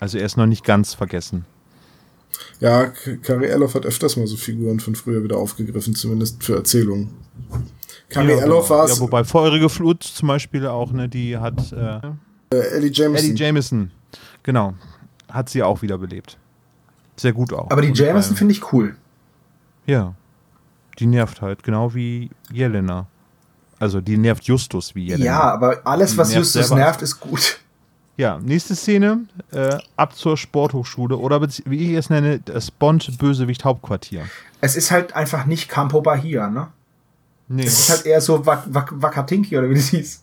Also 0.01 0.19
er 0.19 0.27
ist 0.27 0.37
noch 0.37 0.47
nicht 0.47 0.65
ganz 0.65 0.93
vergessen. 0.93 1.47
Ja, 2.61 2.87
Kari 3.23 3.47
Erloff 3.47 3.75
hat 3.75 3.87
öfters 3.87 4.17
mal 4.17 4.27
so 4.27 4.37
Figuren 4.37 4.81
von 4.81 4.95
früher 4.97 5.23
wieder 5.23 5.39
aufgegriffen, 5.39 5.95
zumindest 5.95 6.43
für 6.43 6.57
Erzählungen. 6.57 7.11
Kari 8.09 8.33
Ja, 8.33 8.41
Erloff 8.41 8.69
genau. 8.69 8.79
war 8.81 8.85
es, 8.87 8.97
Ja, 8.97 9.01
wobei 9.01 9.25
Feurige 9.25 9.69
Flut 9.69 10.03
zum 10.03 10.29
Beispiel 10.29 10.67
auch, 10.67 10.93
ne, 10.93 11.09
die 11.09 11.39
hat 11.39 11.73
äh, 11.73 12.01
äh, 12.53 12.57
Ellie 12.57 12.91
Jameson. 12.93 13.31
Eddie 13.31 13.43
Jameson, 13.43 13.91
genau, 14.43 14.75
hat 15.31 15.49
sie 15.49 15.63
auch 15.63 15.83
wiederbelebt. 15.83 16.39
Sehr 17.17 17.33
gut 17.33 17.53
auch. 17.53 17.71
Aber 17.71 17.83
die 17.83 17.89
Und 17.89 17.99
Jameson 17.99 18.37
finde 18.37 18.53
ich 18.53 18.73
cool. 18.73 18.97
Ja, 19.87 20.15
die 20.99 21.07
nervt 21.07 21.43
halt, 21.43 21.63
genau 21.63 21.95
wie 21.95 22.31
Jelena. 22.53 23.07
Also 23.79 24.01
die 24.01 24.17
nervt 24.17 24.45
Justus 24.45 24.95
wie 24.95 25.07
Jelena. 25.07 25.25
Ja, 25.25 25.41
aber 25.53 25.81
alles, 25.85 26.13
Die 26.13 26.19
was 26.19 26.29
nervt 26.29 26.39
Justus 26.45 26.69
selber. 26.69 26.83
nervt, 26.83 27.03
ist 27.03 27.21
gut. 27.21 27.61
Ja, 28.17 28.39
nächste 28.39 28.77
Szene, 28.77 29.27
äh, 29.51 29.77
ab 29.97 30.15
zur 30.15 30.37
Sporthochschule 30.37 31.17
oder 31.17 31.43
wie 31.67 31.91
ich 31.91 31.97
es 31.99 32.11
nenne, 32.11 32.39
das 32.39 32.71
Bond-Bösewicht-Hauptquartier. 32.71 34.23
Es 34.61 34.77
ist 34.77 34.91
halt 34.93 35.15
einfach 35.17 35.47
nicht 35.47 35.69
Campo 35.69 36.01
Bahia, 36.01 36.49
ne? 36.49 36.69
Nee. 37.49 37.65
Es 37.65 37.79
ist 37.81 37.91
halt 37.91 38.07
eher 38.07 38.21
so 38.21 38.47
Wak 38.47 38.65
Wak 38.73 38.93
Wakatinki 38.95 39.59
oder 39.59 39.69
wie 39.69 39.75
das 39.75 39.89
hieß. 39.89 40.23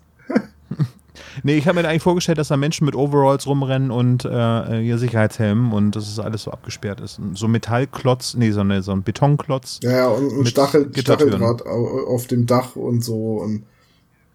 Nee, 1.43 1.57
ich 1.57 1.67
habe 1.67 1.81
mir 1.81 1.87
eigentlich 1.87 2.03
vorgestellt, 2.03 2.37
dass 2.37 2.49
da 2.49 2.57
Menschen 2.57 2.85
mit 2.85 2.95
Overalls 2.95 3.47
rumrennen 3.47 3.91
und 3.91 4.25
äh, 4.25 4.81
ihr 4.81 4.97
Sicherheitshelm 4.97 5.73
und 5.73 5.95
dass 5.95 6.07
es 6.09 6.19
alles 6.19 6.43
so 6.43 6.51
abgesperrt 6.51 6.99
ist. 7.01 7.19
So 7.33 7.45
ein 7.47 7.51
Metallklotz, 7.51 8.35
nee, 8.35 8.51
so, 8.51 8.59
eine, 8.61 8.81
so 8.83 8.91
ein 8.91 9.03
Betonklotz. 9.03 9.79
Ja, 9.83 9.91
ja 9.91 10.07
und 10.09 10.31
ein 10.39 10.45
Stachel. 10.45 10.91
Stacheldraht 10.95 11.65
au- 11.65 12.05
auf 12.07 12.27
dem 12.27 12.45
Dach 12.45 12.75
und 12.75 13.03
so. 13.03 13.37
Und 13.37 13.63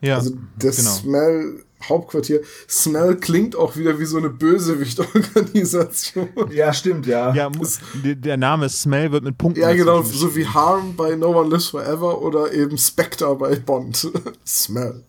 Ja, 0.00 0.16
also 0.16 0.32
das 0.58 0.76
genau. 0.78 0.90
Smell 0.90 1.62
Hauptquartier. 1.88 2.40
Smell 2.68 3.16
klingt 3.16 3.54
auch 3.54 3.76
wieder 3.76 3.98
wie 3.98 4.06
so 4.06 4.16
eine 4.16 4.30
Bösewicht-Organisation. 4.30 6.28
Ja, 6.50 6.72
stimmt, 6.72 7.06
ja. 7.06 7.34
Ja, 7.34 7.50
mu- 7.50 7.64
der- 8.02 8.36
Name 8.36 8.68
Smell 8.68 9.12
wird 9.12 9.24
mit 9.24 9.36
Punkten. 9.38 9.60
Ja, 9.60 9.72
genau, 9.74 10.02
so 10.02 10.34
wie 10.34 10.46
Harm 10.46 10.96
bei 10.96 11.14
No 11.16 11.38
One 11.38 11.50
Lives 11.50 11.66
Forever 11.68 12.20
oder 12.22 12.52
eben 12.52 12.78
Spectre 12.78 13.34
bei 13.36 13.56
Bond. 13.56 14.10
Smell. 14.46 15.02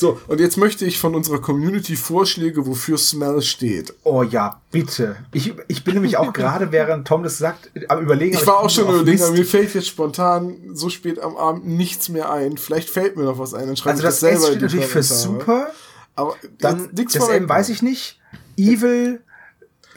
So, 0.00 0.18
und 0.28 0.40
jetzt 0.40 0.56
möchte 0.56 0.86
ich 0.86 0.98
von 0.98 1.14
unserer 1.14 1.42
Community 1.42 1.94
Vorschläge, 1.94 2.66
wofür 2.66 2.96
Smell 2.96 3.42
steht. 3.42 3.92
Oh 4.02 4.22
ja, 4.22 4.62
bitte. 4.70 5.16
Ich, 5.30 5.52
ich 5.68 5.84
bin 5.84 5.92
nämlich 5.92 6.16
auch 6.16 6.32
gerade, 6.32 6.72
während 6.72 7.06
Tom 7.06 7.22
das 7.22 7.36
sagt, 7.36 7.70
am 7.88 8.00
überlegen. 8.00 8.34
Ich 8.34 8.46
war 8.46 8.60
auch 8.60 8.70
schon 8.70 8.88
überlegen, 8.88 9.22
aber 9.22 9.32
mir 9.32 9.44
fällt 9.44 9.74
jetzt 9.74 9.88
spontan 9.88 10.56
so 10.72 10.88
spät 10.88 11.18
am 11.18 11.36
Abend 11.36 11.66
nichts 11.66 12.08
mehr 12.08 12.32
ein. 12.32 12.56
Vielleicht 12.56 12.88
fällt 12.88 13.18
mir 13.18 13.24
noch 13.24 13.38
was 13.38 13.52
ein, 13.52 13.66
dann 13.66 13.76
schreibe 13.76 13.90
Also 13.90 14.02
ich 14.02 14.06
das 14.06 14.20
das 14.20 14.30
selber 14.30 14.46
steht 14.46 14.52
in 14.54 14.58
die 14.60 14.64
natürlich 14.76 14.86
für 14.86 15.02
super. 15.02 15.70
Aber 16.16 16.34
Dann 16.58 16.80
jetzt 16.80 16.96
nichts 16.96 17.12
das 17.12 17.28
M 17.28 17.46
weiß 17.46 17.68
ich 17.68 17.82
nicht. 17.82 18.18
Evil, 18.56 19.20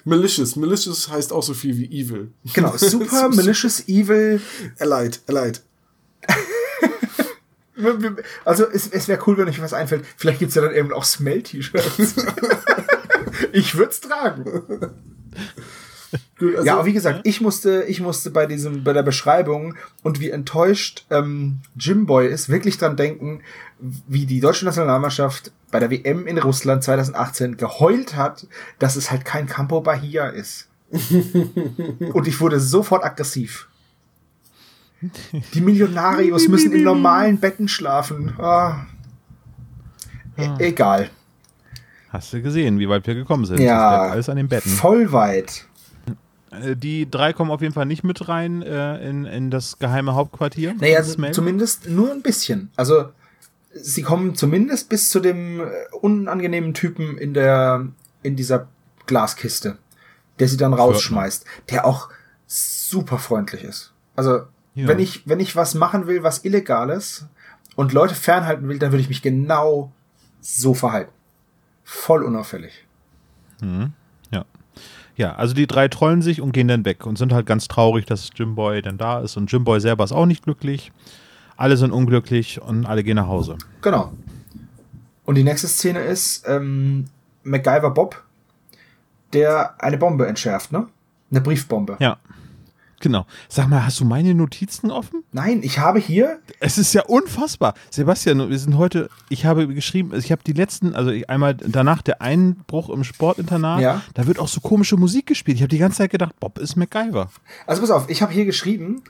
Malicious. 0.03 0.57
Malicious 0.57 1.07
heißt 1.07 1.31
auch 1.31 1.43
so 1.43 1.53
viel 1.53 1.77
wie 1.77 1.85
evil. 1.85 2.31
genau, 2.53 2.75
super, 2.75 3.29
malicious, 3.33 3.87
evil. 3.87 4.41
Allied, 4.79 5.21
allied. 5.27 5.61
Also 8.45 8.65
es, 8.69 8.87
es 8.87 9.07
wäre 9.07 9.21
cool, 9.25 9.37
wenn 9.37 9.47
euch 9.47 9.61
was 9.61 9.73
einfällt. 9.73 10.05
Vielleicht 10.17 10.39
gibt's 10.39 10.55
ja 10.55 10.61
dann 10.61 10.75
eben 10.75 10.93
auch 10.93 11.03
Smell-T-Shirts. 11.03 12.15
ich 13.51 13.75
würde 13.75 13.91
es 13.91 14.01
tragen. 14.01 14.93
Also, 16.39 16.63
ja, 16.63 16.73
aber 16.73 16.85
wie 16.85 16.93
gesagt, 16.93 17.21
ich 17.23 17.41
musste, 17.41 17.83
ich 17.87 17.99
musste 18.01 18.29
bei 18.29 18.45
diesem, 18.45 18.83
bei 18.83 18.93
der 18.93 19.03
Beschreibung 19.03 19.75
und 20.03 20.19
wie 20.19 20.29
enttäuscht 20.29 21.05
ähm, 21.09 21.59
Jimboy 21.75 22.27
ist, 22.27 22.49
wirklich 22.49 22.77
dran 22.77 22.97
denken, 22.97 23.41
wie 23.79 24.25
die 24.25 24.39
deutsche 24.39 24.65
Nationalmannschaft 24.65 25.51
bei 25.71 25.79
der 25.79 25.89
WM 25.89 26.27
in 26.27 26.37
Russland 26.37 26.83
2018 26.83 27.57
geheult 27.57 28.15
hat, 28.15 28.47
dass 28.79 28.95
es 28.95 29.09
halt 29.09 29.25
kein 29.25 29.47
Campo 29.47 29.81
Bahia 29.81 30.27
ist. 30.27 30.67
und 30.91 32.27
ich 32.27 32.39
wurde 32.39 32.59
sofort 32.59 33.03
aggressiv. 33.03 33.67
Die 35.53 35.61
Millionarios 35.61 36.47
müssen 36.49 36.71
in 36.71 36.83
normalen 36.83 37.39
Betten 37.39 37.67
schlafen. 37.67 38.33
Ah. 38.39 38.85
E 40.37 40.49
egal. 40.59 41.09
Hast 42.09 42.31
du 42.33 42.41
gesehen, 42.41 42.79
wie 42.79 42.87
weit 42.89 43.05
wir 43.07 43.15
gekommen 43.15 43.45
sind? 43.45 43.59
Ja. 43.59 44.09
Alles 44.09 44.29
an 44.29 44.37
den 44.37 44.47
Betten. 44.47 44.69
Voll 44.69 45.11
weit. 45.11 45.65
Äh, 46.51 46.75
Die 46.75 47.09
drei 47.09 47.33
kommen 47.33 47.51
auf 47.51 47.61
jeden 47.61 47.73
Fall 47.73 47.85
nicht 47.85 48.03
mit 48.03 48.27
rein 48.29 48.61
äh, 48.61 49.09
in, 49.09 49.25
in 49.25 49.49
das 49.51 49.79
geheime 49.79 50.13
Hauptquartier. 50.15 50.75
Naja, 50.79 51.03
zumindest 51.03 51.89
nur 51.89 52.11
ein 52.11 52.21
bisschen. 52.21 52.71
Also, 52.75 53.09
sie 53.73 54.03
kommen 54.03 54.35
zumindest 54.35 54.89
bis 54.89 55.09
zu 55.09 55.19
dem 55.19 55.59
äh, 55.61 55.63
unangenehmen 56.01 56.73
Typen 56.73 57.17
in 57.17 57.33
der, 57.33 57.87
in 58.21 58.35
dieser 58.35 58.67
Glaskiste, 59.07 59.77
der 60.39 60.47
sie 60.47 60.57
dann 60.57 60.73
rausschmeißt, 60.73 61.45
der 61.71 61.85
auch 61.85 62.09
super 62.45 63.17
freundlich 63.17 63.63
ist. 63.63 63.91
Also, 64.15 64.43
Ja. 64.75 64.87
wenn 64.87 64.99
ich, 64.99 65.27
wenn 65.27 65.39
ich 65.39 65.55
was 65.55 65.75
machen 65.75 66.07
will, 66.07 66.23
was 66.23 66.45
Illegales 66.45 67.27
und 67.75 67.93
Leute 67.93 68.15
fernhalten 68.15 68.67
will, 68.67 68.79
dann 68.79 68.91
würde 68.91 69.01
ich 69.01 69.09
mich 69.09 69.21
genau 69.21 69.91
so 70.41 70.73
verhalten. 70.73 71.11
Voll 71.83 72.23
unauffällig. 72.23 72.85
Ja. 74.31 74.45
Ja, 75.15 75.35
also 75.35 75.53
die 75.53 75.67
drei 75.67 75.87
trollen 75.87 76.21
sich 76.21 76.41
und 76.41 76.53
gehen 76.53 76.67
dann 76.67 76.85
weg 76.85 77.05
und 77.05 77.17
sind 77.17 77.33
halt 77.33 77.45
ganz 77.45 77.67
traurig, 77.67 78.05
dass 78.05 78.29
Jimboy 78.35 78.81
dann 78.81 78.97
da 78.97 79.19
ist. 79.19 79.37
Und 79.37 79.51
Jimboy 79.51 79.79
selber 79.79 80.03
ist 80.03 80.11
auch 80.11 80.25
nicht 80.25 80.43
glücklich. 80.43 80.91
Alle 81.55 81.77
sind 81.77 81.91
unglücklich 81.91 82.59
und 82.61 82.85
alle 82.85 83.03
gehen 83.03 83.15
nach 83.15 83.27
Hause. 83.27 83.57
Genau. 83.81 84.11
Und 85.25 85.35
die 85.35 85.43
nächste 85.43 85.67
Szene 85.67 85.99
ist 85.99 86.45
ähm, 86.47 87.05
MacGyver 87.43 87.91
Bob, 87.91 88.23
der 89.33 89.81
eine 89.81 89.97
Bombe 89.97 90.27
entschärft, 90.27 90.71
ne? 90.71 90.87
Eine 91.29 91.41
Briefbombe. 91.41 91.97
Ja. 91.99 92.17
Genau. 93.03 93.25
Sag 93.49 93.67
mal, 93.67 93.85
hast 93.85 93.99
du 93.99 94.05
meine 94.05 94.33
Notizen 94.33 94.89
offen? 94.89 95.25
Nein, 95.33 95.59
ich 95.61 95.77
habe 95.77 95.99
hier, 95.99 96.39
Es 96.61 96.77
ist 96.77 96.93
ja 96.93 97.03
unfassbar. 97.03 97.73
Sebastian, 97.89 98.49
wir 98.49 98.57
sind 98.57 98.77
heute, 98.77 99.09
ich 99.27 99.45
habe 99.45 99.67
geschrieben, 99.67 100.11
ich 100.17 100.31
habe 100.31 100.41
die 100.47 100.53
letzten, 100.53 100.95
also 100.95 101.11
ich- 101.11 101.29
einmal 101.29 101.53
danach 101.53 102.01
der 102.01 102.21
Einbruch 102.21 102.89
im 102.89 103.03
Sportinternat, 103.03 103.81
Ja. 103.81 104.01
da 104.13 104.25
wird 104.25 104.39
auch 104.39 104.47
so 104.47 104.61
komische 104.61 104.95
Musik 104.95 105.25
gespielt. 105.27 105.57
Ich 105.57 105.61
habe 105.63 105.67
die 105.67 105.79
ganze 105.79 105.97
Zeit 105.97 106.11
gedacht, 106.11 106.39
Bob 106.39 106.57
ist 106.59 106.77
MacGyver. 106.77 107.29
also 107.67 107.81
pass 107.81 107.91
auf, 107.91 108.09
ich 108.09 108.21
habe 108.21 108.31
hier 108.31 108.45
geschrieben, 108.45 109.01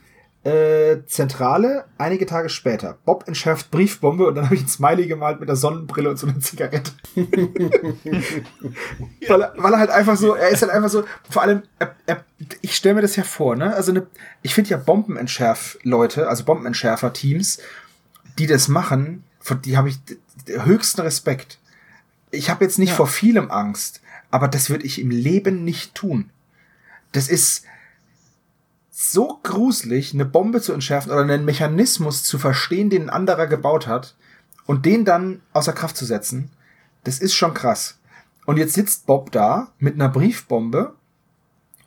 äh, 0.44 1.04
Zentrale, 1.06 1.86
einige 1.96 2.26
Tage 2.26 2.50
später. 2.50 2.98
Bob 3.06 3.26
entschärft 3.26 3.70
Briefbombe 3.70 4.26
und 4.26 4.34
dann 4.34 4.44
habe 4.44 4.54
ich 4.54 4.62
ein 4.62 4.68
Smiley 4.68 5.06
gemalt 5.06 5.40
mit 5.40 5.48
einer 5.48 5.56
Sonnenbrille 5.56 6.10
und 6.10 6.18
so 6.18 6.26
einer 6.26 6.38
Zigarette. 6.38 6.92
weil, 7.14 9.42
er, 9.42 9.54
weil 9.56 9.72
er 9.72 9.78
halt 9.78 9.90
einfach 9.90 10.16
so, 10.16 10.34
er 10.34 10.50
ist 10.50 10.60
halt 10.60 10.70
einfach 10.70 10.90
so, 10.90 11.04
vor 11.30 11.42
allem, 11.42 11.62
er, 11.78 11.96
er, 12.04 12.24
ich 12.60 12.76
stelle 12.76 12.96
mir 12.96 13.00
das 13.00 13.16
ja 13.16 13.22
vor, 13.22 13.56
ne? 13.56 13.74
Also 13.74 13.92
eine, 13.92 14.06
ich 14.42 14.54
finde 14.54 14.70
ja 14.70 14.76
Bombenentschärf-Leute, 14.76 16.28
also 16.28 16.44
Bombenentschärfer-Teams, 16.44 17.60
die 18.38 18.46
das 18.46 18.68
machen, 18.68 19.24
vor 19.40 19.56
die 19.56 19.78
habe 19.78 19.88
ich 19.88 19.98
höchsten 20.46 21.00
Respekt. 21.00 21.58
Ich 22.30 22.50
habe 22.50 22.64
jetzt 22.64 22.78
nicht 22.78 22.92
vor 22.92 23.06
vielem 23.06 23.50
Angst, 23.50 24.02
aber 24.30 24.48
das 24.48 24.68
würde 24.68 24.84
ich 24.84 25.00
im 25.00 25.10
Leben 25.10 25.64
nicht 25.64 25.94
tun. 25.94 26.28
Das 27.12 27.28
ist 27.28 27.64
so 28.96 29.40
gruselig, 29.42 30.14
eine 30.14 30.24
Bombe 30.24 30.60
zu 30.60 30.72
entschärfen 30.72 31.10
oder 31.10 31.22
einen 31.22 31.44
Mechanismus 31.44 32.22
zu 32.22 32.38
verstehen, 32.38 32.90
den 32.90 33.02
ein 33.02 33.10
anderer 33.10 33.48
gebaut 33.48 33.88
hat 33.88 34.14
und 34.66 34.86
den 34.86 35.04
dann 35.04 35.40
außer 35.52 35.72
Kraft 35.72 35.96
zu 35.96 36.04
setzen. 36.04 36.50
Das 37.02 37.18
ist 37.18 37.34
schon 37.34 37.54
krass. 37.54 37.98
Und 38.46 38.56
jetzt 38.56 38.74
sitzt 38.74 39.06
Bob 39.06 39.32
da 39.32 39.72
mit 39.80 39.94
einer 39.94 40.08
Briefbombe 40.08 40.94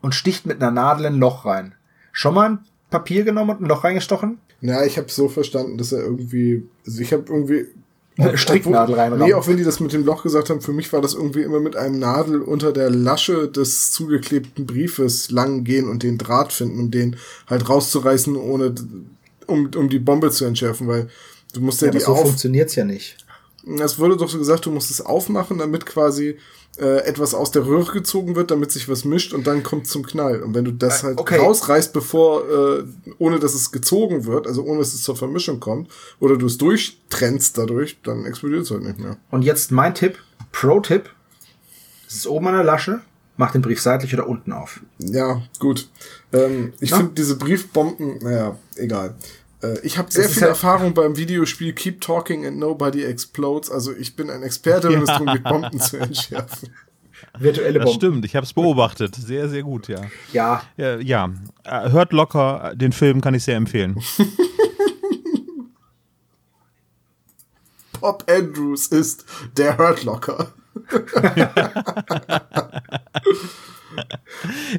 und 0.02 0.16
sticht 0.16 0.46
mit 0.46 0.62
einer 0.62 0.72
Nadel 0.72 1.06
ein 1.06 1.16
Loch 1.16 1.46
rein. 1.46 1.76
Schon 2.12 2.34
mal 2.34 2.50
ein 2.50 2.60
Papier 2.90 3.24
genommen 3.24 3.52
und 3.52 3.62
ein 3.62 3.70
Loch 3.70 3.86
reingestochen? 3.86 4.40
Ja, 4.60 4.84
ich 4.84 4.98
habe 4.98 5.10
so 5.10 5.30
verstanden, 5.30 5.78
dass 5.78 5.94
er 5.94 6.02
irgendwie, 6.02 6.68
also 6.86 7.02
ich 7.02 7.14
habe 7.14 7.24
irgendwie 7.30 7.68
Eine 8.18 8.38
Stricknadel 8.38 8.96
reinrammen. 8.96 9.28
Nee, 9.28 9.34
auch 9.34 9.48
wenn 9.48 9.58
die 9.58 9.64
das 9.64 9.80
mit 9.80 9.94
dem 9.94 10.06
Loch 10.06 10.24
gesagt 10.24 10.50
haben, 10.50 10.62
für 10.62 10.74
mich 10.74 10.92
war 10.92 11.02
das 11.02 11.14
irgendwie 11.14 11.44
immer 11.44 11.60
mit 11.60 11.76
einem 11.76 12.00
Nadel 12.00 12.42
unter 12.42 12.72
der 12.74 12.90
Lasche 12.90 13.48
des 13.48 13.92
zugeklebten 13.92 14.66
Briefes 14.66 15.30
lang 15.32 15.64
gehen 15.64 15.88
und 15.88 16.04
den 16.04 16.18
Draht 16.18 16.52
finden 16.52 16.80
und 16.80 16.92
den 16.92 17.16
halt 17.48 17.70
rauszureißen, 17.70 18.36
ohne 18.36 18.74
um, 19.46 19.70
um 19.76 19.90
die 19.90 20.00
Bombe 20.00 20.32
zu 20.32 20.46
entschärfen, 20.46 20.88
weil 20.88 21.10
du 21.54 21.62
musst 21.62 21.82
ja, 21.82 21.88
Ja, 21.88 21.92
aber 21.92 22.00
die 22.00 22.06
so 22.06 22.12
auf. 22.14 22.22
funktioniert's 22.22 22.76
ja 22.76 22.86
nicht. 22.86 23.18
Es 23.80 24.00
wurde 24.00 24.18
doch 24.18 24.30
so 24.30 24.38
gesagt, 24.38 24.66
du 24.66 24.72
musst 24.72 24.92
es 24.92 25.02
aufmachen, 25.02 25.58
damit 25.58 25.86
quasi 25.86 26.38
äh, 26.80 27.00
etwas 27.06 27.34
aus 27.34 27.52
der 27.52 27.66
Röhre 27.66 27.92
gezogen 27.92 28.36
wird, 28.36 28.52
damit 28.52 28.72
sich 28.72 28.88
was 28.88 29.04
mischt 29.06 29.34
und 29.34 29.48
dann 29.48 29.64
kommt 29.64 29.88
zum 29.88 30.06
Knall. 30.06 30.42
Und 30.42 30.54
wenn 30.54 30.66
du 30.66 30.72
das 30.72 31.02
Äh, 31.02 31.08
halt 31.08 31.20
okay. 31.20 31.38
rausreißt, 31.38 31.94
bevor, 31.94 32.44
äh, 32.80 32.84
ohne 33.18 33.40
dass 33.40 33.54
es 33.54 33.72
gezogen 33.72 34.26
wird, 34.26 34.48
also 34.48 34.64
ohne 34.64 34.80
dass 34.80 34.94
es 34.94 35.02
zur 35.02 35.16
Vermischung 35.16 35.60
kommt, 35.60 35.90
oder 36.20 36.38
du 36.38 36.46
es 36.46 36.58
durchtrennst 36.58 37.58
dadurch, 37.58 37.98
dann 38.04 38.26
explodiert 38.26 38.64
es 38.64 38.72
halt 38.72 38.84
nicht 38.84 39.00
mehr. 39.00 39.18
Und 39.32 39.42
jetzt 39.44 39.72
mein 39.72 39.96
Tipp, 39.96 40.18
Pro-Tipp. 40.52 41.10
Es 42.08 42.16
ist 42.16 42.28
oben 42.28 42.48
an 42.48 42.54
der 42.56 42.64
Lasche, 42.64 43.02
mach 43.36 43.52
den 43.52 43.62
Brief 43.62 43.82
seitlich 43.82 44.14
oder 44.14 44.28
unten 44.28 44.54
auf. 44.54 44.80
Ja, 45.00 45.42
gut. 45.60 45.90
Ähm, 46.32 46.74
ich 46.80 46.94
finde 46.94 47.14
diese 47.16 47.38
Briefbomben, 47.38 48.20
naja, 48.20 48.58
egal. 48.76 49.16
Äh, 49.64 49.80
ich 49.82 49.98
habe 49.98 50.12
sehr 50.12 50.30
viel 50.30 50.44
ja- 50.44 50.50
Erfahrung 50.50 50.94
beim 50.94 51.18
Videospiel 51.18 51.74
Keep 51.74 52.02
Talking 52.02 52.46
and 52.46 52.58
Nobody 52.58 53.04
Explodes. 53.04 53.72
Also 53.72 53.94
ich 53.96 54.16
bin 54.16 54.30
ein 54.30 54.44
Experte, 54.44 54.90
wenn 54.90 55.02
es 55.02 55.08
darum 55.08 55.28
geht, 55.28 55.44
Bomben 55.44 55.80
zu 55.80 55.98
entschärfen. 55.98 56.70
Virtuelle 57.40 57.80
Das 57.80 57.86
Bomben. 57.86 58.00
stimmt, 58.00 58.26
ich 58.26 58.36
habe 58.36 58.46
es 58.46 58.54
beobachtet. 58.54 59.16
Sehr, 59.16 59.50
sehr 59.50 59.64
gut, 59.64 59.88
ja. 59.88 60.02
Ja, 60.34 60.62
Ja, 60.78 60.98
ja. 61.00 61.32
Äh, 61.64 61.90
hört 61.90 62.14
locker, 62.14 62.74
den 62.76 62.92
Film 62.92 63.22
kann 63.22 63.34
ich 63.34 63.44
sehr 63.44 63.56
empfehlen. 63.56 64.00
Bob 68.00 68.24
Andrews 68.30 68.88
ist 68.88 69.26
der 69.58 69.78
Hurt 69.80 70.04
Locker. 70.04 70.54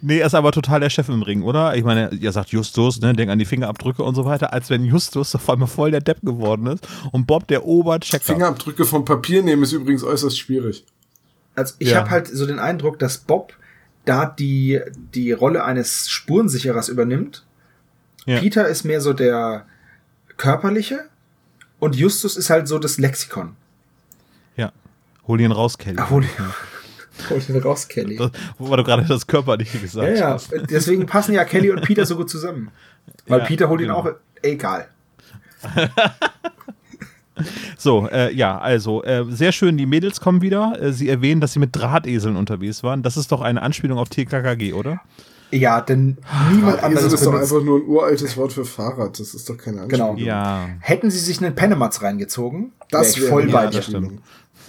Nee, 0.02 0.18
er 0.18 0.26
ist 0.26 0.34
aber 0.34 0.52
total 0.52 0.80
der 0.80 0.90
Chef 0.90 1.08
im 1.08 1.22
Ring, 1.22 1.42
oder? 1.42 1.76
Ich 1.76 1.84
meine, 1.84 2.10
ihr 2.14 2.32
sagt 2.32 2.50
Justus, 2.50 3.00
ne, 3.00 3.12
denk 3.14 3.30
an 3.30 3.38
die 3.38 3.44
Fingerabdrücke 3.44 4.02
und 4.02 4.14
so 4.14 4.24
weiter, 4.24 4.52
als 4.52 4.70
wenn 4.70 4.84
Justus 4.84 5.34
auf 5.34 5.48
einmal 5.48 5.68
voll 5.68 5.90
der 5.90 6.00
Depp 6.00 6.20
geworden 6.22 6.66
ist 6.66 6.86
und 7.12 7.26
Bob 7.26 7.46
der 7.48 7.64
Oberchecker. 7.64 8.24
Fingerabdrücke 8.34 8.84
vom 8.84 9.04
Papier 9.04 9.42
nehmen 9.42 9.62
ist 9.62 9.72
übrigens 9.72 10.04
äußerst 10.04 10.38
schwierig. 10.38 10.84
Also 11.54 11.74
ich 11.78 11.90
Ja. 11.90 11.98
habe 12.00 12.10
halt 12.10 12.28
so 12.28 12.46
den 12.46 12.58
Eindruck, 12.58 12.98
dass 12.98 13.18
Bob 13.18 13.54
da 14.04 14.26
die, 14.26 14.80
die 15.14 15.32
Rolle 15.32 15.64
eines 15.64 16.08
Spurensicherers 16.08 16.88
übernimmt. 16.88 17.44
Ja. 18.26 18.38
Peter 18.40 18.68
ist 18.68 18.84
mehr 18.84 19.00
so 19.00 19.12
der 19.12 19.66
körperliche 20.36 21.08
und 21.80 21.96
Justus 21.96 22.36
ist 22.36 22.50
halt 22.50 22.68
so 22.68 22.78
das 22.78 22.98
Lexikon. 22.98 23.56
Ja. 24.56 24.72
Hol 25.26 25.40
ihn 25.40 25.52
raus, 25.52 25.78
Kelly. 25.78 25.96
Ach, 25.98 26.10
hol, 26.10 26.24
hol 27.30 27.40
den 27.40 27.62
raus, 27.62 27.88
Kelly. 27.88 28.16
Das, 28.16 28.30
wo 28.58 28.74
du 28.74 28.84
gerade 28.84 29.04
das 29.04 29.26
Körperliche 29.26 29.78
gesagt 29.78 30.08
Ja, 30.08 30.14
ja. 30.14 30.30
hast. 30.34 30.50
Deswegen 30.70 31.06
passen 31.06 31.34
ja 31.34 31.44
Kelly 31.44 31.70
und 31.70 31.82
Peter 31.82 32.04
so 32.06 32.16
gut 32.16 32.30
zusammen. 32.30 32.70
Weil 33.26 33.40
Ja, 33.40 33.44
Peter 33.46 33.68
holt 33.68 33.80
ihn 33.80 33.88
genau. 33.88 34.00
auch. 34.00 34.10
Egal. 34.42 34.88
So, 37.76 38.08
äh, 38.08 38.34
ja, 38.34 38.58
also, 38.58 39.04
äh, 39.04 39.24
sehr 39.28 39.52
schön, 39.52 39.76
die 39.76 39.86
Mädels 39.86 40.20
kommen 40.20 40.42
wieder. 40.42 40.76
Äh, 40.82 40.92
sie 40.92 41.08
erwähnen, 41.08 41.40
dass 41.40 41.52
sie 41.52 41.60
mit 41.60 41.70
Drahteseln 41.72 42.34
unterwegs 42.36 42.82
waren. 42.82 43.04
Das 43.04 43.16
ist 43.16 43.30
doch 43.30 43.40
eine 43.42 43.62
Anspielung 43.62 43.98
auf 43.98 44.08
TKKG, 44.08 44.72
oder? 44.72 45.00
Ja, 45.50 45.80
denn 45.80 46.18
niemand 46.52 46.82
anderes 46.82 47.12
ist 47.12 47.24
doch 47.24 47.34
einfach 47.34 47.62
nur 47.62 47.78
ein 47.78 47.86
uraltes 47.86 48.36
Wort 48.36 48.52
für 48.52 48.64
Fahrrad. 48.64 49.18
Das 49.18 49.34
ist 49.34 49.48
doch 49.48 49.56
keine 49.56 49.86
Genau. 49.86 50.10
Anspielung. 50.10 50.28
Ja. 50.28 50.68
Hätten 50.80 51.10
sie 51.10 51.20
sich 51.20 51.40
einen 51.42 51.54
Penematz 51.54 52.02
reingezogen, 52.02 52.72
Das 52.90 53.14
wär 53.16 53.22
wäre 53.22 53.30
voll 53.32 53.42
eine 53.42 53.52
bei 53.52 53.64
ja, 53.64 53.70
dir. 53.70 54.10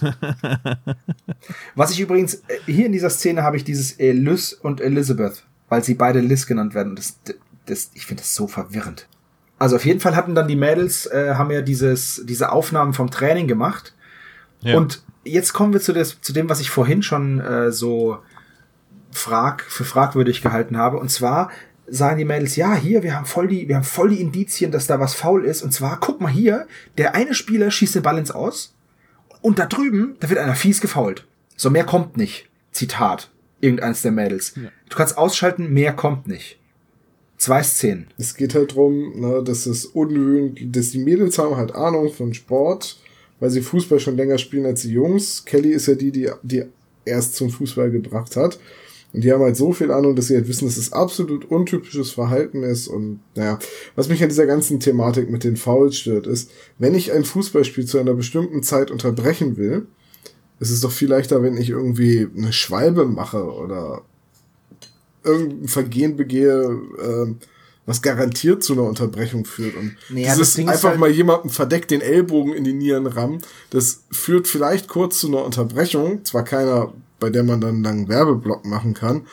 Was 1.74 1.90
ich 1.92 2.00
übrigens, 2.00 2.34
äh, 2.34 2.58
hier 2.66 2.86
in 2.86 2.92
dieser 2.92 3.10
Szene 3.10 3.42
habe 3.42 3.56
ich 3.56 3.64
dieses 3.64 3.92
Elys 3.92 4.52
und 4.52 4.80
Elizabeth, 4.80 5.44
weil 5.68 5.84
sie 5.84 5.94
beide 5.94 6.20
Liz 6.20 6.46
genannt 6.46 6.74
werden. 6.74 6.96
Das, 6.96 7.18
das, 7.66 7.90
ich 7.94 8.06
finde 8.06 8.22
das 8.22 8.34
so 8.34 8.46
verwirrend. 8.46 9.08
Also 9.58 9.76
auf 9.76 9.84
jeden 9.84 10.00
Fall 10.00 10.16
hatten 10.16 10.34
dann 10.34 10.48
die 10.48 10.56
Mädels, 10.56 11.06
äh, 11.06 11.34
haben 11.34 11.50
ja 11.50 11.60
dieses, 11.60 12.22
diese 12.24 12.50
Aufnahmen 12.50 12.94
vom 12.94 13.10
Training 13.10 13.46
gemacht. 13.46 13.94
Ja. 14.60 14.76
Und 14.76 15.02
jetzt 15.24 15.52
kommen 15.52 15.72
wir 15.72 15.80
zu, 15.80 15.92
des, 15.92 16.20
zu 16.20 16.32
dem, 16.32 16.48
was 16.48 16.60
ich 16.60 16.70
vorhin 16.70 17.02
schon 17.02 17.40
äh, 17.40 17.70
so 17.70 18.18
frag, 19.10 19.62
für 19.62 19.84
fragwürdig 19.84 20.40
gehalten 20.40 20.76
habe. 20.76 20.98
Und 20.98 21.10
zwar 21.10 21.50
sagen 21.86 22.18
die 22.18 22.24
Mädels, 22.24 22.56
ja, 22.56 22.74
hier, 22.74 23.02
wir 23.02 23.14
haben 23.14 23.26
voll 23.26 23.48
die, 23.48 23.68
wir 23.68 23.76
haben 23.76 23.84
voll 23.84 24.10
die 24.10 24.20
Indizien, 24.20 24.70
dass 24.70 24.86
da 24.86 25.00
was 25.00 25.14
faul 25.14 25.44
ist. 25.44 25.62
Und 25.62 25.72
zwar, 25.72 25.98
guck 26.00 26.20
mal 26.20 26.30
hier, 26.30 26.66
der 26.96 27.14
eine 27.14 27.34
Spieler 27.34 27.70
schießt 27.70 27.96
den 27.96 28.02
Ball 28.02 28.18
ins 28.18 28.30
Aus 28.30 28.74
und 29.42 29.58
da 29.58 29.66
drüben, 29.66 30.16
da 30.20 30.28
wird 30.28 30.38
einer 30.38 30.54
fies 30.54 30.80
gefault. 30.80 31.26
So, 31.56 31.70
mehr 31.70 31.84
kommt 31.84 32.16
nicht. 32.16 32.48
Zitat. 32.72 33.30
Irgendeins 33.60 34.02
der 34.02 34.12
Mädels. 34.12 34.54
Du 34.54 34.96
kannst 34.96 35.18
ausschalten, 35.18 35.72
mehr 35.72 35.92
kommt 35.92 36.26
nicht. 36.26 36.58
Zwei 37.36 37.62
Szenen. 37.62 38.08
Es 38.18 38.34
geht 38.34 38.54
halt 38.54 38.74
drum, 38.74 39.20
ne, 39.20 39.42
dass 39.44 39.66
es 39.66 39.86
ungewöhnlich, 39.86 40.70
dass 40.70 40.90
die 40.90 40.98
Mädels 40.98 41.38
haben 41.38 41.56
halt 41.56 41.74
Ahnung 41.74 42.12
von 42.12 42.34
Sport, 42.34 42.98
weil 43.38 43.50
sie 43.50 43.62
Fußball 43.62 44.00
schon 44.00 44.16
länger 44.16 44.38
spielen 44.38 44.66
als 44.66 44.82
die 44.82 44.90
Jungs. 44.90 45.44
Kelly 45.44 45.70
ist 45.70 45.86
ja 45.86 45.94
die, 45.94 46.12
die, 46.12 46.30
die 46.42 46.64
erst 47.04 47.36
zum 47.36 47.50
Fußball 47.50 47.90
gebracht 47.90 48.36
hat. 48.36 48.58
Und 49.12 49.24
die 49.24 49.32
haben 49.32 49.42
halt 49.42 49.56
so 49.56 49.72
viel 49.72 49.90
Ahnung, 49.90 50.14
dass 50.14 50.28
sie 50.28 50.36
halt 50.36 50.46
wissen, 50.46 50.66
dass 50.66 50.76
es 50.76 50.92
absolut 50.92 51.44
untypisches 51.50 52.12
Verhalten 52.12 52.62
ist. 52.62 52.86
Und 52.86 53.20
naja, 53.34 53.58
was 53.96 54.08
mich 54.08 54.22
an 54.22 54.28
dieser 54.28 54.46
ganzen 54.46 54.78
Thematik 54.78 55.30
mit 55.30 55.42
den 55.42 55.56
Fouls 55.56 55.96
stört, 55.96 56.26
ist, 56.28 56.50
wenn 56.78 56.94
ich 56.94 57.12
ein 57.12 57.24
Fußballspiel 57.24 57.86
zu 57.86 57.98
einer 57.98 58.14
bestimmten 58.14 58.62
Zeit 58.62 58.90
unterbrechen 58.90 59.56
will, 59.56 59.86
ist 60.60 60.70
es 60.70 60.80
doch 60.80 60.92
viel 60.92 61.08
leichter, 61.08 61.42
wenn 61.42 61.56
ich 61.56 61.70
irgendwie 61.70 62.28
eine 62.36 62.52
Schwalbe 62.52 63.04
mache 63.06 63.42
oder 63.44 64.02
irgendein 65.24 65.68
Vergehen 65.68 66.16
begehe, 66.16 66.78
ähm, 67.02 67.38
was 67.86 68.02
garantiert 68.02 68.62
zu 68.62 68.74
einer 68.74 68.84
Unterbrechung 68.84 69.44
führt. 69.44 69.74
Und 69.76 69.96
Naja, 70.10 70.34
dieses 70.34 70.56
einfach 70.58 70.90
halt- 70.90 71.00
mal 71.00 71.10
jemandem 71.10 71.50
verdeckt 71.50 71.90
den 71.90 72.00
Ellbogen 72.00 72.52
in 72.52 72.62
die 72.64 72.72
Nieren 72.72 73.06
rammen, 73.06 73.40
das 73.70 74.02
führt 74.12 74.46
vielleicht 74.46 74.86
kurz 74.86 75.18
zu 75.20 75.28
einer 75.28 75.44
Unterbrechung, 75.44 76.24
zwar 76.24 76.44
keiner, 76.44 76.92
bei 77.20 77.30
der 77.30 77.44
man 77.44 77.60
dann 77.60 77.74
einen 77.76 77.84
langen 77.84 78.08
Werbeblock 78.08 78.64
machen 78.64 78.94
kann, 78.94 79.26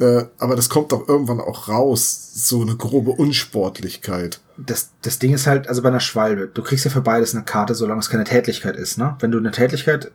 äh, 0.00 0.24
aber 0.38 0.56
das 0.56 0.68
kommt 0.68 0.92
doch 0.92 1.08
irgendwann 1.08 1.40
auch 1.40 1.68
raus, 1.68 2.32
so 2.34 2.62
eine 2.62 2.76
grobe 2.76 3.12
Unsportlichkeit. 3.12 4.40
Das, 4.56 4.90
das 5.02 5.18
Ding 5.18 5.34
ist 5.34 5.46
halt, 5.46 5.68
also 5.68 5.82
bei 5.82 5.88
einer 5.88 6.00
Schwalbe, 6.00 6.48
du 6.52 6.62
kriegst 6.62 6.84
ja 6.84 6.90
für 6.90 7.00
beides 7.00 7.34
eine 7.34 7.44
Karte, 7.44 7.74
solange 7.74 8.00
es 8.00 8.10
keine 8.10 8.24
Tätlichkeit 8.24 8.76
ist, 8.76 8.98
ne? 8.98 9.16
Wenn 9.20 9.30
du 9.30 9.38
eine 9.38 9.52
Tätlichkeit 9.52 10.10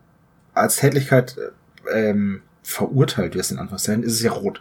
als 0.53 0.77
Tätlichkeit 0.77 1.37
äh, 1.37 2.09
ähm, 2.09 2.41
verurteilt 2.63 3.35
wirst, 3.35 3.51
in 3.51 3.59
Anführungszeichen, 3.59 4.03
ist 4.03 4.13
es 4.13 4.21
ja 4.21 4.31
rot. 4.31 4.59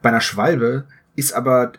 Bei 0.00 0.10
einer 0.10 0.20
Schwalbe 0.20 0.84
ist 1.16 1.32
aber, 1.32 1.72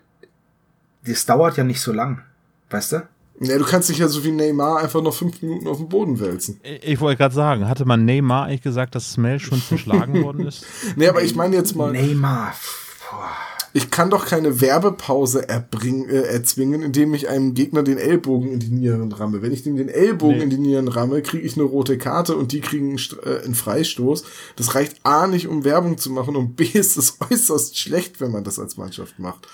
das 1.06 1.26
dauert 1.26 1.56
ja 1.58 1.64
nicht 1.64 1.82
so 1.82 1.94
lang, 1.94 2.24
weißt 2.70 2.92
du? 2.94 3.08
Ja, 3.40 3.58
du 3.58 3.66
kannst 3.66 3.90
dich 3.90 4.00
ja 4.00 4.08
so 4.08 4.24
wie 4.24 4.32
Neymar 4.32 4.80
einfach 4.80 5.02
noch 5.02 5.14
fünf 5.14 5.42
Minuten 5.42 5.68
auf 5.68 5.78
den 5.78 5.90
Boden 5.90 6.20
wälzen. 6.20 6.60
Ich 6.82 7.00
wollte 7.00 7.18
gerade 7.18 7.36
sagen, 7.36 7.68
hatte 7.68 7.86
man 7.86 8.04
Neymar 8.04 8.46
eigentlich 8.46 8.64
gesagt, 8.64 8.96
dass 8.96 9.12
Smell 9.12 9.40
schon 9.40 9.62
zerschlagen 9.68 10.24
worden 10.24 10.48
ist? 10.48 10.66
Nee, 10.96 11.08
aber 11.08 11.22
ich 11.22 11.36
meine 11.36 11.56
jetzt 11.56 11.76
mal, 11.76 11.92
Neymar. 11.92 12.54
Boah. 13.10 13.47
Ich 13.78 13.92
kann 13.92 14.10
doch 14.10 14.26
keine 14.26 14.60
Werbepause 14.60 15.48
erbringen, 15.48 16.10
äh, 16.10 16.22
erzwingen, 16.24 16.82
indem 16.82 17.14
ich 17.14 17.30
einem 17.30 17.54
Gegner 17.54 17.84
den 17.84 18.00
Ellbogen 18.00 18.52
in 18.52 18.60
die 18.60 18.70
Nieren 18.72 19.12
ramme. 19.12 19.44
Wenn 19.44 19.52
ich 19.54 19.62
dem 19.62 19.76
den 19.78 19.88
Ellbogen 19.88 20.38
Nee. 20.38 20.44
in 20.46 20.50
die 20.50 20.58
Nieren 20.58 20.88
ramme, 20.88 21.22
kriege 21.22 21.46
ich 21.46 21.54
eine 21.56 21.64
rote 21.64 22.00
Karte 22.00 22.36
und 22.36 22.52
die 22.54 22.62
kriegen 22.62 22.90
einen, 22.90 22.98
St- 22.98 23.22
äh, 23.24 23.44
einen 23.46 23.54
Freistoß. 23.54 24.24
Das 24.56 24.74
reicht 24.74 24.98
A 25.04 25.28
nicht, 25.28 25.48
um 25.48 25.64
Werbung 25.64 26.00
zu 26.00 26.10
machen 26.10 26.36
und 26.36 26.56
B 26.56 26.64
ist 26.66 26.98
es 26.98 27.18
äußerst 27.32 27.78
schlecht, 27.78 28.20
wenn 28.20 28.32
man 28.32 28.44
das 28.44 28.58
als 28.58 28.78
Mannschaft 28.78 29.20
macht. 29.20 29.48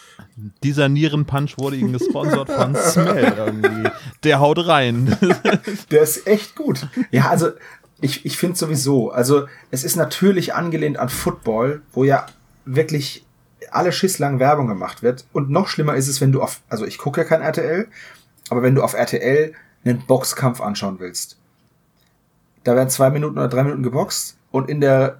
Dieser 0.63 0.87
Nierenpunch 0.87 1.57
wurde 1.57 1.75
ihnen 1.75 1.91
gesponsert 1.91 2.49
von 2.49 2.75
Smell 2.81 3.33
irgendwie. 3.35 3.89
Der 4.23 4.39
haut 4.39 4.65
rein. 4.65 5.17
Der 5.91 6.01
ist 6.01 6.25
echt 6.27 6.55
gut. 6.55 6.87
Ja, 7.11 7.29
also 7.29 7.49
ich, 7.99 8.25
ich 8.25 8.37
finde 8.37 8.57
sowieso, 8.57 9.11
also 9.11 9.47
es 9.69 9.83
ist 9.83 9.97
natürlich 9.97 10.53
angelehnt 10.53 10.97
an 10.97 11.09
Football, 11.09 11.81
wo 11.91 12.05
ja 12.05 12.25
wirklich 12.65 13.22
alle 13.75 13.91
schisslang 13.91 14.39
Werbung 14.39 14.67
gemacht 14.67 15.03
wird. 15.03 15.25
Und 15.33 15.49
noch 15.49 15.67
schlimmer 15.67 15.95
ist 15.95 16.07
es, 16.07 16.21
wenn 16.21 16.31
du 16.31 16.41
auf, 16.41 16.61
also 16.69 16.85
ich 16.85 16.97
gucke 16.97 17.21
ja 17.21 17.27
kein 17.27 17.41
RTL, 17.41 17.87
aber 18.49 18.61
wenn 18.61 18.75
du 18.75 18.83
auf 18.83 18.93
RTL 18.93 19.53
einen 19.85 20.05
Boxkampf 20.05 20.61
anschauen 20.61 20.99
willst. 20.99 21.37
Da 22.63 22.75
werden 22.75 22.89
zwei 22.89 23.09
Minuten 23.09 23.37
oder 23.37 23.49
drei 23.49 23.63
Minuten 23.63 23.83
geboxt 23.83 24.37
und 24.51 24.69
in 24.69 24.79
der, 24.79 25.19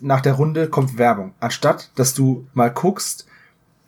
nach 0.00 0.20
der 0.20 0.34
Runde 0.34 0.68
kommt 0.68 0.96
Werbung. 0.96 1.34
Anstatt, 1.40 1.90
dass 1.94 2.14
du 2.14 2.46
mal 2.54 2.70
guckst, 2.70 3.26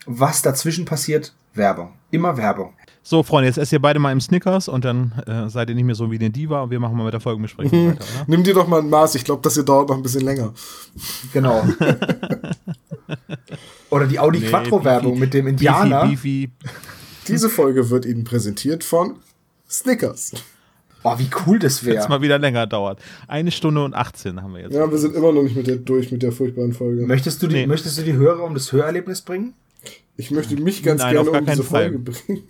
was 0.04 0.42
dazwischen 0.42 0.84
passiert, 0.84 1.34
Werbung. 1.54 1.94
Immer 2.10 2.36
Werbung. 2.36 2.74
So, 3.08 3.22
Freunde, 3.22 3.46
jetzt 3.46 3.56
esst 3.56 3.72
ihr 3.72 3.80
beide 3.80 4.00
mal 4.00 4.10
im 4.10 4.20
Snickers 4.20 4.66
und 4.68 4.84
dann 4.84 5.12
äh, 5.28 5.48
seid 5.48 5.68
ihr 5.68 5.76
nicht 5.76 5.84
mehr 5.84 5.94
so 5.94 6.10
wie 6.10 6.16
eine 6.16 6.28
Diva 6.28 6.62
und 6.62 6.70
wir 6.70 6.80
machen 6.80 6.96
mal 6.96 7.04
mit 7.04 7.12
der 7.12 7.20
Folgenbesprechung 7.20 7.90
weiter, 7.90 8.00
oder? 8.00 8.24
Nimm 8.26 8.42
dir 8.42 8.52
doch 8.52 8.66
mal 8.66 8.80
ein 8.80 8.90
Maß. 8.90 9.14
Ich 9.14 9.24
glaube, 9.24 9.42
das 9.42 9.54
hier 9.54 9.62
dauert 9.62 9.88
noch 9.88 9.96
ein 9.96 10.02
bisschen 10.02 10.22
länger. 10.22 10.52
Genau. 11.32 11.64
Oder 13.90 14.06
die 14.06 14.18
Audi 14.18 14.40
Nee, 14.40 14.46
Quattro-Werbung 14.48 15.18
mit 15.18 15.32
dem 15.34 15.46
Indianer. 15.46 16.06
Beefy, 16.06 16.48
Beefy. 16.60 16.74
Diese 17.28 17.48
Folge 17.48 17.90
wird 17.90 18.04
Ihnen 18.04 18.24
präsentiert 18.24 18.84
von 18.84 19.16
Snickers. 19.68 20.32
Oh, 21.02 21.16
wie 21.18 21.28
cool 21.46 21.58
das 21.60 21.82
Jetzt 21.82 21.86
wäre. 21.94 22.08
mal 22.08 22.20
wieder 22.20 22.38
länger 22.38 22.66
dauert. 22.66 23.00
Eine 23.28 23.52
Stunde 23.52 23.84
und 23.84 23.94
18 23.94 24.42
haben 24.42 24.54
wir 24.54 24.62
jetzt. 24.62 24.74
Ja, 24.74 24.90
wir 24.90 24.98
sind 24.98 25.14
immer 25.14 25.32
noch 25.32 25.42
nicht 25.42 25.54
mit 25.54 25.66
der, 25.68 25.76
durch 25.76 26.10
mit 26.10 26.22
der 26.22 26.32
furchtbaren 26.32 26.72
Folge. 26.72 27.06
Möchtest 27.06 27.40
du, 27.42 27.46
die, 27.46 27.54
Nee. 27.54 27.66
möchtest 27.68 27.96
du 27.98 28.02
die 28.02 28.14
Hörer 28.14 28.42
um 28.42 28.54
das 28.54 28.72
Hörerlebnis 28.72 29.22
bringen? 29.22 29.54
Ich 30.16 30.30
möchte 30.32 30.56
mich 30.60 30.82
ganz 30.82 31.02
Nein, 31.02 31.14
gerne 31.14 31.30
um 31.30 31.46
diese 31.46 31.62
Fall. 31.62 31.90
Folge 31.92 31.98
bringen. 31.98 32.42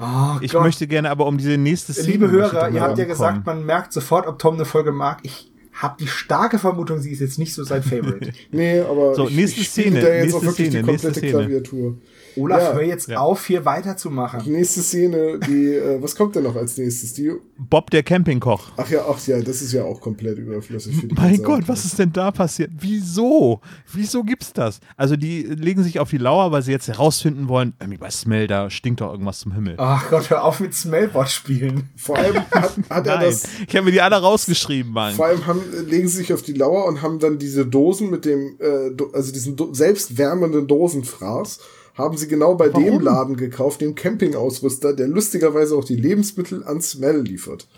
Oh, 0.00 0.38
Ich 0.40 0.52
Gott. 0.52 0.62
möchte 0.62 0.86
gerne 0.86 1.10
aber 1.10 1.26
um 1.26 1.36
diese 1.38 1.56
nächste 1.58 1.92
Szene. 1.92 2.08
Liebe 2.08 2.30
Hörer, 2.30 2.70
ihr 2.70 2.80
habt 2.80 2.98
ja 2.98 3.04
gesagt, 3.04 3.44
man 3.46 3.64
merkt 3.64 3.92
sofort, 3.92 4.26
ob 4.26 4.38
Tom 4.38 4.54
eine 4.54 4.64
Folge 4.64 4.90
mag. 4.90 5.18
Ich 5.22 5.49
habe 5.82 5.96
die 5.98 6.06
starke 6.06 6.58
Vermutung, 6.58 7.00
sie 7.00 7.10
ist 7.12 7.20
jetzt 7.20 7.38
nicht 7.38 7.54
so 7.54 7.64
sein 7.64 7.82
Favorite. 7.82 8.32
Nee, 8.52 8.80
aber 8.80 9.14
So, 9.14 9.28
ich, 9.28 9.36
nächste 9.36 9.60
ich 9.60 9.68
Szene, 9.70 10.00
da 10.00 10.08
jetzt 10.08 10.22
nächste 10.22 10.36
auch 10.38 10.42
wirklich 10.42 10.68
Szene, 10.68 10.82
die 10.84 10.90
nächste 10.90 11.08
komplette. 11.12 11.30
Klaviatur. 11.36 11.98
Olaf, 12.36 12.60
Ja. 12.62 12.72
hör 12.74 12.82
jetzt 12.82 13.08
Ja. 13.08 13.20
auf, 13.20 13.46
hier 13.46 13.64
weiterzumachen. 13.64 14.50
Nächste 14.52 14.82
Szene, 14.82 15.38
die, 15.46 15.74
äh, 15.74 16.02
was 16.02 16.14
kommt 16.14 16.36
denn 16.36 16.44
noch 16.44 16.56
als 16.56 16.76
nächstes? 16.76 17.12
Die, 17.14 17.32
Bob 17.58 17.90
der 17.90 18.02
Campingkoch. 18.02 18.72
ach 18.76 18.88
ja, 18.90 19.04
ach 19.08 19.18
ja, 19.26 19.40
das 19.40 19.62
ist 19.62 19.72
ja 19.72 19.84
auch 19.84 20.00
komplett 20.00 20.38
überflüssig 20.38 20.96
für 20.96 21.06
die 21.08 21.14
Mein 21.14 21.28
ganze 21.32 21.42
Gott, 21.42 21.62
was 21.68 21.84
ist 21.84 21.98
denn 21.98 22.12
da 22.12 22.30
passiert? 22.30 22.70
Wieso? 22.78 23.60
Wieso 23.92 24.22
gibt's 24.24 24.52
das? 24.52 24.80
Also 24.96 25.16
die 25.16 25.42
legen 25.42 25.82
sich 25.82 25.98
auf 26.00 26.10
die 26.10 26.18
Lauer, 26.18 26.52
weil 26.52 26.62
sie 26.62 26.72
jetzt 26.72 26.88
herausfinden 26.88 27.48
wollen, 27.48 27.74
irgendwie 27.80 27.98
bei 27.98 28.10
Smell, 28.10 28.46
da 28.46 28.70
stinkt 28.70 29.00
doch 29.00 29.10
irgendwas 29.12 29.40
zum 29.40 29.52
Himmel. 29.52 29.74
Ach 29.78 30.08
Gott, 30.10 30.30
hör 30.30 30.44
auf 30.44 30.60
mit 30.60 30.74
Smellbot 30.74 31.28
spielen. 31.28 31.90
Vor 31.96 32.16
allem 32.16 32.36
hat, 32.50 32.76
hat 32.88 33.06
er 33.06 33.16
Nein, 33.16 33.24
das, 33.26 33.42
ich 33.68 33.76
habe 33.76 33.84
mir 33.86 33.92
die 33.92 34.00
alle 34.00 34.16
rausgeschrieben, 34.16 34.92
Mann. 34.92 35.14
vor 35.14 35.26
allem 35.26 35.46
haben, 35.46 35.60
legen 35.86 36.08
sie 36.08 36.18
sich 36.18 36.32
auf 36.32 36.42
die 36.42 36.52
Lauer 36.54 36.86
und 36.86 37.02
haben 37.02 37.18
dann 37.18 37.38
diese 37.38 37.66
Dosen 37.66 38.10
mit 38.10 38.24
dem, 38.24 38.56
äh, 38.60 38.90
also 39.12 39.32
diesen 39.32 39.56
Do 39.56 39.72
selbstwärmenden 39.74 40.66
Dosenfraß, 40.66 41.60
haben 42.00 42.16
sie 42.16 42.28
genau 42.28 42.54
bei 42.54 42.68
dem 42.68 42.84
Warum? 42.86 43.00
Laden 43.02 43.36
gekauft, 43.36 43.80
dem 43.80 43.94
Campingausrüster, 43.94 44.92
der 44.94 45.08
lustigerweise 45.08 45.74
auch 45.76 45.84
die 45.84 45.96
Lebensmittel 45.96 46.64
an 46.64 46.80
Smell 46.80 47.20
liefert. 47.20 47.68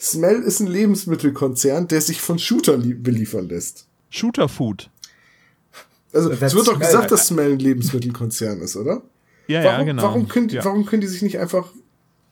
Smell 0.00 0.42
ist 0.42 0.60
ein 0.60 0.66
Lebensmittelkonzern, 0.66 1.88
der 1.88 2.00
sich 2.00 2.20
von 2.20 2.38
Shooter 2.38 2.76
lie- 2.76 2.94
beliefern 2.94 3.48
lässt. 3.48 3.86
Shooter 4.10 4.48
Food. 4.48 4.90
Also 6.12 6.28
That's 6.30 6.42
es 6.42 6.54
wird 6.54 6.66
doch 6.68 6.76
Smell. 6.76 6.86
gesagt, 6.86 7.10
dass 7.10 7.26
Smell 7.26 7.52
ein 7.52 7.58
Lebensmittelkonzern 7.58 8.60
ist, 8.60 8.76
oder? 8.76 9.02
Ja, 9.48 9.62
warum, 9.64 9.78
ja, 9.80 9.84
genau. 9.84 10.02
warum, 10.02 10.28
können 10.28 10.48
die, 10.48 10.56
ja. 10.56 10.64
warum 10.64 10.84
können 10.86 11.00
die 11.02 11.08
sich 11.08 11.22
nicht 11.22 11.38
einfach 11.38 11.72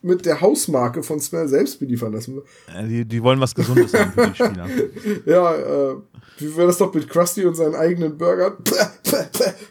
mit 0.02 0.26
der 0.26 0.40
Hausmarke 0.42 1.02
von 1.02 1.20
Smell 1.20 1.48
selbst 1.48 1.78
beliefern 1.80 2.12
lassen? 2.12 2.42
Äh, 2.76 2.86
die, 2.88 3.04
die 3.06 3.22
wollen 3.22 3.40
was 3.40 3.54
Gesundes 3.54 3.94
haben 3.94 4.12
für 4.12 4.28
die 4.28 4.34
Spieler. 4.34 4.68
Ja, 5.26 5.54
äh, 5.54 5.96
wie 6.38 6.56
wäre 6.56 6.66
das 6.68 6.78
doch 6.78 6.92
mit 6.92 7.08
Krusty 7.08 7.44
und 7.44 7.54
seinen 7.54 7.74
eigenen 7.74 8.16
Burgern? 8.18 8.54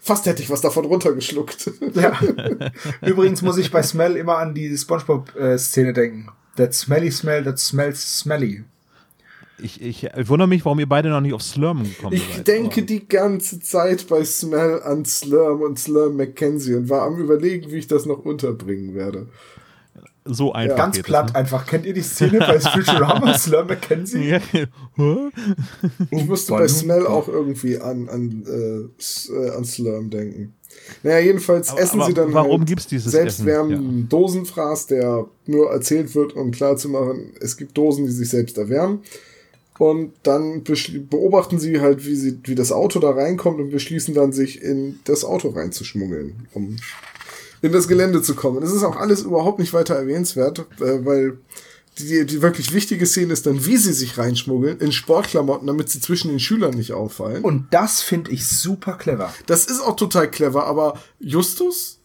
Fast 0.01 0.25
hätte 0.25 0.41
ich 0.41 0.49
was 0.49 0.61
davon 0.61 0.85
runtergeschluckt. 0.85 1.71
Ja. 1.93 2.17
Übrigens 3.01 3.41
muss 3.41 3.57
ich 3.57 3.71
bei 3.71 3.83
Smell 3.83 4.15
immer 4.15 4.37
an 4.37 4.53
die 4.53 4.75
Spongebob-Szene 4.77 5.93
denken. 5.93 6.27
That 6.55 6.73
smelly 6.73 7.11
smell 7.11 7.43
that 7.43 7.59
smells 7.59 8.19
smelly. 8.19 8.63
Ich, 9.59 9.81
ich, 9.81 10.03
ich 10.05 10.29
wundere 10.29 10.47
mich, 10.47 10.65
warum 10.65 10.79
ihr 10.79 10.89
beide 10.89 11.09
noch 11.09 11.21
nicht 11.21 11.33
auf 11.33 11.41
Slurm 11.41 11.83
gekommen 11.83 12.13
Ich 12.15 12.27
seid. 12.35 12.47
denke 12.47 12.81
Aber- 12.81 12.87
die 12.87 13.07
ganze 13.07 13.59
Zeit 13.59 14.07
bei 14.07 14.23
Smell 14.25 14.81
an 14.83 15.05
Slurm 15.05 15.61
und 15.61 15.79
Slurm 15.79 16.17
Mackenzie 16.17 16.75
und 16.75 16.89
war 16.89 17.03
am 17.03 17.17
überlegen, 17.19 17.71
wie 17.71 17.77
ich 17.77 17.87
das 17.87 18.05
noch 18.05 18.19
unterbringen 18.25 18.93
werde. 18.95 19.27
So 20.25 20.53
einfach. 20.53 20.77
Ganz 20.77 20.95
geht 20.95 21.05
platt 21.05 21.29
es, 21.29 21.35
einfach. 21.35 21.65
Kennt 21.65 21.85
ihr 21.85 21.93
die 21.93 22.01
Szene 22.01 22.39
bei 22.39 22.59
Futurama, 22.59 23.37
Slur 23.37 23.65
Mackenzie? 23.65 24.17
ne? 24.17 24.41
Ja. 24.51 24.65
Hä? 24.95 25.15
Ich 26.11 26.25
musste 26.25 26.53
bei 26.53 26.67
Smell 26.67 27.05
auch 27.07 27.27
irgendwie 27.27 27.77
an, 27.79 28.07
an, 28.09 28.43
äh, 28.47 29.33
äh, 29.33 29.49
an 29.51 29.65
Slurm 29.65 30.09
denken. 30.09 30.53
Naja, 31.03 31.19
jedenfalls 31.19 31.69
Aber- 31.69 31.81
essen 31.81 31.99
aber 31.99 32.07
sie 32.07 32.13
dann 32.15 32.33
warum 32.33 32.61
halt 32.61 32.67
gibt's 32.69 32.87
dieses 32.87 33.11
selbstwärmenden 33.11 34.09
Dosenfraß, 34.09 34.87
der 34.87 35.25
nur 35.45 35.71
erzählt 35.71 36.15
wird, 36.15 36.35
um 36.35 36.51
klarzumachen, 36.51 37.33
es 37.41 37.57
gibt 37.57 37.77
Dosen, 37.77 38.05
die 38.05 38.11
sich 38.11 38.29
selbst 38.29 38.57
erwärmen. 38.57 39.01
Und 39.79 40.13
dann 40.23 40.63
beobachten 41.09 41.59
sie 41.59 41.79
halt, 41.81 42.05
wie, 42.05 42.15
sie, 42.15 42.39
wie 42.43 42.55
das 42.55 42.71
Auto 42.71 42.99
da 42.99 43.09
reinkommt 43.11 43.59
und 43.59 43.71
beschließen 43.71 44.13
dann, 44.13 44.31
sich 44.31 44.61
in 44.61 44.99
das 45.05 45.25
Auto 45.25 45.49
reinzuschmuggeln, 45.49 46.47
um 46.53 46.77
in 47.63 47.71
das 47.71 47.87
Gelände 47.87 48.21
zu 48.21 48.35
kommen. 48.35 48.61
Das 48.61 48.71
ist 48.71 48.83
auch 48.83 48.97
alles 48.97 49.21
überhaupt 49.23 49.57
nicht 49.57 49.73
weiter 49.73 49.95
erwähnenswert, 49.95 50.59
äh, 50.79 51.05
weil 51.05 51.39
die, 51.97 52.25
die 52.25 52.41
wirklich 52.41 52.73
wichtige 52.73 53.05
Szene 53.05 53.31
ist 53.33 53.45
dann, 53.45 53.65
wie 53.65 53.77
sie 53.77 53.93
sich 53.93 54.17
reinschmuggeln, 54.17 54.79
in 54.79 54.91
Sportklamotten, 54.91 55.65
damit 55.65 55.89
sie 55.89 56.01
zwischen 56.01 56.29
den 56.29 56.39
Schülern 56.39 56.73
nicht 56.73 56.91
auffallen. 56.91 57.43
Und 57.43 57.67
das 57.73 58.01
finde 58.01 58.31
ich 58.31 58.45
super 58.47 58.93
clever. 58.93 59.33
Das 59.45 59.65
ist 59.65 59.79
auch 59.79 59.95
total 59.95 60.29
clever, 60.29 60.65
aber 60.65 60.99
Justus? 61.19 61.99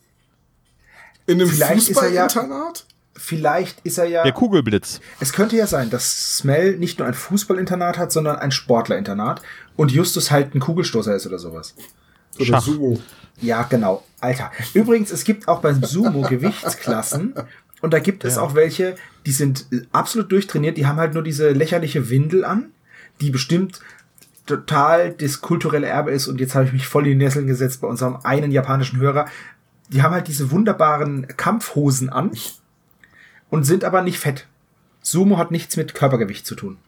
In 1.26 1.40
einem 1.40 1.50
Vielleicht 1.50 1.90
ist 1.90 1.96
er 1.96 2.08
ja- 2.08 2.24
Fußballinternat? 2.24 2.86
Vielleicht 3.16 3.80
ist 3.84 3.98
er 3.98 4.04
ja. 4.04 4.22
Der 4.22 4.32
Kugelblitz. 4.32 5.00
Es 5.18 5.32
könnte 5.32 5.56
ja 5.56 5.66
sein, 5.66 5.90
dass 5.90 6.36
Smell 6.38 6.78
nicht 6.78 7.00
nur 7.00 7.08
ein 7.08 7.14
Fußballinternat 7.14 7.98
hat, 7.98 8.12
sondern 8.12 8.36
ein 8.36 8.52
Sportlerinternat 8.52 9.42
und 9.76 9.90
Justus 9.90 10.30
halt 10.30 10.54
ein 10.54 10.60
Kugelstoßer 10.60 11.16
ist 11.16 11.26
oder 11.26 11.40
sowas. 11.40 11.74
Oder 12.38 12.46
Schach. 12.46 12.62
Sumo. 12.62 13.00
Ja, 13.40 13.62
genau. 13.62 14.04
Alter. 14.20 14.50
Übrigens, 14.74 15.12
es 15.12 15.24
gibt 15.24 15.46
auch 15.48 15.60
beim 15.60 15.82
Sumo 15.82 16.22
Gewichtsklassen 16.22 17.34
und 17.80 17.92
da 17.92 18.00
gibt 18.00 18.24
es 18.24 18.36
auch 18.36 18.54
welche, 18.54 18.96
die 19.26 19.32
sind 19.32 19.66
äh, 19.72 19.82
absolut 19.92 20.32
durchtrainiert, 20.32 20.76
die 20.76 20.86
haben 20.86 20.96
halt 20.96 21.14
nur 21.14 21.22
diese 21.22 21.50
lächerliche 21.50 22.10
Windel 22.10 22.44
an, 22.44 22.70
die 23.20 23.30
bestimmt 23.30 23.80
total 24.46 25.12
das 25.12 25.40
kulturelle 25.40 25.86
Erbe 25.86 26.10
ist 26.10 26.26
und 26.26 26.40
jetzt 26.40 26.54
habe 26.54 26.64
ich 26.64 26.72
mich 26.72 26.88
voll 26.88 27.06
in 27.06 27.18
die 27.18 27.24
Nesseln 27.24 27.46
gesetzt 27.46 27.80
bei 27.80 27.88
unserem 27.88 28.18
einen 28.24 28.50
japanischen 28.50 28.98
Hörer. 28.98 29.26
Die 29.90 30.02
haben 30.02 30.12
halt 30.12 30.26
diese 30.26 30.50
wunderbaren 30.50 31.28
Kampfhosen 31.36 32.08
an 32.08 32.32
und 33.50 33.64
sind 33.64 33.84
aber 33.84 34.02
nicht 34.02 34.18
fett. 34.18 34.46
Sumo 35.00 35.38
hat 35.38 35.50
nichts 35.50 35.76
mit 35.76 35.94
Körpergewicht 35.94 36.46
zu 36.46 36.54
tun. 36.54 36.78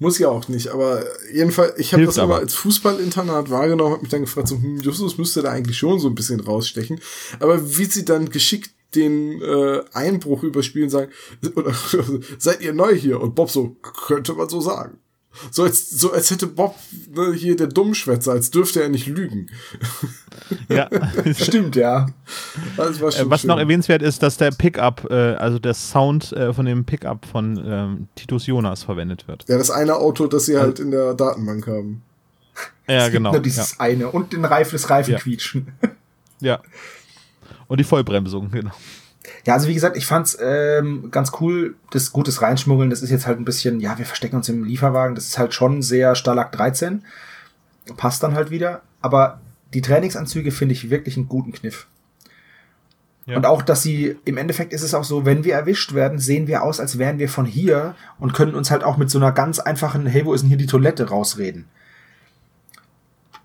Muss 0.00 0.18
ja 0.18 0.28
auch 0.28 0.48
nicht, 0.48 0.68
aber 0.68 1.04
jedenfalls, 1.32 1.76
ich 1.78 1.92
habe 1.92 2.04
das 2.04 2.16
immer 2.16 2.34
aber. 2.34 2.36
als 2.38 2.54
Fußballinternat 2.54 3.50
wahrgenommen, 3.50 3.92
habe 3.92 4.02
mich 4.02 4.10
dann 4.10 4.20
gefragt, 4.20 4.46
so, 4.46 4.54
hm, 4.56 4.78
Justus 4.80 5.18
müsste 5.18 5.42
da 5.42 5.50
eigentlich 5.50 5.76
schon 5.76 5.98
so 5.98 6.08
ein 6.08 6.14
bisschen 6.14 6.38
rausstechen. 6.38 7.00
Aber 7.40 7.76
wie 7.76 7.84
sie 7.84 8.04
dann 8.04 8.30
geschickt 8.30 8.70
den 8.94 9.42
äh, 9.42 9.82
Einbruch 9.92 10.44
überspielen, 10.44 10.88
sagen, 10.88 11.10
oder, 11.56 11.74
seid 12.38 12.60
ihr 12.60 12.72
neu 12.72 12.94
hier? 12.94 13.20
Und 13.20 13.34
Bob 13.34 13.50
so, 13.50 13.76
könnte 13.82 14.34
man 14.34 14.48
so 14.48 14.60
sagen. 14.60 14.98
So 15.50 15.62
als, 15.64 15.90
so 15.90 16.12
als 16.12 16.30
hätte 16.30 16.46
Bob 16.46 16.76
ne, 17.14 17.32
hier 17.32 17.56
der 17.56 17.66
Dummschwätzer, 17.68 18.32
als 18.32 18.50
dürfte 18.50 18.82
er 18.82 18.88
nicht 18.88 19.06
lügen. 19.06 19.48
Ja. 20.68 20.88
Stimmt, 21.34 21.76
ja. 21.76 22.06
Äh, 22.76 23.00
Was 23.00 23.16
schön. 23.16 23.48
noch 23.48 23.58
erwähnenswert 23.58 24.02
ist, 24.02 24.22
dass 24.22 24.36
der 24.36 24.50
Pickup, 24.50 25.06
äh, 25.10 25.34
also 25.34 25.58
der 25.58 25.74
Sound 25.74 26.32
äh, 26.32 26.52
von 26.52 26.66
dem 26.66 26.84
Pickup 26.84 27.26
von 27.26 27.62
ähm, 27.64 28.08
Titus 28.14 28.46
Jonas 28.46 28.82
verwendet 28.82 29.28
wird. 29.28 29.44
Ja, 29.48 29.58
das 29.58 29.70
eine 29.70 29.96
Auto, 29.96 30.26
das 30.26 30.46
sie 30.46 30.58
halt 30.58 30.78
in 30.80 30.90
der 30.90 31.14
Datenbank 31.14 31.66
haben. 31.66 32.02
Ja, 32.88 33.08
genau. 33.08 33.32
Nur 33.32 33.40
dieses 33.40 33.72
Ja. 33.72 33.80
eine 33.80 34.08
und 34.08 34.32
den 34.32 34.44
Reif 34.44 34.70
des 34.70 34.88
Reifen 34.90 35.12
Ja. 35.12 35.18
quietschen. 35.18 35.72
ja. 36.40 36.60
Und 37.68 37.78
die 37.78 37.84
Vollbremsung, 37.84 38.50
genau. 38.50 38.72
Ja, 39.48 39.54
also 39.54 39.66
wie 39.66 39.72
gesagt, 39.72 39.96
ich 39.96 40.04
fand's 40.04 40.36
ähm, 40.42 41.10
ganz 41.10 41.32
cool, 41.40 41.74
das 41.90 42.12
gutes 42.12 42.42
Reinschmuggeln, 42.42 42.90
das 42.90 43.00
ist 43.00 43.08
jetzt 43.08 43.26
halt 43.26 43.40
ein 43.40 43.46
bisschen, 43.46 43.80
ja, 43.80 43.96
wir 43.96 44.04
verstecken 44.04 44.36
uns 44.36 44.50
im 44.50 44.62
Lieferwagen, 44.62 45.14
das 45.14 45.26
ist 45.26 45.38
halt 45.38 45.54
schon 45.54 45.80
sehr 45.80 46.14
Stalag 46.16 46.52
13. 46.52 47.02
Passt 47.96 48.22
dann 48.22 48.34
halt 48.34 48.50
wieder. 48.50 48.82
Aber 49.00 49.40
die 49.72 49.80
Trainingsanzüge 49.80 50.50
finde 50.50 50.74
ich 50.74 50.90
wirklich 50.90 51.16
einen 51.16 51.30
guten 51.30 51.52
Kniff. 51.52 51.86
Ja. 53.24 53.38
Und 53.38 53.46
auch, 53.46 53.62
dass 53.62 53.82
sie, 53.82 54.18
im 54.26 54.36
Endeffekt 54.36 54.74
ist 54.74 54.82
es 54.82 54.92
auch 54.92 55.04
so, 55.04 55.24
wenn 55.24 55.44
wir 55.44 55.54
erwischt 55.54 55.94
werden, 55.94 56.18
sehen 56.18 56.46
wir 56.46 56.62
aus, 56.62 56.78
als 56.78 56.98
wären 56.98 57.18
wir 57.18 57.30
von 57.30 57.46
hier 57.46 57.94
und 58.18 58.34
können 58.34 58.54
uns 58.54 58.70
halt 58.70 58.84
auch 58.84 58.98
mit 58.98 59.08
so 59.08 59.18
einer 59.18 59.32
ganz 59.32 59.60
einfachen, 59.60 60.04
hey, 60.04 60.26
wo 60.26 60.34
ist 60.34 60.42
denn 60.42 60.48
hier 60.48 60.58
die 60.58 60.66
Toilette 60.66 61.08
rausreden. 61.08 61.64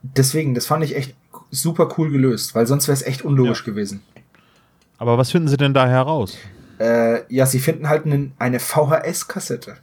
Deswegen, 0.01 0.53
das 0.53 0.65
fand 0.65 0.84
ich 0.84 0.97
echt 0.97 1.15
super 1.49 1.88
cool 1.97 2.11
gelöst, 2.11 2.55
weil 2.55 2.67
sonst 2.67 2.89
wäre 2.89 2.97
es 2.97 3.03
echt 3.03 3.21
unlogisch 3.21 3.59
Ja. 3.59 3.65
gewesen. 3.67 4.03
Aber 5.03 5.17
was 5.17 5.31
finden 5.31 5.49
Sie 5.49 5.57
denn 5.57 5.73
da 5.73 5.85
heraus? 5.85 6.38
Äh, 6.80 7.23
ja, 7.27 7.45
sie 7.45 7.59
finden 7.59 7.89
halt 7.89 8.05
eine 8.39 8.59
VHS-Kassette. 8.59 9.75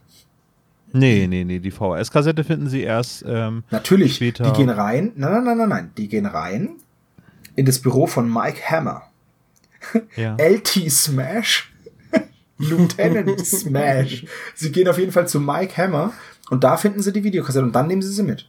Nee, 0.95 1.27
nee, 1.29 1.45
nee, 1.45 1.59
die 1.59 1.71
VHS-Kassette 1.71 2.43
finden 2.43 2.71
Sie 2.71 2.81
erst. 2.83 3.23
Ähm, 3.29 3.63
Natürlich, 3.71 4.15
Später- 4.17 4.45
die 4.45 4.53
gehen 4.57 4.71
rein. 4.71 5.13
Nein, 5.17 5.33
nein, 5.33 5.45
nein, 5.45 5.59
nein, 5.59 5.69
nein. 5.69 5.91
Die 5.99 6.09
gehen 6.09 6.25
rein 6.25 6.71
in 7.55 7.67
das 7.67 7.81
Büro 7.81 8.07
von 8.07 8.33
Mike 8.33 8.63
Hammer. 8.71 9.03
ja. 10.17 10.37
LT 10.41 10.91
Smash. 10.91 11.71
Lieutenant 12.57 13.45
Smash. 13.47 14.25
Sie 14.55 14.73
gehen 14.73 14.89
auf 14.89 14.97
jeden 14.99 15.13
Fall 15.13 15.29
zu 15.29 15.39
Mike 15.39 15.77
Hammer 15.77 16.15
und 16.49 16.65
da 16.65 16.79
finden 16.79 17.03
sie 17.03 17.13
die 17.13 17.25
Videokassette 17.25 17.63
und 17.67 17.75
dann 17.75 17.89
nehmen 17.89 18.01
sie 18.01 18.09
sie 18.13 18.23
mit. 18.23 18.49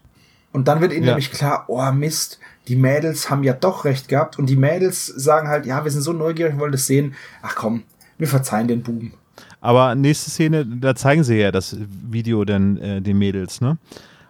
Und 0.53 0.69
dann 0.69 0.79
wird 0.79 0.93
ihnen 0.93 1.03
Ja. 1.03 1.09
nämlich 1.11 1.31
klar, 1.31 1.65
oh 1.67 1.91
Mist, 1.91 2.39
die 2.67 2.75
Mädels 2.75 3.29
haben 3.29 3.43
ja 3.43 3.53
doch 3.53 3.85
recht 3.85 4.07
gehabt 4.07 4.37
und 4.39 4.47
die 4.47 4.55
Mädels 4.55 5.05
sagen 5.07 5.47
halt, 5.47 5.65
ja, 5.65 5.83
wir 5.83 5.91
sind 5.91 6.01
so 6.01 6.13
neugierig, 6.13 6.57
wollen 6.59 6.71
das 6.71 6.85
sehen. 6.87 7.15
Ach 7.41 7.55
komm, 7.55 7.83
wir 8.17 8.27
verzeihen 8.27 8.67
den 8.67 8.83
Buben. 8.83 9.13
Aber 9.59 9.95
nächste 9.95 10.31
Szene, 10.31 10.65
da 10.65 10.95
zeigen 10.95 11.23
sie 11.23 11.35
ja 11.37 11.51
das 11.51 11.75
Video 11.79 12.45
dann 12.45 12.77
äh, 12.77 13.01
den 13.01 13.17
Mädels, 13.17 13.61
ne? 13.61 13.77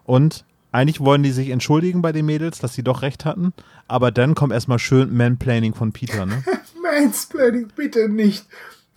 Und 0.04 0.46
eigentlich 0.74 1.00
wollen 1.02 1.24
die 1.24 1.32
sich 1.32 1.50
entschuldigen 1.50 2.02
bei 2.02 2.12
den 2.12 2.26
Mädels, 2.26 2.60
dass 2.60 2.74
sie 2.74 2.84
doch 2.84 3.02
recht 3.02 3.26
hatten. 3.26 3.54
Aber 3.88 4.12
dann 4.12 4.36
kommt 4.36 4.54
erstmal 4.54 4.80
schön 4.80 5.16
Manplaining 5.16 5.74
von 5.74 5.92
Peter, 5.92 6.26
ne? 6.26 6.44
Mansplaining, 6.82 7.68
bitte 7.76 8.10
nicht. 8.10 8.46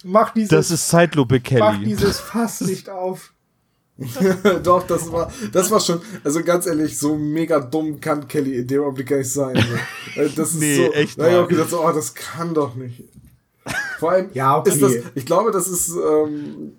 Mach 0.05 0.31
dieses, 0.33 0.51
Das 0.51 0.71
ist 0.71 0.89
Zeitlupe, 0.89 1.37
mach 1.59 1.73
Kelly. 1.73 1.85
dieses 1.85 2.21
Fass 2.21 2.61
nicht 2.61 2.89
auf. 2.89 3.33
Doch, 4.63 4.87
das 4.87 5.11
war, 5.13 5.33
das 5.53 5.71
war 5.71 5.79
schon, 5.79 6.01
also 6.25 6.43
ganz 6.43 6.67
ehrlich, 6.67 6.99
so 6.99 7.17
mega 7.17 7.61
dumm 7.61 8.01
kann 8.01 8.27
Kelly 8.27 8.59
in 8.59 8.67
dem 8.67 8.83
Augenblick 8.83 9.09
gar 9.09 9.19
nicht 9.19 9.31
sein. 9.31 9.57
Äh, 10.17 10.29
Das 10.35 10.51
ist 10.51 10.61
Nee, 10.61 10.77
so, 10.77 10.93
echt 10.93 11.19
Da 11.19 11.25
hab 11.25 11.31
ich 11.31 11.37
auch 11.37 11.49
gedacht, 11.49 11.71
so, 11.71 11.85
oh, 11.85 11.93
das 11.93 12.15
kann 12.15 12.55
doch 12.55 12.75
nicht. 12.75 13.05
Vor 13.99 14.11
allem 14.11 14.31
Ja, 14.35 14.59
okay. 14.59 14.71
ist 14.71 14.83
das, 14.83 14.93
ich 15.15 15.25
glaube, 15.25 15.53
das 15.53 15.69
ist, 15.69 15.91
ähm, 15.91 16.73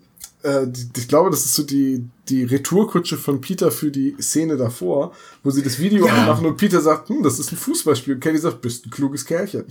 äh, 0.44 0.68
ich 0.96 1.08
glaube, 1.08 1.30
das 1.30 1.46
ist 1.46 1.56
so 1.56 1.64
die, 1.64 2.06
die 2.28 2.44
Retourkutsche 2.44 3.18
von 3.18 3.40
Peter 3.40 3.72
für 3.72 3.92
die 3.92 4.16
Szene 4.20 4.58
davor, 4.58 5.14
wo 5.42 5.52
sie 5.52 5.64
das 5.64 5.80
Video 5.80 6.06
anmachen 6.08 6.46
und 6.46 6.58
Peter 6.58 6.82
sagt, 6.82 7.10
hm, 7.10 7.24
das 7.24 7.40
ist 7.40 7.52
ein 7.52 7.58
Fußballspiel. 7.58 8.16
Und 8.16 8.20
Kelly 8.20 8.38
sagt, 8.38 8.62
bist 8.62 8.86
ein 8.86 8.92
kluges 8.92 9.26
Kerlchen. 9.26 9.64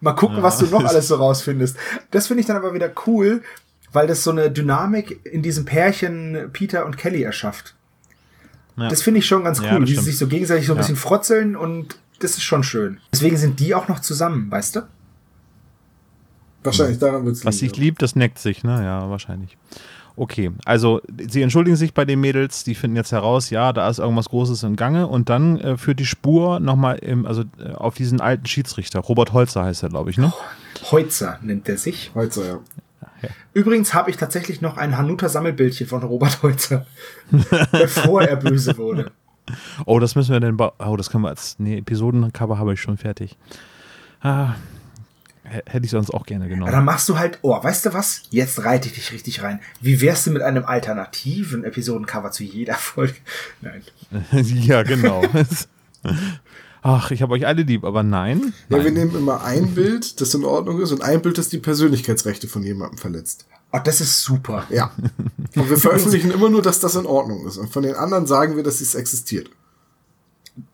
Mal 0.00 0.12
gucken, 0.12 0.42
was 0.42 0.58
du 0.58 0.66
noch 0.66 0.84
alles 0.84 1.08
so 1.08 1.16
rausfindest. 1.16 1.76
Das 2.10 2.26
finde 2.26 2.42
ich 2.42 2.46
dann 2.46 2.56
aber 2.56 2.74
wieder 2.74 2.92
cool, 3.06 3.42
weil 3.94 4.06
das 4.06 4.22
so 4.22 4.30
eine 4.30 4.50
Dynamik 4.50 5.24
in 5.24 5.40
diesem 5.42 5.64
Pärchen 5.64 6.50
Peter 6.52 6.84
und 6.84 6.98
Kelly 6.98 7.22
erschafft. 7.22 7.74
Ja. 8.76 8.88
Das 8.88 9.00
finde 9.02 9.20
ich 9.20 9.26
schon 9.26 9.44
ganz 9.44 9.60
Ja, 9.62 9.72
cool, 9.74 9.80
das 9.80 9.90
wie 9.90 9.94
sie 9.94 10.00
sich 10.02 10.18
so 10.18 10.26
gegenseitig 10.26 10.66
so 10.66 10.72
ein 10.72 10.76
Ja. 10.76 10.82
bisschen 10.82 10.96
frotzeln 10.96 11.56
und 11.56 11.96
das 12.18 12.32
ist 12.32 12.42
schon 12.42 12.62
schön. 12.62 12.98
Deswegen 13.12 13.36
sind 13.36 13.58
die 13.60 13.74
auch 13.74 13.88
noch 13.88 14.00
zusammen, 14.00 14.50
weißt 14.50 14.76
du? 14.76 14.80
Wahrscheinlich 16.62 16.98
daran 16.98 17.24
wird's 17.26 17.44
Was 17.44 17.58
sich 17.58 17.76
liebt, 17.76 18.00
das 18.02 18.16
neckt 18.16 18.38
sich, 18.38 18.64
ne? 18.64 18.82
Ja, 18.82 19.10
wahrscheinlich. 19.10 19.56
Okay, 20.16 20.52
also 20.64 21.00
sie 21.28 21.42
entschuldigen 21.42 21.76
sich 21.76 21.92
bei 21.92 22.04
den 22.04 22.20
Mädels, 22.20 22.62
die 22.62 22.76
finden 22.76 22.96
jetzt 22.96 23.10
heraus, 23.12 23.50
ja, 23.50 23.72
da 23.72 23.88
ist 23.88 23.98
irgendwas 23.98 24.28
Großes 24.28 24.62
im 24.62 24.76
Gange 24.76 25.08
und 25.08 25.28
dann 25.28 25.58
äh, 25.58 25.76
führt 25.76 25.98
die 25.98 26.06
Spur 26.06 26.60
nochmal 26.60 26.98
im, 26.98 27.26
also 27.26 27.42
äh, 27.58 27.72
auf 27.72 27.96
diesen 27.96 28.20
alten 28.20 28.46
Schiedsrichter. 28.46 29.00
Robert 29.00 29.32
Holzer 29.32 29.64
heißt 29.64 29.82
er, 29.82 29.88
glaube 29.88 30.10
ich, 30.10 30.16
ne? 30.18 30.32
Heutzer 30.92 31.38
nennt 31.42 31.68
er 31.68 31.78
sich. 31.78 32.06
ja. 32.06 32.14
Heute, 32.14 32.40
ja. 32.44 32.58
Übrigens 33.54 33.94
habe 33.94 34.10
ich 34.10 34.16
tatsächlich 34.16 34.60
noch 34.60 34.76
ein 34.76 34.96
Hanuta-Sammelbildchen 34.96 35.86
von 35.86 36.02
Robert 36.02 36.42
Heutzer, 36.42 36.86
bevor 37.72 38.22
er 38.22 38.36
böse 38.36 38.76
wurde. 38.76 39.10
Oh, 39.84 39.98
das 39.98 40.14
müssen 40.14 40.32
wir 40.32 40.40
denn, 40.40 40.58
oh, 40.58 40.96
das 40.96 41.10
können 41.10 41.24
wir 41.24 41.28
als, 41.28 41.56
nee, 41.58 41.78
Episodencover 41.78 42.58
habe 42.58 42.72
ich 42.72 42.80
schon 42.80 42.96
fertig. 42.96 43.36
Ah, 44.22 44.54
hätte 45.44 45.84
ich 45.84 45.90
sonst 45.90 46.10
auch 46.10 46.24
gerne 46.24 46.44
Ja, 46.46 46.50
dann 46.50 46.60
genommen. 46.66 46.84
machst 46.84 47.08
du 47.08 47.18
halt, 47.18 47.38
oh, 47.42 47.62
weißt 47.62 47.86
du 47.86 47.92
was? 47.92 48.22
Jetzt 48.30 48.64
reite 48.64 48.88
ich 48.88 48.94
dich 48.94 49.12
richtig 49.12 49.42
rein. 49.42 49.60
Wie 49.80 50.00
wärst 50.00 50.26
du 50.26 50.30
mit 50.30 50.40
einem 50.42 50.64
alternativen 50.64 51.64
Episodencover 51.64 52.30
zu 52.30 52.42
jeder 52.44 52.74
Folge? 52.74 53.14
Nein. 53.60 53.82
ja, 54.32 54.82
genau. 54.82 55.22
Ach, 56.86 57.10
ich 57.10 57.22
habe 57.22 57.32
euch 57.32 57.46
alle 57.46 57.62
lieb, 57.62 57.82
aber 57.82 58.02
nein. 58.02 58.52
Ja, 58.68 58.76
wir 58.76 58.84
nein. 58.84 58.92
nehmen 58.92 59.16
immer 59.16 59.42
ein 59.42 59.74
Bild, 59.74 60.20
das 60.20 60.34
in 60.34 60.44
Ordnung 60.44 60.82
ist, 60.82 60.92
und 60.92 61.02
ein 61.02 61.22
Bild, 61.22 61.38
das 61.38 61.48
die 61.48 61.56
Persönlichkeitsrechte 61.56 62.46
von 62.46 62.62
jemandem 62.62 62.98
verletzt. 62.98 63.46
Oh, 63.72 63.78
das 63.82 64.02
ist 64.02 64.22
super. 64.22 64.64
Ja. 64.68 64.92
Und 65.56 65.70
wir 65.70 65.78
veröffentlichen 65.78 66.30
immer 66.30 66.50
nur, 66.50 66.60
dass 66.60 66.80
das 66.80 66.94
in 66.94 67.06
Ordnung 67.06 67.46
ist. 67.46 67.56
Und 67.56 67.70
von 67.72 67.82
den 67.84 67.94
anderen 67.94 68.26
sagen 68.26 68.56
wir, 68.56 68.62
dass 68.62 68.82
es 68.82 68.94
existiert. 68.94 69.48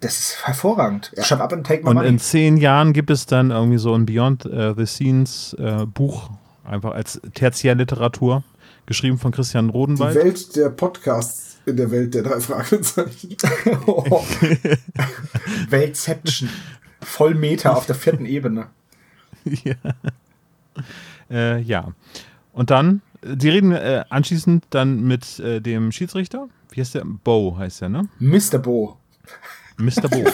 Das 0.01 0.19
ist 0.19 0.47
hervorragend. 0.47 1.13
Ja. 1.17 1.23
Shut 1.23 1.41
up 1.41 1.53
and 1.53 1.65
take 1.65 1.85
my 1.85 1.91
Und 1.91 1.95
money. 1.97 2.09
in 2.09 2.19
zehn 2.19 2.57
Jahren 2.57 2.93
gibt 2.93 3.11
es 3.11 3.27
dann 3.27 3.53
irgendwie 3.53 3.79
so 3.79 3.95
ein 3.95 4.05
Beyond 4.05 4.47
äh, 4.47 4.75
the 4.77 4.87
Scenes 4.87 5.55
äh, 5.61 5.87
Buch, 5.87 6.29
einfach 6.65 6.91
als 6.93 7.21
Tertiärliteratur, 7.35 8.43
geschrieben 8.87 9.17
von 9.17 9.31
Christian 9.31 9.69
Die 9.69 9.73
Rodenwald. 9.73 10.17
Welt 10.17 10.57
der 10.57 10.71
Podcasts 10.71 11.50
in 11.67 11.77
der 11.77 11.91
Welt 11.91 12.15
der 12.15 12.23
drei 12.23 12.41
Fragezeichen. 12.41 13.37
Oh. 13.87 14.23
Weltception. 15.69 16.49
Voll 17.03 17.35
Meter 17.35 17.77
auf 17.77 17.87
der 17.87 17.95
vierten 17.95 18.27
Ebene. 18.27 18.67
ja. 19.45 19.75
Äh, 21.31 21.61
ja. 21.61 21.93
Und 22.53 22.71
dann, 22.71 23.03
die 23.23 23.49
reden 23.49 23.73
äh, 23.73 24.05
anschließend 24.09 24.65
dann 24.71 25.03
mit 25.03 25.39
äh, 25.39 25.61
dem 25.61 25.93
Schiedsrichter. 25.93 26.49
Wie 26.71 26.81
heißt 26.81 26.95
der? 26.95 27.05
Bo 27.05 27.57
heißt 27.57 27.83
der, 27.83 27.89
ne? 27.89 28.09
Mr. 28.19 28.59
Bo. 28.59 28.97
Mr. 29.79 30.09
Bo. 30.09 30.25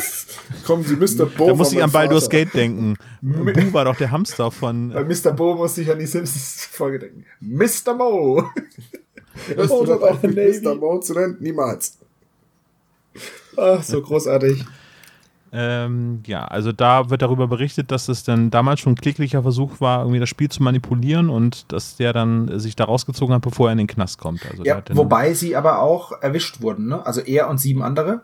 Kommen 0.67 0.85
Sie, 0.85 0.97
Mr. 0.97 1.27
Bo. 1.27 1.47
da 1.47 1.55
muss 1.55 1.73
ich 1.73 1.83
an 1.83 1.91
Baldur's. 1.91 2.29
Gate 2.29 2.53
denken. 2.53 2.97
Bu 3.21 3.73
war 3.73 3.85
doch 3.85 3.97
der 3.97 4.11
Hamster 4.11 4.51
von. 4.51 4.91
Bei 4.91 5.05
Mr. 5.05 5.33
Bo 5.33 5.55
musste 5.55 5.83
ich 5.83 5.91
an 5.91 5.99
die 5.99 6.07
Simpsons-Folge 6.07 6.99
denken. 6.99 7.25
Mr. 7.41 7.95
Bo. 7.97 8.45
Hörst 9.55 9.71
du 9.71 9.93
auch 9.95 10.23
mit 10.23 10.37
Navy. 10.37 10.61
Mr. 10.61 11.01
Zu 11.01 11.15
nennen? 11.15 11.37
Niemals. 11.41 11.99
Ach, 13.57 13.83
so 13.83 14.03
großartig. 14.03 14.65
Ähm, 15.53 16.23
ja, 16.27 16.45
also 16.45 16.73
da 16.73 17.09
wird 17.09 17.23
darüber 17.23 17.47
berichtet, 17.47 17.91
dass 17.91 18.09
es 18.09 18.25
dann 18.25 18.51
damals 18.51 18.81
schon 18.81 18.93
ein 18.93 18.97
kläglicher 18.97 19.43
Versuch 19.43 19.81
war, 19.81 20.01
irgendwie 20.01 20.19
das 20.19 20.29
Spiel 20.29 20.51
zu 20.51 20.63
manipulieren 20.63 21.31
und 21.31 21.73
dass 21.73 21.97
der 21.97 22.13
dann 22.13 22.59
sich 22.59 22.77
da 22.77 22.85
rausgezogen 22.85 23.35
hat, 23.35 23.43
bevor 23.43 23.69
er 23.69 23.73
in 23.73 23.79
den 23.79 23.87
Knast 23.87 24.19
kommt. 24.19 24.45
Also 24.51 24.65
der 24.65 24.83
Ja, 24.87 24.97
wobei 24.97 25.33
sie 25.35 25.57
aber 25.57 25.81
auch 25.81 26.21
erwischt 26.21 26.61
wurden, 26.61 26.89
ne? 26.89 27.07
Also 27.07 27.21
er 27.21 27.49
und 27.49 27.59
sieben 27.59 27.83
andere. 27.83 28.23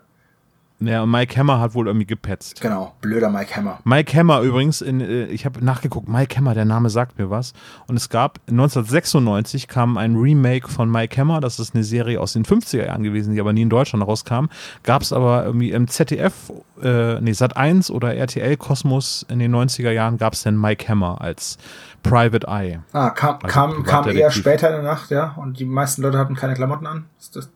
Ja, 0.85 1.05
Mike 1.05 1.37
Hammer 1.37 1.59
hat 1.59 1.73
wohl 1.73 1.87
irgendwie 1.87 2.05
gepetzt. 2.05 2.61
Genau, 2.61 2.93
blöder 3.01 3.29
Mike 3.29 3.55
Hammer. 3.55 3.79
Mike 3.83 4.17
Hammer 4.17 4.41
übrigens, 4.41 4.81
in, 4.81 5.01
äh, 5.01 5.25
ich 5.25 5.45
habe 5.45 5.63
nachgeguckt, 5.63 6.07
Mike 6.07 6.35
Hammer, 6.37 6.53
der 6.53 6.65
Name 6.65 6.89
sagt 6.89 7.17
mir 7.17 7.29
was. 7.29 7.53
Und 7.87 7.95
es 7.95 8.09
gab 8.09 8.39
1996 8.49 9.67
kam 9.67 9.97
ein 9.97 10.15
Remake 10.15 10.67
von 10.67 10.89
Mike 10.89 11.19
Hammer, 11.19 11.41
das 11.41 11.59
ist 11.59 11.73
eine 11.73 11.83
Serie 11.83 12.19
aus 12.19 12.33
den 12.33 12.45
50er 12.45 12.85
Jahren 12.85 13.03
gewesen, 13.03 13.33
die 13.33 13.39
aber 13.39 13.53
nie 13.53 13.61
in 13.61 13.69
Deutschland 13.69 14.05
rauskam. 14.05 14.45
Gab 14.83 15.01
es 15.01 15.13
aber 15.13 15.45
irgendwie 15.45 15.71
im 15.71 15.87
ZDF, 15.87 16.51
äh, 16.81 17.19
nee, 17.21 17.33
Sat 17.33 17.55
1 17.55 17.89
oder 17.91 18.15
RTL 18.15 18.57
Kosmos 18.57 19.25
in 19.29 19.39
den 19.39 19.55
90er 19.55 19.91
Jahren 19.91 20.17
gab 20.17 20.33
es 20.33 20.43
dann 20.43 20.59
Mike 20.59 20.87
Hammer 20.87 21.21
als 21.21 21.57
Private 22.03 22.47
Eye. 22.47 22.79
Ah, 22.91 23.09
kam, 23.11 23.35
Also 23.35 23.47
kam, 23.47 23.83
kam 23.83 24.09
eher 24.09 24.31
später 24.31 24.67
in 24.67 24.83
der 24.83 24.83
Nacht, 24.83 25.09
ja? 25.09 25.35
Und 25.37 25.59
die 25.59 25.65
meisten 25.65 26.01
Leute 26.01 26.17
hatten 26.17 26.35
keine 26.35 26.53
Klamotten 26.53 26.85
an. 26.85 27.05
Ist 27.19 27.35
das 27.35 27.49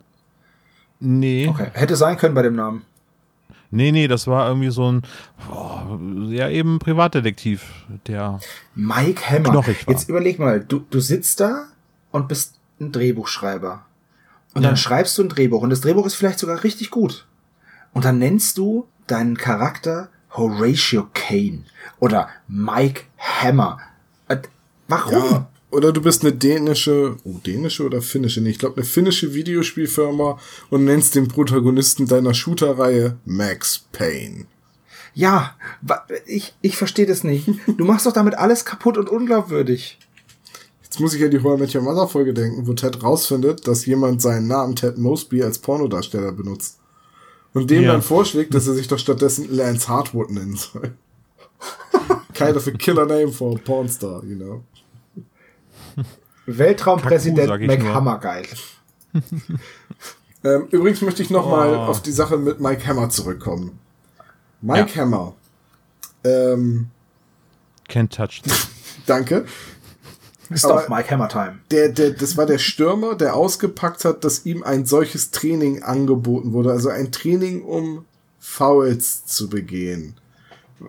Nee, 0.99 1.47
okay. 1.47 1.67
Hätte 1.73 1.95
sein 1.95 2.17
können 2.17 2.33
bei 2.33 2.41
dem 2.41 2.55
Namen. 2.55 2.83
Nee, 3.71 3.91
nee, 3.91 4.07
das 4.07 4.27
war 4.27 4.47
irgendwie 4.47 4.71
so 4.71 4.91
ein, 4.91 5.01
oh, 5.51 5.97
ja, 6.29 6.49
eben 6.49 6.79
Privatdetektiv, 6.79 7.63
der 8.07 8.39
Mike 8.75 9.21
Hammer. 9.29 9.63
Jetzt 9.87 10.09
überleg 10.09 10.39
mal, 10.39 10.59
du, 10.59 10.79
du 10.89 10.99
sitzt 10.99 11.39
da 11.39 11.65
und 12.11 12.27
bist 12.27 12.55
ein 12.79 12.91
Drehbuchschreiber. 12.91 13.85
Und 14.53 14.63
Ja. 14.63 14.69
dann 14.69 14.77
schreibst 14.77 15.17
du 15.17 15.23
ein 15.23 15.29
Drehbuch 15.29 15.61
und 15.61 15.69
das 15.69 15.81
Drehbuch 15.81 16.05
ist 16.05 16.15
vielleicht 16.15 16.39
sogar 16.39 16.63
richtig 16.63 16.89
gut. 16.91 17.27
Und 17.93 18.05
dann 18.05 18.17
nennst 18.17 18.57
du 18.57 18.87
deinen 19.07 19.37
Charakter 19.37 20.09
Horatio 20.31 21.07
Kane 21.13 21.63
oder 21.99 22.29
Mike 22.47 23.03
Hammer. 23.17 23.79
Äh, 24.27 24.37
Warum? 24.87 25.13
Ja. 25.31 25.47
Oder 25.69 25.91
du 25.91 26.01
bist 26.01 26.21
eine 26.23 26.33
dänische, 26.33 27.17
oh, 27.25 27.39
dänische 27.45 27.83
oder 27.85 28.01
finnische? 28.01 28.39
Nee, 28.41 28.51
ich 28.51 28.59
glaube 28.59 28.77
eine 28.77 28.85
finnische 28.85 29.33
Videospielfirma 29.33 30.39
und 30.69 30.85
nennst 30.85 31.15
den 31.15 31.27
Protagonisten 31.27 32.07
deiner 32.07 32.33
Shooter-Reihe 32.33 33.17
Max 33.25 33.85
Payne. 33.91 34.45
Ja, 35.13 35.55
ich, 36.25 36.53
ich 36.61 36.77
verstehe 36.77 37.05
das 37.05 37.23
nicht. 37.23 37.49
Du 37.77 37.83
machst 37.85 38.05
doch 38.05 38.13
damit 38.13 38.35
alles 38.35 38.63
kaputt 38.65 38.97
und 38.97 39.09
unglaubwürdig. 39.09 39.97
Jetzt 40.83 40.99
muss 41.01 41.13
ich 41.13 41.23
an 41.23 41.31
die 41.31 41.41
Horror 41.41 41.57
Met 41.57 41.75
Your 41.75 41.81
Mother 41.81 42.07
Folge 42.07 42.33
denken, 42.33 42.65
wo 42.65 42.73
Ted 42.73 43.03
rausfindet, 43.03 43.67
dass 43.67 43.85
jemand 43.85 44.21
seinen 44.21 44.47
Namen 44.47 44.75
Ted 44.75 44.97
Mosby 44.97 45.43
als 45.43 45.57
Pornodarsteller 45.59 46.31
benutzt. 46.31 46.79
Und 47.53 47.69
dem 47.71 47.83
Ja. 47.83 47.91
dann 47.93 48.01
vorschlägt, 48.03 48.53
dass 48.53 48.67
er 48.67 48.73
sich 48.75 48.87
doch 48.87 48.99
stattdessen 48.99 49.53
Lance 49.53 49.87
Hartwood 49.89 50.29
nennen 50.31 50.55
soll. 50.55 50.93
kind 52.33 52.55
of 52.55 52.67
a 52.67 52.71
killer 52.71 53.05
name 53.05 53.31
for 53.31 53.55
a 53.55 53.59
pornstar, 53.59 54.23
you 54.23 54.35
know. 54.35 54.63
Weltraumpräsident 56.47 57.67
Mac. 57.67 57.83
Hammergeil. 57.93 58.47
Ähm, 60.43 60.67
übrigens 60.69 61.01
möchte 61.01 61.23
ich 61.23 61.31
noch 61.31 61.49
mal 61.49 61.73
Oh. 61.73 61.79
auf 61.89 62.01
die 62.03 62.11
Sache 62.11 62.37
mit 62.37 62.59
Mike 62.61 62.85
Hammer 62.85 63.09
zurückkommen. 63.09 63.79
Mike 64.61 64.95
Hammer. 64.95 65.33
Ähm, 66.23 66.87
can't 67.89 68.09
touch 68.15 68.43
this. 68.43 68.67
danke. 69.07 69.45
Ist 70.49 70.63
doch 70.63 70.87
Mike 70.89 71.09
Hammer 71.09 71.27
Time. 71.27 71.57
Der, 71.71 71.89
der, 71.89 72.11
das 72.11 72.37
war 72.37 72.45
der 72.45 72.59
Stürmer, 72.59 73.15
der 73.15 73.35
ausgepackt 73.35 74.05
hat, 74.05 74.23
dass 74.23 74.45
ihm 74.45 74.61
ein 74.63 74.85
solches 74.85 75.31
Training 75.31 75.81
angeboten 75.81 76.53
wurde. 76.53 76.71
Also 76.71 76.89
ein 76.89 77.11
Training, 77.11 77.63
um 77.63 78.05
Fouls 78.39 79.25
zu 79.25 79.49
begehen. 79.49 80.15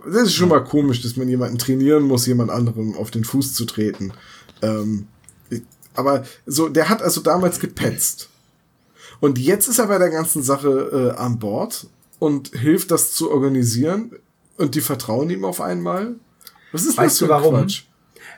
Das 0.05 0.25
ist 0.25 0.35
schon 0.35 0.51
mal 0.51 0.63
komisch, 0.63 1.01
dass 1.01 1.17
man 1.17 1.27
jemanden 1.27 1.59
trainieren 1.59 2.03
muss, 2.03 2.27
jemand 2.27 2.51
anderem 2.51 2.95
auf 2.97 3.11
den 3.11 3.25
Fuß 3.25 3.55
zu 3.55 3.65
treten. 3.65 4.13
Ähm, 4.61 5.09
aber 5.99 6.25
so, 6.47 6.69
der 6.69 6.89
hat 6.89 7.03
also 7.03 7.21
damals 7.21 7.61
gepetzt. 7.61 8.29
Und 9.21 9.39
jetzt 9.39 9.69
ist 9.69 9.79
er 9.79 9.89
bei 9.89 9.99
der 9.99 10.11
ganzen 10.11 10.43
Sache 10.43 11.15
äh, 11.17 11.19
an 11.19 11.39
Bord 11.39 11.89
und 12.19 12.49
hilft 12.57 12.91
das 12.91 13.13
zu 13.13 13.31
organisieren. 13.31 14.13
Und 14.57 14.75
die 14.75 14.81
vertrauen 14.81 15.31
ihm 15.31 15.45
auf 15.45 15.61
einmal. 15.61 16.15
Was 16.73 16.85
ist 16.85 16.97
Weißt 16.97 17.13
das 17.13 17.19
für 17.19 17.25
du 17.27 17.31
warum? 17.31 17.55
Quatsch? 17.55 17.85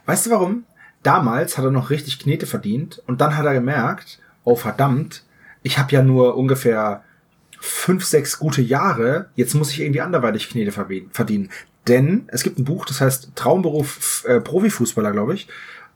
Weißt 0.06 0.26
du 0.26 0.30
warum? 0.30 0.64
Damals 1.02 1.56
hat 1.56 1.64
er 1.64 1.70
noch 1.70 1.90
richtig 1.90 2.18
Knete 2.18 2.46
verdient 2.46 3.02
und 3.06 3.20
dann 3.20 3.36
hat 3.36 3.46
er 3.46 3.54
gemerkt, 3.54 4.18
oh 4.44 4.56
verdammt, 4.56 5.24
ich 5.62 5.78
habe 5.78 5.92
ja 5.92 6.02
nur 6.02 6.36
ungefähr 6.36 7.04
fünf, 7.58 8.04
sechs 8.04 8.38
gute 8.38 8.62
Jahre, 8.62 9.30
jetzt 9.34 9.54
muss 9.54 9.70
ich 9.70 9.80
irgendwie 9.80 10.00
anderweitig 10.00 10.48
Knete 10.50 10.72
verdienen. 10.72 11.50
Denn 11.88 12.24
es 12.28 12.42
gibt 12.42 12.58
ein 12.58 12.64
Buch, 12.64 12.84
das 12.84 13.00
heißt 13.00 13.32
Traumberuf 13.34 14.24
äh, 14.26 14.40
Profifußballer, 14.40 15.12
glaube 15.12 15.34
ich. 15.34 15.48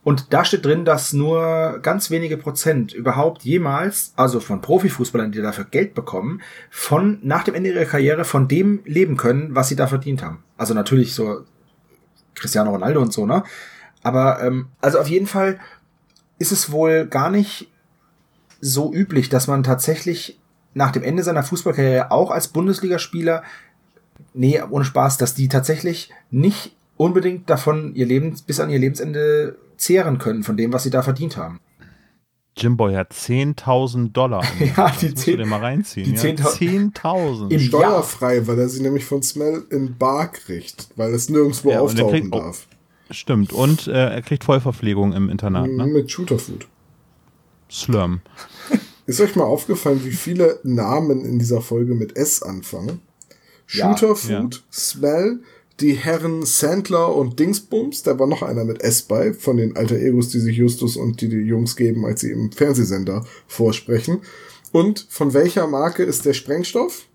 Und 0.04 0.34
da 0.34 0.44
steht 0.44 0.66
drin, 0.66 0.84
dass 0.84 1.14
nur 1.14 1.78
ganz 1.80 2.10
wenige 2.10 2.36
Prozent 2.36 2.92
überhaupt 2.92 3.42
jemals, 3.42 4.12
also 4.16 4.38
von 4.38 4.60
Profifußballern, 4.60 5.32
die 5.32 5.40
dafür 5.40 5.64
Geld 5.64 5.94
bekommen, 5.94 6.42
von 6.70 7.18
nach 7.22 7.42
dem 7.42 7.54
Ende 7.54 7.70
ihrer 7.70 7.86
Karriere 7.86 8.24
von 8.24 8.46
dem 8.46 8.80
leben 8.84 9.16
können, 9.16 9.54
was 9.54 9.68
sie 9.68 9.76
da 9.76 9.86
verdient 9.86 10.22
haben. 10.22 10.44
Also 10.58 10.74
natürlich 10.74 11.14
so 11.14 11.44
Cristiano 12.34 12.70
Ronaldo 12.70 13.00
und 13.00 13.14
so, 13.14 13.24
ne? 13.24 13.44
Aber 14.02 14.42
ähm, 14.42 14.68
also 14.82 14.98
auf 14.98 15.08
jeden 15.08 15.26
Fall 15.26 15.58
ist 16.38 16.52
es 16.52 16.70
wohl 16.70 17.06
gar 17.06 17.30
nicht 17.30 17.70
so 18.60 18.92
üblich, 18.92 19.30
dass 19.30 19.46
man 19.46 19.62
tatsächlich 19.62 20.38
nach 20.74 20.92
dem 20.92 21.02
Ende 21.02 21.22
seiner 21.22 21.42
Fußballkarriere 21.42 22.10
auch 22.10 22.30
als 22.30 22.48
Bundesligaspieler, 22.48 23.42
nee, 24.34 24.60
ohne 24.60 24.84
Spaß, 24.84 25.16
dass 25.16 25.34
die 25.34 25.48
tatsächlich 25.48 26.10
nicht 26.30 26.76
unbedingt 26.96 27.48
davon 27.48 27.94
ihr 27.94 28.06
Leben 28.06 28.36
bis 28.46 28.60
an 28.60 28.70
ihr 28.70 28.78
Lebensende 28.78 29.56
zehren 29.76 30.18
können 30.18 30.42
von 30.42 30.56
dem, 30.56 30.72
was 30.72 30.82
sie 30.84 30.90
da 30.90 31.02
verdient 31.02 31.36
haben. 31.36 31.60
Jimboy 32.56 32.94
hat 32.94 33.12
10.000 33.12 34.12
Dollar. 34.12 34.44
Ja, 34.76 34.90
die 35.00 35.06
Das 35.06 35.10
musst 35.10 35.18
10 35.24 35.36
du 35.38 35.42
dir 35.42 35.48
mal 35.48 35.60
reinziehen. 35.60 36.06
die 36.06 36.12
ja. 36.16 36.22
10.000 36.22 36.94
10.000. 36.94 37.50
Im- 37.50 37.60
Steuerfrei, 37.60 38.46
weil 38.46 38.58
er 38.60 38.68
sie 38.68 38.82
nämlich 38.82 39.04
von 39.04 39.22
Smell 39.22 39.64
in 39.70 39.96
Bar 39.98 40.28
kriegt, 40.30 40.88
weil 40.96 41.12
es 41.14 41.28
nirgendwo 41.28 41.70
Ja, 41.72 41.80
auftauchen 41.80 42.10
kriegt 42.12 42.32
auch- 42.32 42.40
darf. 42.44 42.66
Stimmt. 43.10 43.52
Und 43.52 43.86
äh, 43.88 44.14
er 44.14 44.22
kriegt 44.22 44.44
Vollverpflegung 44.44 45.12
im 45.12 45.28
Internat. 45.28 45.68
Ne? 45.68 45.86
Mit 45.86 46.10
Shooterfood. 46.10 46.66
Slurm. 47.70 48.20
Ist 49.06 49.20
euch 49.20 49.36
mal 49.36 49.44
aufgefallen, 49.44 50.02
wie 50.04 50.12
viele 50.12 50.60
Namen 50.62 51.24
in 51.24 51.38
dieser 51.38 51.60
Folge 51.60 51.94
mit 51.94 52.16
S 52.16 52.42
anfangen? 52.42 53.02
Ja. 53.68 53.90
Shooterfood, 53.96 54.62
Smell, 54.72 55.40
die 55.80 55.94
Herren 55.94 56.44
Sandler 56.44 57.14
und 57.14 57.40
Dingsbums, 57.40 58.02
da 58.02 58.18
war 58.18 58.26
noch 58.26 58.42
einer 58.42 58.64
mit 58.64 58.82
S 58.82 59.02
bei, 59.02 59.32
von 59.34 59.56
den 59.56 59.76
alter 59.76 59.96
Egos, 59.96 60.28
die 60.28 60.38
sich 60.38 60.56
Justus 60.56 60.96
und 60.96 61.20
die, 61.20 61.28
die 61.28 61.36
Jungs 61.36 61.74
geben, 61.76 62.06
als 62.06 62.20
sie 62.20 62.30
im 62.30 62.52
Fernsehsender 62.52 63.24
vorsprechen. 63.48 64.22
Und 64.72 65.06
von 65.08 65.34
welcher 65.34 65.66
Marke 65.66 66.04
ist 66.04 66.24
der 66.24 66.32
Sprengstoff? 66.32 67.06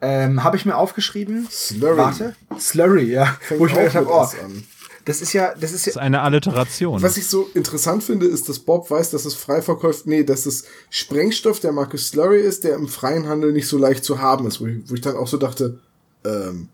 Ähm, 0.00 0.44
habe 0.44 0.56
ich 0.56 0.64
mir 0.64 0.76
aufgeschrieben. 0.76 1.48
Slurry. 1.50 1.96
Warte. 1.96 2.36
Slurry, 2.58 3.12
ja. 3.12 3.36
Fängt 3.40 3.60
Wo 3.60 3.66
ich 3.66 3.72
mir 3.72 3.78
auch 3.78 3.82
gedacht 3.82 3.96
habe, 3.96 4.06
mit 4.06 4.14
oh, 4.14 4.22
S 4.22 4.36
an. 4.44 4.64
das 5.04 5.20
ist 5.20 5.32
ja, 5.32 5.54
das 5.54 5.72
ist 5.72 5.86
Das 5.86 5.94
ja, 5.94 6.00
ist 6.00 6.04
eine 6.04 6.20
Alliteration. 6.22 7.02
Was 7.02 7.16
ich 7.16 7.26
so 7.26 7.48
interessant 7.54 8.04
finde, 8.04 8.26
ist, 8.26 8.48
dass 8.48 8.60
Bob 8.60 8.90
weiß, 8.90 9.10
dass 9.10 9.24
es 9.24 9.34
Freiverkäuft, 9.34 10.06
nee, 10.06 10.22
dass 10.22 10.46
es 10.46 10.64
Sprengstoff 10.90 11.58
der 11.58 11.72
Marke 11.72 11.98
Slurry 11.98 12.40
ist, 12.40 12.62
der 12.62 12.74
im 12.74 12.86
freien 12.86 13.28
Handel 13.28 13.52
nicht 13.52 13.66
so 13.66 13.76
leicht 13.78 14.04
zu 14.04 14.20
haben 14.20 14.46
ist, 14.46 14.60
wo 14.60 14.66
ich, 14.66 14.78
wo 14.88 14.94
ich 14.94 15.00
dann 15.00 15.16
auch 15.16 15.28
so 15.28 15.36
dachte, 15.36 15.80
ähm, 16.24 16.68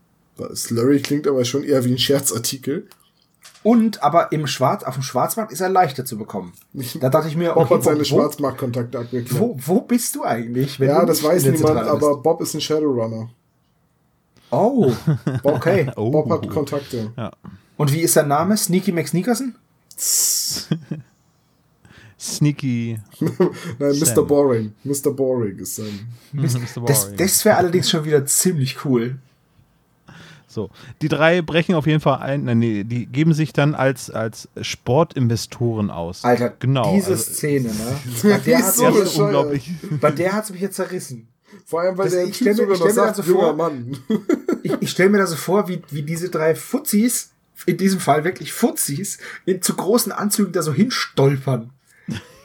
Slurry 0.55 1.01
klingt 1.01 1.27
aber 1.29 1.45
schon 1.45 1.63
eher 1.65 1.85
wie 1.85 1.93
ein 1.93 1.99
Scherzartikel. 1.99 2.89
Und 3.63 4.03
aber 4.03 4.31
im 4.33 4.47
Schwarz, 4.47 4.83
auf 4.85 4.95
dem 4.95 5.03
Schwarzmarkt 5.03 5.51
ist 5.53 5.61
er 5.61 5.71
leichter 5.71 6.05
zu 6.05 6.19
bekommen. 6.19 6.53
Da 7.01 7.09
dachte 7.09 7.29
ich 7.29 7.37
mir, 7.37 7.53
Bob 7.55 7.65
okay, 7.65 7.75
hat 7.77 7.85
seine 7.85 8.05
Schwarzmarktkontakte 8.05 8.99
abgeklärt. 8.99 9.41
wo, 9.41 9.57
wo 9.59 9.81
bist 9.81 10.15
du 10.17 10.25
eigentlich? 10.25 10.79
wenn 10.79 10.89
Ja, 10.89 11.01
du 11.01 11.07
das 11.07 11.23
weiß 11.23 11.45
niemand, 11.47 11.79
aber? 11.79 12.19
Bob 12.19 12.43
ist 12.43 12.53
ein 12.55 12.61
Shadowrunner. 12.61 13.31
Oh, 14.51 14.93
Bob, 15.43 15.55
okay. 15.55 15.91
Oh. 15.97 16.11
Bob 16.11 16.31
hat 16.31 16.49
Kontakte. 16.51 17.11
Und 17.77 17.93
wie 17.93 18.01
ist 18.01 18.13
sein 18.13 18.29
Name? 18.29 18.57
Sneaky 18.57 18.93
McSneakerson? 18.93 19.55
Sneaky. 22.19 22.99
Nein, 23.79 23.99
Mr. 23.99 24.23
Boring. 24.23 24.73
Mr. 24.85 25.11
Boring 25.11 25.59
ist 25.59 25.77
sein. 25.77 26.07
Mr. 26.33 26.61
Das, 26.87 27.05
Boring. 27.05 27.17
das 27.19 27.45
wäre 27.45 27.57
allerdings 27.57 27.91
schon 27.91 28.05
wieder 28.05 28.25
ziemlich 28.27 28.85
cool. 28.85 29.17
So, 30.55 30.71
die 31.03 31.09
drei 31.09 31.43
brechen 31.43 31.75
auf 31.75 31.87
jeden 31.87 32.01
Fall 32.01 32.19
ein, 32.21 32.45
nein, 32.45 32.61
nee, 32.61 32.85
die 32.85 33.07
geben 33.07 33.35
sich 33.35 33.53
dann 33.53 33.75
als, 33.75 34.09
als 34.11 34.49
Sportinvestoren 34.61 35.91
aus. 35.91 36.25
Alter, 36.25 36.55
genau. 36.61 36.95
diese 36.95 37.11
also, 37.13 37.23
Szene, 37.33 37.69
ne? 37.71 37.97
Bei 38.23 38.39
der 38.39 38.59
ist 38.61 38.65
hat's 38.67 38.77
so 38.77 38.91
mich, 38.91 39.19
unglaublich. 39.19 39.71
bei 40.01 40.11
der 40.13 40.33
hat's 40.33 40.51
mich 40.51 40.61
jetzt 40.61 40.77
zerrissen. 40.77 41.27
Vor 41.67 41.81
allem, 41.81 41.99
weil 41.99 42.05
Das- 42.07 42.15
der 42.15 42.25
ich 42.27 42.37
stell 42.37 42.55
mir- 42.55 42.71
ich 42.71 42.77
stell 42.77 42.87
mir 42.89 42.93
sagt, 42.95 43.19
das 43.19 43.27
so 43.27 43.33
junger 43.33 43.47
vor- 43.49 43.57
Mann. 43.57 43.97
Ich, 44.63 44.73
ich 44.81 44.91
stelle 44.93 45.11
mir 45.11 45.19
da 45.19 45.27
so 45.27 45.37
vor, 45.37 45.69
wie, 45.69 45.83
wie 45.91 46.03
diese 46.03 46.31
drei 46.31 46.55
Fuzzis, 46.55 47.33
in 47.67 47.77
diesem 47.77 48.01
Fall 48.01 48.25
wirklich 48.25 48.53
Fuzzis, 48.55 49.19
in 49.45 49.61
zu 49.61 49.75
großen 49.75 50.11
Anzügen 50.11 50.53
da 50.55 50.63
so 50.63 50.73
hinstolpern. 50.73 51.71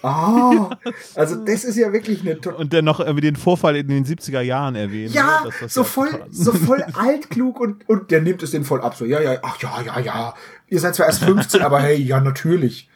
Ah, 0.02 0.78
also 1.16 1.36
das 1.36 1.64
ist 1.64 1.76
ja 1.76 1.92
wirklich 1.92 2.22
eine 2.22 2.38
Und 2.56 2.74
dann 2.74 2.86
noch 2.86 3.00
irgendwie 3.00 3.22
den 3.22 3.36
Vorfall 3.36 3.76
in 3.76 3.88
den 3.88 4.06
70er 4.06 4.42
Jahren 4.42 4.76
erwähnen. 4.76 5.14
Ja, 5.14 5.44
ne, 5.44 5.68
so 5.68 5.84
voll, 5.84 6.10
so 6.32 6.52
voll 6.66 6.84
altklug 6.94 7.60
und, 7.60 7.88
und 7.90 8.12
der 8.12 8.22
nimmt 8.22 8.42
es 8.44 8.52
den 8.52 8.64
voll 8.64 8.82
ab. 8.82 8.96
So, 8.96 9.06
ja, 9.06 9.20
ja, 9.22 9.40
ach 9.42 9.62
ja, 9.62 9.82
ja, 9.82 10.00
ja. 10.00 10.34
Ihr 10.68 10.80
seid 10.80 10.96
zwar 10.96 11.08
erst 11.08 11.24
15, 11.24 11.62
aber 11.62 11.82
hey, 11.82 11.98
ja, 11.98 12.22
natürlich. 12.22 12.90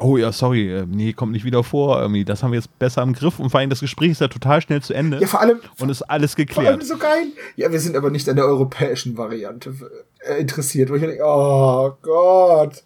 Oh 0.00 0.16
ja, 0.16 0.30
sorry, 0.30 0.72
äh, 0.72 0.86
nee, 0.86 1.12
kommt 1.12 1.32
nicht 1.32 1.44
wieder 1.44 1.64
vor. 1.64 2.00
Irgendwie, 2.00 2.24
das 2.24 2.42
haben 2.42 2.52
wir 2.52 2.58
jetzt 2.58 2.78
besser 2.78 3.02
im 3.02 3.12
Griff. 3.12 3.40
Und 3.40 3.50
vor 3.50 3.58
allem 3.58 3.70
das 3.70 3.80
Gespräch 3.80 4.12
ist 4.12 4.20
ja 4.20 4.28
total 4.28 4.62
schnell 4.62 4.80
zu 4.80 4.94
Ende. 4.94 5.18
Ja, 5.20 5.26
vor 5.26 5.40
allem, 5.40 5.60
und 5.80 5.88
ist 5.90 6.02
alles 6.02 6.34
vor 6.34 6.38
allem 6.40 6.46
geklärt. 6.46 6.84
so 6.84 6.96
geil. 6.96 7.26
Ja, 7.56 7.72
wir 7.72 7.80
sind 7.80 7.96
aber 7.96 8.10
nicht 8.10 8.28
an 8.28 8.36
der 8.36 8.44
europäischen 8.44 9.16
Variante 9.16 9.74
äh, 10.20 10.40
interessiert, 10.40 10.90
wo 10.90 10.94
ich 10.94 11.02
denke, 11.02 11.20
oh 11.24 11.92
Gott. 12.02 12.84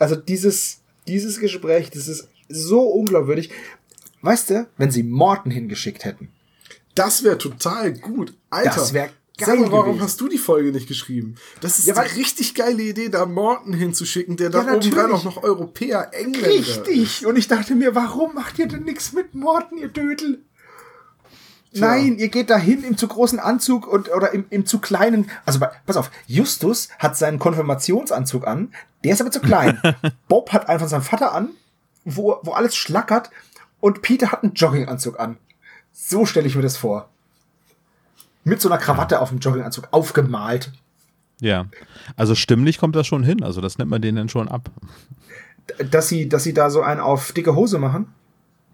Also 0.00 0.16
dieses, 0.16 0.80
dieses 1.06 1.40
Gespräch, 1.40 1.90
das 1.90 2.08
ist 2.08 2.28
so 2.48 2.80
unglaubwürdig. 2.82 3.50
Weißt 4.22 4.50
du, 4.50 4.66
wenn 4.78 4.90
sie 4.90 5.02
Morten 5.02 5.50
hingeschickt 5.50 6.04
hätten, 6.04 6.28
Das 6.94 7.22
wäre 7.24 7.38
total 7.38 7.92
gut. 7.92 8.34
Alter. 8.50 8.70
Das 8.76 8.92
wär 8.92 9.10
Sag 9.36 9.48
geil 9.48 9.56
mal, 9.58 9.72
warum 9.72 9.86
gewesen. 9.94 10.02
hast 10.04 10.20
du 10.20 10.28
die 10.28 10.38
Folge 10.38 10.70
nicht 10.70 10.86
geschrieben? 10.86 11.34
Das 11.60 11.80
ist 11.80 11.86
Ja, 11.86 11.96
eine 11.96 12.14
richtig 12.14 12.54
geile 12.54 12.82
Idee, 12.82 13.08
da 13.08 13.26
Morten 13.26 13.72
hinzuschicken, 13.72 14.36
der 14.36 14.48
da 14.50 14.64
Ja, 14.64 14.74
oben 14.76 14.90
dran 14.92 15.10
auch 15.12 15.24
noch 15.24 15.42
Europäer, 15.42 16.10
Engländer. 16.12 16.48
Richtig. 16.50 17.26
Und 17.26 17.36
ich 17.36 17.48
dachte 17.48 17.74
mir, 17.74 17.96
warum 17.96 18.34
macht 18.34 18.60
ihr 18.60 18.68
denn 18.68 18.84
nichts 18.84 19.12
mit 19.12 19.34
Morten, 19.34 19.76
ihr 19.76 19.88
Dödel? 19.88 20.40
Nein, 21.74 22.18
ihr 22.18 22.28
geht 22.28 22.50
dahin 22.50 22.84
im 22.84 22.96
zu 22.96 23.08
großen 23.08 23.38
Anzug 23.40 23.86
und 23.86 24.08
oder 24.10 24.32
im, 24.32 24.46
im 24.50 24.64
zu 24.64 24.78
kleinen. 24.78 25.30
Also 25.44 25.60
pass 25.86 25.96
auf, 25.96 26.10
Justus 26.26 26.88
hat 26.98 27.16
seinen 27.16 27.38
Konfirmationsanzug 27.38 28.46
an, 28.46 28.72
der 29.02 29.12
ist 29.12 29.20
aber 29.20 29.30
zu 29.30 29.40
klein. 29.40 29.80
Bob 30.28 30.52
hat 30.52 30.68
einen 30.68 30.78
von 30.78 30.88
seinem 30.88 31.02
Vater 31.02 31.32
an, 31.32 31.50
wo, 32.04 32.38
wo 32.42 32.52
alles 32.52 32.76
schlackert 32.76 33.30
und 33.80 34.02
Peter 34.02 34.30
hat 34.32 34.42
einen 34.42 34.54
Jogginganzug 34.54 35.18
an. 35.18 35.36
So 35.92 36.26
stelle 36.26 36.46
ich 36.46 36.56
mir 36.56 36.62
das 36.62 36.76
vor. 36.76 37.08
Mit 38.44 38.60
so 38.60 38.68
einer 38.68 38.78
Krawatte 38.78 39.20
auf 39.20 39.30
dem 39.30 39.38
Jogginganzug 39.38 39.88
aufgemalt. 39.90 40.70
Ja. 41.40 41.66
Also 42.16 42.34
stimmlich 42.34 42.78
kommt 42.78 42.94
das 42.94 43.06
schon 43.06 43.24
hin. 43.24 43.42
Also 43.42 43.60
das 43.60 43.78
nimmt 43.78 43.90
man 43.90 44.02
denen 44.02 44.16
dann 44.16 44.28
schon 44.28 44.48
ab. 44.48 44.70
Dass 45.90 46.08
sie, 46.08 46.28
dass 46.28 46.44
sie 46.44 46.54
da 46.54 46.70
so 46.70 46.82
einen 46.82 47.00
auf 47.00 47.32
dicke 47.32 47.54
Hose 47.54 47.78
machen. 47.78 48.12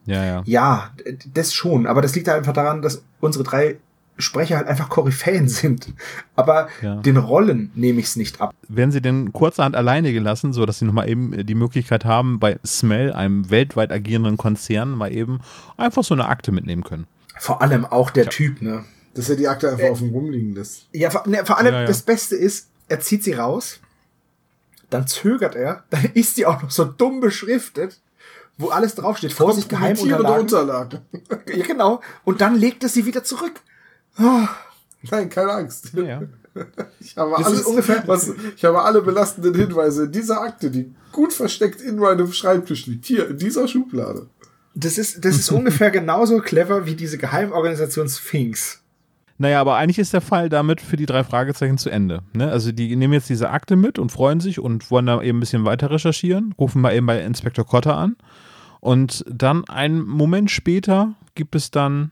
Ja, 0.06 0.24
ja. 0.24 0.42
Ja, 0.46 0.90
das 1.32 1.52
schon. 1.54 1.86
Aber 1.86 2.02
das 2.02 2.14
liegt 2.14 2.28
halt 2.28 2.38
einfach 2.38 2.52
daran, 2.52 2.82
dass 2.82 3.02
unsere 3.20 3.44
drei 3.44 3.76
Sprecher 4.18 4.56
halt 4.58 4.66
einfach 4.66 4.88
Koryphäen 4.90 5.48
sind. 5.48 5.94
Aber 6.36 6.68
Ja. 6.82 6.96
den 6.96 7.16
Rollen 7.16 7.70
nehme 7.74 8.00
ich 8.00 8.06
es 8.06 8.16
nicht 8.16 8.40
ab. 8.40 8.54
Werden 8.68 8.90
sie 8.92 9.00
denn 9.00 9.32
kurzerhand 9.32 9.76
alleine 9.76 10.12
gelassen, 10.12 10.52
so 10.52 10.66
dass 10.66 10.78
sie 10.78 10.84
nochmal 10.84 11.08
eben 11.08 11.46
die 11.46 11.54
Möglichkeit 11.54 12.04
haben, 12.04 12.38
bei 12.38 12.58
Smell, 12.66 13.12
einem 13.12 13.48
weltweit 13.50 13.90
agierenden 13.92 14.36
Konzern, 14.36 14.90
mal 14.90 15.12
eben 15.12 15.40
einfach 15.78 16.04
so 16.04 16.14
eine 16.14 16.26
Akte 16.26 16.52
mitnehmen 16.52 16.84
können. 16.84 17.06
Vor 17.38 17.62
allem 17.62 17.86
auch 17.86 18.10
der 18.10 18.26
Typ, 18.26 18.60
ne? 18.60 18.84
Dass 19.14 19.30
er 19.30 19.36
die 19.36 19.48
Akte 19.48 19.70
einfach 19.70 19.88
auf 19.90 19.98
dem 20.00 20.10
rumliegen 20.10 20.54
lässt. 20.54 20.86
Ja, 20.92 21.08
vor, 21.10 21.26
ne, 21.26 21.44
vor 21.44 21.56
allem 21.58 21.72
Ja, 21.72 21.80
ja. 21.80 21.86
das 21.86 22.02
Beste 22.02 22.36
ist, 22.36 22.68
er 22.88 23.00
zieht 23.00 23.24
sie 23.24 23.32
raus, 23.32 23.80
dann 24.90 25.06
zögert 25.06 25.54
er, 25.56 25.84
dann 25.90 26.04
ist 26.14 26.36
die 26.36 26.44
auch 26.46 26.62
noch 26.62 26.70
so 26.70 26.84
dumm 26.84 27.20
beschriftet, 27.20 27.98
wo 28.60 28.68
alles 28.68 28.94
draufsteht. 28.94 29.32
Vorsicht, 29.32 29.68
Geheimunterlagen. 29.68 30.40
Unterlagen. 30.40 31.00
Ja, 31.54 31.66
genau. 31.66 32.00
Und 32.24 32.40
dann 32.40 32.54
legt 32.56 32.82
er 32.82 32.88
sie 32.88 33.06
wieder 33.06 33.24
zurück. 33.24 33.60
Nein, 35.10 35.28
keine 35.30 35.52
Angst. 35.52 35.92
Ja, 35.94 36.02
ja. 36.02 36.22
Ich 37.00 37.16
habe, 37.16 37.32
Das 37.38 37.46
alles, 37.46 37.60
ist 37.60 37.66
ungefähr- 37.66 38.02
was, 38.06 38.32
ich 38.56 38.64
habe 38.64 38.82
alle 38.82 39.02
belastenden 39.02 39.54
Hinweise 39.54 40.04
in 40.04 40.12
dieser 40.12 40.40
Akte, 40.42 40.70
die 40.70 40.92
gut 41.12 41.32
versteckt 41.32 41.80
in 41.80 41.96
meinem 41.96 42.32
Schreibtisch 42.32 42.86
liegt. 42.86 43.06
Hier, 43.06 43.28
in 43.30 43.38
dieser 43.38 43.68
Schublade. 43.68 44.26
Das 44.74 44.98
ist, 44.98 45.24
das 45.24 45.36
ist 45.36 45.50
ungefähr 45.52 45.90
genauso 45.90 46.38
clever 46.40 46.86
wie 46.86 46.94
diese 46.94 47.18
Geheimorganisation 47.18 48.08
Sphinx. 48.08 48.80
Naja, 49.38 49.60
aber 49.60 49.76
eigentlich 49.76 49.98
ist 49.98 50.12
der 50.12 50.20
Fall 50.20 50.48
damit 50.48 50.80
für 50.80 50.96
die 50.96 51.06
drei 51.06 51.24
Fragezeichen 51.24 51.78
zu 51.78 51.88
Ende. 51.88 52.20
Ne? 52.34 52.50
Also 52.50 52.72
die 52.72 52.94
nehmen 52.94 53.14
jetzt 53.14 53.28
diese 53.30 53.50
Akte 53.50 53.74
mit 53.76 53.98
und 53.98 54.10
freuen 54.12 54.40
sich 54.40 54.58
und 54.60 54.90
wollen 54.90 55.06
da 55.06 55.22
eben 55.22 55.38
ein 55.38 55.40
bisschen 55.40 55.64
weiter 55.64 55.90
recherchieren, 55.90 56.54
rufen 56.58 56.82
mal 56.82 56.94
eben 56.94 57.06
bei 57.06 57.20
Inspektor 57.22 57.64
Cotter 57.66 57.96
an. 57.96 58.16
Und 58.80 59.24
dann 59.28 59.64
einen 59.66 60.06
Moment 60.06 60.50
später 60.50 61.14
gibt 61.34 61.54
es 61.54 61.70
dann 61.70 62.10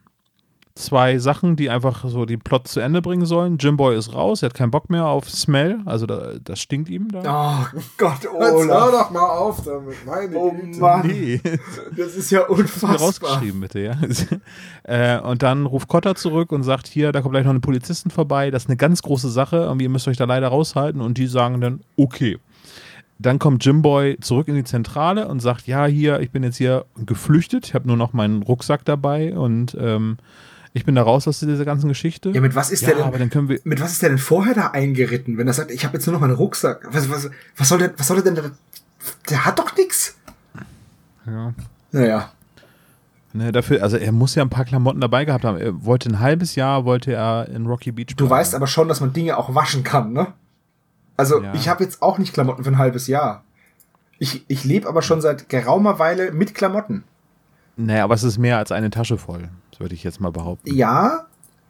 zwei 0.74 1.18
Sachen, 1.18 1.56
die 1.56 1.70
einfach 1.70 2.04
so 2.08 2.24
den 2.24 2.38
Plot 2.38 2.68
zu 2.68 2.78
Ende 2.78 3.02
bringen 3.02 3.26
sollen. 3.26 3.58
Jimboy 3.58 3.96
ist 3.96 4.14
raus, 4.14 4.42
er 4.42 4.46
hat 4.50 4.54
keinen 4.54 4.70
Bock 4.70 4.90
mehr 4.90 5.06
auf 5.06 5.28
Smell, 5.28 5.80
also 5.86 6.06
da, 6.06 6.34
das 6.40 6.60
stinkt 6.60 6.88
ihm 6.88 7.10
da. 7.10 7.66
Oh 7.74 7.78
Gott, 7.96 8.22
Jetzt 8.22 8.32
hör 8.32 8.54
Olaf. 8.54 8.90
doch 8.92 9.10
mal 9.10 9.28
auf 9.28 9.64
damit. 9.64 9.96
Meine 10.06 10.36
Oh 10.36 10.52
Güte. 10.52 10.78
Mann, 10.78 11.04
Nee. 11.04 11.40
das 11.96 12.14
ist 12.14 12.30
ja 12.30 12.42
unfassbar. 12.46 12.96
rausgeschrieben, 13.00 13.60
bitte, 13.60 13.80
ja. 13.80 13.96
äh, 14.84 15.20
und 15.20 15.42
dann 15.42 15.66
ruft 15.66 15.88
Cotter 15.88 16.14
zurück 16.14 16.52
und 16.52 16.62
sagt, 16.62 16.86
hier, 16.86 17.10
da 17.10 17.22
kommt 17.22 17.32
gleich 17.32 17.44
noch 17.44 17.50
eine 17.50 17.58
Polizistin 17.60 18.12
vorbei, 18.12 18.52
das 18.52 18.62
ist 18.64 18.68
eine 18.68 18.76
ganz 18.76 19.02
große 19.02 19.30
Sache, 19.30 19.56
irgendwie 19.56 19.86
ihr 19.86 19.90
müsst 19.90 20.06
euch 20.06 20.16
da 20.16 20.26
leider 20.26 20.46
raushalten. 20.46 21.00
Und 21.00 21.18
die 21.18 21.26
sagen 21.26 21.60
dann, 21.60 21.80
okay. 21.96 22.38
Dann 23.20 23.38
kommt 23.40 23.64
Jimboy 23.64 24.18
zurück 24.20 24.46
in 24.48 24.54
die 24.54 24.64
Zentrale 24.64 25.26
und 25.28 25.40
sagt, 25.40 25.66
ja, 25.66 25.86
hier, 25.86 26.20
ich 26.20 26.30
bin 26.30 26.42
jetzt 26.44 26.56
hier 26.56 26.84
geflüchtet, 27.04 27.66
ich 27.66 27.74
habe 27.74 27.86
nur 27.88 27.96
noch 27.96 28.12
meinen 28.12 28.42
Rucksack 28.42 28.84
dabei 28.84 29.36
und 29.36 29.76
ähm, 29.80 30.18
ich 30.72 30.84
bin 30.84 30.94
da 30.94 31.02
raus 31.02 31.26
aus 31.26 31.40
dieser 31.40 31.64
ganzen 31.64 31.88
Geschichte. 31.88 32.30
Ja, 32.30 32.40
mit 32.40 32.54
was 32.54 32.70
ist 32.70 32.82
Ja, 32.82 32.88
der 32.94 32.98
aber 33.04 33.12
denn? 33.12 33.20
dann 33.22 33.30
können 33.30 33.48
wir, 33.48 33.58
Mit 33.64 33.80
was 33.80 33.92
ist 33.92 34.02
der 34.02 34.10
denn 34.10 34.18
vorher 34.18 34.54
da 34.54 34.68
eingeritten, 34.68 35.36
wenn 35.36 35.48
er 35.48 35.52
sagt, 35.52 35.70
ich 35.72 35.84
habe 35.84 35.94
jetzt 35.96 36.06
nur 36.06 36.12
noch 36.14 36.20
meinen 36.20 36.34
Rucksack? 36.34 36.86
Was, 36.92 37.10
was, 37.10 37.28
was 37.56 37.68
soll 37.68 37.78
der, 37.78 37.92
was 37.98 38.06
soll 38.06 38.22
der 38.22 38.32
denn 38.32 38.44
da? 38.44 38.50
Der 39.30 39.44
hat 39.44 39.58
doch 39.58 39.76
nix. 39.76 40.16
ja. 41.26 41.54
Naja. 41.90 42.30
Ne, 43.32 43.52
dafür, 43.52 43.82
also 43.82 43.96
er 43.96 44.12
muss 44.12 44.34
ja 44.34 44.42
ein 44.42 44.48
paar 44.50 44.64
Klamotten 44.64 45.00
dabei 45.00 45.24
gehabt 45.24 45.44
haben. 45.44 45.58
Er 45.58 45.84
wollte 45.84 46.08
ein 46.08 46.18
halbes 46.20 46.54
Jahr, 46.54 46.84
wollte 46.84 47.12
er 47.12 47.48
in 47.48 47.66
Rocky 47.66 47.92
Beach 47.92 48.06
Du 48.08 48.26
bleiben. 48.26 48.30
weißt 48.30 48.54
aber 48.54 48.66
schon, 48.66 48.88
dass 48.88 49.00
man 49.00 49.12
Dinge 49.12 49.36
auch 49.36 49.54
waschen 49.54 49.82
kann, 49.84 50.12
ne? 50.12 50.28
Also, 51.18 51.42
Ja. 51.42 51.52
ich 51.52 51.68
habe 51.68 51.84
jetzt 51.84 52.00
auch 52.00 52.16
nicht 52.16 52.32
Klamotten 52.32 52.64
für 52.64 52.70
ein 52.70 52.78
halbes 52.78 53.06
Jahr. 53.08 53.44
Ich, 54.18 54.44
ich 54.48 54.64
lebe 54.64 54.88
aber 54.88 55.02
schon 55.02 55.20
seit 55.20 55.48
geraumer 55.50 55.98
Weile 55.98 56.32
mit 56.32 56.54
Klamotten. 56.54 57.04
Naja, 57.76 58.04
aber 58.04 58.14
es 58.14 58.22
ist 58.24 58.38
mehr 58.38 58.56
als 58.58 58.72
eine 58.72 58.88
Tasche 58.90 59.18
voll, 59.18 59.50
würde 59.78 59.94
ich 59.94 60.02
jetzt 60.02 60.20
mal 60.20 60.32
behaupten. 60.32 60.74
Ja, 60.74 61.26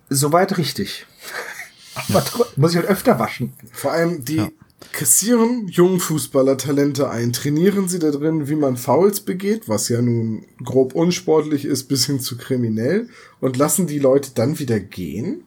soweit 0.08 0.56
richtig. 0.56 1.06
aber 2.08 2.20
tro- 2.24 2.46
muss 2.56 2.70
ich 2.70 2.76
halt 2.78 2.88
öfter 2.88 3.18
waschen. 3.18 3.52
Vor 3.72 3.92
allem, 3.92 4.24
die 4.24 4.36
Ja. 4.36 4.48
kassieren 4.92 5.68
jungen 5.68 6.00
Fußballer 6.00 6.56
Talente 6.56 7.10
ein, 7.10 7.32
trainieren 7.34 7.88
sie 7.88 7.98
da 7.98 8.10
drin, 8.10 8.48
wie 8.48 8.54
man 8.56 8.76
Fouls 8.78 9.20
begeht, 9.20 9.68
was 9.68 9.88
ja 9.90 10.00
nun 10.00 10.46
grob 10.64 10.94
unsportlich 10.94 11.64
ist, 11.66 11.84
bis 11.88 12.06
hin 12.06 12.20
zu 12.20 12.38
kriminell, 12.38 13.08
und 13.40 13.56
lassen 13.58 13.86
die 13.86 13.98
Leute 13.98 14.30
dann 14.34 14.58
wieder 14.58 14.80
gehen? 14.80 15.42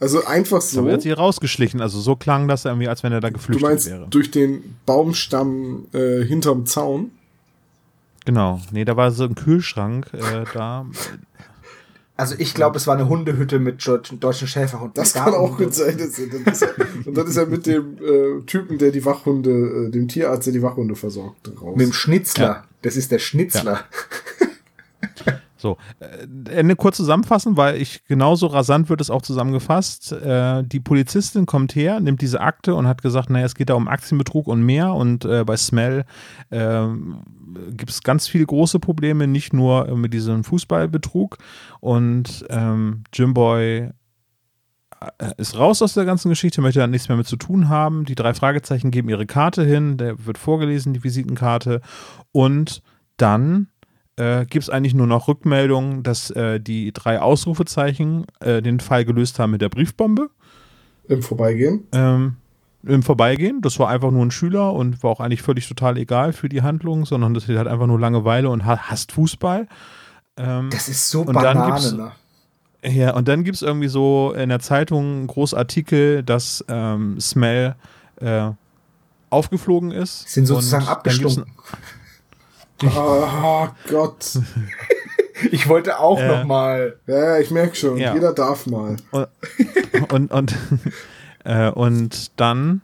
Also 0.00 0.24
einfach 0.24 0.60
So. 0.60 0.80
Aber 0.80 0.88
er 0.88 0.92
so. 0.92 0.94
hat 0.96 1.02
sich 1.02 1.16
rausgeschlichen, 1.18 1.80
also 1.80 2.00
so 2.00 2.14
klang 2.16 2.46
das 2.48 2.64
irgendwie, 2.64 2.88
als 2.88 3.02
wenn 3.02 3.12
er 3.12 3.20
da 3.20 3.28
Du 3.28 3.34
geflüchtet 3.34 3.62
meinst 3.68 3.86
wäre. 3.90 4.06
durch 4.08 4.30
den 4.30 4.76
Baumstamm 4.86 5.86
äh, 5.92 6.22
hinterm 6.24 6.66
Zaun? 6.66 7.10
Genau. 8.24 8.60
Nee, 8.72 8.84
da 8.84 8.96
war 8.96 9.10
so 9.10 9.24
ein 9.24 9.34
Kühlschrank 9.34 10.08
äh, 10.12 10.44
da. 10.54 10.86
Also 12.16 12.34
ich 12.36 12.52
glaube, 12.52 12.76
es 12.76 12.86
war 12.88 12.94
eine 12.96 13.08
Hundehütte 13.08 13.60
mit 13.60 13.86
deutschen, 13.86 14.18
deutschen 14.18 14.48
Schäferhunden. 14.48 14.94
Das 14.94 15.12
Da 15.12 15.24
kann 15.24 15.34
auch 15.34 15.56
gut 15.56 15.72
sein. 15.72 15.96
Das, 15.96 16.20
das 16.46 16.62
ist, 16.62 17.06
und 17.06 17.16
dann 17.16 17.26
ist 17.28 17.36
er 17.36 17.46
mit 17.46 17.64
dem 17.66 17.96
äh, 17.98 18.42
Typen, 18.44 18.76
der 18.78 18.90
die 18.90 19.04
Wachhunde, 19.04 19.50
äh, 19.86 19.90
dem 19.90 20.08
Tierarzt, 20.08 20.46
der 20.46 20.52
die 20.52 20.62
Wachhunde 20.62 20.96
versorgt, 20.96 21.48
raus. 21.62 21.76
Mit 21.76 21.86
dem 21.86 21.92
Schnitzler. 21.92 22.44
Ja. 22.44 22.64
Das 22.82 22.96
ist 22.96 23.12
der 23.12 23.18
Schnitzler. 23.20 23.84
So, 25.58 25.76
äh, 25.98 26.56
Ende 26.56 26.76
kurz 26.76 26.96
zusammenfassen, 26.96 27.56
weil 27.56 27.76
ich 27.76 28.04
genauso 28.04 28.46
rasant 28.46 28.88
wird 28.88 29.00
es 29.00 29.10
auch 29.10 29.22
zusammengefasst. 29.22 30.12
Äh, 30.12 30.62
die 30.64 30.80
Polizistin 30.80 31.46
kommt 31.46 31.74
her, 31.74 32.00
nimmt 32.00 32.22
diese 32.22 32.40
Akte 32.40 32.74
und 32.74 32.86
hat 32.86 33.02
gesagt, 33.02 33.28
naja, 33.28 33.44
es 33.44 33.56
geht 33.56 33.68
da 33.68 33.74
um 33.74 33.88
Aktienbetrug 33.88 34.46
und 34.46 34.62
mehr. 34.62 34.94
Und 34.94 35.24
äh, 35.24 35.44
bei 35.44 35.56
Smell 35.56 36.04
äh, 36.50 36.86
gibt 37.72 37.90
es 37.90 38.02
ganz 38.02 38.28
viele 38.28 38.46
große 38.46 38.78
Probleme, 38.78 39.26
nicht 39.26 39.52
nur 39.52 39.94
mit 39.96 40.14
diesem 40.14 40.44
Fußballbetrug. 40.44 41.38
Und 41.80 42.46
ähm, 42.50 43.02
Jimboy 43.12 43.90
äh, 45.00 45.32
ist 45.36 45.58
raus 45.58 45.82
aus 45.82 45.94
der 45.94 46.04
ganzen 46.04 46.28
Geschichte, 46.28 46.60
möchte 46.60 46.80
da 46.80 46.86
nichts 46.86 47.08
mehr 47.08 47.18
mit 47.18 47.26
zu 47.26 47.36
tun 47.36 47.68
haben. 47.68 48.04
Die 48.04 48.14
drei 48.14 48.32
Fragezeichen 48.32 48.92
geben 48.92 49.08
ihre 49.08 49.26
Karte 49.26 49.64
hin, 49.64 49.96
der 49.96 50.24
wird 50.24 50.38
vorgelesen, 50.38 50.94
die 50.94 51.02
Visitenkarte. 51.02 51.80
Und 52.30 52.82
dann 53.16 53.68
äh, 54.18 54.46
gibt 54.46 54.64
es 54.64 54.70
eigentlich 54.70 54.94
nur 54.94 55.06
noch 55.06 55.28
Rückmeldungen, 55.28 56.02
dass 56.02 56.30
äh, 56.30 56.60
die 56.60 56.92
drei 56.92 57.20
Ausrufezeichen 57.20 58.26
äh, 58.40 58.60
den 58.60 58.80
Fall 58.80 59.04
gelöst 59.04 59.38
haben 59.38 59.52
mit 59.52 59.62
der 59.62 59.68
Briefbombe. 59.68 60.30
Im 61.08 61.22
Vorbeigehen? 61.22 61.84
Ähm, 61.92 62.36
Im 62.82 63.02
Vorbeigehen. 63.02 63.60
Das 63.62 63.78
war 63.78 63.88
einfach 63.88 64.10
nur 64.10 64.26
ein 64.26 64.30
Schüler 64.30 64.72
und 64.72 65.02
war 65.02 65.10
auch 65.10 65.20
eigentlich 65.20 65.42
völlig 65.42 65.68
total 65.68 65.96
egal 65.96 66.32
für 66.32 66.48
die 66.48 66.62
Handlung, 66.62 67.06
sondern 67.06 67.32
das 67.32 67.46
hat 67.48 67.66
einfach 67.66 67.86
nur 67.86 68.00
Langeweile 68.00 68.50
und 68.50 68.66
hasst 68.66 69.12
Fußball. 69.12 69.68
Ähm, 70.36 70.68
das 70.70 70.88
ist 70.88 71.08
so 71.08 71.24
Banane, 71.24 71.92
ne? 71.92 72.12
Ja, 72.84 73.14
und 73.14 73.26
dann 73.26 73.42
gibt 73.42 73.56
es 73.56 73.62
irgendwie 73.62 73.88
so 73.88 74.32
in 74.36 74.50
der 74.50 74.60
Zeitung 74.60 75.04
einen 75.04 75.26
Großartikel, 75.26 76.22
dass 76.22 76.64
ähm, 76.68 77.20
Smell 77.20 77.74
äh, 78.20 78.50
aufgeflogen 79.30 79.90
ist. 79.90 80.28
Sind 80.28 80.46
sozusagen 80.46 80.86
abgestunken. 80.86 81.46
Oh 82.84 83.68
Gott. 83.88 84.38
Ich 85.52 85.68
wollte 85.68 86.00
auch 86.00 86.18
äh, 86.18 86.26
noch 86.26 86.44
mal. 86.44 86.96
Ja, 87.06 87.38
ich 87.38 87.52
merke 87.52 87.76
schon. 87.76 87.96
Ja. 87.96 88.12
Jeder 88.12 88.32
darf 88.32 88.66
mal. 88.66 88.96
Und 89.12 89.28
und 90.12 90.32
und, 90.32 90.56
äh, 91.44 91.70
und 91.70 92.32
dann 92.40 92.80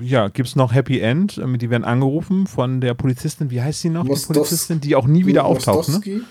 ja, 0.00 0.28
gibt 0.28 0.48
es 0.48 0.54
noch 0.54 0.72
Happy 0.72 1.00
End. 1.00 1.38
Ähm, 1.38 1.58
die 1.58 1.70
werden 1.70 1.84
angerufen 1.84 2.46
von 2.46 2.80
der 2.80 2.94
Polizistin. 2.94 3.50
Wie 3.50 3.60
heißt 3.60 3.80
sie 3.80 3.90
noch? 3.90 4.04
Mostos 4.04 4.28
die 4.28 4.32
Polizistin, 4.34 4.80
die 4.80 4.94
auch 4.94 5.08
nie 5.08 5.26
wieder 5.26 5.44
auftaucht. 5.44 5.88
Ne? 5.88 6.22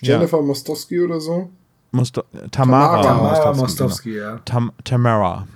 Jennifer 0.00 0.38
ja. 0.38 0.42
Mostowski 0.42 1.00
oder 1.00 1.20
so? 1.20 1.50
Mosto 1.90 2.24
Tamara, 2.50 3.02
Tamara 3.02 3.52
Mostowski, 3.52 4.14
genau. 4.14 4.24
ja. 4.24 4.38
Tam 4.44 4.72
Tamara. 4.82 5.46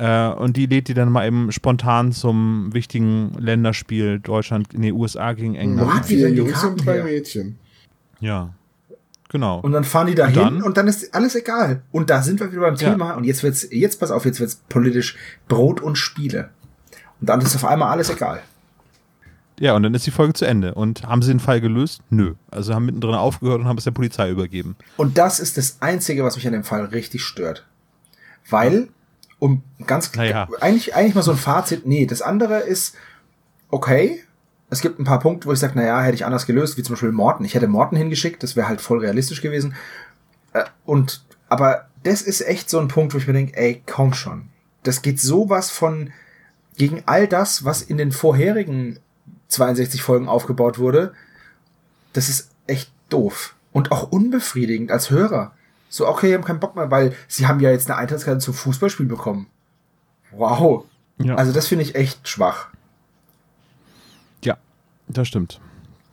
Äh, 0.00 0.32
und 0.32 0.56
die 0.56 0.64
lädt 0.64 0.88
die 0.88 0.94
dann 0.94 1.12
mal 1.12 1.26
eben 1.26 1.52
spontan 1.52 2.12
zum 2.12 2.72
wichtigen 2.72 3.34
Länderspiel 3.38 4.18
Deutschland 4.18 4.72
in 4.72 4.80
die 4.80 4.92
USA 4.92 5.34
gegen 5.34 5.56
England. 5.56 5.92
Hat 5.92 6.06
vier 6.06 6.30
Jungs 6.30 6.64
und 6.64 6.86
drei 6.86 7.02
Mädchen. 7.02 7.58
Ja. 8.18 8.54
Genau. 9.28 9.60
Und 9.60 9.72
dann 9.72 9.84
fahren 9.84 10.06
die 10.06 10.14
da 10.14 10.26
hin 10.26 10.40
und, 10.40 10.62
und, 10.62 10.76
dann 10.78 10.88
ist 10.88 11.14
alles 11.14 11.34
egal. 11.34 11.82
Und 11.92 12.08
da 12.08 12.22
sind 12.22 12.40
wir 12.40 12.50
wieder 12.50 12.62
beim 12.62 12.76
Thema. 12.76 13.10
Ja. 13.10 13.14
Und 13.14 13.24
jetzt 13.24 13.42
wird's, 13.42 13.68
jetzt 13.70 14.00
pass 14.00 14.10
auf, 14.10 14.24
jetzt 14.24 14.40
wird's 14.40 14.62
politisch 14.70 15.16
Brot 15.48 15.82
und 15.82 15.96
Spiele. 15.96 16.48
Und 17.20 17.28
dann 17.28 17.42
ist 17.42 17.54
auf 17.54 17.66
einmal 17.66 17.90
alles 17.90 18.08
egal. 18.08 18.40
Ja, 19.60 19.76
und 19.76 19.82
dann 19.82 19.92
ist 19.92 20.06
die 20.06 20.10
Folge 20.10 20.32
zu 20.32 20.46
Ende. 20.46 20.74
Und 20.74 21.06
haben 21.06 21.20
sie 21.20 21.30
den 21.30 21.40
Fall 21.40 21.60
gelöst? 21.60 22.00
Nö. 22.08 22.34
Also 22.50 22.74
haben 22.74 22.86
mittendrin 22.86 23.14
aufgehört 23.14 23.60
und 23.60 23.68
haben 23.68 23.76
es 23.76 23.84
der 23.84 23.90
Polizei 23.90 24.30
übergeben. 24.30 24.76
Und 24.96 25.18
das 25.18 25.40
ist 25.40 25.58
das 25.58 25.76
Einzige, 25.80 26.24
was 26.24 26.36
mich 26.36 26.46
an 26.46 26.54
dem 26.54 26.64
Fall 26.64 26.86
richtig 26.86 27.22
stört. 27.22 27.66
Weil 28.48 28.88
um 29.40 29.62
ganz 29.86 30.14
naja. 30.14 30.48
eigentlich 30.60 30.94
eigentlich 30.94 31.16
mal 31.16 31.22
so 31.22 31.32
ein 31.32 31.36
Fazit. 31.36 31.86
Nee, 31.86 32.06
das 32.06 32.22
andere 32.22 32.60
ist 32.60 32.94
okay. 33.70 34.22
Es 34.68 34.80
gibt 34.80 35.00
ein 35.00 35.04
paar 35.04 35.18
Punkte, 35.18 35.48
wo 35.48 35.52
ich 35.52 35.58
sage, 35.58 35.76
naja, 35.76 36.00
hätte 36.00 36.14
ich 36.14 36.24
anders 36.24 36.46
gelöst, 36.46 36.76
wie 36.76 36.84
zum 36.84 36.94
Beispiel 36.94 37.10
Morten. 37.10 37.44
Ich 37.44 37.54
hätte 37.54 37.66
Morten 37.66 37.96
hingeschickt, 37.96 38.42
das 38.44 38.54
wäre 38.54 38.68
halt 38.68 38.80
voll 38.80 39.00
realistisch 39.00 39.40
gewesen. 39.40 39.74
Äh, 40.52 40.64
und 40.84 41.24
aber 41.48 41.88
das 42.04 42.22
ist 42.22 42.42
echt 42.42 42.70
so 42.70 42.78
ein 42.78 42.86
Punkt, 42.86 43.12
wo 43.12 43.18
ich 43.18 43.26
mir 43.26 43.32
denke, 43.32 43.56
ey, 43.56 43.82
komm 43.84 44.14
schon. 44.14 44.48
Das 44.84 45.02
geht 45.02 45.20
sowas 45.20 45.70
von 45.70 46.12
gegen 46.76 47.02
all 47.06 47.26
das, 47.26 47.64
was 47.64 47.82
in 47.82 47.98
den 47.98 48.12
vorherigen 48.12 49.00
62 49.48 50.02
Folgen 50.02 50.28
aufgebaut 50.28 50.78
wurde. 50.78 51.12
Das 52.12 52.28
ist 52.28 52.50
echt 52.66 52.92
doof 53.08 53.54
und 53.72 53.90
auch 53.90 54.12
unbefriedigend 54.12 54.90
als 54.92 55.10
Hörer. 55.10 55.52
So, 55.90 56.06
okay, 56.06 56.28
die 56.28 56.34
haben 56.34 56.44
keinen 56.44 56.60
Bock 56.60 56.76
mehr, 56.76 56.90
weil 56.90 57.14
sie 57.26 57.48
haben 57.48 57.58
ja 57.58 57.70
jetzt 57.70 57.90
eine 57.90 57.98
Eintrittskarte 57.98 58.38
zum 58.38 58.54
Fußballspiel 58.54 59.06
bekommen. 59.06 59.48
Wow. 60.30 60.84
Ja. 61.18 61.34
Also 61.34 61.52
das 61.52 61.66
finde 61.66 61.84
ich 61.84 61.96
echt 61.96 62.28
schwach. 62.28 62.68
Ja, 64.44 64.56
das 65.08 65.26
stimmt. 65.26 65.60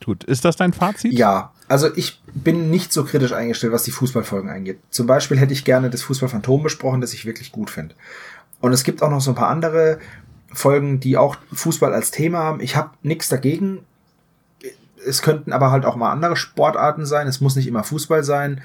Gut, 0.04 0.24
ist 0.24 0.46
das 0.46 0.56
dein 0.56 0.74
Fazit? 0.74 1.14
Ja, 1.14 1.52
also 1.68 1.96
ich 1.96 2.22
bin 2.34 2.72
nicht 2.72 2.92
so 2.92 3.04
kritisch 3.04 3.34
eingestellt, 3.34 3.72
was 3.72 3.84
die 3.84 3.92
Fußballfolgen 3.92 4.50
angeht. 4.50 4.80
Zum 4.90 5.06
Beispiel 5.06 5.38
hätte 5.38 5.54
ich 5.54 5.64
gerne 5.64 5.92
das 5.92 6.02
Fußballphantom 6.02 6.64
besprochen, 6.64 7.00
das 7.00 7.14
ich 7.14 7.26
wirklich 7.26 7.52
gut 7.52 7.70
finde. 7.70 7.94
Und 8.60 8.74
es 8.74 8.84
gibt 8.84 9.04
auch 9.04 9.12
noch 9.12 9.22
so 9.22 9.32
ein 9.32 9.36
paar 9.36 9.50
andere 9.50 10.00
Folgen, 10.52 11.00
die 11.00 11.18
auch 11.18 11.36
Fußball 11.54 11.94
als 11.94 12.10
Thema 12.10 12.40
haben. 12.40 12.62
Ich 12.62 12.76
habe 12.76 12.92
nichts 13.04 13.30
dagegen. 13.30 13.86
Es 15.06 15.22
könnten 15.22 15.54
aber 15.54 15.70
halt 15.70 15.86
auch 15.86 15.96
mal 15.96 16.12
andere 16.12 16.36
Sportarten 16.36 17.06
sein. 17.06 17.28
Es 17.28 17.42
muss 17.42 17.56
nicht 17.56 17.68
immer 17.68 17.84
Fußball 17.84 18.24
sein 18.24 18.62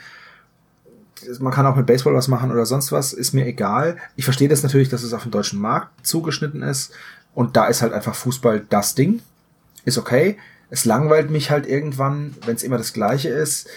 man 1.40 1.52
kann 1.52 1.66
auch 1.66 1.76
mit 1.76 1.86
Baseball 1.86 2.14
was 2.14 2.28
machen 2.28 2.50
oder 2.50 2.66
sonst 2.66 2.92
was, 2.92 3.12
ist 3.12 3.32
mir 3.32 3.46
egal. 3.46 3.96
Ich 4.16 4.24
verstehe 4.24 4.48
das 4.48 4.62
natürlich, 4.62 4.88
dass 4.88 5.02
es 5.02 5.12
auf 5.12 5.22
den 5.22 5.32
deutschen 5.32 5.60
Markt 5.60 6.06
zugeschnitten 6.06 6.62
ist 6.62 6.92
und 7.34 7.56
da 7.56 7.66
ist 7.66 7.82
halt 7.82 7.92
einfach 7.92 8.14
Fußball 8.14 8.64
das 8.68 8.94
Ding. 8.94 9.22
Ist 9.84 9.98
okay. 9.98 10.38
Es 10.70 10.84
langweilt 10.84 11.30
mich 11.30 11.50
halt 11.50 11.66
irgendwann, 11.66 12.34
wenn 12.46 12.56
es 12.56 12.62
immer 12.62 12.78
das 12.78 12.92
gleiche 12.92 13.28
ist. 13.28 13.68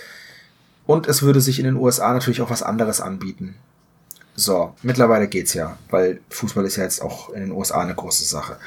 Und 0.85 1.07
es 1.07 1.23
würde 1.23 1.41
sich 1.41 1.59
in 1.59 1.65
den 1.65 1.76
USA 1.76 2.13
natürlich 2.13 2.41
auch 2.41 2.49
was 2.49 2.63
anderes 2.63 3.01
anbieten. 3.01 3.55
So, 4.35 4.76
mittlerweile 4.84 5.27
geht's 5.27 5.53
ja, 5.53 5.77
weil 5.89 6.19
Fußball 6.30 6.65
ist 6.65 6.76
ja 6.76 6.84
jetzt 6.84 7.01
auch 7.01 7.30
in 7.30 7.41
den 7.41 7.51
USA 7.51 7.81
eine 7.81 7.95
große 7.95 8.26
Sache. 8.26 8.57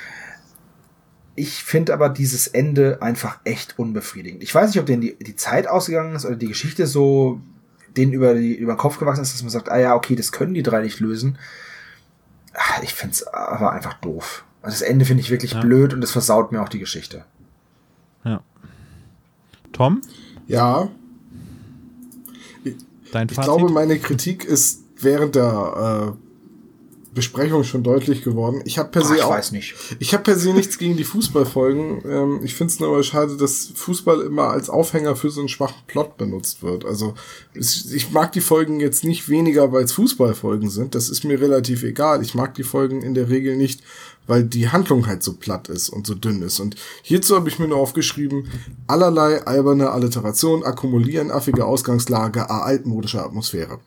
Ich 1.37 1.63
finde 1.63 1.93
aber 1.93 2.09
dieses 2.09 2.49
Ende 2.49 2.99
einfach 3.01 3.39
echt 3.45 3.79
unbefriedigend. 3.79 4.43
Ich 4.43 4.55
weiß 4.55 4.71
nicht, 4.71 4.81
ob 4.81 4.87
denen 4.87 5.03
die, 5.03 5.15
die 5.17 5.37
Zeit 5.37 5.69
ausgegangen 5.69 6.17
ist 6.17 6.25
oder 6.25 6.37
die 6.37 6.49
Geschichte 6.49 6.87
so 6.87 7.41
denen 7.99 8.13
über, 8.13 8.35
die, 8.35 8.55
über 8.55 8.75
den 8.75 8.79
Kopf 8.79 8.99
gewachsen 8.99 9.23
ist, 9.23 9.35
dass 9.35 9.43
man 9.43 9.51
sagt, 9.51 9.71
ah 9.71 9.79
ja, 9.79 9.95
okay, 9.95 10.17
das 10.17 10.33
können 10.33 10.55
die 10.55 10.63
drei 10.63 10.83
nicht 10.83 11.01
lösen. 11.01 11.39
Ah, 12.55 12.83
ich 12.83 12.95
finde 12.95 13.13
es 13.13 13.27
aber 13.27 13.73
einfach 13.73 13.95
doof. 13.95 14.45
Also 14.63 14.81
das 14.81 14.83
Ende 14.83 15.05
finde 15.05 15.23
ich 15.23 15.31
wirklich 15.31 15.53
ja. 15.53 15.61
blöd 15.61 15.93
und 15.93 16.03
es 16.03 16.11
versaut 16.11 16.53
mir 16.53 16.63
auch 16.63 16.69
die 16.69 16.79
Geschichte. 16.79 17.25
Ja. 18.25 18.41
Tom? 19.73 20.01
Ja. 20.47 20.89
Dein 23.13 23.29
Fazit? 23.29 23.39
Ich 23.39 23.45
glaube, 23.45 23.71
meine 23.71 23.99
Kritik 23.99 24.45
ist 24.45 24.83
während 24.97 25.35
der 25.35 26.17
äh, 26.17 26.28
Besprechung 27.19 27.65
schon 27.65 27.83
deutlich 27.83 28.23
geworden. 28.23 28.63
Ich 28.65 28.79
habe 28.79 28.91
per 28.91 29.03
se 29.03 29.15
Ach, 29.15 29.17
ich 29.17 29.23
auch, 29.25 29.31
weiß 29.31 29.51
nicht. 29.51 29.75
Ich 29.99 30.13
habe 30.13 30.23
per 30.23 30.37
se 30.37 30.53
nichts 30.53 30.79
gegen 30.79 30.97
die 30.97 31.03
Fußballfolgen. 31.03 32.03
Ähm, 32.09 32.41
ich 32.45 32.55
finde 32.55 32.73
es 32.73 32.79
nur 32.79 33.03
schade, 33.03 33.37
dass 33.37 33.73
Fußball 33.75 34.21
immer 34.21 34.51
als 34.51 34.71
Aufhänger 34.71 35.17
für 35.17 35.31
so 35.31 35.41
einen 35.41 35.49
schwachen 35.49 35.83
Plot 35.89 36.17
benutzt 36.17 36.63
wird. 36.63 36.85
Also 36.85 37.15
ich 37.55 38.13
mag 38.13 38.31
die 38.31 38.41
Folgen 38.41 38.79
jetzt 38.79 39.03
nicht 39.03 39.29
weniger, 39.29 39.73
weil 39.73 39.83
es 39.83 39.93
Fußballfolgen 39.95 40.71
sind. 40.71 40.95
Das 40.95 41.11
ist 41.11 41.25
mir 41.25 41.41
relativ 41.41 41.83
egal. 41.83 42.23
Ich 42.23 42.37
mag 42.37 42.55
die 42.55 42.63
Folgen 42.63 43.03
in 43.03 43.15
der 43.15 43.29
Regel 43.29 43.57
nicht, 43.57 43.83
weil 44.29 44.45
die 44.45 44.69
Handlung 44.69 45.09
halt 45.09 45.25
so 45.25 45.33
platt 45.33 45.69
ist 45.69 45.89
und 45.89 46.07
so 46.07 46.15
dünn 46.15 46.43
ist. 46.43 46.61
Und 46.61 46.77
hierzu 47.03 47.35
habe 47.35 47.49
ich 47.49 47.59
mir 47.59 47.67
nur 47.67 47.79
aufgeschrieben, 47.79 48.49
allerlei 48.87 49.43
alberne 49.45 49.91
Alliteration 49.91 50.63
akkumulieren, 50.63 51.33
affige 51.33 51.65
Ausgangslage, 51.65 52.49
altmodische 52.49 53.21
Atmosphäre. 53.25 53.81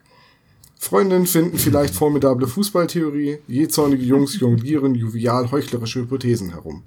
Freundinnen 0.81 1.27
finden 1.27 1.59
vielleicht 1.59 1.93
formidable 1.93 2.47
Fußballtheorie, 2.47 3.37
jähzornige 3.47 4.03
Jungs 4.03 4.39
jonglieren 4.39 4.95
jovial 4.95 5.51
heuchlerische 5.51 5.99
Hypothesen 5.99 6.49
herum. 6.49 6.81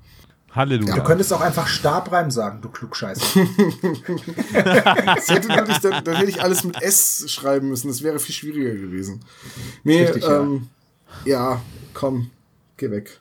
Halleluja. 0.50 0.96
Du 0.96 1.04
könntest 1.04 1.32
auch 1.32 1.40
einfach 1.40 1.68
Stabreim 1.68 2.28
sagen, 2.32 2.60
du 2.60 2.70
Klugscheißer. 2.70 3.22
das 4.52 5.28
hätte 5.28 5.46
dann, 5.46 5.68
dann, 5.80 6.04
dann, 6.04 6.16
hätte 6.16 6.28
ich 6.28 6.42
alles 6.42 6.64
mit 6.64 6.82
S 6.82 7.24
schreiben 7.28 7.68
müssen, 7.68 7.86
das 7.86 8.02
wäre 8.02 8.18
viel 8.18 8.34
schwieriger 8.34 8.74
gewesen. 8.74 9.20
Nee, 9.84 10.06
Richtig, 10.06 10.24
ähm, 10.28 10.66
ja. 11.24 11.52
ja, 11.52 11.62
komm, 11.94 12.30
geh 12.76 12.90
weg. 12.90 13.20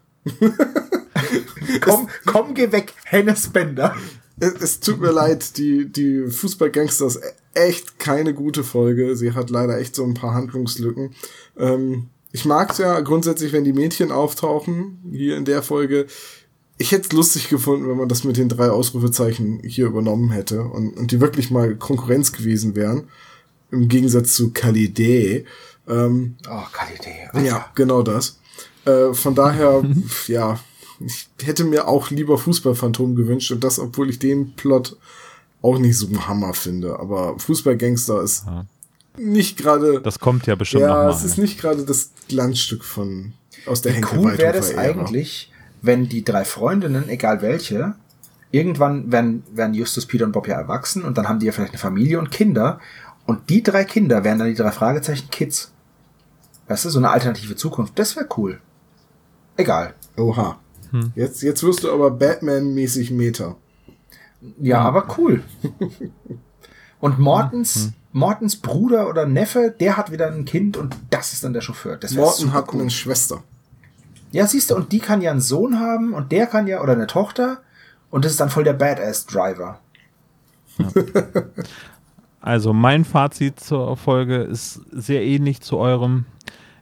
komm, 1.81 2.09
komm, 2.25 2.55
geh 2.55 2.71
weg, 2.71 2.95
Hennes 3.05 3.47
Bender 3.47 3.95
es, 4.39 4.53
es 4.61 4.79
tut 4.79 4.99
mir 4.99 5.11
leid, 5.11 5.57
die, 5.57 5.91
die 5.91 6.27
Fußballgangsters 6.27 7.19
echt 7.53 7.99
keine 7.99 8.33
gute 8.33 8.63
Folge. 8.63 9.15
Sie 9.15 9.33
hat 9.33 9.49
leider 9.49 9.77
echt 9.77 9.95
so 9.95 10.03
ein 10.03 10.13
paar 10.13 10.33
Handlungslücken. 10.33 11.15
Ähm, 11.57 12.09
ich 12.31 12.45
mag 12.45 12.71
es 12.71 12.79
ja 12.79 12.99
grundsätzlich, 13.01 13.53
wenn 13.53 13.63
die 13.63 13.73
Mädchen 13.73 14.11
auftauchen, 14.11 14.99
hier 15.11 15.37
in 15.37 15.45
der 15.45 15.61
Folge. 15.61 16.07
Ich 16.77 16.91
hätte 16.91 17.07
es 17.07 17.13
lustig 17.13 17.49
gefunden, 17.49 17.87
wenn 17.87 17.97
man 17.97 18.09
das 18.09 18.23
mit 18.23 18.37
den 18.37 18.49
drei 18.49 18.69
Ausrufezeichen 18.69 19.61
hier 19.63 19.85
übernommen 19.85 20.31
hätte 20.31 20.63
und, 20.63 20.97
und 20.97 21.11
die 21.11 21.21
wirklich 21.21 21.51
mal 21.51 21.75
Konkurrenz 21.75 22.31
gewesen 22.31 22.75
wären. 22.75 23.07
Im 23.71 23.87
Gegensatz 23.87 24.33
zu 24.33 24.51
Kalidee. 24.51 25.45
Ähm, 25.87 26.35
oh, 26.49 26.63
Kalidee. 26.71 27.47
Ja, 27.47 27.67
genau 27.75 28.01
das. 28.01 28.39
Äh, 28.85 29.13
von 29.13 29.35
daher, 29.35 29.83
ja, 30.27 30.59
ich 30.99 31.27
hätte 31.43 31.63
mir 31.63 31.87
auch 31.87 32.09
lieber 32.09 32.37
Fußballphantom 32.37 33.15
gewünscht 33.15 33.51
und 33.51 33.63
das, 33.63 33.77
obwohl 33.77 34.09
ich 34.09 34.19
den 34.19 34.55
Plot 34.55 34.97
auch 35.63 35.79
nicht 35.79 35.97
so 35.97 36.07
ein 36.07 36.27
Hammer 36.27 36.53
finde. 36.53 36.99
Aber 36.99 37.39
Fußballgangster 37.39 38.21
ist 38.21 38.45
ja. 38.45 38.65
nicht 39.17 39.57
gerade. 39.57 40.01
Das 40.01 40.19
kommt 40.19 40.45
ja 40.45 40.53
bestimmt 40.53 40.81
ja, 40.81 40.89
noch 40.89 40.95
mal. 40.95 41.09
es 41.09 41.23
ist 41.23 41.39
nicht 41.39 41.59
gerade 41.59 41.83
das 41.83 42.11
Glanzstück 42.27 42.83
von 42.83 43.33
aus 43.65 43.81
der 43.81 43.95
Wie 43.95 44.05
cool 44.13 44.37
wäre 44.37 44.53
das 44.53 44.77
eigentlich, 44.77 45.51
wenn 45.81 46.09
die 46.09 46.23
drei 46.23 46.43
Freundinnen, 46.43 47.07
egal 47.07 47.41
welche, 47.41 47.95
irgendwann 48.51 49.11
werden, 49.11 49.43
werden 49.53 49.73
Justus, 49.73 50.05
Peter 50.05 50.25
und 50.25 50.33
Bob 50.33 50.47
ja 50.47 50.55
erwachsen 50.55 51.03
und 51.03 51.17
dann 51.17 51.27
haben 51.27 51.39
die 51.39 51.45
ja 51.45 51.53
vielleicht 51.53 51.71
eine 51.71 51.79
Familie 51.79 52.19
und 52.19 52.29
Kinder. 52.29 52.79
Und 53.25 53.49
die 53.49 53.63
drei 53.63 53.85
Kinder 53.85 54.25
wären 54.25 54.37
dann 54.37 54.49
die 54.49 54.55
drei 54.55 54.71
Fragezeichen 54.71 55.29
Kids. 55.29 55.71
Weißt 56.67 56.85
du, 56.85 56.89
so 56.89 56.99
eine 56.99 57.09
alternative 57.09 57.55
Zukunft. 57.55 57.97
Das 57.97 58.15
wäre 58.17 58.27
cool. 58.37 58.59
Egal. 59.55 59.93
Oha. 60.17 60.59
Hm. 60.91 61.13
Jetzt, 61.15 61.41
jetzt 61.41 61.63
wirst 61.63 61.83
du 61.83 61.91
aber 61.91 62.11
Batman-mäßig 62.11 63.11
Meta. 63.11 63.55
Ja, 64.59 64.79
hm. 64.79 64.85
aber 64.87 65.17
cool. 65.17 65.43
Und 66.99 67.19
Mortens, 67.19 67.75
hm. 67.75 67.93
Mortens 68.13 68.55
Bruder 68.55 69.09
oder 69.09 69.25
Neffe, 69.25 69.75
der 69.77 69.97
hat 69.97 70.11
wieder 70.11 70.31
ein 70.31 70.45
Kind 70.45 70.77
und 70.77 70.95
das 71.09 71.33
ist 71.33 71.43
dann 71.43 71.51
der 71.51 71.59
Chauffeur. 71.59 71.97
Das 71.97 72.13
Morten 72.13 72.53
hat 72.53 72.73
cool. 72.73 72.79
eine 72.79 72.89
Schwester. 72.89 73.43
Ja, 74.31 74.47
siehst 74.47 74.71
du, 74.71 74.75
und 74.75 74.93
die 74.93 74.99
kann 74.99 75.21
ja 75.21 75.31
einen 75.31 75.41
Sohn 75.41 75.79
haben 75.79 76.13
und 76.13 76.31
der 76.31 76.47
kann 76.47 76.65
ja, 76.65 76.81
oder 76.81 76.93
eine 76.93 77.07
Tochter, 77.07 77.61
und 78.09 78.23
das 78.23 78.31
ist 78.31 78.39
dann 78.39 78.49
voll 78.49 78.63
der 78.63 78.73
Badass-Driver. 78.73 79.79
Ja. 80.77 80.87
Also 82.39 82.73
mein 82.73 83.05
Fazit 83.05 83.59
zur 83.59 83.95
Folge 83.95 84.43
ist 84.43 84.81
sehr 84.91 85.23
ähnlich 85.23 85.61
zu 85.61 85.77
eurem. 85.77 86.25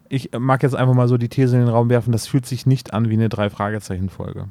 Ich 0.09 0.31
mag 0.37 0.63
jetzt 0.63 0.75
einfach 0.75 0.95
mal 0.95 1.07
so 1.07 1.17
die 1.17 1.29
These 1.29 1.55
in 1.55 1.65
den 1.65 1.69
Raum 1.69 1.89
werfen, 1.89 2.11
das 2.11 2.25
fühlt 2.25 2.47
sich 2.47 2.65
nicht 2.65 2.93
an 2.93 3.09
wie 3.09 3.13
eine 3.13 3.29
Drei-Fragezeichen-Folge. 3.29 4.47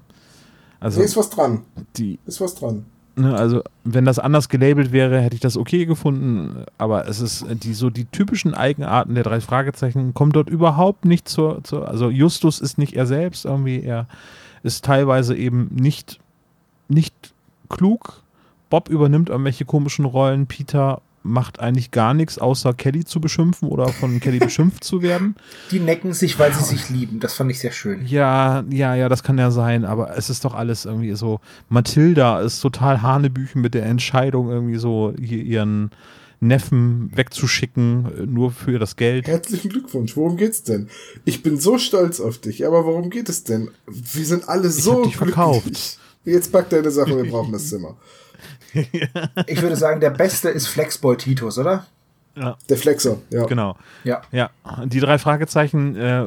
Also, 0.78 1.02
ist 1.02 1.16
was 1.16 1.28
dran. 1.30 1.64
Die, 1.96 2.18
ist 2.26 2.40
was 2.40 2.54
dran. 2.54 2.86
Ne, 3.16 3.34
also, 3.36 3.62
wenn 3.84 4.04
das 4.04 4.18
anders 4.18 4.48
gelabelt 4.48 4.92
wäre, 4.92 5.20
hätte 5.20 5.34
ich 5.34 5.40
das 5.40 5.56
okay 5.56 5.86
gefunden. 5.86 6.64
Aber 6.78 7.08
es 7.08 7.20
ist 7.20 7.44
die 7.62 7.74
so 7.74 7.90
die 7.90 8.06
typischen 8.06 8.54
Eigenarten 8.54 9.14
der 9.14 9.24
drei 9.24 9.40
Fragezeichen 9.40 10.14
kommt 10.14 10.36
dort 10.36 10.48
überhaupt 10.48 11.04
nicht 11.04 11.28
zur, 11.28 11.62
zur. 11.64 11.88
Also 11.88 12.10
Justus 12.10 12.60
ist 12.60 12.78
nicht 12.78 12.94
er 12.94 13.06
selbst 13.06 13.44
irgendwie. 13.44 13.82
Er 13.82 14.06
ist 14.62 14.84
teilweise 14.84 15.36
eben 15.36 15.68
nicht, 15.72 16.20
nicht 16.88 17.34
klug 17.68 18.22
Bob 18.70 18.88
übernimmt 18.88 19.28
irgendwelche 19.28 19.64
komischen 19.64 20.04
Rollen, 20.04 20.46
Peter 20.46 21.02
macht 21.22 21.60
eigentlich 21.60 21.90
gar 21.90 22.14
nichts, 22.14 22.38
außer 22.38 22.72
Kelly 22.74 23.04
zu 23.04 23.20
beschimpfen 23.20 23.68
oder 23.68 23.88
von 23.88 24.20
Kelly 24.20 24.38
beschimpft 24.38 24.84
zu 24.84 25.02
werden. 25.02 25.36
Die 25.70 25.80
necken 25.80 26.12
sich, 26.14 26.38
weil 26.38 26.52
sie 26.52 26.64
sich 26.64 26.88
lieben. 26.88 27.20
Das 27.20 27.34
fand 27.34 27.50
ich 27.50 27.58
sehr 27.58 27.72
schön. 27.72 28.06
Ja, 28.06 28.64
ja, 28.70 28.94
ja, 28.94 29.08
das 29.08 29.22
kann 29.22 29.38
ja 29.38 29.50
sein, 29.50 29.84
aber 29.84 30.16
es 30.16 30.30
ist 30.30 30.44
doch 30.44 30.54
alles 30.54 30.86
irgendwie 30.86 31.14
so. 31.14 31.40
Mathilda 31.68 32.40
ist 32.40 32.60
total 32.60 33.02
Hanebüchen 33.02 33.60
mit 33.60 33.74
der 33.74 33.86
Entscheidung, 33.86 34.50
irgendwie 34.50 34.78
so 34.78 35.12
ihren 35.12 35.90
Neffen 36.40 37.10
wegzuschicken, 37.14 38.06
äh, 38.18 38.26
nur 38.26 38.50
für 38.50 38.78
das 38.78 38.96
Geld. 38.96 39.26
Herzlichen 39.26 39.68
Glückwunsch. 39.68 40.16
Worum 40.16 40.38
geht's 40.38 40.62
denn? 40.62 40.88
Ich 41.26 41.42
bin 41.42 41.58
so 41.58 41.76
stolz 41.76 42.18
auf 42.18 42.38
dich, 42.38 42.66
aber 42.66 42.86
worum 42.86 43.10
geht 43.10 43.28
es 43.28 43.44
denn? 43.44 43.70
Wir 43.86 44.24
sind 44.24 44.48
alle 44.48 44.70
so 44.70 44.92
ich 44.92 44.96
hab 44.96 45.04
dich 45.04 45.16
verkauft. 45.16 45.98
Jetzt 46.24 46.50
pack 46.50 46.70
deine 46.70 46.90
Sache, 46.90 47.16
wir 47.16 47.30
brauchen 47.30 47.52
das 47.52 47.68
Zimmer 47.68 47.96
ich 49.46 49.62
würde 49.62 49.76
sagen, 49.76 50.00
der 50.00 50.10
beste 50.10 50.48
ist 50.48 50.66
Flexboy 50.66 51.16
Titus, 51.16 51.58
oder? 51.58 51.86
Ja. 52.36 52.56
Der 52.68 52.76
Flexer, 52.76 53.18
ja. 53.30 53.44
Genau. 53.46 53.76
Ja. 54.04 54.22
ja. 54.30 54.50
Die 54.84 55.00
drei 55.00 55.18
Fragezeichen 55.18 55.96
äh, 55.96 56.26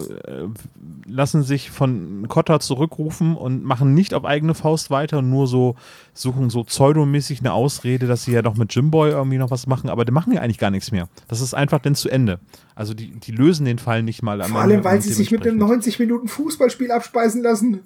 lassen 1.08 1.44
sich 1.44 1.72
von 1.72 2.28
Kotter 2.28 2.60
zurückrufen 2.60 3.36
und 3.36 3.64
machen 3.64 3.94
nicht 3.94 4.14
auf 4.14 4.26
eigene 4.26 4.54
Faust 4.54 4.92
weiter, 4.92 5.22
nur 5.22 5.48
so 5.48 5.76
suchen 6.14 6.50
so 6.50 6.66
pseudomäßig 6.66 7.40
eine 7.40 7.54
Ausrede, 7.54 8.06
dass 8.08 8.24
sie 8.24 8.34
ja 8.34 8.42
doch 8.42 8.56
mit 8.56 8.76
Jimboy 8.76 9.12
irgendwie 9.12 9.38
noch 9.38 9.50
was 9.50 9.66
machen, 9.66 9.90
aber 9.90 10.04
die 10.04 10.12
machen 10.12 10.34
ja 10.34 10.42
eigentlich 10.42 10.60
gar 10.60 10.72
nichts 10.72 10.92
mehr. 10.92 11.08
Das 11.30 11.40
ist 11.40 11.54
einfach 11.54 11.80
dann 11.80 11.96
zu 11.96 12.10
Ende. 12.10 12.40
Also 12.76 12.94
die, 12.94 13.12
die 13.12 13.32
lösen 13.32 13.66
den 13.66 13.80
Fall 13.80 14.04
nicht 14.04 14.22
mal. 14.24 14.44
Vor 14.44 14.60
allem, 14.60 14.84
weil 14.84 15.02
sie 15.02 15.14
sich 15.14 15.32
mit 15.32 15.44
einem 15.44 15.58
90 15.58 16.00
Minuten 16.00 16.28
Fußballspiel 16.28 16.92
abspeisen 16.92 17.42
lassen. 17.42 17.80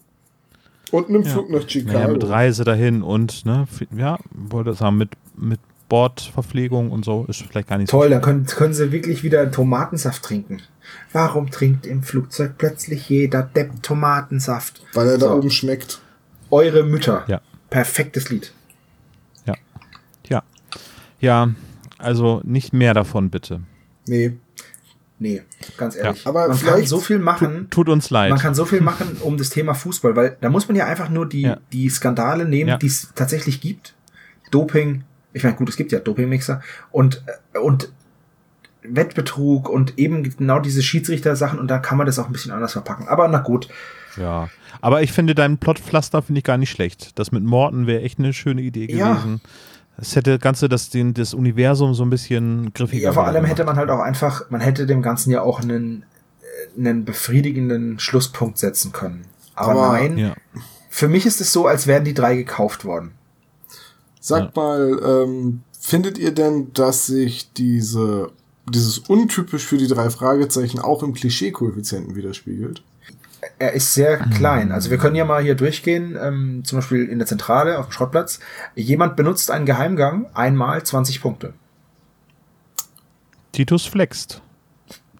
Und 0.91 1.09
einem 1.09 1.23
ja. 1.23 1.31
Flug 1.31 1.49
nach 1.49 1.67
Chicago. 1.67 1.97
Naja, 1.97 2.07
mit 2.09 2.27
Reise 2.27 2.63
dahin 2.63 3.01
und, 3.01 3.45
ne, 3.45 3.67
ja, 3.95 4.17
wollte 4.31 4.73
sagen, 4.73 4.97
mit, 4.97 5.11
mit 5.35 5.59
Bordverpflegung 5.89 6.91
und 6.91 7.05
so 7.05 7.25
ist 7.27 7.41
vielleicht 7.41 7.69
gar 7.69 7.77
nicht 7.77 7.89
Toll, 7.89 8.07
so 8.07 8.09
dann 8.09 8.21
können, 8.21 8.45
können 8.45 8.73
sie 8.73 8.91
wirklich 8.91 9.23
wieder 9.23 9.49
Tomatensaft 9.51 10.23
trinken. 10.23 10.61
Warum 11.11 11.49
trinkt 11.49 11.85
im 11.85 12.03
Flugzeug 12.03 12.53
plötzlich 12.57 13.09
jeder 13.09 13.43
Depp 13.43 13.83
Tomatensaft? 13.83 14.83
Weil 14.93 15.07
er 15.07 15.19
so. 15.19 15.27
da 15.27 15.33
oben 15.33 15.49
schmeckt. 15.49 16.01
Eure 16.49 16.83
Mütter. 16.83 17.23
Ja. 17.27 17.41
Perfektes 17.69 18.29
Lied. 18.29 18.53
Ja. 19.45 19.55
Ja. 20.29 20.43
Ja, 21.19 21.49
also 21.97 22.41
nicht 22.43 22.73
mehr 22.73 22.93
davon, 22.93 23.29
bitte. 23.29 23.61
Nee. 24.07 24.37
Nee, 25.19 25.41
ganz 25.77 25.95
ehrlich. 25.95 26.23
Ja. 26.23 26.29
Aber 26.29 26.47
man 26.47 26.59
kann 26.59 26.85
so 26.85 26.99
viel 26.99 27.17
machen. 27.17 27.61
Tut, 27.61 27.71
tut, 27.71 27.89
uns 27.89 28.09
leid. 28.11 28.29
Man 28.29 28.39
kann 28.39 28.53
so 28.53 28.65
viel 28.65 28.81
machen 28.81 29.17
um 29.21 29.37
das 29.37 29.49
Thema 29.49 29.73
Fußball, 29.73 30.15
weil 30.15 30.37
da 30.41 30.49
muss 30.49 30.67
man 30.67 30.75
ja 30.75 30.85
einfach 30.85 31.09
nur 31.09 31.27
die, 31.27 31.41
ja. 31.41 31.57
die 31.73 31.89
Skandale 31.89 32.45
nehmen, 32.45 32.69
ja. 32.69 32.77
die 32.77 32.87
es 32.87 33.13
tatsächlich 33.15 33.59
gibt. 33.59 33.95
Doping, 34.51 35.03
ich 35.33 35.43
meine, 35.43 35.55
gut, 35.55 35.69
es 35.69 35.75
gibt 35.75 35.91
ja 35.91 35.99
Dopingmixer 35.99 36.61
und, 36.91 37.23
und 37.61 37.91
Wettbetrug 38.83 39.69
und 39.69 39.97
eben 39.97 40.23
genau 40.23 40.59
diese 40.59 40.83
Schiedsrichter-Sachen 40.83 41.59
und 41.59 41.67
da 41.69 41.79
kann 41.79 41.97
man 41.97 42.05
das 42.05 42.19
auch 42.19 42.27
ein 42.27 42.31
bisschen 42.31 42.51
anders 42.51 42.73
verpacken. 42.73 43.07
Aber 43.07 43.27
na 43.27 43.39
gut. 43.39 43.67
Ja, 44.17 44.49
aber 44.81 45.01
ich 45.01 45.11
finde 45.11 45.35
dein 45.35 45.57
Plotpflaster 45.57 46.21
finde 46.21 46.39
ich 46.39 46.45
gar 46.45 46.57
nicht 46.57 46.69
schlecht. 46.69 47.17
Das 47.19 47.31
mit 47.31 47.43
Morten 47.43 47.87
wäre 47.87 48.01
echt 48.01 48.19
eine 48.19 48.33
schöne 48.33 48.61
Idee 48.61 48.87
gewesen. 48.87 49.41
Ja. 49.43 49.49
Es 49.99 50.15
hätte 50.15 50.37
Ganze 50.37 50.69
das, 50.69 50.89
den, 50.89 51.13
das 51.13 51.33
Universum 51.33 51.93
so 51.93 52.03
ein 52.03 52.09
bisschen 52.09 52.71
griffiger 52.73 53.05
Ja, 53.05 53.13
vor 53.13 53.25
allem 53.25 53.35
gemacht. 53.35 53.51
hätte 53.51 53.63
man 53.63 53.77
halt 53.77 53.89
auch 53.89 53.99
einfach, 53.99 54.49
man 54.49 54.61
hätte 54.61 54.85
dem 54.85 55.01
Ganzen 55.01 55.31
ja 55.31 55.41
auch 55.41 55.61
einen, 55.61 56.05
äh, 56.41 56.79
einen 56.79 57.03
befriedigenden 57.03 57.99
Schlusspunkt 57.99 58.59
setzen 58.59 58.91
können. 58.91 59.25
Aber, 59.55 59.71
Aber 59.71 59.93
nein, 59.93 60.17
ja. 60.17 60.35
für 60.89 61.07
mich 61.07 61.25
ist 61.25 61.41
es 61.41 61.51
so, 61.51 61.65
als 61.65 61.87
wären 61.87 62.03
die 62.03 62.13
drei 62.13 62.35
gekauft 62.35 62.85
worden. 62.85 63.11
Sag 64.19 64.43
ja. 64.43 64.51
mal, 64.55 64.99
ähm, 65.03 65.61
findet 65.79 66.19
ihr 66.19 66.31
denn, 66.31 66.73
dass 66.73 67.07
sich 67.07 67.51
diese, 67.53 68.31
dieses 68.69 68.99
untypisch 68.99 69.65
für 69.65 69.77
die 69.77 69.87
drei 69.87 70.11
Fragezeichen 70.11 70.79
auch 70.79 71.01
im 71.01 71.13
Klischee-Koeffizienten 71.13 72.15
widerspiegelt? 72.15 72.83
Er 73.59 73.73
ist 73.73 73.93
sehr 73.93 74.17
klein. 74.17 74.71
Also 74.71 74.89
wir 74.91 74.97
können 74.97 75.15
ja 75.15 75.25
mal 75.25 75.41
hier 75.41 75.55
durchgehen, 75.55 76.17
ähm, 76.21 76.63
zum 76.63 76.79
Beispiel 76.79 77.05
in 77.05 77.17
der 77.17 77.27
Zentrale 77.27 77.79
auf 77.79 77.87
dem 77.87 77.91
Schrottplatz. 77.91 78.39
Jemand 78.75 79.15
benutzt 79.15 79.49
einen 79.51 79.65
Geheimgang, 79.65 80.27
einmal 80.33 80.83
20 80.83 81.21
Punkte. 81.21 81.53
Titus 83.51 83.85
flext. 83.85 84.41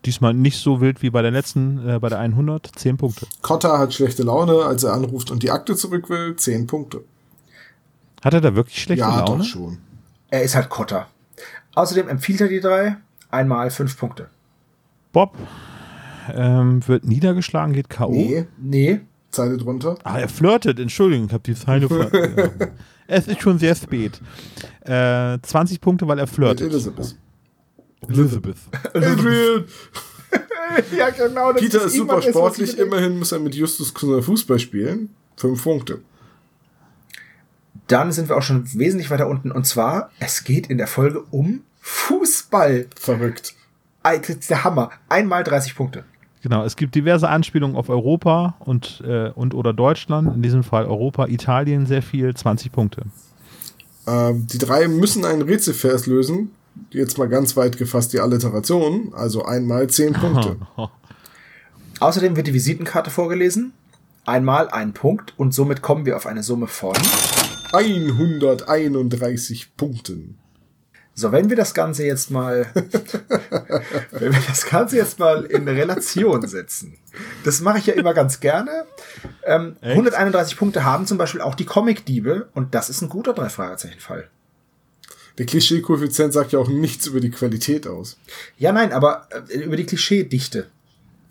Diesmal 0.06 0.34
nicht 0.34 0.60
so 0.60 0.80
wild 0.80 1.02
wie 1.02 1.10
bei 1.10 1.22
der 1.22 1.32
letzten, 1.32 1.90
äh, 1.90 2.00
bei 2.00 2.10
der 2.10 2.20
100, 2.20 2.72
10 2.76 2.98
Punkte. 2.98 3.28
Cotta 3.42 3.80
hat 3.80 3.94
schlechte 3.94 4.24
Laune, 4.24 4.64
als 4.66 4.84
er 4.84 4.94
anruft 4.94 5.32
und 5.32 5.42
die 5.44 5.52
Akte 5.52 5.76
zurück 5.76 6.10
will, 6.10 6.36
10 6.36 6.68
Punkte. 6.68 7.04
Hat 8.24 8.34
er 8.34 8.42
da 8.42 8.56
wirklich 8.56 8.82
schlechte 8.82 9.02
ja, 9.02 9.10
Laune? 9.10 9.32
Ja, 9.32 9.38
doch 9.38 9.44
schon. 9.44 9.78
Er 10.30 10.44
ist 10.44 10.56
halt 10.56 10.70
Cotta. 10.70 11.08
Außerdem 11.74 12.08
empfiehlt 12.08 12.42
er 12.42 12.48
die 12.48 12.60
drei, 12.60 12.98
einmal 13.30 13.72
5 13.72 13.98
Punkte. 13.98 14.30
Bob 15.12 15.36
ähm, 16.34 16.88
wird 16.88 17.06
niedergeschlagen, 17.06 17.74
geht 17.74 17.90
K.O. 17.90 18.12
Nee, 18.12 18.46
nee. 18.58 19.02
Zeile 19.32 19.58
drunter. 19.58 19.98
Ah, 20.04 20.20
er 20.20 20.30
flirtet, 20.30 20.80
Entschuldigung, 20.80 21.28
ich 21.28 21.34
habe 21.34 21.44
die 21.44 21.56
Zeile 21.56 21.88
Es 23.08 23.28
ist 23.28 23.42
schon 23.42 23.58
sehr 23.58 23.76
spät. 23.76 24.20
Äh, 24.82 25.38
20 25.42 25.80
Punkte, 25.80 26.08
weil 26.08 26.20
er 26.20 26.28
flirtet. 26.28 26.62
Mit 26.66 26.74
Elizabeth. 26.74 27.16
Elizabeth. 28.08 28.58
Adrian! 28.94 29.66
ja, 30.98 31.10
genau. 31.10 31.54
Peter 31.54 31.86
ist 31.86 31.96
super 31.96 32.22
sportlich, 32.22 32.78
immerhin 32.78 33.18
muss 33.18 33.32
er 33.32 33.40
mit 33.40 33.56
Justus 33.56 33.92
Fußball 33.92 34.60
spielen. 34.60 35.10
Fünf 35.38 35.64
Punkte. 35.64 36.02
Dann 37.88 38.12
sind 38.12 38.28
wir 38.28 38.36
auch 38.36 38.44
schon 38.44 38.66
wesentlich 38.74 39.10
weiter 39.10 39.28
unten. 39.28 39.52
Und 39.52 39.66
zwar, 39.66 40.12
es 40.20 40.44
geht 40.44 40.68
in 40.68 40.78
der 40.78 40.88
Folge 40.88 41.22
um 41.32 41.62
Fußball. 41.80 42.88
Verrückt. 43.00 43.54
Das 44.04 44.30
ist 44.30 44.50
der 44.50 44.64
Hammer. 44.64 44.92
Einmal 45.10 45.44
30 45.44 45.76
Punkte. 45.76 46.04
Genau, 46.44 46.64
es 46.64 46.76
gibt 46.76 46.96
diverse 46.96 47.30
Anspielungen 47.30 47.76
auf 47.76 47.90
Europa 47.90 48.56
und, 48.60 49.04
äh, 49.06 49.32
und 49.32 49.54
oder 49.54 49.74
Deutschland, 49.74 50.36
in 50.36 50.42
diesem 50.42 50.64
Fall 50.64 50.86
Europa, 50.86 51.28
Italien 51.28 51.86
sehr 51.86 52.02
viel, 52.02 52.34
20 52.34 52.72
Punkte. 52.72 53.04
Ähm, 54.08 54.48
die 54.48 54.58
drei 54.58 54.88
müssen 54.88 55.26
einen 55.26 55.42
Rätselvers 55.42 56.06
lösen. 56.06 56.52
Jetzt 56.92 57.18
mal 57.18 57.28
ganz 57.28 57.58
weit 57.58 57.78
gefasst 57.78 58.14
die 58.14 58.20
Alliteration, 58.20 59.12
also 59.14 59.44
einmal 59.44 59.88
10 59.88 60.14
Punkte. 60.14 60.58
Außerdem 62.00 62.36
wird 62.36 62.48
die 62.48 62.54
Visitenkarte 62.54 63.10
vorgelesen. 63.10 63.74
Einmal 64.26 64.70
ein 64.70 64.94
Punkt 64.94 65.34
und 65.38 65.54
somit 65.54 65.82
kommen 65.82 66.06
wir 66.06 66.16
auf 66.16 66.28
eine 66.28 66.44
Summe 66.44 66.68
von 66.68 66.96
131 67.74 69.76
Punkten. 69.76 70.38
So, 71.20 71.32
wenn 71.32 71.50
wir 71.50 71.58
das 71.58 71.74
Ganze 71.74 72.06
jetzt 72.06 72.30
mal, 72.30 72.68
wenn 74.12 74.32
wir 74.32 74.42
das 74.48 74.68
Ganze 74.68 74.98
jetzt 74.98 75.18
mal 75.18 75.46
in 75.46 75.68
Relation 75.68 76.48
setzen, 76.48 76.96
das 77.44 77.60
mache 77.60 77.80
ich 77.80 77.88
ja 77.88 77.96
immer 77.96 78.14
ganz 78.14 78.40
gerne. 78.40 78.86
Ähm, 79.44 79.78
131 79.82 80.58
Punkte 80.58 80.86
haben 80.86 81.08
zum 81.08 81.18
Beispiel 81.18 81.42
auch 81.42 81.56
die 81.56 81.66
Comic-Diebe 81.66 82.50
und 82.54 82.76
das 82.76 82.92
ist 82.92 83.02
ein 83.02 83.10
guter 83.10 83.34
Drei-Fragezeichen-Fall. 83.34 84.30
Der 85.40 85.48
Klischee-Koeffizient 85.48 86.34
sagt 86.34 86.52
ja 86.52 86.60
auch 86.60 86.68
nichts 86.68 87.08
über 87.08 87.20
die 87.20 87.32
Qualität 87.32 87.88
aus. 87.88 88.20
Ja, 88.60 88.72
nein, 88.72 88.94
aber 88.94 89.28
äh, 89.50 89.58
über 89.58 89.76
die 89.76 89.88
Klischeedichte. 89.88 90.68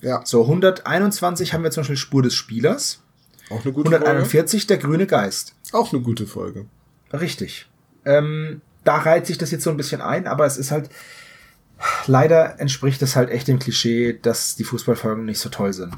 Ja, 0.00 0.22
So, 0.24 0.42
121 0.42 1.54
haben 1.54 1.62
wir 1.62 1.70
zum 1.70 1.82
Beispiel 1.82 1.96
Spur 1.96 2.24
des 2.24 2.34
Spielers. 2.34 3.04
auch 3.50 3.62
eine 3.64 3.72
gute 3.72 3.90
Folge. 3.90 4.04
141 4.04 4.66
der 4.66 4.78
grüne 4.78 5.06
Geist. 5.06 5.54
Auch 5.70 5.92
eine 5.92 6.02
gute 6.02 6.26
Folge. 6.26 6.66
Richtig. 7.12 7.68
Ähm, 8.04 8.62
da 8.86 8.96
reiht 8.96 9.26
sich 9.26 9.36
das 9.38 9.50
jetzt 9.50 9.64
so 9.64 9.70
ein 9.70 9.76
bisschen 9.76 10.00
ein, 10.00 10.26
aber 10.26 10.46
es 10.46 10.56
ist 10.56 10.70
halt, 10.70 10.88
leider 12.06 12.60
entspricht 12.60 13.02
es 13.02 13.16
halt 13.16 13.30
echt 13.30 13.48
dem 13.48 13.58
Klischee, 13.58 14.18
dass 14.20 14.56
die 14.56 14.64
Fußballfolgen 14.64 15.24
nicht 15.24 15.40
so 15.40 15.48
toll 15.48 15.72
sind. 15.72 15.92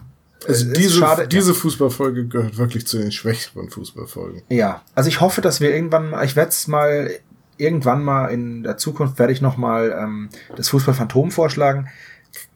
Also 0.47 0.73
diese, 0.73 0.98
schade- 0.98 1.28
diese 1.28 1.52
Fußballfolge 1.55 2.27
gehört 2.27 2.56
wirklich 2.59 2.86
zu 2.86 2.98
den 2.98 3.12
schwächeren 3.12 3.70
Fußballfolgen. 3.70 4.43
Ja, 4.48 4.82
also 4.94 5.09
ich 5.09 5.20
hoffe, 5.20 5.40
dass 5.40 5.60
wir 5.60 5.74
irgendwann 5.74 6.10
mal, 6.10 6.24
ich 6.24 6.36
werde 6.36 6.51
es 6.51 6.69
mal, 6.69 7.10
irgendwann 7.56 8.05
mal 8.05 8.28
in 8.28 8.62
der 8.62 8.77
Zukunft 8.77 9.19
werde 9.19 9.32
ich 9.32 9.40
noch 9.40 9.56
mal 9.56 9.97
ähm, 10.01 10.28
das 10.56 10.69
Fußballphantom 10.69 11.31
vorschlagen. 11.32 11.89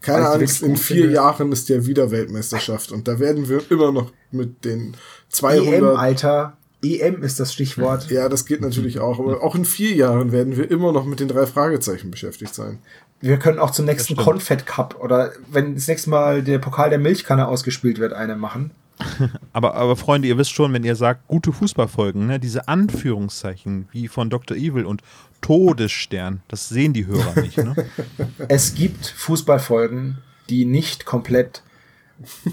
Keine 0.00 0.28
Angst, 0.28 0.62
in 0.62 0.76
vier 0.76 0.96
finde. 1.02 1.14
Jahren 1.14 1.52
ist 1.52 1.68
ja 1.68 1.84
wieder 1.84 2.10
Weltmeisterschaft 2.10 2.92
und 2.92 3.08
da 3.08 3.18
werden 3.18 3.48
wir 3.48 3.62
immer 3.70 3.90
noch 3.90 4.12
mit 4.30 4.64
den 4.64 4.96
200... 5.30 5.74
EM, 5.74 5.96
Alter. 5.96 6.56
EM 6.82 7.22
ist 7.22 7.38
das 7.38 7.52
Stichwort. 7.52 8.10
ja, 8.10 8.28
das 8.28 8.44
geht 8.44 8.60
natürlich 8.60 8.98
auch, 8.98 9.18
aber 9.18 9.42
auch 9.42 9.54
in 9.54 9.64
vier 9.64 9.94
Jahren 9.94 10.32
werden 10.32 10.56
wir 10.56 10.70
immer 10.70 10.92
noch 10.92 11.04
mit 11.04 11.20
den 11.20 11.28
drei 11.28 11.46
Fragezeichen 11.46 12.10
beschäftigt 12.10 12.54
sein. 12.54 12.78
Wir 13.20 13.38
können 13.38 13.60
auch 13.60 13.70
zum 13.70 13.84
nächsten. 13.84 14.16
Confed 14.16 14.66
Cup 14.66 14.98
oder 15.00 15.32
wenn 15.50 15.76
das 15.76 15.86
nächste 15.86 16.10
Mal 16.10 16.42
der 16.42 16.58
Pokal 16.58 16.90
der 16.90 16.98
Milchkanne 16.98 17.46
ausgespielt 17.46 17.98
wird, 17.98 18.12
eine 18.12 18.36
machen. 18.36 18.72
Aber, 19.52 19.74
aber 19.74 19.96
Freunde, 19.96 20.28
ihr 20.28 20.38
wisst 20.38 20.52
schon, 20.52 20.72
wenn 20.72 20.84
ihr 20.84 20.94
sagt, 20.94 21.26
gute 21.26 21.52
Fußballfolgen, 21.52 22.26
ne, 22.26 22.38
diese 22.38 22.68
Anführungszeichen 22.68 23.88
wie 23.90 24.06
von 24.06 24.30
Dr. 24.30 24.56
Evil 24.56 24.84
und 24.84 25.02
Todesstern, 25.40 26.42
das 26.46 26.68
sehen 26.68 26.92
die 26.92 27.06
Hörer 27.06 27.40
nicht. 27.40 27.58
Ne? 27.58 27.74
Es 28.48 28.74
gibt 28.74 29.06
Fußballfolgen, 29.06 30.18
die 30.48 30.66
nicht 30.66 31.04
komplett 31.04 31.62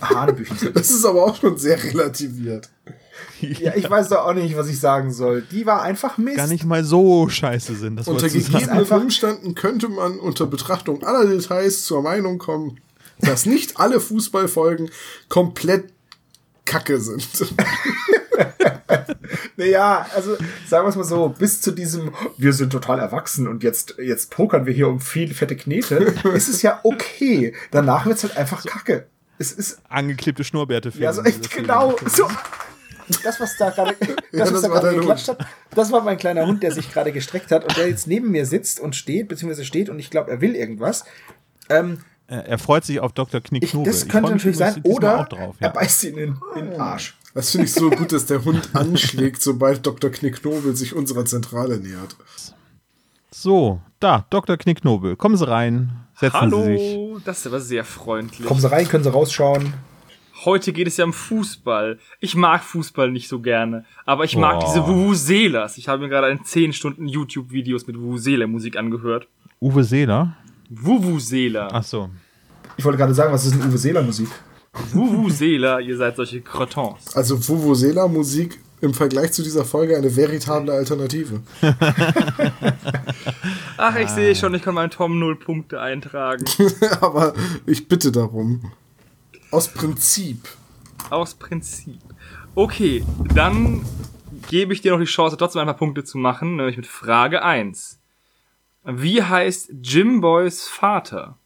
Hanebüchen 0.01 0.57
sind. 0.57 0.75
Das 0.75 0.89
ist 0.89 1.05
aber 1.05 1.23
auch 1.23 1.35
schon 1.35 1.57
sehr 1.57 1.83
relativiert. 1.83 2.69
Ja, 3.41 3.75
ich 3.75 3.89
weiß 3.89 4.09
doch 4.09 4.25
auch 4.25 4.33
nicht, 4.33 4.55
was 4.57 4.67
ich 4.67 4.79
sagen 4.79 5.11
soll. 5.11 5.41
Die 5.43 5.65
war 5.65 5.81
einfach 5.81 6.17
Mist. 6.17 6.37
Gar 6.37 6.47
nicht 6.47 6.65
mal 6.65 6.83
so 6.83 7.29
scheiße 7.29 7.75
sind. 7.75 7.97
Das 7.97 8.07
Unter 8.07 8.29
gegebenen 8.29 8.85
Umständen 8.85 9.55
könnte 9.55 9.87
man 9.87 10.19
unter 10.19 10.45
Betrachtung 10.45 11.03
aller 11.03 11.25
Details 11.25 11.83
zur 11.83 12.01
Meinung 12.01 12.37
kommen, 12.37 12.79
dass 13.19 13.45
nicht 13.45 13.79
alle 13.79 13.99
Fußballfolgen 13.99 14.89
komplett 15.29 15.93
kacke 16.65 16.99
sind. 16.99 17.27
Naja, 19.57 20.07
also 20.15 20.37
sagen 20.67 20.85
wir 20.85 20.89
es 20.89 20.95
mal 20.95 21.03
so, 21.03 21.29
bis 21.37 21.59
zu 21.59 21.71
diesem, 21.71 22.13
wir 22.37 22.53
sind 22.53 22.71
total 22.71 22.99
erwachsen 22.99 23.45
und 23.47 23.61
jetzt, 23.61 23.95
jetzt 23.97 24.31
pokern 24.31 24.65
wir 24.65 24.73
hier 24.73 24.87
um 24.87 25.01
viel 25.01 25.33
fette 25.33 25.57
Knete, 25.57 25.95
ist 26.33 26.47
es 26.47 26.61
ja 26.61 26.79
okay. 26.83 27.53
Danach 27.71 28.05
wird 28.05 28.17
es 28.17 28.23
halt 28.23 28.37
einfach 28.37 28.65
kacke. 28.65 29.07
Es 29.37 29.51
ist, 29.51 29.81
Angeklebte 29.89 30.45
Schnurrbärte 30.45 30.93
ja, 30.97 31.11
so 31.11 31.23
echt 31.23 31.51
genau, 31.51 31.95
so. 32.05 32.27
Das, 33.23 33.39
was 33.39 33.57
da 33.57 33.69
gerade, 33.69 33.95
das, 34.31 34.41
was 34.41 34.51
das 34.51 34.61
da 34.61 34.69
war 34.69 34.81
gerade 34.81 34.97
geklatscht 34.97 35.27
Hund. 35.27 35.39
hat, 35.39 35.47
das 35.75 35.91
war 35.91 36.01
mein 36.03 36.17
kleiner 36.17 36.45
Hund, 36.45 36.63
der 36.63 36.71
sich 36.71 36.91
gerade 36.91 37.11
gestreckt 37.11 37.51
hat 37.51 37.63
und 37.63 37.77
der 37.77 37.87
jetzt 37.87 38.07
neben 38.07 38.31
mir 38.31 38.45
sitzt 38.45 38.79
und 38.79 38.95
steht, 38.95 39.27
beziehungsweise 39.27 39.65
steht 39.65 39.89
und 39.89 39.99
ich 39.99 40.09
glaube, 40.09 40.31
er 40.31 40.41
will 40.41 40.55
irgendwas. 40.55 41.05
Ähm, 41.69 41.99
Er 42.27 42.45
er 42.45 42.57
freut 42.59 42.85
sich 42.85 42.99
auf 42.99 43.13
Dr. 43.13 43.39
ich, 43.39 43.47
Knickknobel. 43.49 43.91
das 43.91 44.03
Ich 44.03 44.09
könnte 44.09 44.31
natürlich 44.31 44.57
sein, 44.57 44.81
oder 44.83 45.19
auch 45.21 45.27
drauf, 45.27 45.55
er 45.59 45.67
ja. 45.67 45.73
beißt 45.73 46.03
ihn 46.05 46.17
in, 46.17 46.37
in 46.55 46.71
den 46.71 46.79
Arsch. 46.79 47.15
Das 47.33 47.51
finde 47.51 47.65
ich 47.65 47.73
so 47.73 47.89
gut, 47.89 48.11
dass 48.11 48.25
der 48.25 48.43
Hund 48.43 48.69
anschlägt, 48.73 49.41
sobald 49.41 49.85
Dr. 49.85 50.09
Knickknobel 50.09 50.75
sich 50.75 50.95
unserer 50.95 51.25
Zentrale 51.25 51.79
nähert. 51.79 52.15
So, 53.31 53.81
da, 53.99 54.25
Dr. 54.29 54.57
Knickknobel. 54.57 55.15
Kommen 55.15 55.37
Sie 55.37 55.47
rein. 55.47 55.91
Setzen 56.19 56.49
Sie 56.49 56.63
sich. 56.63 56.81
Hallo, 56.95 57.19
das 57.23 57.39
ist 57.39 57.47
aber 57.47 57.61
sehr 57.61 57.85
freundlich. 57.85 58.47
Kommen 58.47 58.59
Sie 58.59 58.69
rein, 58.69 58.87
können 58.87 59.03
Sie 59.03 59.11
rausschauen. 59.11 59.73
Heute 60.45 60.71
geht 60.71 60.87
es 60.87 60.95
ja 60.95 61.03
um 61.03 61.11
Fußball. 61.11 61.99
Ich 62.21 62.35
mag 62.35 62.63
Fußball 62.63 63.11
nicht 63.11 63.27
so 63.27 63.41
gerne, 63.41 63.83
aber 64.05 64.23
ich 64.23 64.37
mag 64.37 64.59
Boah. 64.59 64.65
diese 64.65 64.87
Vuvuzelas. 64.87 65.77
Ich 65.77 65.89
habe 65.89 66.03
mir 66.03 66.09
gerade 66.09 66.27
ein 66.27 66.45
10 66.45 66.71
Stunden 66.71 67.07
YouTube-Videos 67.07 67.87
mit 67.87 67.99
Vuvuzela-Musik 67.99 68.77
angehört. 68.77 69.27
Uwe 69.59 69.83
Seeler. 69.83 70.37
Vuvuzela. 70.69 71.67
Ach 71.73 71.83
so. 71.83 72.09
Ich 72.77 72.85
wollte 72.85 72.97
gerade 72.97 73.13
sagen, 73.13 73.33
was 73.33 73.45
ist 73.45 73.55
denn 73.55 73.69
Uwe 73.69 73.77
Seeler 73.77 74.01
Musik? 74.01 74.29
Vuvuzela, 74.93 75.81
ihr 75.81 75.97
seid 75.97 76.15
solche 76.15 76.39
Crotons. 76.39 77.15
Also 77.17 77.37
Vuvuzela 77.37 78.07
Musik 78.07 78.59
im 78.79 78.93
Vergleich 78.93 79.33
zu 79.33 79.43
dieser 79.43 79.65
Folge 79.65 79.97
eine 79.97 80.15
veritable 80.15 80.71
Alternative. 80.71 81.41
Ach, 83.77 83.95
ich 83.97 84.07
sehe 84.09 84.33
schon, 84.35 84.53
ich 84.53 84.61
kann 84.61 84.75
meinen 84.75 84.91
Tom 84.91 85.19
0 85.19 85.35
Punkte 85.35 85.81
eintragen. 85.81 86.45
Aber 87.01 87.33
ich 87.65 87.89
bitte 87.89 88.13
darum. 88.13 88.61
Aus 89.51 89.67
Prinzip. 89.67 90.47
Aus 91.09 91.33
Prinzip. 91.33 91.99
Okay, 92.53 93.03
dann 93.33 93.83
gebe 94.47 94.73
ich 94.73 94.81
dir 94.81 94.91
noch 94.91 94.99
die 94.99 95.05
Chance, 95.05 95.37
trotzdem 95.37 95.61
ein 95.61 95.67
paar 95.67 95.75
Punkte 95.75 96.03
zu 96.03 96.17
machen, 96.19 96.55
nämlich 96.55 96.77
mit 96.77 96.85
Frage 96.85 97.41
1. 97.41 97.99
Wie 98.85 99.23
heißt 99.23 99.71
Jimboys 99.81 100.67
Vater? 100.67 101.37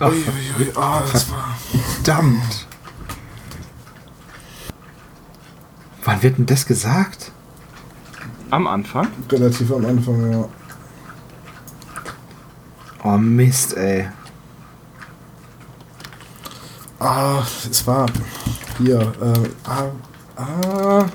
Ui, 0.00 0.08
ui, 0.08 0.66
ui, 0.66 0.72
ah, 0.76 1.02
das 1.12 1.30
war. 1.30 1.56
Verdammt. 1.94 2.66
Wann 6.04 6.22
wird 6.22 6.38
denn 6.38 6.46
das 6.46 6.66
gesagt? 6.66 7.32
Am 8.50 8.66
Anfang? 8.66 9.08
Relativ 9.30 9.70
am 9.70 9.84
Anfang, 9.84 10.32
ja. 10.32 10.48
Oh 13.04 13.18
Mist, 13.18 13.76
ey. 13.76 14.08
Ah, 16.98 17.42
es 17.70 17.86
war. 17.86 18.06
Hier, 18.78 19.12
ähm, 19.22 19.50
ah, 19.64 19.90
ah. 20.36 21.06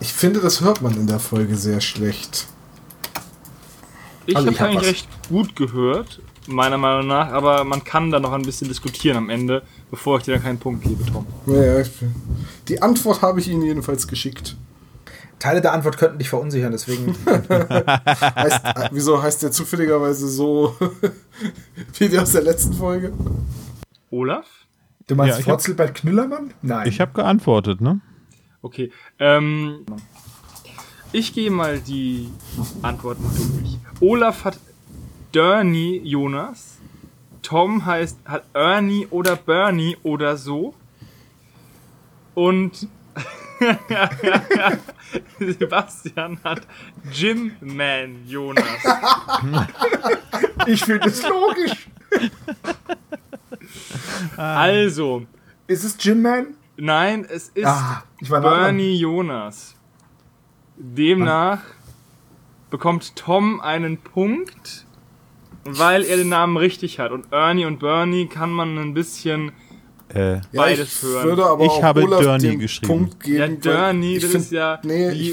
Ich 0.00 0.12
finde, 0.12 0.40
das 0.40 0.60
hört 0.60 0.82
man 0.82 0.94
in 0.94 1.06
der 1.06 1.18
Folge 1.18 1.56
sehr 1.56 1.80
schlecht. 1.80 2.46
Ich 4.26 4.36
Also 4.36 4.46
habe 4.48 4.54
ich 4.54 4.60
hab 4.60 4.68
eigentlich 4.68 4.80
was. 4.82 4.88
recht 4.88 5.08
gut 5.28 5.56
gehört, 5.56 6.20
meiner 6.46 6.78
Meinung 6.78 7.06
nach, 7.06 7.28
aber 7.28 7.64
man 7.64 7.84
kann 7.84 8.10
da 8.10 8.20
noch 8.20 8.32
ein 8.32 8.42
bisschen 8.42 8.68
diskutieren 8.68 9.16
am 9.18 9.28
Ende, 9.30 9.62
bevor 9.90 10.18
ich 10.18 10.24
dir 10.24 10.34
dann 10.34 10.42
keinen 10.42 10.58
Punkt 10.58 10.82
gebe, 10.84 11.04
Tom. 11.04 11.26
Ja, 11.46 11.80
ich, 11.80 11.90
die 12.68 12.80
Antwort 12.80 13.20
habe 13.22 13.40
ich 13.40 13.48
Ihnen 13.48 13.62
jedenfalls 13.62 14.08
geschickt. 14.08 14.56
Teile 15.38 15.60
der 15.60 15.72
Antwort 15.72 15.98
könnten 15.98 16.18
dich 16.18 16.30
verunsichern, 16.30 16.72
deswegen. 16.72 17.14
Heißt, 17.26 18.64
äh, 18.64 18.88
wieso 18.92 19.22
heißt 19.22 19.42
der 19.42 19.50
zufälligerweise 19.52 20.26
so 20.28 20.74
wie 21.98 22.08
der 22.08 22.22
aus 22.22 22.32
der 22.32 22.42
letzten 22.42 22.72
Folge? 22.72 23.12
Olaf? 24.10 24.46
Du 25.06 25.14
meinst 25.14 25.34
Ja, 25.34 25.40
ich 25.40 25.48
hab- 25.48 25.94
Knüllermann? 25.94 26.54
Nein. 26.62 26.88
Ich 26.88 27.00
habe 27.00 27.12
geantwortet, 27.12 27.80
ne? 27.80 28.00
Okay. 28.62 28.90
Ähm, 29.18 29.84
ich 31.12 31.34
gehe 31.34 31.50
mal 31.50 31.78
die 31.80 32.30
Antworten 32.82 33.22
durch. 33.22 33.78
Olaf 34.00 34.44
hat 34.44 34.58
Derny 35.34 36.00
Jonas. 36.02 36.78
Tom 37.42 37.84
heißt 37.84 38.18
hat 38.24 38.44
Ernie 38.54 39.06
oder 39.10 39.36
Bernie 39.36 39.96
oder 40.02 40.36
so. 40.38 40.74
Und 42.34 42.88
Sebastian 45.38 46.38
hat 46.42 46.66
Jim 47.12 47.52
Man 47.60 48.26
Jonas. 48.26 48.64
ich 50.66 50.82
finde 50.84 51.08
es 51.08 51.22
logisch. 51.22 51.88
Also, 54.36 55.24
Ist 55.66 55.84
es 55.84 55.96
Jim 56.00 56.22
Man? 56.22 56.48
nein, 56.76 57.24
es 57.28 57.50
ist 57.54 57.66
Ah, 57.66 58.02
ich 58.20 58.30
war 58.30 58.40
nah 58.40 58.48
dran. 58.50 58.60
Bernie 58.60 58.94
Jonas. 58.96 59.74
Demnach 60.76 61.60
bekommt 62.70 63.14
Tom 63.16 63.60
einen 63.60 63.98
Punkt, 63.98 64.84
weil 65.64 66.02
er 66.04 66.16
den 66.16 66.28
Namen 66.28 66.56
richtig 66.56 66.98
hat. 66.98 67.12
Und 67.12 67.32
Ernie 67.32 67.64
und 67.66 67.78
Bernie 67.80 68.26
kann 68.26 68.50
man 68.50 68.76
ein 68.78 68.94
bisschen. 68.94 69.52
Äh, 70.08 70.40
Beides 70.52 70.96
ich 70.98 71.02
hören. 71.02 71.24
würde 71.24 71.46
aber 71.46 71.64
Ich 71.64 71.82
habe 71.82 72.02
Olaf 72.02 72.20
Dörny 72.20 72.48
den 72.50 72.58
geschrieben. 72.60 72.86
Punkt 72.88 73.20
geben. 73.20 73.58
Ja, 73.62 73.90
ich 73.92 74.20
das 74.22 74.30
find- 74.32 74.44
ist 74.44 74.52
ja 74.52 74.78
Nee, 74.84 75.10
ich, 75.10 75.30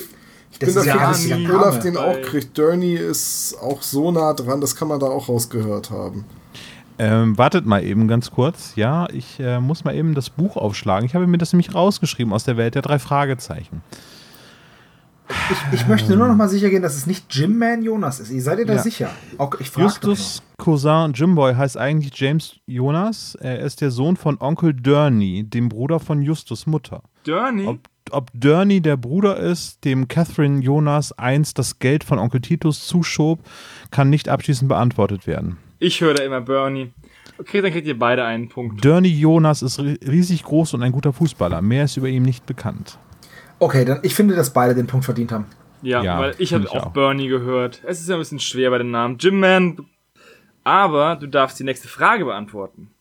ich 0.52 0.60
Das 0.60 0.74
bin 0.74 0.78
ist 0.82 0.86
ja 0.86 0.94
dafür, 0.94 1.08
dass 1.10 1.28
ja 1.28 1.36
ein 1.36 1.52
Olaf 1.52 1.80
den 1.80 1.98
auch 1.98 2.22
kriegt. 2.22 2.58
Derny 2.58 2.96
ist 2.96 3.56
auch 3.62 3.82
so 3.82 4.12
nah 4.12 4.34
dran, 4.34 4.62
das 4.62 4.76
kann 4.76 4.88
man 4.88 5.00
da 5.00 5.08
auch 5.08 5.28
rausgehört 5.28 5.90
haben. 5.92 6.26
Ähm, 7.02 7.36
wartet 7.36 7.66
mal 7.66 7.84
eben 7.84 8.08
ganz 8.08 8.30
kurz. 8.30 8.74
Ja, 8.76 9.08
ich 9.12 9.40
äh, 9.40 9.60
muss 9.60 9.84
mal 9.84 9.96
eben 9.96 10.14
das 10.14 10.30
Buch 10.30 10.56
aufschlagen. 10.56 11.04
Ich 11.08 11.16
habe 11.16 11.26
mir 11.26 11.40
das 11.40 11.52
nämlich 11.52 11.74
rausgeschrieben 11.74 12.32
aus 12.32 12.44
der 12.44 12.58
Welt 12.58 12.76
der 12.76 12.84
drei 12.84 13.00
Fragezeichen. 13.00 13.82
Ich, 15.50 15.80
ich 15.80 15.88
möchte 15.88 16.16
nur 16.16 16.28
noch 16.28 16.36
mal 16.36 16.48
sicher 16.50 16.70
gehen, 16.70 16.84
dass 16.84 16.96
es 16.96 17.08
nicht 17.08 17.26
Jim 17.34 17.58
Man 17.58 17.82
Jonas 17.82 18.20
ist. 18.20 18.30
Ihr 18.30 18.42
seid 18.44 18.60
ihr 18.60 18.68
da 18.68 18.74
Ja. 18.74 18.84
sicher? 18.84 19.10
Auch, 19.40 19.56
ich 19.60 19.76
Justus 19.76 20.44
Cousin 20.58 21.14
Jimboy 21.14 21.56
heißt 21.56 21.76
eigentlich 21.76 22.12
James 22.20 22.58
Jonas. 22.68 23.34
Er 23.36 23.60
ist 23.62 23.82
der 23.82 23.90
Sohn 23.90 24.16
von 24.16 24.40
Onkel 24.40 24.74
Durney, 24.76 25.44
dem 25.44 25.70
Bruder 25.70 26.00
von 26.00 26.22
Justus 26.22 26.68
Mutter. 26.68 27.02
Derny? 27.26 27.66
Ob, 27.66 27.80
ob 28.12 28.30
Durney 28.36 28.82
der 28.82 28.98
Bruder 28.98 29.38
ist, 29.38 29.86
dem 29.86 30.08
Catherine 30.08 30.62
Jonas 30.62 31.14
einst 31.14 31.58
das 31.58 31.80
Geld 31.80 32.04
von 32.04 32.20
Onkel 32.20 32.42
Titus 32.42 32.86
zuschob, 32.86 33.40
kann 33.90 34.12
nicht 34.12 34.30
abschließend 34.30 34.70
beantwortet 34.70 35.26
werden. 35.26 35.58
Ich 35.82 36.00
höre 36.00 36.14
da 36.14 36.24
immer 36.24 36.42
Bernie. 36.42 36.94
Okay, 37.40 37.60
dann 37.62 37.72
kriegt 37.72 37.88
ihr 37.88 37.98
beide 37.98 38.24
einen 38.24 38.50
Punkt. 38.50 38.86
Durney 38.86 39.10
Jonas 39.10 39.64
ist 39.64 39.80
ri- 39.80 40.00
riesig 40.08 40.44
groß 40.44 40.76
und 40.76 40.84
ein 40.84 40.92
guter 40.92 41.12
Fußballer. 41.12 41.60
Mehr 41.64 41.86
ist 41.86 41.98
über 41.98 42.08
ihn 42.08 42.22
nicht 42.22 42.46
bekannt. 42.46 43.00
Okay, 43.58 43.84
dann 43.84 44.00
ich 44.04 44.14
finde, 44.14 44.36
dass 44.36 44.54
beide 44.54 44.76
den 44.76 44.86
Punkt 44.86 45.06
verdient 45.06 45.32
haben. 45.32 45.46
Ja, 45.82 46.04
Ja, 46.04 46.20
weil 46.20 46.36
ich 46.38 46.54
habe 46.54 46.70
auch, 46.70 46.76
auch. 46.88 46.92
Bernie 46.94 47.28
gehört. 47.28 47.82
Es 47.84 48.00
ist 48.00 48.08
ja 48.10 48.16
ein 48.16 48.20
bisschen 48.20 48.40
schwer 48.40 48.70
bei 48.70 48.78
den 48.78 48.92
Namen. 48.92 49.18
Jim 49.20 49.40
Man. 49.40 49.78
Aber 50.64 51.16
du 51.16 51.26
darfst 51.28 51.60
die 51.60 51.64
nächste 51.64 51.88
Frage 51.88 52.26
beantworten. 52.26 52.92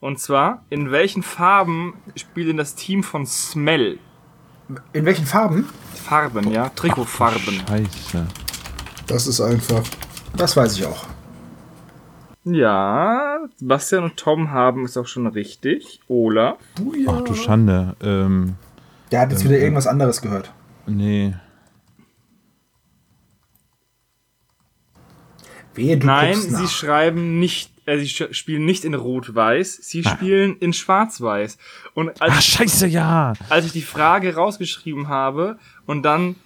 Und 0.00 0.18
zwar, 0.20 0.66
in 0.68 0.90
welchen 0.90 1.22
Farben 1.22 1.94
spielt 2.16 2.48
denn 2.48 2.58
das 2.58 2.74
Team 2.74 3.02
von 3.02 3.24
Smell? 3.24 3.98
In 4.92 5.06
welchen 5.06 5.24
Farben? 5.24 5.70
Farben, 5.94 6.50
ja? 6.50 6.68
Trikotfarben. 6.68 7.62
Scheiße. 7.66 8.26
Das 9.06 9.26
ist 9.26 9.40
einfach. 9.40 9.82
Das 10.36 10.54
weiß 10.54 10.76
ich 10.76 10.84
auch. 10.84 11.06
Ja, 12.44 13.38
Sebastian 13.56 14.04
und 14.04 14.16
Tom 14.18 14.50
haben 14.50 14.84
es 14.84 14.96
auch 14.96 15.06
schon 15.06 15.26
richtig. 15.26 16.00
Olaf. 16.08 16.58
Ach 17.08 17.20
du 17.22 17.34
Schande. 17.34 17.96
Ähm, 18.02 18.56
Der 19.10 19.20
hat 19.20 19.30
jetzt 19.32 19.44
wieder 19.44 19.58
irgendwas 19.58 19.86
anderes 19.86 20.20
gehört. 20.20 20.52
nee. 20.86 21.34
Wehe, 25.76 25.96
du 25.98 26.06
Nein, 26.06 26.36
sie 26.36 26.50
nach. 26.52 26.70
schreiben 26.70 27.40
nicht, 27.40 27.72
äh, 27.86 27.98
sie 27.98 28.06
sch- 28.06 28.32
spielen 28.32 28.64
nicht 28.64 28.84
in 28.84 28.94
Rot-Weiß, 28.94 29.74
sie 29.82 30.04
spielen 30.04 30.56
in 30.58 30.72
Schwarz-Weiß. 30.72 31.58
Und 31.94 32.22
als, 32.22 32.32
Ach, 32.36 32.40
scheiße, 32.42 32.86
ja. 32.86 33.32
als 33.48 33.66
ich 33.66 33.72
die 33.72 33.82
Frage 33.82 34.36
rausgeschrieben 34.36 35.08
habe 35.08 35.58
und 35.84 36.04
dann 36.04 36.36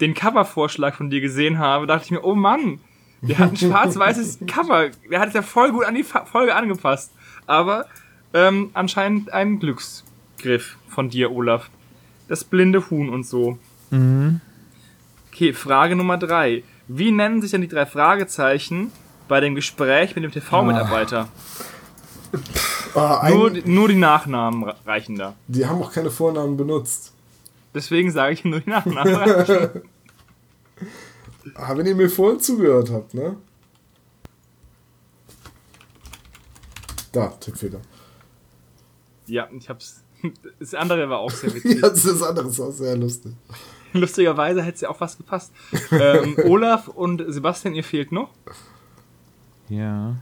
den 0.00 0.14
Covervorschlag 0.14 0.94
von 0.96 1.10
dir 1.10 1.20
gesehen 1.20 1.58
habe, 1.58 1.86
dachte 1.86 2.06
ich 2.06 2.10
mir, 2.10 2.24
oh 2.24 2.34
Mann, 2.34 2.80
der 3.28 3.38
hat 3.38 3.50
ein 3.52 3.56
schwarz-weißes 3.56 4.38
Cover. 4.46 4.90
Der 5.10 5.20
hat 5.20 5.28
es 5.28 5.34
ja 5.34 5.42
voll 5.42 5.72
gut 5.72 5.84
an 5.84 5.94
die 5.94 6.04
Folge 6.04 6.54
angepasst. 6.54 7.10
Aber 7.46 7.86
ähm, 8.32 8.70
anscheinend 8.74 9.32
ein 9.32 9.58
Glücksgriff 9.60 10.76
von 10.88 11.10
dir, 11.10 11.30
Olaf. 11.32 11.70
Das 12.28 12.44
blinde 12.44 12.88
Huhn 12.90 13.08
und 13.10 13.26
so. 13.26 13.58
Okay, 15.32 15.52
Frage 15.52 15.94
Nummer 15.96 16.16
drei. 16.18 16.64
Wie 16.88 17.10
nennen 17.12 17.40
sich 17.42 17.50
denn 17.52 17.60
die 17.60 17.68
drei 17.68 17.86
Fragezeichen 17.86 18.90
bei 19.28 19.40
dem 19.40 19.54
Gespräch 19.54 20.14
mit 20.14 20.24
dem 20.24 20.32
TV-Mitarbeiter? 20.32 21.28
Ah, 22.94 23.20
ein, 23.20 23.34
Nur, 23.34 23.50
nur 23.64 23.88
die 23.88 23.94
Nachnamen 23.96 24.64
re- 24.64 24.74
reichen 24.86 25.16
da. 25.16 25.34
die 25.48 25.66
haben 25.66 25.80
auch 25.82 25.92
keine 25.92 26.10
Vornamen 26.10 26.56
benutzt. 26.56 27.12
Deswegen 27.74 28.10
sage 28.10 28.34
ich 28.34 28.44
nur 28.44 28.60
die 28.60 28.70
Nachnamen. 28.70 29.70
Ah, 31.54 31.76
wenn 31.76 31.86
ihr 31.86 31.94
mir 31.94 32.10
vorhin 32.10 32.40
zugehört 32.40 32.90
habt, 32.90 33.14
ne? 33.14 33.36
Da, 37.12 37.28
Tippfehler. 37.28 37.80
ja, 39.26 39.48
ich 39.56 39.68
hab's. 39.68 40.00
Das 40.58 40.74
andere 40.74 41.08
war 41.10 41.18
auch 41.18 41.30
sehr 41.30 41.54
witzig. 41.54 41.80
Ja, 41.82 41.88
das 41.90 42.04
ist 42.04 42.22
anderes 42.22 42.58
auch 42.58 42.70
sehr 42.72 42.96
lustig. 42.96 43.34
Lustigerweise 43.92 44.62
hätte 44.62 44.74
es 44.76 44.80
ja 44.80 44.88
auch 44.88 44.96
fast 44.96 45.18
gepasst. 45.18 45.52
Ähm, 45.92 46.36
Olaf 46.44 46.88
und 46.88 47.22
Sebastian, 47.28 47.74
ihr 47.74 47.84
fehlt 47.84 48.10
noch. 48.10 48.30
Ja. 49.68 50.16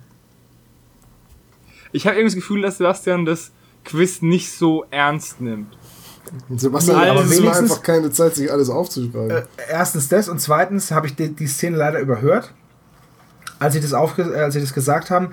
Ich 1.92 2.06
habe 2.06 2.16
irgendwie 2.16 2.34
das 2.34 2.34
Gefühl, 2.34 2.62
dass 2.62 2.78
Sebastian 2.78 3.24
das 3.24 3.52
Quiz 3.84 4.20
nicht 4.22 4.50
so 4.50 4.84
ernst 4.90 5.40
nimmt. 5.40 5.78
Sebastian 6.56 6.96
hat 7.00 7.08
aber 7.10 7.24
wenigstens- 7.30 7.58
einfach 7.58 7.82
keine 7.82 8.10
Zeit, 8.10 8.34
sich 8.34 8.50
alles 8.50 8.70
aufzuschreiben. 8.70 9.30
Äh, 9.30 9.42
erstens 9.70 10.08
das 10.08 10.28
und 10.28 10.40
zweitens 10.40 10.90
habe 10.90 11.06
ich 11.06 11.14
die, 11.16 11.28
die 11.34 11.46
Szene 11.46 11.76
leider 11.76 11.98
überhört. 12.00 12.52
Als 13.58 13.74
sie 13.74 13.80
das, 13.80 13.92
aufge 13.92 14.22
äh, 14.22 14.40
als 14.40 14.54
sie 14.54 14.60
das 14.60 14.72
gesagt 14.74 15.10
haben, 15.10 15.30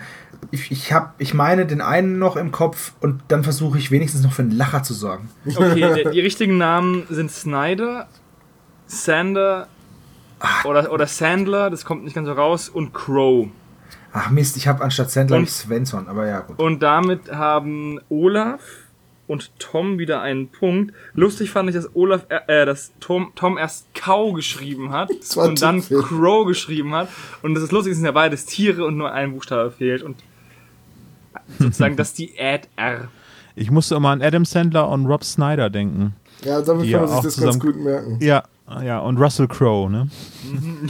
ich, 0.51 0.71
ich, 0.71 0.93
hab, 0.93 1.15
ich 1.19 1.33
meine 1.33 1.65
den 1.65 1.81
einen 1.81 2.19
noch 2.19 2.35
im 2.35 2.51
Kopf 2.51 2.93
und 3.01 3.21
dann 3.29 3.43
versuche 3.43 3.77
ich 3.77 3.91
wenigstens 3.91 4.23
noch 4.23 4.33
für 4.33 4.43
einen 4.43 4.51
Lacher 4.51 4.83
zu 4.83 4.93
sorgen. 4.93 5.29
Okay, 5.45 5.79
der, 5.79 6.11
die 6.11 6.19
richtigen 6.19 6.57
Namen 6.57 7.05
sind 7.09 7.31
Snyder, 7.31 8.07
Sander 8.87 9.67
oder, 10.63 10.91
oder 10.91 11.07
Sandler, 11.07 11.69
das 11.69 11.85
kommt 11.85 12.03
nicht 12.03 12.13
ganz 12.15 12.27
so 12.27 12.33
raus, 12.33 12.69
und 12.69 12.93
Crow. 12.93 13.47
Ach 14.13 14.29
Mist, 14.31 14.57
ich 14.57 14.67
habe 14.67 14.83
anstatt 14.83 15.11
Sandler 15.11 15.37
Und- 15.37 15.49
Svensson, 15.49 16.07
aber 16.07 16.27
ja 16.27 16.39
gut. 16.41 16.59
Und 16.59 16.81
damit 16.81 17.31
haben 17.31 17.99
Olaf 18.09 18.61
und 19.29 19.51
Tom 19.59 19.99
wieder 19.99 20.21
einen 20.21 20.47
Punkt. 20.47 20.93
Lustig 21.13 21.51
fand 21.51 21.69
ich, 21.69 21.75
dass 21.75 21.95
Olaf, 21.95 22.25
äh, 22.29 22.65
dass 22.65 22.91
Tom, 22.99 23.31
Tom 23.35 23.59
erst 23.59 23.93
Cow 23.93 24.33
geschrieben 24.33 24.91
hat 24.91 25.11
und 25.35 25.61
dann 25.61 25.81
Tippfehler. 25.81 26.01
Crow 26.01 26.47
geschrieben 26.47 26.93
hat. 26.95 27.09
Und 27.43 27.53
das 27.53 27.63
ist 27.63 27.71
lustig, 27.71 27.91
es 27.91 27.97
sind 27.97 28.05
ja 28.05 28.11
beides 28.11 28.45
Tiere 28.45 28.83
und 28.85 28.97
nur 28.97 29.11
ein 29.11 29.31
Buchstabe 29.31 29.69
fehlt. 29.69 30.01
Und 30.01 30.17
sozusagen 31.59 31.95
das 31.95 32.09
ist 32.09 32.17
die 32.17 32.33
Ad 32.39 32.67
R. 32.75 33.07
Ich 33.55 33.69
musste 33.69 33.95
immer 33.95 34.09
an 34.09 34.21
Adam 34.23 34.45
Sandler 34.45 34.89
und 34.89 35.05
Rob 35.05 35.23
Snyder 35.23 35.69
denken. 35.69 36.15
ja, 36.43 36.61
damit 36.61 36.91
kann 36.91 37.01
man 37.01 37.09
sich 37.09 37.35
das 37.35 37.39
ganz 37.39 37.59
gut 37.59 37.75
merken. 37.75 38.17
Ja, 38.21 38.43
ja, 38.83 38.99
und 38.99 39.17
Russell 39.17 39.47
Crowe, 39.47 39.89
ne? 39.89 40.07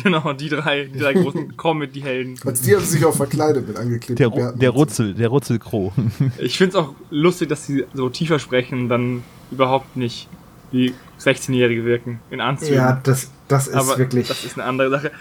Genau, 0.04 0.34
die 0.34 0.50
drei, 0.50 0.86
die 0.86 1.00
drei 1.00 1.14
großen 1.14 1.56
Comedy-Helden. 1.58 2.38
Als 2.46 2.62
die 2.62 2.76
haben 2.76 2.84
sich 2.84 3.04
auch 3.06 3.16
verkleidet 3.16 3.68
mit 3.68 3.78
angeklebten 3.78 4.16
Der, 4.16 4.30
Bärten. 4.30 4.60
der. 4.60 4.70
Rutzel, 4.72 5.14
der 5.14 5.30
Rutzel 5.30 5.60
Crowe. 5.60 5.92
Ich 6.38 6.58
finde 6.58 6.70
es 6.70 6.76
auch 6.84 6.94
lustig, 7.10 7.50
dass 7.50 7.66
sie 7.66 7.86
so 7.94 8.10
tiefer 8.10 8.40
sprechen 8.40 8.82
und 8.84 8.90
dann 8.90 9.24
überhaupt 9.52 9.96
nicht 9.98 10.28
wie 10.72 10.94
16-Jährige 11.20 11.86
wirken 11.86 12.20
in 12.30 12.42
Anzügen. 12.42 12.76
Ja, 12.76 13.00
das, 13.04 13.32
das 13.48 13.68
ist 13.68 13.76
Aber 13.76 13.98
wirklich. 13.98 14.28
das 14.28 14.44
ist 14.46 14.58
eine 14.60 14.68
andere 14.68 14.90
Sache. 14.90 15.12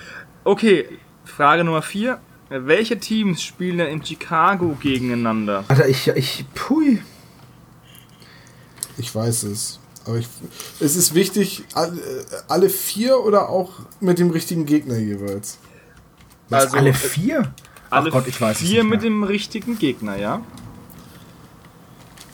Okay, 0.45 0.85
Frage 1.25 1.65
Nummer 1.65 1.83
4. 1.83 2.19
Welche 2.51 2.99
Teams 2.99 3.43
spielen 3.43 3.79
denn 3.79 3.89
in 3.89 4.05
Chicago 4.05 4.77
gegeneinander? 4.81 5.65
Alter, 5.69 5.87
ich, 5.89 6.09
ich, 6.09 6.45
pui. 6.55 7.03
Ich 8.97 9.15
weiß 9.15 9.45
es. 9.45 9.79
Aber 10.09 10.17
ich, 10.17 10.27
es 10.81 10.97
ist 10.97 11.15
wichtig, 11.15 11.65
alle, 11.75 12.01
alle 12.49 12.71
vier 12.71 13.23
oder 13.23 13.51
auch 13.51 13.73
mit 14.01 14.19
dem 14.19 14.31
richtigen 14.31 14.65
Gegner 14.65 14.97
jeweils. 14.97 15.59
Was, 16.49 16.65
Also, 16.65 16.79
alle 16.79 16.91
äh, 16.91 16.95
vier? 16.95 17.53
Ach 17.91 17.99
Alle 17.99 18.11
Gott, 18.11 18.27
ich 18.27 18.41
weiß 18.41 18.57
es 18.57 18.67
vier 18.67 18.85
mit 18.85 19.03
dem 19.03 19.23
richtigen 19.23 19.79
Gegner, 19.79 20.17
ja? 20.17 20.41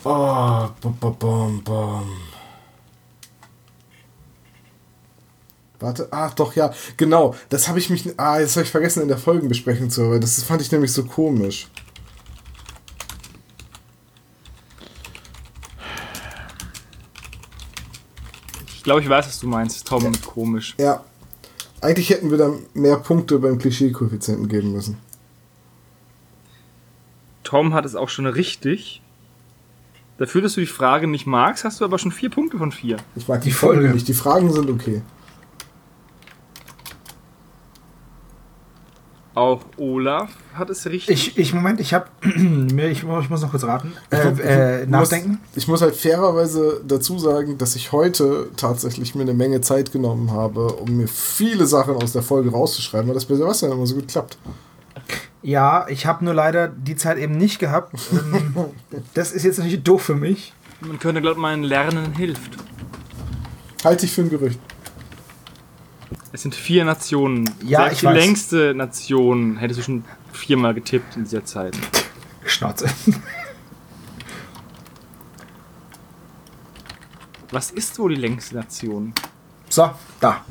Oh, 0.05 0.69
bom, 0.81 0.97
bom, 1.01 1.17
bom, 1.19 1.63
bom. 1.65 2.11
Warte, 5.81 6.07
ach 6.13 6.33
doch, 6.35 6.55
ja, 6.55 6.73
genau. 6.97 7.35
Das 7.49 7.67
habe 7.67 7.81
ich 7.81 7.91
mich, 7.91 8.09
ah, 8.21 8.39
jetzt 8.39 8.55
habe 8.55 8.65
ich 8.65 8.71
vergessen 8.71 9.03
in 9.03 9.09
der 9.09 9.19
Folgenbesprechung 9.19 9.91
zu 9.91 10.03
hören. 10.03 10.21
Das 10.21 10.41
fand 10.45 10.63
ich 10.63 10.71
nämlich 10.71 10.93
so 10.93 11.05
komisch. 11.05 11.67
Glaube, 18.85 19.01
ich 19.01 19.09
weiß, 19.09 19.27
was 19.27 19.41
du 19.41 19.49
meinst, 19.49 19.87
Tom, 19.87 20.05
mit 20.05 20.25
komisch. 20.25 20.75
Ja, 20.79 21.03
eigentlich 21.81 22.11
hätten 22.11 22.31
wir 22.31 22.39
dann 22.39 22.61
mehr 22.75 22.97
Punkte 22.97 23.39
beim 23.39 23.59
Klischee-Koeffizienten 23.59 24.49
geben 24.49 24.73
müssen. 24.73 24.99
Tom 27.43 27.75
hat 27.75 27.85
es 27.85 27.95
auch 27.95 28.09
schon 28.09 28.27
richtig. 28.27 29.03
Dafür, 30.19 30.43
dass 30.43 30.55
du 30.55 30.61
die 30.61 30.67
Frage 30.67 31.07
nicht 31.07 31.27
magst, 31.27 31.65
hast 31.65 31.81
du 31.81 31.85
aber 31.85 31.99
schon 31.99 32.13
vier 32.13 32.31
Punkte 32.31 32.57
von 32.57 32.73
vier. 32.73 32.99
Ich 33.17 33.27
mag 33.29 33.41
die, 33.43 33.49
Die 33.49 33.55
Folge 33.55 33.81
Folge. 33.83 33.95
nicht. 33.95 34.09
Die 34.09 34.15
Fragen 34.15 34.53
sind 34.53 34.71
okay. 34.71 35.03
Auch 39.35 39.63
Olaf 39.79 40.31
hat 40.55 40.71
es 40.71 40.87
richtig. 40.87 41.11
Ich, 41.11 41.39
ich, 41.39 41.55
Moment, 41.55 41.81
ich 41.81 41.93
hab, 41.93 42.11
mir- 42.37 42.89
ich, 42.89 42.99
ich 43.03 43.31
muss 43.31 43.43
noch 43.43 43.51
kurz 43.51 43.65
raten. 43.65 43.93
Äh, 44.11 44.83
äh, 44.83 44.87
nachdenken. 44.87 45.31
Muss, 45.31 45.57
ich 45.57 45.67
muss 45.69 45.83
halt 45.83 45.97
fairerweise 45.97 46.81
dazu 46.87 47.19
sagen, 47.19 47.59
dass 47.59 47.75
ich 47.75 47.91
heute 47.91 48.49
tatsächlich 48.57 49.17
mir 49.17 49.23
eine 49.23 49.35
Menge 49.35 49.61
Zeit 49.61 49.91
genommen 49.91 50.31
habe, 50.31 50.69
um 50.75 50.97
mir 50.97 51.09
viele 51.09 51.67
Sachen 51.67 51.97
aus 51.97 52.13
der 52.13 52.23
Folge 52.23 52.51
rauszuschreiben, 52.53 53.09
weil 53.09 53.15
das 53.15 53.25
bei 53.25 53.35
Sebastian 53.35 53.73
immer 53.73 53.87
so 53.87 53.97
gut 53.97 54.07
klappt. 54.07 54.39
Ja, 55.43 55.87
ich 55.89 56.07
habe 56.07 56.25
nur 56.25 56.33
leider 56.35 56.69
die 56.69 56.95
Zeit 56.97 57.19
eben 57.19 57.37
nicht 57.37 57.59
gehabt. 57.59 57.93
Ähm, 58.13 58.55
das 59.15 59.33
ist 59.33 59.43
jetzt 59.43 59.59
natürlich 59.59 59.83
doof 59.83 60.03
für 60.03 60.15
mich. 60.15 60.53
Man 60.81 60.99
könnte, 61.01 61.21
glaube 61.21 61.35
ich, 61.37 61.43
meinen 61.43 61.65
Lernen 61.65 62.15
hilft. 62.15 62.53
Halte 63.85 64.07
ich 64.07 64.13
für 64.13 64.23
ein 64.23 64.31
Gerücht. 64.31 64.61
Es 66.35 66.43
sind 66.43 66.57
vier 66.57 66.85
Nationen. 66.85 67.49
Ja, 67.63 67.83
Selbst 67.83 67.93
ich 67.93 68.01
die 68.01 68.07
weiß. 68.07 68.17
längste 68.17 68.75
Nation 68.75 69.57
hättest 69.57 69.79
du 69.79 69.85
schon 69.85 70.05
viermal 70.33 70.75
getippt 70.75 71.15
in 71.17 71.23
dieser 71.23 71.45
Zeit. 71.45 71.79
Schnauze. 72.45 72.89
Was 77.53 77.71
ist 77.71 77.97
wohl 78.01 78.17
die 78.17 78.21
längste 78.21 78.57
Nation? 78.57 79.13
So, 79.69 79.93
da. 80.19 80.45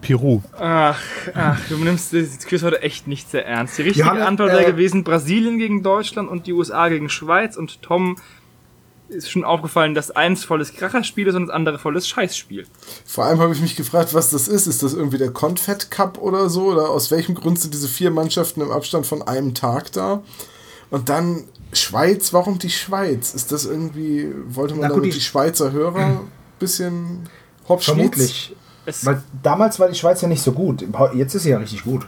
Peru. 0.00 0.42
Ach, 0.58 1.00
ach, 1.34 1.60
du 1.68 1.76
nimmst 1.76 2.12
das 2.12 2.40
Quiz 2.40 2.64
heute 2.64 2.82
echt 2.82 3.06
nicht 3.06 3.30
sehr 3.30 3.46
ernst. 3.46 3.78
Die 3.78 3.82
richtige 3.82 4.08
Johanna, 4.08 4.26
Antwort 4.26 4.50
äh, 4.50 4.54
wäre 4.54 4.72
gewesen 4.72 5.04
Brasilien 5.04 5.58
gegen 5.58 5.84
Deutschland 5.84 6.28
und 6.28 6.48
die 6.48 6.52
USA 6.52 6.88
gegen 6.88 7.08
Schweiz 7.08 7.56
und 7.56 7.80
Tom 7.80 8.16
ist 9.10 9.30
schon 9.30 9.44
aufgefallen, 9.44 9.94
dass 9.94 10.10
eins 10.10 10.44
volles 10.44 10.72
Kracherspiel 10.72 11.26
ist 11.26 11.34
und 11.34 11.46
das 11.48 11.54
andere 11.54 11.78
volles 11.78 12.08
Scheißspiel. 12.08 12.66
Vor 13.04 13.24
allem 13.24 13.40
habe 13.40 13.52
ich 13.52 13.60
mich 13.60 13.76
gefragt, 13.76 14.14
was 14.14 14.30
das 14.30 14.48
ist. 14.48 14.66
Ist 14.66 14.82
das 14.82 14.94
irgendwie 14.94 15.18
der 15.18 15.30
Confed 15.32 15.90
Cup 15.90 16.18
oder 16.18 16.48
so? 16.48 16.66
Oder 16.72 16.88
aus 16.90 17.10
welchem 17.10 17.34
Grund 17.34 17.58
sind 17.60 17.74
diese 17.74 17.88
vier 17.88 18.10
Mannschaften 18.10 18.60
im 18.60 18.70
Abstand 18.70 19.06
von 19.06 19.22
einem 19.22 19.54
Tag 19.54 19.92
da? 19.92 20.22
Und 20.90 21.08
dann 21.08 21.44
Schweiz, 21.72 22.32
warum 22.32 22.58
die 22.58 22.70
Schweiz? 22.70 23.34
Ist 23.34 23.52
das 23.52 23.64
irgendwie, 23.64 24.32
wollte 24.48 24.74
man 24.74 24.82
Na 24.82 24.88
gut, 24.88 24.98
damit 24.98 25.12
die- 25.14 25.18
die 25.18 25.24
Schweizer 25.24 25.72
Hörer 25.72 25.98
ein 26.06 26.20
bisschen 26.58 27.28
hops 27.68 27.84
Vermutlich. 27.86 28.54
Es, 28.86 29.04
Weil 29.04 29.22
damals 29.42 29.78
war 29.78 29.88
die 29.88 29.94
Schweiz 29.94 30.20
ja 30.22 30.28
nicht 30.28 30.42
so 30.42 30.52
gut. 30.52 30.84
Jetzt 31.14 31.34
ist 31.34 31.42
sie 31.44 31.50
ja 31.50 31.58
richtig 31.58 31.84
gut. 31.84 32.06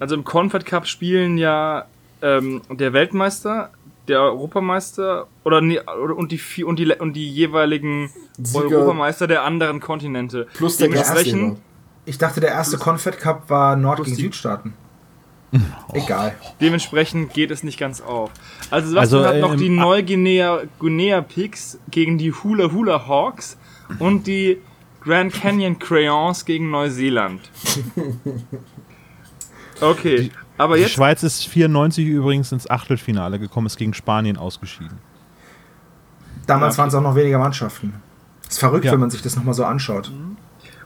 also 0.00 0.14
im 0.14 0.24
Confed 0.24 0.64
Cup 0.66 0.86
spielen 0.86 1.36
ja 1.38 1.84
ähm, 2.22 2.62
der 2.70 2.92
Weltmeister, 2.92 3.70
der 4.08 4.20
Europameister 4.20 5.26
oder, 5.44 5.60
nee, 5.60 5.78
und 5.80 6.30
die 6.32 6.64
und 6.64 6.78
die 6.78 6.92
und 6.92 7.12
die 7.14 7.30
jeweiligen 7.30 8.10
Sieger- 8.42 8.64
Europameister 8.64 9.26
der 9.26 9.42
anderen 9.42 9.80
Kontinente. 9.80 10.46
Plus 10.54 10.76
der 10.76 10.88
Dementsprechend. 10.88 11.58
Ich 12.06 12.18
dachte, 12.18 12.40
der 12.40 12.50
erste 12.50 12.76
Confed 12.76 13.18
Cup 13.18 13.48
war 13.48 13.76
Nord 13.76 13.96
Plus 13.96 14.08
gegen 14.08 14.18
Südstaaten. 14.20 14.74
Egal. 15.92 16.34
Dementsprechend 16.60 17.32
geht 17.32 17.50
es 17.50 17.62
nicht 17.62 17.78
ganz 17.78 18.00
auf. 18.00 18.30
Also 18.70 18.88
Sebastian 18.88 19.22
Also, 19.24 19.34
hat 19.34 19.40
noch 19.40 19.52
ähm, 19.52 19.58
die 19.58 19.68
Neuguinea 19.70 20.62
Guinea 20.78 21.20
Pigs 21.22 21.78
gegen 21.90 22.18
die 22.18 22.32
Hula 22.32 22.72
Hula 22.72 23.06
Hawks 23.06 23.56
und 24.00 24.26
die 24.26 24.58
Grand 25.00 25.32
Canyon 25.32 25.78
Crayons 25.78 26.44
gegen 26.44 26.70
Neuseeland. 26.70 27.40
Okay, 29.80 30.30
aber 30.58 30.76
Die 30.76 30.82
jetzt 30.82 30.92
Schweiz 30.92 31.22
ist 31.22 31.46
94 31.48 32.06
übrigens 32.06 32.52
ins 32.52 32.68
Achtelfinale 32.70 33.38
gekommen, 33.38 33.66
ist 33.66 33.76
gegen 33.76 33.94
Spanien 33.94 34.36
ausgeschieden. 34.36 34.98
Damals 36.46 36.76
Ja. 36.76 36.78
waren 36.82 36.88
es 36.88 36.94
auch 36.94 37.02
noch 37.02 37.14
weniger 37.16 37.38
Mannschaften. 37.38 37.94
Ist 38.48 38.58
verrückt, 38.58 38.84
Ja. 38.84 38.92
wenn 38.92 39.00
man 39.00 39.10
sich 39.10 39.22
das 39.22 39.36
nochmal 39.36 39.54
so 39.54 39.64
anschaut. 39.64 40.10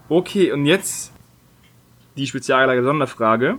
okay 0.08 0.52
und 0.52 0.64
jetzt 0.66 1.12
die 2.16 2.26
speziallage 2.26 2.82
Sonderfrage. 2.82 3.58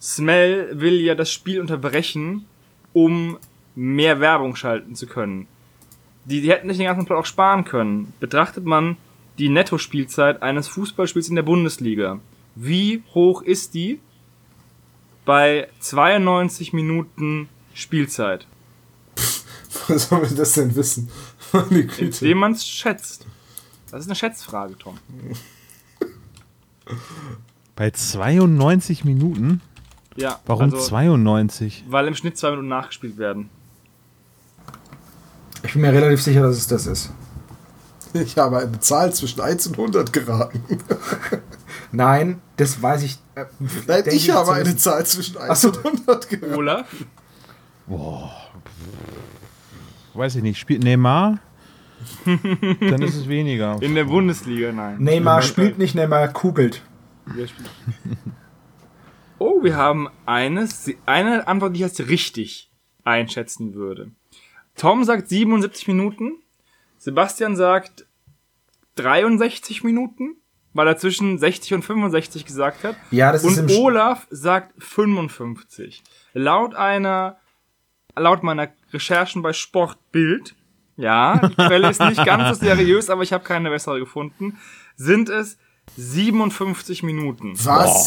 Smell 0.00 0.78
will 0.80 1.00
ja 1.00 1.14
das 1.14 1.32
Spiel 1.32 1.60
unterbrechen, 1.60 2.44
um 2.92 3.38
mehr 3.74 4.20
Werbung 4.20 4.54
schalten 4.54 4.94
zu 4.94 5.06
können. 5.06 5.46
Die, 6.26 6.40
die 6.40 6.50
hätten 6.50 6.68
sich 6.68 6.78
den 6.78 6.86
ganzen 6.86 7.06
Plot 7.06 7.18
auch 7.18 7.26
sparen 7.26 7.64
können. 7.64 8.12
Betrachtet 8.20 8.64
man 8.64 8.96
die 9.38 9.48
Nettospielzeit 9.48 10.42
eines 10.42 10.68
Fußballspiels 10.68 11.28
in 11.28 11.34
der 11.34 11.42
Bundesliga. 11.42 12.20
Wie 12.54 13.02
hoch 13.14 13.42
ist 13.42 13.74
die 13.74 13.98
bei 15.24 15.68
92 15.80 16.72
Minuten 16.72 17.48
Spielzeit? 17.72 18.46
Woher 19.86 19.98
sollen 19.98 20.30
wir 20.30 20.36
das 20.36 20.52
denn 20.52 20.74
wissen? 20.74 21.10
Indem 21.98 22.38
man 22.38 22.52
es 22.52 22.66
schätzt. 22.66 23.26
Das 23.90 24.00
ist 24.00 24.06
eine 24.06 24.16
Schätzfrage, 24.16 24.76
Tom. 24.78 24.98
Bei 27.76 27.90
92 27.90 29.04
Minuten? 29.04 29.60
Ja, 30.16 30.40
Warum 30.46 30.64
also, 30.64 30.78
92? 30.78 31.84
Weil 31.88 32.06
im 32.06 32.14
Schnitt 32.14 32.38
zwei 32.38 32.50
Minuten 32.50 32.68
nachgespielt 32.68 33.18
werden. 33.18 33.50
Ich 35.62 35.72
bin 35.72 35.82
mir 35.82 35.92
relativ 35.92 36.22
sicher, 36.22 36.42
dass 36.42 36.56
es 36.56 36.66
das 36.66 36.86
ist. 36.86 37.12
Ich 38.12 38.36
habe 38.38 38.58
eine 38.58 38.78
Zahl 38.80 39.12
zwischen 39.12 39.40
1 39.40 39.66
und 39.68 39.78
100 39.78 40.12
geraten. 40.12 40.62
Nein, 41.96 42.40
das 42.56 42.80
weiß 42.82 43.02
ich. 43.02 43.18
Äh, 43.34 43.44
Nein, 43.58 44.04
denke 44.04 44.10
ich 44.10 44.30
habe 44.30 44.52
eine 44.52 44.66
wissen. 44.66 44.78
Zahl 44.78 45.04
zwischen 45.06 45.36
1 45.36 45.50
Ach 45.50 45.56
so. 45.56 45.68
und 45.68 45.78
100 45.84 46.28
geraten. 46.28 46.54
Olaf? 46.54 46.86
Weiß 50.14 50.36
ich 50.36 50.42
nicht. 50.42 50.58
Spielt 50.58 50.82
Neymar? 50.82 51.38
Dann 52.24 53.02
ist 53.02 53.16
es 53.16 53.28
weniger. 53.28 53.78
In 53.80 53.94
der 53.94 54.04
Bundesliga, 54.04 54.72
nein. 54.72 54.96
Neymar 55.02 55.42
spielt 55.42 55.78
nicht, 55.78 55.94
Neymar 55.94 56.28
kugelt. 56.28 56.82
Oh, 59.38 59.62
wir 59.62 59.76
haben 59.76 60.08
eine, 60.26 60.68
eine 61.06 61.46
Antwort, 61.46 61.74
die 61.74 61.80
ich 61.80 61.84
als 61.84 62.08
richtig 62.08 62.70
einschätzen 63.04 63.74
würde. 63.74 64.12
Tom 64.76 65.04
sagt 65.04 65.28
77 65.28 65.88
Minuten. 65.88 66.32
Sebastian 66.98 67.56
sagt 67.56 68.06
63 68.96 69.84
Minuten, 69.84 70.36
weil 70.74 70.86
er 70.88 70.96
zwischen 70.98 71.38
60 71.38 71.74
und 71.74 71.82
65 71.82 72.44
gesagt 72.44 72.84
hat. 72.84 72.96
Ja, 73.10 73.32
das 73.32 73.42
ist 73.44 73.58
Und 73.58 73.58
im 73.58 73.66
Sch- 73.74 73.80
Olaf 73.80 74.26
sagt 74.30 74.72
55. 74.82 76.02
Laut 76.34 76.74
einer, 76.74 77.38
laut 78.16 78.42
meiner 78.42 78.68
Recherchen 78.92 79.40
bei 79.42 79.52
Sportbild, 79.52 80.54
ja, 80.96 81.38
die 81.48 81.54
Quelle 81.54 81.90
ist 81.90 82.00
nicht 82.00 82.24
ganz 82.24 82.58
so 82.58 82.64
seriös, 82.64 83.08
aber 83.10 83.22
ich 83.22 83.32
habe 83.32 83.42
keine 83.44 83.70
bessere 83.70 83.98
gefunden, 83.98 84.58
sind 84.96 85.28
es 85.28 85.58
57 85.96 87.02
Minuten. 87.02 87.54
Was? 87.64 88.06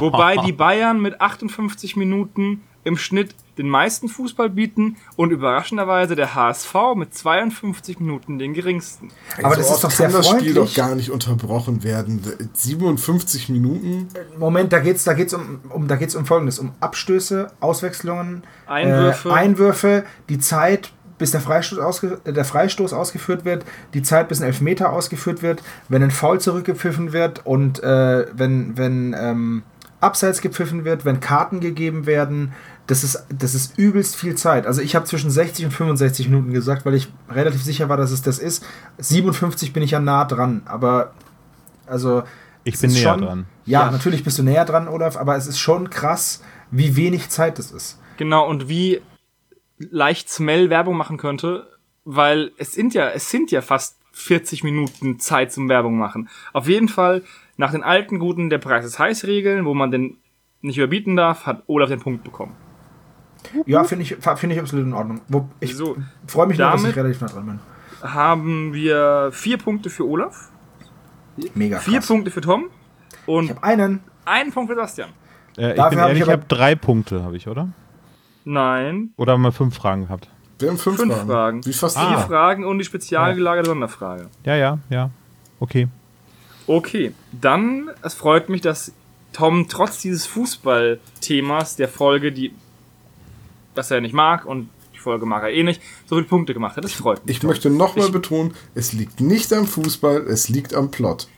Wobei 0.00 0.36
die 0.38 0.52
Bayern 0.52 1.00
mit 1.00 1.20
58 1.20 1.96
Minuten 1.96 2.62
im 2.84 2.96
Schnitt 2.96 3.34
den 3.58 3.68
meisten 3.68 4.08
Fußball 4.08 4.48
bieten 4.48 4.96
und 5.16 5.30
überraschenderweise 5.30 6.16
der 6.16 6.34
HSV 6.34 6.74
mit 6.96 7.12
52 7.14 8.00
Minuten 8.00 8.38
den 8.38 8.54
geringsten. 8.54 9.08
Aber 9.42 9.54
das 9.54 9.68
so 9.68 9.74
ist 9.74 9.84
doch 9.84 9.90
sehr 9.90 10.06
kann 10.06 10.16
das 10.16 10.26
Spiel 10.28 10.54
freundlich. 10.54 10.74
doch 10.74 10.74
gar 10.74 10.94
nicht 10.94 11.10
unterbrochen 11.10 11.82
werden. 11.84 12.22
57 12.54 13.50
Minuten? 13.50 14.08
Moment, 14.38 14.72
da 14.72 14.78
geht's, 14.78 15.04
da 15.04 15.12
geht's 15.12 15.34
um, 15.34 15.60
um, 15.68 15.88
da 15.88 15.96
geht's 15.96 16.14
um 16.14 16.24
Folgendes: 16.24 16.58
um 16.58 16.72
Abstöße, 16.80 17.52
Auswechslungen, 17.60 18.44
Einwürfe. 18.66 19.28
äh, 19.28 19.32
Einwürfe, 19.32 20.04
die 20.30 20.38
Zeit, 20.38 20.92
bis 21.18 21.32
der 21.32 21.42
Freistoß, 21.42 21.78
ausge, 21.78 22.18
äh, 22.24 22.32
der 22.32 22.46
Freistoß 22.46 22.94
ausgeführt 22.94 23.44
wird, 23.44 23.66
die 23.92 24.02
Zeit, 24.02 24.28
bis 24.28 24.40
ein 24.40 24.46
Elfmeter 24.46 24.90
ausgeführt 24.90 25.42
wird, 25.42 25.62
wenn 25.88 26.02
ein 26.02 26.10
Foul 26.10 26.40
zurückgepfiffen 26.40 27.12
wird 27.12 27.44
und 27.44 27.82
äh, 27.82 28.26
wenn, 28.32 28.78
wenn 28.78 29.14
ähm, 29.18 29.62
Abseits 30.00 30.40
gepfiffen 30.40 30.84
wird, 30.84 31.04
wenn 31.04 31.20
Karten 31.20 31.60
gegeben 31.60 32.06
werden. 32.06 32.52
Das 32.86 33.04
ist, 33.04 33.24
das 33.28 33.54
ist 33.54 33.78
übelst 33.78 34.16
viel 34.16 34.34
Zeit. 34.34 34.66
Also 34.66 34.80
ich 34.82 34.96
habe 34.96 35.04
zwischen 35.04 35.30
60 35.30 35.66
und 35.66 35.70
65 35.72 36.28
Minuten 36.28 36.52
gesagt, 36.52 36.84
weil 36.86 36.94
ich 36.94 37.08
relativ 37.30 37.62
sicher 37.62 37.88
war, 37.88 37.96
dass 37.96 38.10
es 38.10 38.22
das 38.22 38.38
ist. 38.38 38.64
57 38.98 39.72
bin 39.72 39.82
ich 39.82 39.92
ja 39.92 40.00
nah 40.00 40.24
dran, 40.24 40.62
aber 40.64 41.12
also 41.86 42.22
Ich 42.64 42.78
bin 42.80 42.90
näher 42.90 43.02
schon- 43.12 43.20
dran. 43.22 43.46
Ja, 43.66 43.86
Ja. 43.86 43.90
natürlich 43.90 44.24
bist 44.24 44.38
du 44.38 44.42
näher 44.42 44.64
dran, 44.64 44.88
Olaf, 44.88 45.16
aber 45.16 45.36
es 45.36 45.46
ist 45.46 45.58
schon 45.58 45.90
krass, 45.90 46.42
wie 46.70 46.96
wenig 46.96 47.28
Zeit 47.28 47.58
das 47.58 47.70
ist. 47.70 47.98
Genau, 48.16 48.48
und 48.48 48.68
wie 48.68 49.00
leicht 49.78 50.28
Smell 50.28 50.68
Werbung 50.70 50.96
machen 50.96 51.16
könnte, 51.16 51.66
weil 52.04 52.52
es 52.58 52.72
sind 52.72 52.92
ja, 52.94 53.08
es 53.10 53.30
sind 53.30 53.50
ja 53.50 53.60
fast 53.62 53.96
40 54.12 54.64
Minuten 54.64 55.18
Zeit 55.20 55.52
zum 55.52 55.68
Werbung 55.68 55.96
machen. 55.96 56.28
Auf 56.52 56.68
jeden 56.68 56.88
Fall, 56.88 57.22
nach 57.60 57.72
den 57.72 57.82
alten 57.84 58.18
guten 58.18 58.48
der 58.50 58.58
Preis 58.58 58.84
ist 58.84 58.98
heiß 58.98 59.24
Regeln, 59.26 59.64
wo 59.66 59.74
man 59.74 59.90
den 59.90 60.16
nicht 60.62 60.78
überbieten 60.78 61.14
darf, 61.14 61.46
hat 61.46 61.62
Olaf 61.66 61.88
den 61.90 62.00
Punkt 62.00 62.24
bekommen. 62.24 62.54
Ja, 63.66 63.84
finde 63.84 64.02
ich, 64.04 64.16
finde 64.16 64.54
ich 64.54 64.60
absolut 64.60 64.86
in 64.86 64.92
Ordnung. 64.94 65.20
Ich 65.60 65.76
So, 65.76 65.96
freue 66.26 66.46
mich 66.46 66.58
nur, 66.58 66.70
dass 66.70 66.80
ich 66.84 66.94
damit- 66.94 66.96
relativ 66.96 67.20
nah 67.20 67.26
dran 67.28 67.46
bin. 67.46 67.60
haben 68.10 68.72
wir 68.74 69.30
vier 69.32 69.58
Punkte 69.58 69.90
für 69.90 70.06
Olaf, 70.08 70.48
Mega 71.54 71.78
vier 71.78 71.98
krass. 71.98 72.08
Punkte 72.08 72.30
für 72.30 72.40
Tom 72.40 72.64
Ich 73.12 73.28
und 73.28 73.50
habe 73.50 73.62
einen. 73.62 74.00
einen 74.24 74.52
Punkt 74.52 74.70
für 74.70 74.74
Sebastian. 74.76 75.10
Äh, 75.56 75.70
ich 75.70 75.76
Dafür 75.76 75.90
bin 75.90 75.98
ehrlich, 75.98 76.16
ich 76.22 76.26
ich 76.26 76.32
habe 76.32 76.44
drei 76.48 76.74
Punkte, 76.74 77.22
habe 77.22 77.36
ich, 77.36 77.46
oder? 77.48 77.68
Nein, 78.44 79.10
Oder 79.16 79.34
haben 79.34 79.42
wir 79.42 79.52
fünf 79.52 79.74
Fragen 79.76 80.02
gehabt? 80.04 80.28
Wir 80.58 80.68
haben 80.70 80.78
fünf, 80.78 80.96
Fünf 80.96 81.14
Fragen. 81.14 81.28
Fragen. 81.28 81.66
Wie 81.66 81.72
fast 81.72 81.98
vier 81.98 82.06
Ah. 82.18 82.20
Fragen 82.20 82.64
und 82.64 82.78
die 82.78 82.84
spezial 82.84 83.34
gelagerte 83.34 83.68
Sonderfrage. 83.70 84.28
Ja, 84.44 84.56
ja, 84.56 84.78
ja. 84.90 85.10
Okay. 85.58 85.88
Okay, 86.66 87.12
dann, 87.32 87.90
es 88.02 88.14
freut 88.14 88.48
mich, 88.48 88.60
dass 88.60 88.92
Tom 89.32 89.66
trotz 89.68 90.00
dieses 90.00 90.26
Fußballthemas 90.26 91.76
der 91.76 91.88
Folge, 91.88 92.32
die, 92.32 92.52
das 93.74 93.90
er 93.90 94.00
nicht 94.00 94.12
mag 94.14 94.44
und 94.44 94.68
die 94.94 94.98
Folge 94.98 95.26
mag 95.26 95.42
er 95.42 95.50
eh 95.50 95.62
nicht, 95.62 95.80
so 96.06 96.16
viele 96.16 96.26
Punkte 96.28 96.52
gemacht 96.54 96.76
hat. 96.76 96.84
Das 96.84 96.92
freut 96.92 97.24
mich. 97.26 97.36
Ich 97.38 97.42
möchte 97.42 97.70
nochmal 97.70 98.06
Ich- 98.06 98.12
betonen, 98.12 98.54
es 98.74 98.92
liegt 98.92 99.20
nicht 99.20 99.52
am 99.52 99.66
Fußball, 99.66 100.26
es 100.28 100.48
liegt 100.48 100.74
am 100.74 100.90
Plot. 100.90 101.28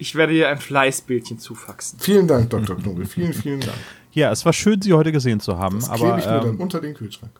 Ich 0.00 0.14
werde 0.14 0.32
dir 0.32 0.48
ein 0.48 0.58
Fleißbildchen 0.58 1.38
zufaxen. 1.40 1.98
Vielen 1.98 2.28
Dank, 2.28 2.50
Dr. 2.50 2.76
Knobel. 2.76 3.04
Vielen, 3.06 3.32
vielen 3.32 3.60
Dank. 3.60 3.72
Ja, 4.12 4.30
es 4.30 4.44
war 4.44 4.52
schön, 4.52 4.80
Sie 4.80 4.92
heute 4.92 5.10
gesehen 5.10 5.40
zu 5.40 5.58
haben, 5.58 5.80
Das 5.80 5.90
klebe 5.90 6.08
aber 6.12 6.18
ich 6.18 6.24
mir 6.26 6.30
dann 6.40 6.48
ähm, 6.50 6.60
unter 6.60 6.80
den 6.80 6.94
Kühlschrank. 6.94 7.32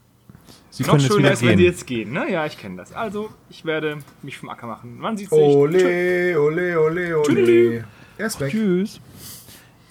Sie 0.70 0.82
Noch 0.82 0.90
können 0.90 1.02
jetzt 1.02 1.12
schöner 1.14 1.30
ist, 1.32 1.42
wenn 1.42 1.56
die 1.56 1.56
gehen. 1.56 1.72
jetzt 1.72 1.86
gehen, 1.86 2.12
ne? 2.12 2.30
Ja, 2.30 2.44
ich 2.46 2.58
kenne 2.58 2.76
das. 2.76 2.92
Also, 2.92 3.30
ich 3.48 3.64
werde 3.64 3.98
mich 4.22 4.36
vom 4.38 4.48
Acker 4.50 4.66
machen. 4.66 4.98
Man 4.98 5.16
sieht 5.16 5.30
sich. 5.30 5.38
Ole, 5.38 6.38
ole, 6.38 6.80
ole, 6.80 7.18
ole. 7.18 7.22
Tschüdelü. 7.22 7.82
Er 8.18 8.26
ist 8.26 8.38
weg. 8.40 8.50
Tschüss. 8.50 9.00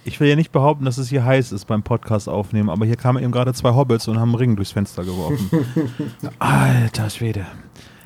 Ich 0.06 0.20
will 0.22 0.30
ja 0.30 0.36
nicht 0.38 0.52
behaupten, 0.54 0.86
dass 0.86 0.98
es 0.98 1.10
hier 1.10 1.26
heiß 1.26 1.52
ist 1.52 1.66
beim 1.66 1.84
Podcast 1.84 2.30
aufnehmen, 2.30 2.70
aber 2.70 2.86
hier 2.86 2.96
kamen 2.96 3.22
eben 3.22 3.32
gerade 3.32 3.54
zwei 3.54 3.74
Hobbits 3.74 4.08
und 4.08 4.18
haben 4.20 4.30
einen 4.30 4.36
Ring 4.36 4.56
durchs 4.56 4.72
Fenster 4.72 5.04
geworfen. 5.04 5.50
Alter 6.40 7.10
Schwede. 7.10 7.46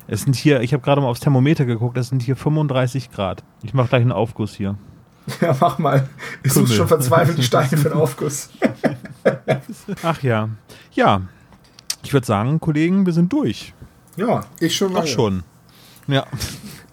Es 0.08 0.22
sind 0.22 0.34
hier, 0.34 0.62
ich 0.62 0.72
habe 0.72 0.82
gerade 0.82 1.00
mal 1.00 1.06
aufs 1.06 1.20
Thermometer 1.20 1.64
geguckt, 1.64 1.96
es 1.96 2.08
sind 2.08 2.20
hier 2.22 2.34
35 2.34 3.12
Grad. 3.12 3.44
Ich 3.62 3.72
mache 3.72 3.88
gleich 3.88 4.02
einen 4.02 4.12
Aufguss 4.12 4.54
hier. 4.54 4.76
Ja, 5.40 5.56
mach 5.60 5.78
mal. 5.78 6.08
Ich 6.42 6.52
suche 6.52 6.72
schon 6.72 6.88
verzweifelt 6.88 7.38
die 7.38 7.44
Steine 7.44 7.68
für 7.68 7.90
den 7.90 7.92
Aufguss. 7.92 8.50
Ach 10.02 10.20
ja. 10.24 10.48
Ja. 10.94 11.22
Ich 12.02 12.12
würde 12.12 12.26
sagen, 12.26 12.60
Kollegen, 12.60 13.06
wir 13.06 13.12
sind 13.12 13.32
durch. 13.32 13.74
Ja, 14.16 14.44
Ich 14.60 14.76
schon 14.76 14.92
lange. 14.92 15.04
Auch 15.04 15.08
schon. 15.08 15.42
Ja. 16.06 16.26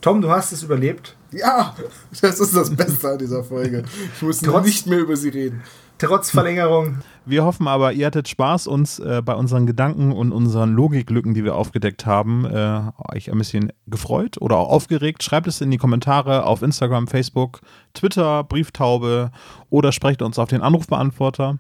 Tom, 0.01 0.21
du 0.21 0.29
hast 0.29 0.51
es 0.53 0.63
überlebt. 0.63 1.15
Ja, 1.31 1.75
das 2.21 2.39
ist 2.39 2.55
das 2.55 2.75
Beste 2.75 3.09
an 3.09 3.17
dieser 3.17 3.43
Folge. 3.43 3.83
Ich 4.15 4.21
muss 4.21 4.39
Trotz- 4.39 4.65
nicht 4.65 4.87
mehr 4.87 4.99
über 4.99 5.15
sie 5.15 5.29
reden. 5.29 5.61
Trotz 5.97 6.31
Verlängerung. 6.31 6.99
Wir 7.25 7.43
hoffen 7.43 7.67
aber, 7.67 7.91
ihr 7.91 8.05
hattet 8.07 8.29
Spaß, 8.29 8.67
uns 8.67 8.99
äh, 8.99 9.21
bei 9.23 9.35
unseren 9.35 9.65
Gedanken 9.65 10.13
und 10.13 10.31
unseren 10.31 10.71
Logiklücken, 10.73 11.33
die 11.33 11.43
wir 11.43 11.55
aufgedeckt 11.55 12.05
haben, 12.05 12.45
äh, 12.45 12.81
euch 13.13 13.29
ein 13.29 13.37
bisschen 13.37 13.73
gefreut 13.87 14.37
oder 14.39 14.55
auch 14.57 14.69
aufgeregt. 14.69 15.21
Schreibt 15.23 15.47
es 15.47 15.59
in 15.59 15.69
die 15.71 15.77
Kommentare 15.77 16.45
auf 16.45 16.61
Instagram, 16.61 17.07
Facebook, 17.07 17.59
Twitter, 17.93 18.45
Brieftaube 18.45 19.31
oder 19.69 19.91
sprecht 19.91 20.21
uns 20.21 20.39
auf 20.39 20.47
den 20.49 20.61
Anrufbeantworter. 20.61 21.59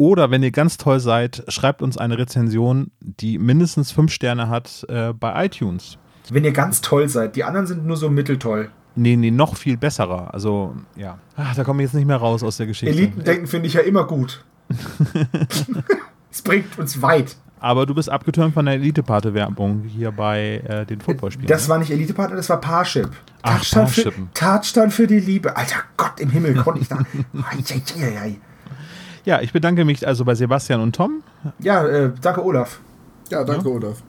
Oder 0.00 0.30
wenn 0.30 0.42
ihr 0.42 0.50
ganz 0.50 0.78
toll 0.78 0.98
seid, 0.98 1.44
schreibt 1.48 1.82
uns 1.82 1.98
eine 1.98 2.16
Rezension, 2.16 2.90
die 3.00 3.38
mindestens 3.38 3.92
fünf 3.92 4.10
Sterne 4.12 4.48
hat 4.48 4.86
äh, 4.88 5.12
bei 5.12 5.44
iTunes. 5.44 5.98
Wenn 6.30 6.42
ihr 6.42 6.52
ganz 6.52 6.80
toll 6.80 7.06
seid, 7.10 7.36
die 7.36 7.44
anderen 7.44 7.66
sind 7.66 7.84
nur 7.84 7.98
so 7.98 8.08
mitteltoll. 8.08 8.70
Nee, 8.96 9.16
nee, 9.16 9.30
noch 9.30 9.58
viel 9.58 9.76
besserer. 9.76 10.32
Also, 10.32 10.74
ja. 10.96 11.18
Ach, 11.36 11.54
da 11.54 11.64
komme 11.64 11.82
ich 11.82 11.88
jetzt 11.88 11.94
nicht 11.94 12.06
mehr 12.06 12.16
raus 12.16 12.42
aus 12.42 12.56
der 12.56 12.66
Geschichte. 12.66 12.96
Elitendenken 12.96 13.46
finde 13.46 13.66
ich 13.66 13.74
ja 13.74 13.82
immer 13.82 14.06
gut. 14.06 14.42
Es 16.32 16.42
bringt 16.42 16.78
uns 16.78 17.02
weit. 17.02 17.36
Aber 17.58 17.84
du 17.84 17.94
bist 17.94 18.08
abgetürmt 18.08 18.54
von 18.54 18.64
der 18.64 18.76
Elite-Pate-Werbung 18.76 19.82
hier 19.82 20.12
bei 20.12 20.62
äh, 20.66 20.86
den 20.86 21.00
Footballspielen. 21.00 21.48
Das 21.48 21.64
ne? 21.64 21.70
war 21.70 21.78
nicht 21.78 21.90
Elite-Partner, 21.90 22.36
das 22.36 22.48
war 22.48 22.60
Parship. 22.60 23.10
Ach, 23.42 23.58
Touchdown 23.58 23.88
für, 23.88 24.02
Parshipen. 24.02 24.30
Touchdown 24.32 24.90
für 24.92 25.06
die 25.08 25.18
Liebe. 25.18 25.56
Alter 25.56 25.82
Gott 25.96 26.20
im 26.20 26.30
Himmel, 26.30 26.54
konnte 26.54 26.80
ich 26.80 26.88
da. 26.88 26.98
Ei, 27.34 27.58
ei, 27.58 28.02
ei, 28.02 28.18
ei. 28.18 28.40
Ja, 29.24 29.40
ich 29.40 29.52
bedanke 29.52 29.84
mich 29.84 30.06
also 30.06 30.24
bei 30.24 30.34
Sebastian 30.34 30.80
und 30.80 30.94
Tom. 30.94 31.22
Ja, 31.58 31.86
äh, 31.86 32.10
danke 32.20 32.44
Olaf. 32.44 32.80
Ja, 33.30 33.44
danke, 33.44 33.68
Olaf. 33.70 34.02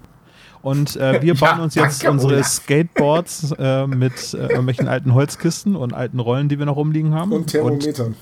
Und 0.62 0.96
äh, 0.96 1.22
wir 1.22 1.34
Ja, 1.36 1.40
bauen 1.40 1.62
uns 1.62 1.76
jetzt 1.76 2.04
danke, 2.04 2.12
unsere 2.12 2.34
Olaf. 2.36 2.48
Skateboards 2.48 3.54
äh, 3.58 3.88
mit 3.88 4.34
äh, 4.34 4.38
irgendwelchen 4.38 4.88
alten 4.88 5.14
Holzkisten 5.14 5.76
und 5.76 5.94
alten 5.94 6.20
Rollen, 6.20 6.50
die 6.50 6.60
wir 6.60 6.66
noch 6.66 6.76
rumliegen 6.76 7.14
haben. 7.14 7.32
Und 7.32 7.48
Thermometern. 7.48 8.08
Und, 8.08 8.16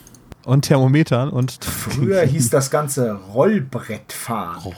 und 0.45 0.61
Thermometern. 0.63 1.29
Und 1.29 1.59
Früher 1.63 2.21
hieß 2.21 2.49
das 2.49 2.71
Ganze 2.71 3.19
Rollbrettfahren. 3.33 4.73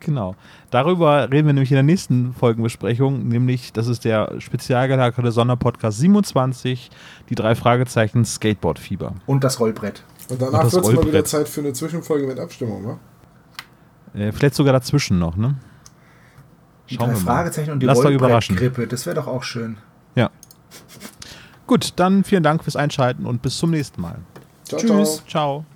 genau. 0.00 0.34
Darüber 0.70 1.30
reden 1.30 1.46
wir 1.46 1.52
nämlich 1.54 1.70
in 1.70 1.76
der 1.76 1.84
nächsten 1.84 2.34
Folgenbesprechung, 2.34 3.28
nämlich 3.28 3.72
das 3.72 3.86
ist 3.86 4.04
der 4.04 4.40
spezial 4.40 4.88
gelagerte 4.88 5.30
Sonderpodcast 5.30 5.98
27, 6.00 6.90
die 7.30 7.34
drei 7.36 7.54
Fragezeichen 7.54 8.24
Skateboardfieber. 8.24 9.14
Und 9.26 9.44
das 9.44 9.60
Rollbrett. 9.60 10.02
Und 10.28 10.42
danach 10.42 10.64
wird 10.72 10.84
es 10.84 10.92
mal 10.92 11.06
wieder. 11.06 11.24
Zeit 11.24 11.48
für 11.48 11.60
eine 11.60 11.72
Zwischenfolge 11.72 12.26
mit 12.26 12.38
Abstimmung, 12.38 12.86
wa? 12.86 12.98
Äh, 14.18 14.32
vielleicht 14.32 14.54
sogar 14.54 14.72
dazwischen 14.72 15.18
noch, 15.18 15.36
ne? 15.36 15.56
Die 16.88 16.94
Schauen 16.94 17.10
drei 17.10 17.16
wir 17.16 17.20
mal. 17.24 17.32
Fragezeichen 17.32 17.72
und 17.72 17.80
die 17.80 17.88
euch 17.88 18.10
überraschen. 18.10 18.56
Rollbrettgrippe. 18.56 18.88
Das 18.88 19.06
wäre 19.06 19.16
doch 19.16 19.26
auch 19.26 19.42
schön. 19.42 19.76
Ja. 20.14 20.30
Gut, 21.66 21.94
dann 21.96 22.24
vielen 22.24 22.42
Dank 22.42 22.62
fürs 22.62 22.76
Einschalten 22.76 23.26
und 23.26 23.42
bis 23.42 23.58
zum 23.58 23.70
nächsten 23.70 24.00
Mal. 24.00 24.18
Ciao, 24.64 24.80
Tschüss. 24.80 25.22
ciao. 25.26 25.64
Ciao. 25.64 25.75